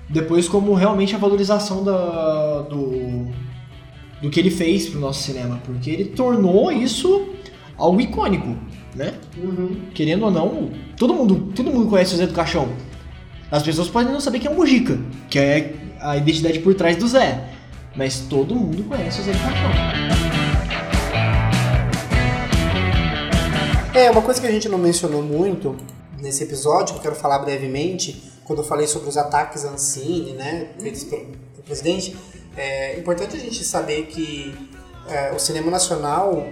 Depois 0.08 0.48
como 0.48 0.74
realmente 0.74 1.14
a 1.14 1.18
valorização 1.18 1.82
da, 1.82 2.62
do, 2.62 3.28
do 4.22 4.30
que 4.30 4.38
ele 4.38 4.50
fez 4.50 4.88
pro 4.88 5.00
nosso 5.00 5.24
cinema, 5.24 5.60
porque 5.66 5.90
ele 5.90 6.04
tornou 6.04 6.70
isso 6.70 7.28
algo 7.76 8.00
icônico, 8.00 8.56
né? 8.94 9.14
Uhum. 9.36 9.76
Querendo 9.92 10.24
ou 10.24 10.30
não, 10.30 10.70
todo 10.96 11.12
mundo, 11.12 11.52
todo 11.54 11.70
mundo 11.70 11.90
conhece 11.90 12.14
o 12.14 12.16
Zé 12.16 12.26
do 12.28 12.32
Caixão. 12.32 12.68
As 13.50 13.64
pessoas 13.64 13.88
podem 13.88 14.12
não 14.12 14.20
saber 14.20 14.38
quem 14.38 14.48
é 14.48 14.54
o 14.54 14.56
Mujica, 14.56 14.98
que 15.28 15.38
é 15.38 15.74
a 16.00 16.16
identidade 16.16 16.60
por 16.60 16.72
trás 16.74 16.96
do 16.96 17.06
Zé, 17.08 17.48
mas 17.96 18.20
todo 18.20 18.54
mundo 18.54 18.84
conhece 18.84 19.20
o 19.20 19.24
Zé 19.24 19.32
do 19.32 19.38
Caixão. 19.40 19.70
É, 23.94 24.10
uma 24.10 24.22
coisa 24.22 24.40
que 24.40 24.46
a 24.46 24.50
gente 24.50 24.68
não 24.68 24.78
mencionou 24.78 25.22
muito 25.22 25.76
nesse 26.18 26.44
episódio, 26.44 26.94
que 26.94 27.00
eu 27.00 27.02
quero 27.02 27.16
falar 27.16 27.40
brevemente, 27.40 28.22
quando 28.44 28.60
eu 28.60 28.64
falei 28.64 28.86
sobre 28.86 29.08
os 29.08 29.16
ataques 29.16 29.64
à 29.64 29.70
Ancine, 29.70 30.32
né, 30.32 30.68
feitos 30.78 31.04
pelo, 31.04 31.26
pelo 31.26 31.62
presidente, 31.64 32.16
é 32.56 32.98
importante 32.98 33.36
a 33.36 33.38
gente 33.38 33.64
saber 33.64 34.06
que 34.06 34.54
é, 35.08 35.32
o 35.32 35.38
cinema 35.38 35.70
nacional, 35.70 36.48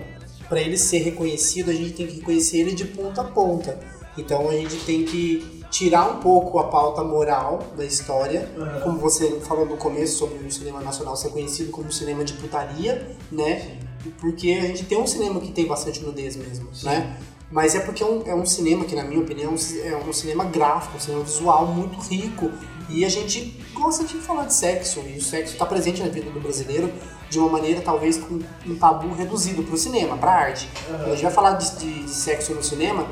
para 0.49 0.61
ele 0.61 0.77
ser 0.77 0.99
reconhecido, 0.99 1.71
a 1.71 1.75
gente 1.75 1.93
tem 1.93 2.07
que 2.07 2.17
reconhecer 2.17 2.59
ele 2.59 2.73
de 2.73 2.85
ponta 2.85 3.21
a 3.21 3.25
ponta. 3.25 3.79
Então 4.17 4.49
a 4.49 4.53
gente 4.53 4.77
tem 4.85 5.05
que 5.05 5.61
tirar 5.71 6.11
um 6.11 6.17
pouco 6.17 6.59
a 6.59 6.65
pauta 6.65 7.03
moral 7.05 7.61
da 7.77 7.85
história, 7.85 8.51
uhum. 8.57 8.81
como 8.81 8.99
você 8.99 9.41
falou 9.41 9.65
no 9.65 9.77
começo 9.77 10.19
sobre 10.19 10.39
o 10.45 10.51
cinema 10.51 10.81
nacional 10.81 11.17
ser 11.17 11.31
conhecido 11.31 11.71
como 11.71 11.93
cinema 11.93 12.25
de 12.25 12.33
putaria, 12.35 13.17
né? 13.31 13.79
Porque 14.19 14.51
a 14.53 14.67
gente 14.67 14.85
tem 14.85 14.99
um 14.99 15.07
cinema 15.07 15.41
que 15.41 15.53
tem 15.53 15.67
bastante 15.67 16.01
nudez 16.01 16.35
mesmo, 16.35 16.75
Sim. 16.75 16.87
né? 16.87 17.17
Mas 17.51 17.75
é 17.75 17.81
porque 17.81 18.03
é 18.03 18.07
um, 18.07 18.23
é 18.27 18.35
um, 18.35 18.47
cinema 18.47 18.85
que, 18.85 18.95
na 18.95 19.03
minha 19.03 19.21
opinião, 19.21 19.55
é 19.83 19.97
um 19.97 20.13
cinema 20.13 20.45
gráfico, 20.45 20.97
um 20.97 21.01
cinema 21.01 21.25
visual 21.25 21.67
muito 21.67 21.99
rico. 22.01 22.51
E 22.93 23.05
a 23.05 23.09
gente 23.09 23.55
gosta 23.73 24.05
de 24.05 24.15
falar 24.15 24.45
de 24.45 24.55
sexo, 24.55 25.01
e 25.07 25.19
o 25.19 25.23
sexo 25.23 25.53
está 25.53 25.65
presente 25.65 26.03
na 26.03 26.09
vida 26.09 26.31
do 26.31 26.41
brasileiro 26.41 26.93
de 27.29 27.39
uma 27.39 27.49
maneira 27.49 27.81
talvez 27.81 28.19
com 28.19 28.41
um 28.67 28.75
tabu 28.77 29.15
reduzido 29.15 29.63
para 29.63 29.75
o 29.75 29.79
cinema, 29.79 30.17
para 30.17 30.33
a 30.33 30.35
arte. 30.35 30.69
Quando 30.87 31.05
a 31.05 31.11
gente 31.11 31.23
vai 31.23 31.33
falar 31.33 31.53
de, 31.53 31.79
de, 31.79 32.03
de 32.05 32.11
sexo 32.11 32.53
no 32.55 32.63
cinema, 32.63 33.07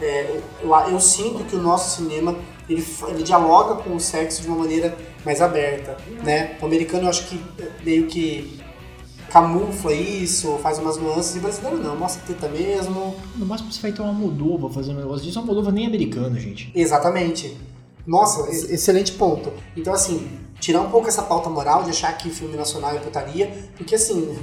é, 0.00 0.40
eu, 0.62 0.74
eu, 0.90 1.00
sinto 1.00 1.44
que 1.44 1.56
o 1.56 1.62
nosso 1.62 1.96
cinema 1.96 2.36
ele, 2.68 2.84
ele 3.08 3.22
dialoga 3.22 3.82
com 3.82 3.96
o 3.96 4.00
sexo 4.00 4.42
de 4.42 4.48
uma 4.48 4.58
maneira 4.58 4.96
mais 5.24 5.42
aberta. 5.42 5.96
Né? 6.24 6.56
O 6.62 6.66
americano 6.66 7.04
eu 7.04 7.10
acho 7.10 7.26
que 7.26 7.40
meio 7.84 8.06
que 8.06 8.58
camufla 9.30 9.92
isso, 9.92 10.58
faz 10.62 10.78
umas 10.78 10.96
nuances, 10.96 11.36
e 11.36 11.40
brasileiro 11.40 11.78
não, 11.78 11.96
mostra 11.96 12.22
teta 12.26 12.48
mesmo. 12.48 13.14
No 13.36 13.44
máximo 13.44 13.70
você 13.70 13.80
vai 13.82 13.92
ter 13.92 14.00
uma 14.00 14.12
Moldova 14.12 14.70
fazendo 14.70 14.96
um 14.96 15.00
negócio 15.00 15.24
disso, 15.24 15.38
uma 15.38 15.46
Moldova 15.46 15.70
nem 15.70 15.86
americana, 15.86 16.38
gente. 16.40 16.70
Exatamente. 16.74 17.56
Nossa, 18.08 18.50
excelente 18.50 19.12
ponto. 19.12 19.52
Então, 19.76 19.92
assim, 19.92 20.26
tirar 20.58 20.80
um 20.80 20.90
pouco 20.90 21.08
essa 21.08 21.22
pauta 21.22 21.50
moral 21.50 21.82
de 21.82 21.90
achar 21.90 22.16
que 22.16 22.30
filme 22.30 22.56
nacional 22.56 22.96
é 22.96 22.98
putaria, 22.98 23.52
porque, 23.76 23.94
assim, 23.94 24.34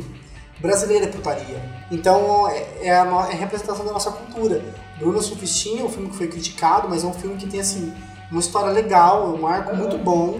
brasileiro 0.59 1.05
é 1.05 1.07
putaria. 1.07 1.87
Então, 1.91 2.47
é, 2.47 2.67
é 2.83 2.91
a, 2.91 3.03
é 3.03 3.33
a 3.33 3.35
representação 3.35 3.83
da 3.83 3.91
nossa 3.91 4.11
cultura. 4.11 4.63
Bruno 4.99 5.19
Surfistinha 5.19 5.81
é 5.81 5.83
um 5.83 5.89
filme 5.89 6.09
que 6.09 6.15
foi 6.15 6.27
criticado, 6.27 6.87
mas 6.87 7.03
é 7.03 7.07
um 7.07 7.13
filme 7.13 7.37
que 7.37 7.47
tem, 7.47 7.59
assim, 7.59 7.91
uma 8.29 8.39
história 8.39 8.71
legal, 8.71 9.35
um 9.35 9.47
arco 9.47 9.75
muito 9.75 9.97
bom. 9.97 10.39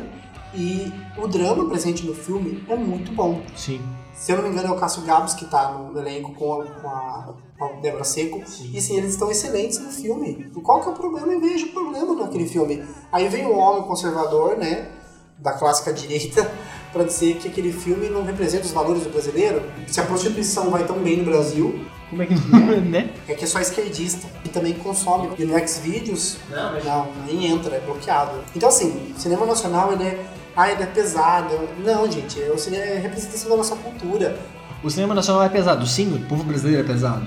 E 0.53 0.93
o 1.17 1.27
drama 1.27 1.67
presente 1.67 2.05
no 2.05 2.13
filme 2.13 2.63
é 2.69 2.75
muito 2.75 3.11
bom. 3.11 3.41
Sim. 3.55 3.81
Se 4.13 4.31
eu 4.31 4.37
não 4.37 4.43
me 4.43 4.49
engano, 4.49 4.67
é 4.67 4.71
o 4.71 4.79
Cássio 4.79 5.01
Gabos 5.01 5.33
que 5.33 5.45
tá 5.45 5.71
no 5.71 5.99
elenco 5.99 6.31
com 6.35 6.61
a, 6.61 6.65
com 6.65 6.87
a, 6.87 7.23
com 7.23 7.31
a 7.31 7.44
Débora 7.81 8.03
Seco. 8.03 8.41
Sim. 8.45 8.71
E 8.73 8.77
assim, 8.77 8.97
eles 8.97 9.11
estão 9.11 9.31
excelentes 9.31 9.79
no 9.79 9.89
filme. 9.89 10.51
Qual 10.63 10.81
que 10.81 10.89
é 10.89 10.91
o 10.91 10.95
problema? 10.95 11.31
Eu 11.31 11.39
vejo 11.39 11.67
problema 11.67 12.13
naquele 12.15 12.47
filme. 12.47 12.83
Aí 13.11 13.27
vem 13.29 13.45
o 13.45 13.55
homem 13.55 13.83
conservador, 13.83 14.57
né? 14.57 14.89
Da 15.37 15.53
clássica 15.53 15.91
direita, 15.93 16.51
para 16.91 17.03
dizer 17.03 17.37
que 17.37 17.47
aquele 17.47 17.71
filme 17.71 18.09
não 18.09 18.23
representa 18.23 18.65
os 18.65 18.71
valores 18.71 19.03
do 19.03 19.09
brasileiro. 19.09 19.63
Se 19.87 19.99
a 19.99 20.03
prostituição 20.03 20.69
vai 20.69 20.85
tão 20.85 20.99
bem 20.99 21.17
no 21.17 21.25
Brasil, 21.25 21.85
como 22.09 22.23
é 22.23 22.25
que 22.25 22.33
é, 22.33 22.81
né? 22.81 23.13
É 23.27 23.33
que 23.33 23.43
é 23.43 23.47
só 23.47 23.59
esquerdista 23.59 24.27
e 24.43 24.49
também 24.49 24.73
consome. 24.73 25.29
E 25.37 25.45
no 25.45 25.57
Xvideos, 25.67 26.37
não, 26.49 26.73
mas... 26.73 26.83
não, 26.83 27.07
nem 27.25 27.47
entra, 27.47 27.75
é 27.75 27.79
bloqueado. 27.79 28.43
Então 28.55 28.69
assim, 28.69 29.13
o 29.15 29.19
cinema 29.19 29.45
nacional 29.45 29.93
ele 29.93 30.03
é 30.03 30.25
ah, 30.55 30.71
ele 30.71 30.83
é 30.83 30.85
pesado. 30.85 31.67
Não, 31.79 32.09
gente, 32.09 32.39
o 32.39 32.57
cinema 32.57 32.85
é 32.85 32.97
representação 32.97 33.49
da 33.49 33.57
nossa 33.57 33.75
cultura. 33.75 34.39
O 34.83 34.89
cinema 34.89 35.15
nacional 35.15 35.43
é 35.43 35.49
pesado, 35.49 35.85
sim, 35.87 36.13
o 36.13 36.19
povo 36.27 36.43
brasileiro 36.43 36.83
é 36.83 36.85
pesado. 36.85 37.25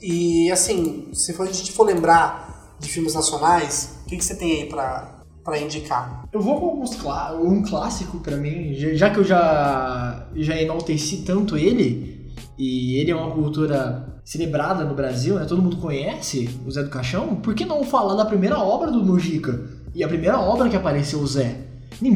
E 0.00 0.50
assim, 0.50 1.07
se 1.28 1.34
for, 1.34 1.46
a 1.46 1.52
gente 1.52 1.72
for 1.72 1.84
lembrar 1.84 2.74
de 2.80 2.88
filmes 2.88 3.12
nacionais, 3.12 3.98
o 4.02 4.08
que, 4.08 4.16
que 4.16 4.24
você 4.24 4.34
tem 4.34 4.62
aí 4.62 4.66
pra, 4.66 5.24
pra 5.44 5.60
indicar? 5.60 6.24
Eu 6.32 6.40
vou 6.40 6.58
com 6.58 6.66
alguns 6.68 6.94
clá 6.94 7.38
um 7.38 7.62
clássico 7.62 8.18
para 8.20 8.38
mim, 8.38 8.72
já 8.72 9.10
que 9.10 9.18
eu 9.18 9.24
já, 9.24 10.26
já 10.34 10.56
enalteci 10.56 11.18
tanto 11.18 11.58
ele, 11.58 12.32
e 12.56 12.96
ele 12.98 13.10
é 13.10 13.14
uma 13.14 13.30
cultura 13.30 14.20
celebrada 14.24 14.84
no 14.84 14.94
Brasil, 14.94 15.34
né? 15.34 15.44
Todo 15.44 15.60
mundo 15.60 15.76
conhece 15.76 16.48
o 16.66 16.70
Zé 16.70 16.82
do 16.82 16.88
Caixão, 16.88 17.36
por 17.36 17.54
que 17.54 17.66
não 17.66 17.84
falar 17.84 18.14
da 18.14 18.24
primeira 18.24 18.58
obra 18.58 18.90
do 18.90 19.04
Mujica? 19.04 19.68
E 19.94 20.02
a 20.02 20.08
primeira 20.08 20.40
obra 20.40 20.70
que 20.70 20.76
apareceu 20.76 21.18
o 21.18 21.26
Zé? 21.26 21.60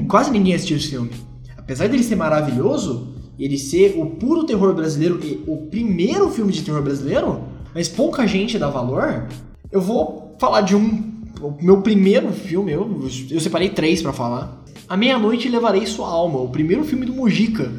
Quase 0.09 0.31
ninguém 0.31 0.55
assistiu 0.55 0.79
esse 0.79 0.89
filme. 0.89 1.11
Apesar 1.59 1.87
dele 1.87 2.03
ser 2.03 2.17
maravilhoso, 2.17 3.15
ele 3.39 3.59
ser 3.59 3.95
o 3.99 4.07
puro 4.07 4.45
terror 4.45 4.75
brasileiro 4.75 5.21
e 5.23 5.45
o 5.47 5.67
primeiro 5.69 6.31
filme 6.31 6.51
de 6.51 6.63
terror 6.63 6.83
brasileiro, 6.83 7.52
mas 7.75 7.89
pouca 7.89 8.27
gente 8.27 8.59
dá 8.59 8.69
valor, 8.69 9.27
eu 9.71 9.81
vou 9.81 10.37
falar 10.39 10.61
de 10.63 10.77
um. 10.77 11.13
O 11.41 11.57
meu 11.61 11.83
primeiro 11.83 12.33
filme, 12.33 12.71
eu, 12.73 13.09
eu 13.31 13.41
separei 13.41 13.71
três 13.71 14.01
para 14.01 14.13
falar. 14.13 14.63
A 14.89 14.97
Meia-Noite 14.97 15.49
Levarei 15.49 15.87
Sua 15.87 16.09
Alma, 16.09 16.39
o 16.39 16.49
primeiro 16.49 16.85
filme 16.85 17.07
do 17.07 17.13
Mujica. 17.13 17.73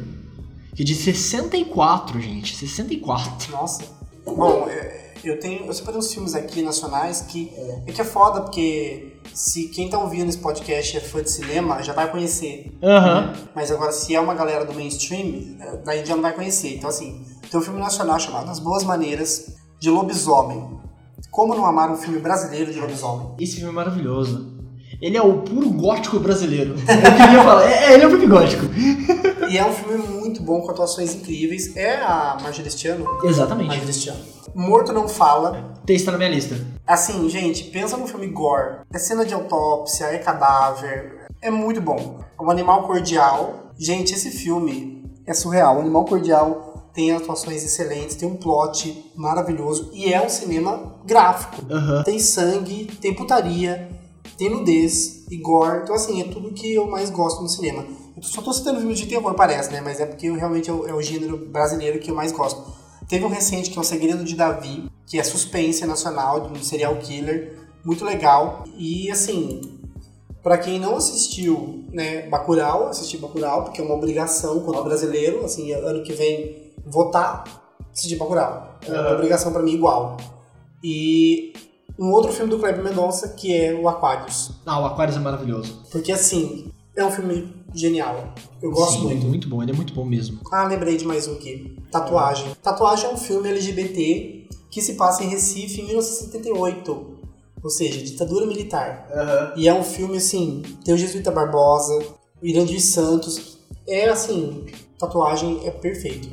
Que 0.74 0.82
é 0.82 0.84
de 0.84 0.94
64, 0.94 2.20
gente. 2.20 2.56
64. 2.56 3.52
Nossa. 3.52 3.84
Bom, 4.26 4.66
é, 4.68 5.12
eu 5.22 5.38
tenho. 5.38 5.66
Eu 5.66 5.72
separei 5.72 5.98
uns 5.98 6.12
filmes 6.12 6.34
aqui 6.34 6.62
nacionais 6.62 7.22
que. 7.22 7.52
É 7.86 7.92
que 7.92 8.00
é 8.00 8.04
foda, 8.04 8.40
porque 8.40 9.14
se 9.32 9.68
quem 9.68 9.88
tá 9.88 9.98
ouvindo 9.98 10.28
esse 10.28 10.38
podcast 10.38 10.96
é 10.96 11.00
fã 11.00 11.22
de 11.22 11.30
cinema, 11.30 11.82
já 11.82 11.92
vai 11.92 12.10
conhecer. 12.10 12.76
Uhum. 12.82 13.48
Mas 13.54 13.70
agora, 13.70 13.92
se 13.92 14.14
é 14.14 14.20
uma 14.20 14.34
galera 14.34 14.64
do 14.64 14.74
mainstream, 14.74 15.56
é, 15.60 15.76
daí 15.84 16.04
já 16.04 16.14
não 16.14 16.22
vai 16.22 16.32
conhecer. 16.32 16.74
Então, 16.76 16.90
assim, 16.90 17.24
tem 17.50 17.58
um 17.58 17.62
filme 17.62 17.78
nacional 17.78 18.18
chamado 18.18 18.50
As 18.50 18.58
Boas 18.58 18.84
Maneiras, 18.84 19.54
de 19.84 19.90
lobisomem. 19.90 20.80
Como 21.30 21.54
não 21.54 21.66
amar 21.66 21.90
um 21.90 21.96
filme 21.96 22.18
brasileiro 22.18 22.72
de 22.72 22.80
lobisomem? 22.80 23.34
Esse 23.38 23.56
filme 23.56 23.68
é 23.68 23.74
maravilhoso. 23.74 24.54
Ele 24.98 25.14
é 25.14 25.22
o 25.22 25.42
puro 25.42 25.68
gótico 25.68 26.18
brasileiro. 26.18 26.74
Eu 26.88 27.16
queria 27.16 27.44
falar, 27.44 27.70
é, 27.70 27.92
ele 27.92 28.04
é 28.04 28.06
o 28.06 28.10
filme 28.10 28.26
gótico. 28.26 28.64
E 29.50 29.58
é 29.58 29.64
um 29.64 29.72
filme 29.72 29.98
muito 29.98 30.42
bom, 30.42 30.62
com 30.62 30.70
atuações 30.70 31.14
incríveis. 31.14 31.76
É 31.76 31.96
a 31.96 32.38
Margeristiano? 32.42 33.04
Exatamente. 33.24 33.68
Margeristiano. 33.68 34.18
Morto 34.54 34.90
Não 34.90 35.06
Fala. 35.06 35.74
Texto 35.84 36.10
na 36.10 36.16
minha 36.16 36.30
lista. 36.30 36.56
Assim, 36.86 37.28
gente, 37.28 37.64
pensa 37.64 37.94
num 37.98 38.06
filme 38.06 38.26
gore. 38.28 38.78
É 38.90 38.98
cena 38.98 39.22
de 39.22 39.34
autópsia, 39.34 40.06
é 40.06 40.16
cadáver. 40.16 41.26
É 41.42 41.50
muito 41.50 41.82
bom. 41.82 42.20
É 42.40 42.42
um 42.42 42.50
animal 42.50 42.84
cordial. 42.84 43.70
Gente, 43.78 44.14
esse 44.14 44.30
filme 44.30 45.04
é 45.26 45.34
surreal. 45.34 45.76
O 45.76 45.80
animal 45.80 46.06
cordial 46.06 46.63
tem 46.94 47.10
atuações 47.10 47.64
excelentes, 47.64 48.14
tem 48.14 48.28
um 48.28 48.36
plot 48.36 49.10
maravilhoso 49.16 49.90
e 49.92 50.12
é 50.12 50.24
um 50.24 50.28
cinema 50.28 50.94
gráfico. 51.04 51.62
Uhum. 51.68 52.04
Tem 52.04 52.20
sangue, 52.20 52.86
tem 53.00 53.12
putaria, 53.12 53.90
tem 54.38 54.48
nudez 54.48 55.26
e 55.28 55.36
gore. 55.36 55.82
Então, 55.82 55.94
assim, 55.94 56.20
é 56.20 56.24
tudo 56.24 56.52
que 56.52 56.72
eu 56.72 56.86
mais 56.86 57.10
gosto 57.10 57.42
no 57.42 57.48
cinema. 57.48 57.84
Eu 58.16 58.22
só 58.22 58.40
tô 58.40 58.52
citando 58.52 58.78
filmes 58.78 58.98
de 58.98 59.06
terror, 59.06 59.34
parece, 59.34 59.72
né? 59.72 59.80
Mas 59.80 59.98
é 59.98 60.06
porque 60.06 60.28
eu, 60.28 60.34
realmente 60.34 60.70
é 60.70 60.72
o, 60.72 60.86
é 60.86 60.94
o 60.94 61.02
gênero 61.02 61.36
brasileiro 61.36 61.98
que 61.98 62.12
eu 62.12 62.14
mais 62.14 62.30
gosto. 62.30 62.62
Teve 63.08 63.24
um 63.24 63.28
recente 63.28 63.70
que 63.70 63.76
é 63.76 63.80
O 63.80 63.84
Segredo 63.84 64.24
de 64.24 64.36
Davi, 64.36 64.88
que 65.04 65.18
é 65.18 65.24
suspense 65.24 65.84
nacional 65.84 66.40
de 66.40 66.58
um 66.58 66.62
serial 66.62 66.96
killer, 66.96 67.58
muito 67.84 68.04
legal. 68.04 68.64
E 68.78 69.10
assim, 69.10 69.60
para 70.44 70.56
quem 70.58 70.78
não 70.78 70.96
assistiu, 70.96 71.84
né, 71.92 72.28
Bacurau, 72.28 72.86
assistir 72.86 73.18
Bacurau, 73.18 73.64
porque 73.64 73.80
é 73.80 73.84
uma 73.84 73.94
obrigação 73.94 74.60
quando 74.60 74.78
é 74.78 74.84
brasileiro, 74.84 75.44
assim, 75.44 75.72
ano 75.72 76.04
que 76.04 76.12
vem 76.12 76.63
votar, 76.86 77.44
assistir 77.92 78.16
Bacurau. 78.16 78.78
É 78.86 79.00
uma 79.00 79.12
obrigação 79.12 79.52
para 79.52 79.62
mim 79.62 79.72
igual. 79.72 80.16
E 80.82 81.52
um 81.98 82.10
outro 82.10 82.32
filme 82.32 82.50
do 82.50 82.58
Kleber 82.58 82.82
Mendonça 82.82 83.28
que 83.28 83.54
é 83.54 83.74
o 83.74 83.88
Aquarius. 83.88 84.52
Ah, 84.66 84.80
o 84.80 84.84
Aquarius 84.84 85.16
é 85.16 85.20
maravilhoso. 85.20 85.82
Porque 85.90 86.12
assim, 86.12 86.70
é 86.96 87.04
um 87.04 87.10
filme 87.10 87.52
genial. 87.74 88.34
Eu 88.62 88.70
gosto 88.70 89.00
Sim, 89.00 89.04
muito. 89.04 89.26
muito 89.26 89.48
bom, 89.48 89.62
ele 89.62 89.72
é 89.72 89.74
muito 89.74 89.94
bom 89.94 90.04
mesmo. 90.04 90.40
Ah, 90.52 90.64
lembrei 90.64 90.96
de 90.96 91.04
mais 91.04 91.26
um 91.26 91.34
aqui. 91.34 91.76
Tatuagem. 91.90 92.54
Tatuagem 92.62 93.10
é 93.10 93.12
um 93.12 93.16
filme 93.16 93.48
LGBT 93.48 94.48
que 94.70 94.80
se 94.80 94.94
passa 94.94 95.22
em 95.24 95.28
Recife 95.28 95.80
em 95.80 95.86
1978. 95.86 97.14
Ou 97.62 97.70
seja, 97.70 98.02
ditadura 98.02 98.46
militar. 98.46 99.08
Uhum. 99.10 99.62
E 99.62 99.68
é 99.68 99.72
um 99.74 99.82
filme 99.82 100.18
assim, 100.18 100.62
tem 100.84 100.94
o 100.94 100.98
Jesuíta 100.98 101.30
Barbosa, 101.30 101.96
o 102.42 102.46
Irandir 102.46 102.80
Santos. 102.80 103.56
É 103.86 104.08
assim, 104.08 104.66
tatuagem 104.98 105.60
é 105.64 105.70
perfeito. 105.70 106.28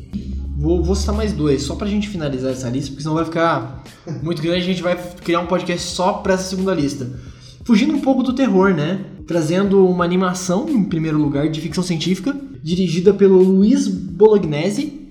Vou, 0.62 0.84
vou 0.84 0.94
citar 0.94 1.16
mais 1.16 1.34
dois, 1.34 1.64
só 1.64 1.74
pra 1.74 1.88
gente 1.88 2.08
finalizar 2.08 2.52
essa 2.52 2.70
lista, 2.70 2.92
porque 2.92 3.02
senão 3.02 3.16
vai 3.16 3.26
ficar 3.26 3.84
muito 4.22 4.44
grande. 4.44 4.62
A 4.62 4.66
gente 4.66 4.84
vai 4.84 4.96
criar 4.96 5.40
um 5.40 5.48
podcast 5.48 5.88
só 5.88 6.14
pra 6.14 6.36
essa 6.36 6.44
segunda 6.44 6.72
lista. 6.72 7.20
Fugindo 7.66 7.96
um 7.96 8.00
pouco 8.00 8.22
do 8.22 8.32
terror, 8.32 8.72
né? 8.72 9.04
Trazendo 9.26 9.84
uma 9.88 10.06
animação, 10.06 10.70
em 10.70 10.84
primeiro 10.84 11.18
lugar, 11.18 11.50
de 11.50 11.60
ficção 11.60 11.84
científica, 11.84 12.40
dirigida 12.62 13.12
pelo 13.12 13.42
Luiz 13.42 13.88
Bolognese, 13.88 15.10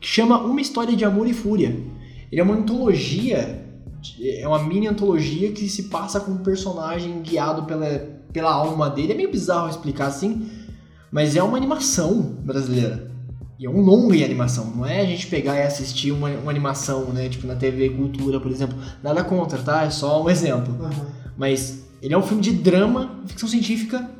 que 0.00 0.06
chama 0.06 0.38
Uma 0.38 0.60
História 0.60 0.94
de 0.94 1.04
Amor 1.04 1.26
e 1.26 1.34
Fúria. 1.34 1.76
Ele 2.30 2.40
é 2.40 2.44
uma 2.44 2.54
antologia, 2.54 3.66
é 4.22 4.46
uma 4.46 4.62
mini 4.62 4.86
antologia 4.86 5.50
que 5.50 5.68
se 5.68 5.84
passa 5.84 6.20
com 6.20 6.30
um 6.30 6.38
personagem 6.38 7.20
guiado 7.20 7.64
pela, 7.64 7.88
pela 8.32 8.52
alma 8.52 8.88
dele. 8.88 9.12
É 9.12 9.16
meio 9.16 9.32
bizarro 9.32 9.68
explicar 9.68 10.06
assim, 10.06 10.48
mas 11.10 11.34
é 11.34 11.42
uma 11.42 11.56
animação 11.56 12.38
brasileira. 12.44 13.13
E 13.64 13.66
é 13.66 13.70
um 13.70 13.80
longa 13.80 14.14
em 14.14 14.22
animação, 14.22 14.74
não 14.76 14.84
é 14.84 15.00
a 15.00 15.06
gente 15.06 15.26
pegar 15.26 15.56
e 15.56 15.62
assistir 15.62 16.12
uma, 16.12 16.28
uma 16.28 16.50
animação, 16.50 17.06
né? 17.14 17.30
Tipo 17.30 17.46
na 17.46 17.56
TV 17.56 17.88
Cultura, 17.88 18.38
por 18.38 18.50
exemplo. 18.50 18.76
Nada 19.02 19.24
contra, 19.24 19.56
tá? 19.56 19.84
É 19.84 19.90
só 19.90 20.22
um 20.22 20.28
exemplo. 20.28 20.74
Uhum. 20.78 21.06
Mas 21.34 21.82
ele 22.02 22.12
é 22.12 22.18
um 22.18 22.22
filme 22.22 22.42
de 22.42 22.52
drama, 22.52 23.22
ficção 23.26 23.48
científica 23.48 24.10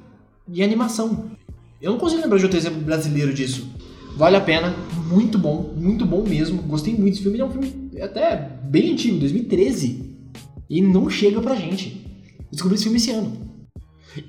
e 0.49 0.63
animação. 0.63 1.27
Eu 1.79 1.93
não 1.93 1.99
consigo 1.99 2.23
lembrar 2.23 2.39
de 2.39 2.45
outro 2.45 2.59
exemplo 2.59 2.81
brasileiro 2.81 3.35
disso. 3.35 3.69
Vale 4.17 4.35
a 4.37 4.41
pena, 4.41 4.75
muito 5.11 5.39
bom, 5.39 5.75
muito 5.77 6.07
bom 6.07 6.27
mesmo. 6.27 6.63
Gostei 6.63 6.95
muito 6.95 7.11
desse 7.11 7.21
filme. 7.21 7.37
Ele 7.37 7.43
é 7.43 7.45
um 7.45 7.51
filme 7.51 8.01
até 8.01 8.51
bem 8.63 8.93
antigo, 8.93 9.19
2013. 9.19 10.17
E 10.71 10.81
não 10.81 11.11
chega 11.11 11.43
pra 11.43 11.55
gente. 11.55 12.03
Descobri 12.51 12.77
esse 12.77 12.85
filme 12.85 12.97
esse 12.97 13.11
ano. 13.11 13.31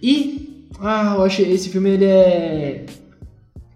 E, 0.03 0.67
ah, 0.77 1.13
eu 1.15 1.23
acho 1.23 1.41
esse 1.41 1.69
filme 1.69 1.91
ele 1.91 2.03
é 2.03 2.85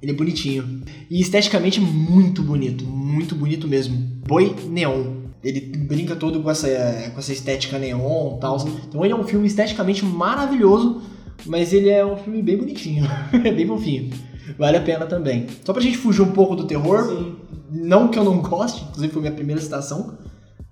ele 0.01 0.11
é 0.11 0.15
bonitinho. 0.15 0.81
E 1.09 1.19
esteticamente 1.19 1.79
muito 1.79 2.41
bonito. 2.41 2.85
Muito 2.85 3.35
bonito 3.35 3.67
mesmo. 3.67 3.97
Boi 4.25 4.55
neon. 4.67 5.19
Ele 5.43 5.61
brinca 5.61 6.15
todo 6.15 6.41
com 6.41 6.51
essa, 6.51 6.67
com 7.13 7.19
essa 7.19 7.31
estética 7.31 7.77
neon 7.77 8.37
e 8.37 8.39
tal. 8.39 8.57
Então 8.87 9.03
ele 9.03 9.13
é 9.13 9.15
um 9.15 9.23
filme 9.23 9.47
esteticamente 9.47 10.03
maravilhoso, 10.03 11.01
mas 11.45 11.73
ele 11.73 11.89
é 11.89 12.05
um 12.05 12.17
filme 12.17 12.41
bem 12.41 12.57
bonitinho. 12.57 13.05
é 13.31 13.51
bem 13.51 13.67
fofinho. 13.67 14.11
vale 14.57 14.77
a 14.77 14.81
pena 14.81 15.05
também. 15.05 15.47
Só 15.63 15.73
pra 15.73 15.81
gente 15.81 15.97
fugir 15.97 16.21
um 16.21 16.31
pouco 16.31 16.55
do 16.55 16.65
terror, 16.65 17.07
Sim. 17.07 17.35
não 17.71 18.09
que 18.09 18.19
eu 18.19 18.23
não 18.23 18.41
goste, 18.41 18.83
inclusive 18.83 19.13
foi 19.13 19.21
minha 19.21 19.33
primeira 19.33 19.61
citação, 19.61 20.17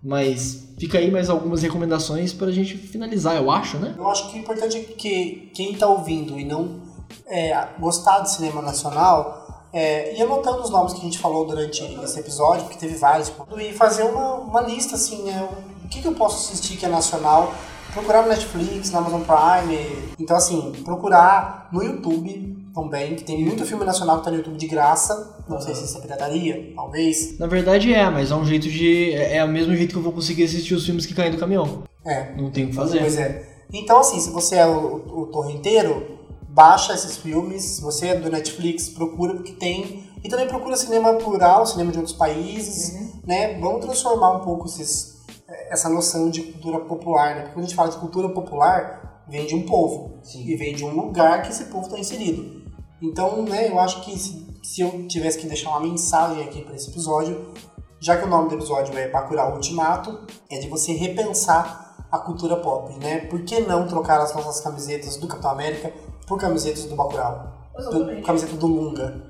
mas 0.04 0.74
fica 0.78 0.98
aí 0.98 1.10
mais 1.10 1.30
algumas 1.30 1.62
recomendações 1.62 2.34
pra 2.34 2.52
gente 2.52 2.78
finalizar, 2.78 3.38
eu 3.38 3.50
acho, 3.50 3.78
né? 3.78 3.96
Eu 3.98 4.08
acho 4.10 4.30
que 4.30 4.38
o 4.38 4.40
importante 4.40 4.78
é 4.78 4.82
que 4.82 5.50
quem 5.54 5.72
está 5.74 5.88
ouvindo 5.88 6.40
e 6.40 6.44
não 6.44 6.87
é, 7.26 7.68
gostar 7.80 8.20
de 8.20 8.32
cinema 8.32 8.62
nacional 8.62 9.48
é, 9.74 10.18
ir 10.18 10.22
anotando 10.22 10.62
os 10.62 10.70
nomes 10.70 10.94
que 10.94 11.00
a 11.00 11.04
gente 11.04 11.20
falou 11.20 11.46
durante 11.46 11.84
esse 11.84 12.20
episódio, 12.20 12.64
porque 12.64 12.80
teve 12.80 12.96
vários, 12.96 13.28
tipo, 13.28 13.60
e 13.60 13.74
fazer 13.74 14.04
uma, 14.04 14.36
uma 14.36 14.62
lista 14.62 14.96
assim, 14.96 15.24
né? 15.24 15.48
O 15.84 15.88
que, 15.88 16.02
que 16.02 16.08
eu 16.08 16.14
posso 16.14 16.52
assistir 16.52 16.78
que 16.78 16.86
é 16.86 16.90
nacional? 16.90 17.54
Procurar 17.94 18.24
no 18.24 18.30
Netflix, 18.30 18.92
na 18.92 19.00
Amazon 19.00 19.22
Prime. 19.22 19.78
Então, 20.20 20.36
assim, 20.36 20.74
procurar 20.84 21.70
no 21.72 21.84
YouTube 21.84 22.58
também, 22.74 23.16
que 23.16 23.24
tem 23.24 23.44
muito 23.44 23.66
filme 23.66 23.86
nacional 23.86 24.20
que 24.20 24.26
tá 24.26 24.32
no 24.32 24.38
YouTube 24.38 24.58
de 24.58 24.68
graça. 24.68 25.36
Não 25.48 25.60
sei 25.60 25.74
se 25.74 25.86
isso 25.86 25.98
é 25.98 26.02
pirataria, 26.02 26.74
talvez. 26.76 27.38
Na 27.40 27.48
verdade 27.48 27.94
é, 27.94 28.10
mas 28.10 28.32
é 28.32 28.36
um 28.36 28.46
jeito 28.46 28.70
de. 28.70 29.14
É, 29.14 29.38
é 29.38 29.44
o 29.44 29.48
mesmo 29.48 29.76
jeito 29.76 29.92
que 29.92 29.98
eu 29.98 30.04
vou 30.04 30.12
conseguir 30.12 30.44
assistir 30.44 30.76
os 30.76 30.86
filmes 30.86 31.06
que 31.06 31.14
caem 31.14 31.32
do 31.32 31.38
caminhão. 31.38 31.84
É, 32.06 32.36
Não 32.36 32.52
tem 32.52 32.66
o 32.66 32.70
que 32.70 32.76
fazer. 32.76 33.00
Pois 33.00 33.18
é. 33.18 33.48
Então, 33.74 34.00
assim, 34.00 34.20
se 34.20 34.30
você 34.30 34.56
é 34.56 34.68
o, 34.68 35.22
o 35.22 35.26
torrenteiro, 35.28 36.17
baixa 36.58 36.96
esses 36.96 37.18
filmes. 37.18 37.62
Se 37.64 37.82
você 37.84 38.08
é 38.08 38.16
do 38.20 38.32
Netflix, 38.32 38.90
procura, 38.90 39.36
porque 39.36 39.54
tem. 39.54 40.10
E 40.24 40.28
também 40.28 40.48
procura 40.48 40.76
cinema 40.76 41.14
plural, 41.14 41.68
cinema 41.68 41.92
de 41.92 42.00
outros 42.00 42.18
países, 42.18 43.22
né? 43.24 43.60
Vamos 43.60 43.86
transformar 43.86 44.32
um 44.32 44.40
pouco 44.40 44.66
esses, 44.66 45.24
essa 45.70 45.88
noção 45.88 46.32
de 46.32 46.42
cultura 46.42 46.80
popular, 46.80 47.36
né? 47.36 47.42
Porque 47.42 47.54
quando 47.54 47.66
a 47.66 47.68
gente 47.68 47.76
fala 47.76 47.92
de 47.92 47.98
cultura 47.98 48.30
popular, 48.30 49.24
vem 49.30 49.46
de 49.46 49.54
um 49.54 49.62
povo. 49.62 50.20
E 50.34 50.56
vem 50.56 50.76
de 50.76 50.84
um 50.84 50.90
lugar 50.90 51.44
que 51.44 51.50
esse 51.50 51.66
povo 51.66 51.86
está 51.86 52.00
inserido. 52.00 52.66
Então, 53.00 53.44
né, 53.44 53.70
eu 53.70 53.80
acho 53.80 54.02
que 54.04 54.18
se, 54.18 54.48
se 54.64 54.82
eu 54.82 55.08
tivesse 55.08 55.38
que 55.38 55.46
deixar 55.46 55.70
uma 55.70 55.82
mensagem 55.82 56.44
aqui 56.44 56.64
para 56.64 56.76
esse 56.76 56.90
episódio, 56.90 57.54
já 58.00 58.18
que 58.18 58.26
o 58.26 58.28
nome 58.28 58.50
do 58.50 58.56
episódio 58.56 58.98
é 58.98 59.08
Bacurau 59.08 59.54
Ultimato, 59.54 60.26
é 60.50 60.58
de 60.58 60.68
você 60.68 60.94
repensar 60.94 62.08
a 62.12 62.18
cultura 62.18 62.58
pop, 62.58 62.92
né? 62.98 63.20
Por 63.28 63.44
que 63.44 63.60
não 63.60 63.88
trocar 63.88 64.20
as 64.20 64.34
nossas 64.34 64.60
camisetas 64.62 65.18
do 65.18 65.28
Capitão 65.28 65.52
América 65.52 65.94
por 66.28 66.38
camisetas 66.38 66.86
do 66.86 66.96
Bacurau? 66.96 67.54
Do, 67.76 68.22
camiseta 68.24 68.56
do 68.56 68.68
Lunga, 68.68 69.24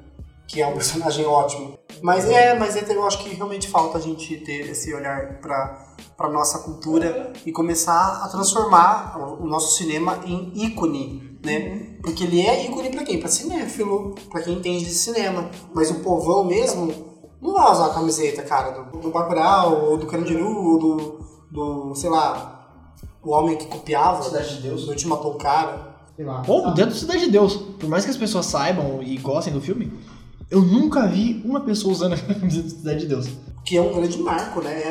que 0.47 0.61
é 0.61 0.67
um 0.67 0.73
personagem 0.73 1.25
ótimo. 1.25 1.77
Mas 2.01 2.25
é, 2.29 2.57
mas 2.57 2.75
é, 2.75 2.85
eu 2.89 3.05
acho 3.05 3.19
que 3.19 3.29
realmente 3.29 3.69
falta 3.69 3.97
a 3.97 4.01
gente 4.01 4.37
ter 4.37 4.69
esse 4.69 4.93
olhar 4.93 5.39
para 5.39 5.85
para 6.17 6.29
nossa 6.29 6.59
cultura 6.59 7.31
e 7.45 7.51
começar 7.51 8.23
a 8.23 8.27
transformar 8.27 9.15
o, 9.39 9.45
nosso 9.45 9.77
cinema 9.77 10.19
em 10.25 10.51
ícone, 10.55 11.39
né? 11.45 11.95
Porque 12.01 12.23
ele 12.23 12.41
é 12.41 12.65
ícone 12.65 12.89
para 12.89 13.03
quem? 13.03 13.19
Para 13.19 13.29
cinéfilo, 13.29 14.15
para 14.31 14.41
quem 14.41 14.55
entende 14.55 14.85
de 14.85 14.95
cinema. 14.95 15.47
Mas 15.75 15.91
o 15.91 15.99
povão 15.99 16.43
mesmo 16.43 16.91
não 17.39 17.53
vai 17.53 17.71
usar 17.71 17.87
a 17.87 17.93
camiseta, 17.93 18.41
cara, 18.41 18.71
do, 18.71 18.97
do 18.97 19.11
Bacurau, 19.11 19.91
ou 19.91 19.97
do 19.97 20.07
Carandiru, 20.07 20.65
ou 20.65 20.79
do, 20.79 21.19
do, 21.51 21.95
sei 21.95 22.09
lá, 22.09 22.95
o 23.23 23.29
homem 23.29 23.55
que 23.55 23.67
copiava. 23.67 24.23
Cidade 24.23 24.55
de 24.55 24.63
Deus. 24.63 24.85
Do 24.85 24.91
Último 24.91 25.15
Matou 25.15 25.33
o 25.33 25.37
Cara. 25.37 25.96
Sei 26.17 26.25
lá. 26.25 26.43
Ou 26.47 26.63
sabe? 26.63 26.75
dentro 26.75 26.93
da 26.93 26.99
Cidade 26.99 27.19
de 27.25 27.31
Deus. 27.31 27.55
Por 27.79 27.87
mais 27.87 28.03
que 28.03 28.11
as 28.11 28.17
pessoas 28.17 28.45
saibam 28.47 29.01
e 29.01 29.17
gostem 29.17 29.53
do 29.53 29.61
filme, 29.61 29.93
eu 30.51 30.61
nunca 30.61 31.07
vi 31.07 31.41
uma 31.45 31.61
pessoa 31.61 31.93
usando 31.93 32.13
a 32.13 32.17
camiseta 32.17 32.63
da 32.63 32.69
Cidade 32.69 32.99
de 33.01 33.05
Deus. 33.05 33.27
que 33.65 33.77
é 33.77 33.81
um 33.81 33.93
grande 33.93 34.17
marco, 34.17 34.61
né? 34.61 34.71
É, 34.73 34.87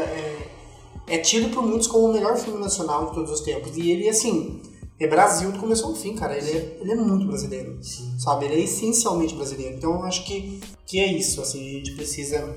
é- 1.09 1.15
é 1.17 1.19
tido 1.19 1.49
por 1.53 1.63
muitos 1.67 1.87
como 1.87 2.07
o 2.09 2.13
melhor 2.13 2.37
filme 2.37 2.59
nacional 2.61 3.07
de 3.09 3.15
todos 3.15 3.31
os 3.31 3.41
tempos. 3.41 3.77
E 3.77 3.91
ele, 3.91 4.09
assim, 4.09 4.61
é 5.01 5.07
Brasil 5.07 5.53
do 5.53 5.59
começo 5.59 5.85
ao 5.87 5.95
fim, 5.95 6.15
cara. 6.15 6.37
Ele 6.37 6.51
é, 6.51 6.79
ele 6.81 6.93
é 6.93 6.95
muito 6.97 7.27
brasileiro, 7.27 7.79
sabe? 8.19 8.45
Ele 8.47 8.55
é 8.57 8.61
essencialmente 8.65 9.35
brasileiro. 9.35 9.77
Então 9.77 9.93
eu 9.95 10.03
acho 10.05 10.25
que, 10.25 10.61
que 10.87 10.99
é 11.01 11.07
isso, 11.13 11.41
assim. 11.41 11.61
A 11.61 11.73
gente 11.79 11.93
precisa 11.93 12.55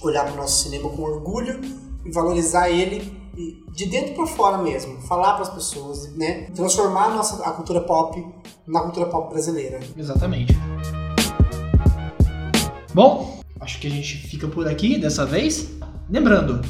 olhar 0.00 0.24
para 0.24 0.34
o 0.34 0.36
nosso 0.36 0.62
cinema 0.62 0.88
com 0.90 1.02
orgulho 1.02 1.60
e 2.08 2.12
valorizar 2.12 2.70
ele 2.70 3.16
de 3.74 3.86
dentro 3.86 4.14
para 4.14 4.26
fora 4.26 4.58
mesmo. 4.58 5.00
Falar 5.02 5.34
para 5.34 5.42
as 5.42 5.50
pessoas, 5.50 6.12
né? 6.16 6.48
Transformar 6.54 7.04
a, 7.06 7.14
nossa, 7.14 7.42
a 7.44 7.52
cultura 7.52 7.80
pop 7.82 8.24
na 8.66 8.80
cultura 8.80 9.06
pop 9.06 9.30
brasileira. 9.32 9.78
Exatamente. 9.96 10.56
Bom, 12.94 13.40
acho 13.60 13.78
que 13.80 13.86
a 13.86 13.90
gente 13.90 14.16
fica 14.16 14.48
por 14.48 14.66
aqui 14.66 14.98
dessa 14.98 15.24
vez. 15.24 15.68
Lembrando, 16.10 16.60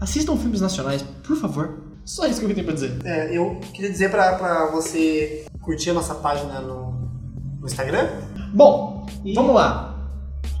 assistam 0.00 0.36
filmes 0.36 0.60
nacionais, 0.60 1.02
por 1.26 1.36
favor. 1.36 1.78
Só 2.04 2.26
isso 2.26 2.40
que 2.40 2.46
eu 2.46 2.54
tenho 2.54 2.64
pra 2.64 2.74
dizer. 2.74 2.98
É, 3.04 3.36
eu 3.36 3.60
queria 3.72 3.90
dizer 3.90 4.10
pra, 4.10 4.34
pra 4.34 4.70
você 4.70 5.46
curtir 5.60 5.90
a 5.90 5.94
nossa 5.94 6.14
página 6.14 6.60
no, 6.60 6.92
no 7.60 7.66
Instagram. 7.66 8.08
Bom, 8.54 9.06
E- 9.24 9.34
vamos 9.34 9.54
lá. 9.54 9.94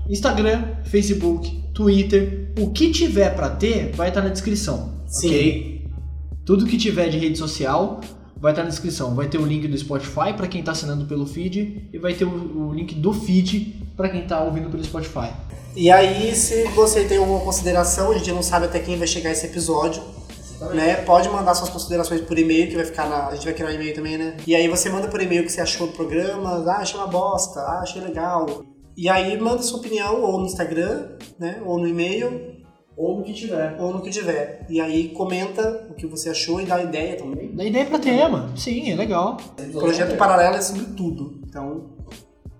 Instagram, 0.08 0.76
Facebook, 0.84 1.64
Twitter, 1.78 2.50
o 2.58 2.70
que 2.70 2.90
tiver 2.90 3.30
pra 3.36 3.48
ter 3.48 3.92
vai 3.94 4.08
estar 4.08 4.20
na 4.20 4.30
descrição, 4.30 4.94
Sim. 5.06 5.28
ok? 5.28 5.86
Tudo 6.44 6.66
que 6.66 6.76
tiver 6.76 7.08
de 7.08 7.16
rede 7.16 7.38
social 7.38 8.00
vai 8.36 8.50
estar 8.50 8.64
na 8.64 8.68
descrição. 8.68 9.14
Vai 9.14 9.28
ter 9.28 9.38
o 9.38 9.46
link 9.46 9.68
do 9.68 9.78
Spotify 9.78 10.34
pra 10.36 10.48
quem 10.48 10.60
tá 10.60 10.72
assinando 10.72 11.04
pelo 11.04 11.24
feed 11.24 11.88
e 11.92 11.98
vai 11.98 12.14
ter 12.14 12.24
o, 12.24 12.70
o 12.70 12.74
link 12.74 12.96
do 12.96 13.12
feed 13.12 13.80
pra 13.96 14.08
quem 14.08 14.26
tá 14.26 14.42
ouvindo 14.42 14.68
pelo 14.68 14.82
Spotify. 14.82 15.30
E 15.76 15.88
aí, 15.88 16.34
se 16.34 16.64
você 16.74 17.04
tem 17.04 17.18
alguma 17.18 17.38
consideração, 17.38 18.10
a 18.10 18.18
gente 18.18 18.32
não 18.32 18.42
sabe 18.42 18.66
até 18.66 18.80
quem 18.80 18.98
vai 18.98 19.06
chegar 19.06 19.30
esse 19.30 19.46
episódio, 19.46 20.02
né? 20.74 20.96
Pode 20.96 21.28
mandar 21.28 21.54
suas 21.54 21.70
considerações 21.70 22.22
por 22.22 22.36
e-mail, 22.36 22.68
que 22.68 22.74
vai 22.74 22.86
ficar 22.86 23.08
na. 23.08 23.28
A 23.28 23.34
gente 23.36 23.44
vai 23.44 23.54
criar 23.54 23.68
um 23.68 23.74
e-mail 23.74 23.94
também, 23.94 24.18
né? 24.18 24.36
E 24.44 24.52
aí 24.52 24.66
você 24.66 24.90
manda 24.90 25.06
por 25.06 25.22
e-mail 25.22 25.42
o 25.42 25.46
que 25.46 25.52
você 25.52 25.60
achou 25.60 25.86
do 25.86 25.92
programa, 25.92 26.64
ah, 26.66 26.78
achei 26.78 26.98
uma 26.98 27.06
bosta, 27.06 27.60
ah, 27.60 27.82
achei 27.82 28.02
legal. 28.02 28.64
E 28.98 29.08
aí 29.08 29.40
manda 29.40 29.62
sua 29.62 29.78
opinião 29.78 30.20
ou 30.22 30.40
no 30.40 30.46
Instagram, 30.46 31.10
né? 31.38 31.62
Ou 31.64 31.78
no 31.78 31.86
e-mail, 31.86 32.56
Ou 32.96 33.16
no 33.18 33.22
que 33.24 33.32
tiver. 33.32 33.76
ou 33.80 33.92
no 33.92 34.00
que 34.02 34.10
tiver. 34.10 34.66
E 34.68 34.80
aí 34.80 35.10
comenta 35.10 35.86
o 35.88 35.94
que 35.94 36.04
você 36.04 36.30
achou 36.30 36.60
e 36.60 36.66
dá 36.66 36.82
ideia 36.82 37.16
também. 37.16 37.54
Dá 37.54 37.64
ideia 37.64 37.86
pra 37.86 38.00
tema. 38.00 38.50
Sim, 38.56 38.90
é 38.90 38.96
legal. 38.96 39.36
O 39.72 39.78
projeto 39.78 40.16
paralelo 40.16 40.56
é 40.56 40.60
sobre 40.60 40.84
tudo. 40.96 41.40
Então, 41.48 41.90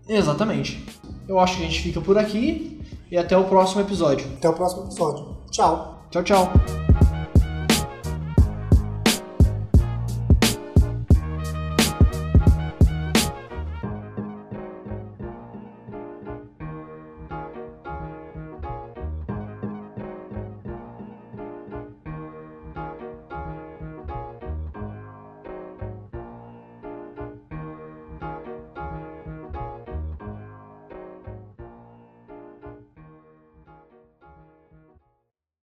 Exatamente. 0.09 0.83
Eu 1.27 1.39
acho 1.41 1.57
que 1.57 1.63
a 1.65 1.67
gente 1.67 1.81
fica 1.83 2.01
por 2.01 2.17
aqui 2.17 2.81
e 3.11 3.19
até 3.19 3.37
o 3.37 3.45
próximo 3.45 3.81
episódio. 3.81 4.25
até 4.39 4.49
o 4.49 4.55
próximo 4.55 4.85
episódio. 4.85 5.37
Tchau! 5.51 6.07
Tchau, 6.11 6.23
tchau. 6.23 6.88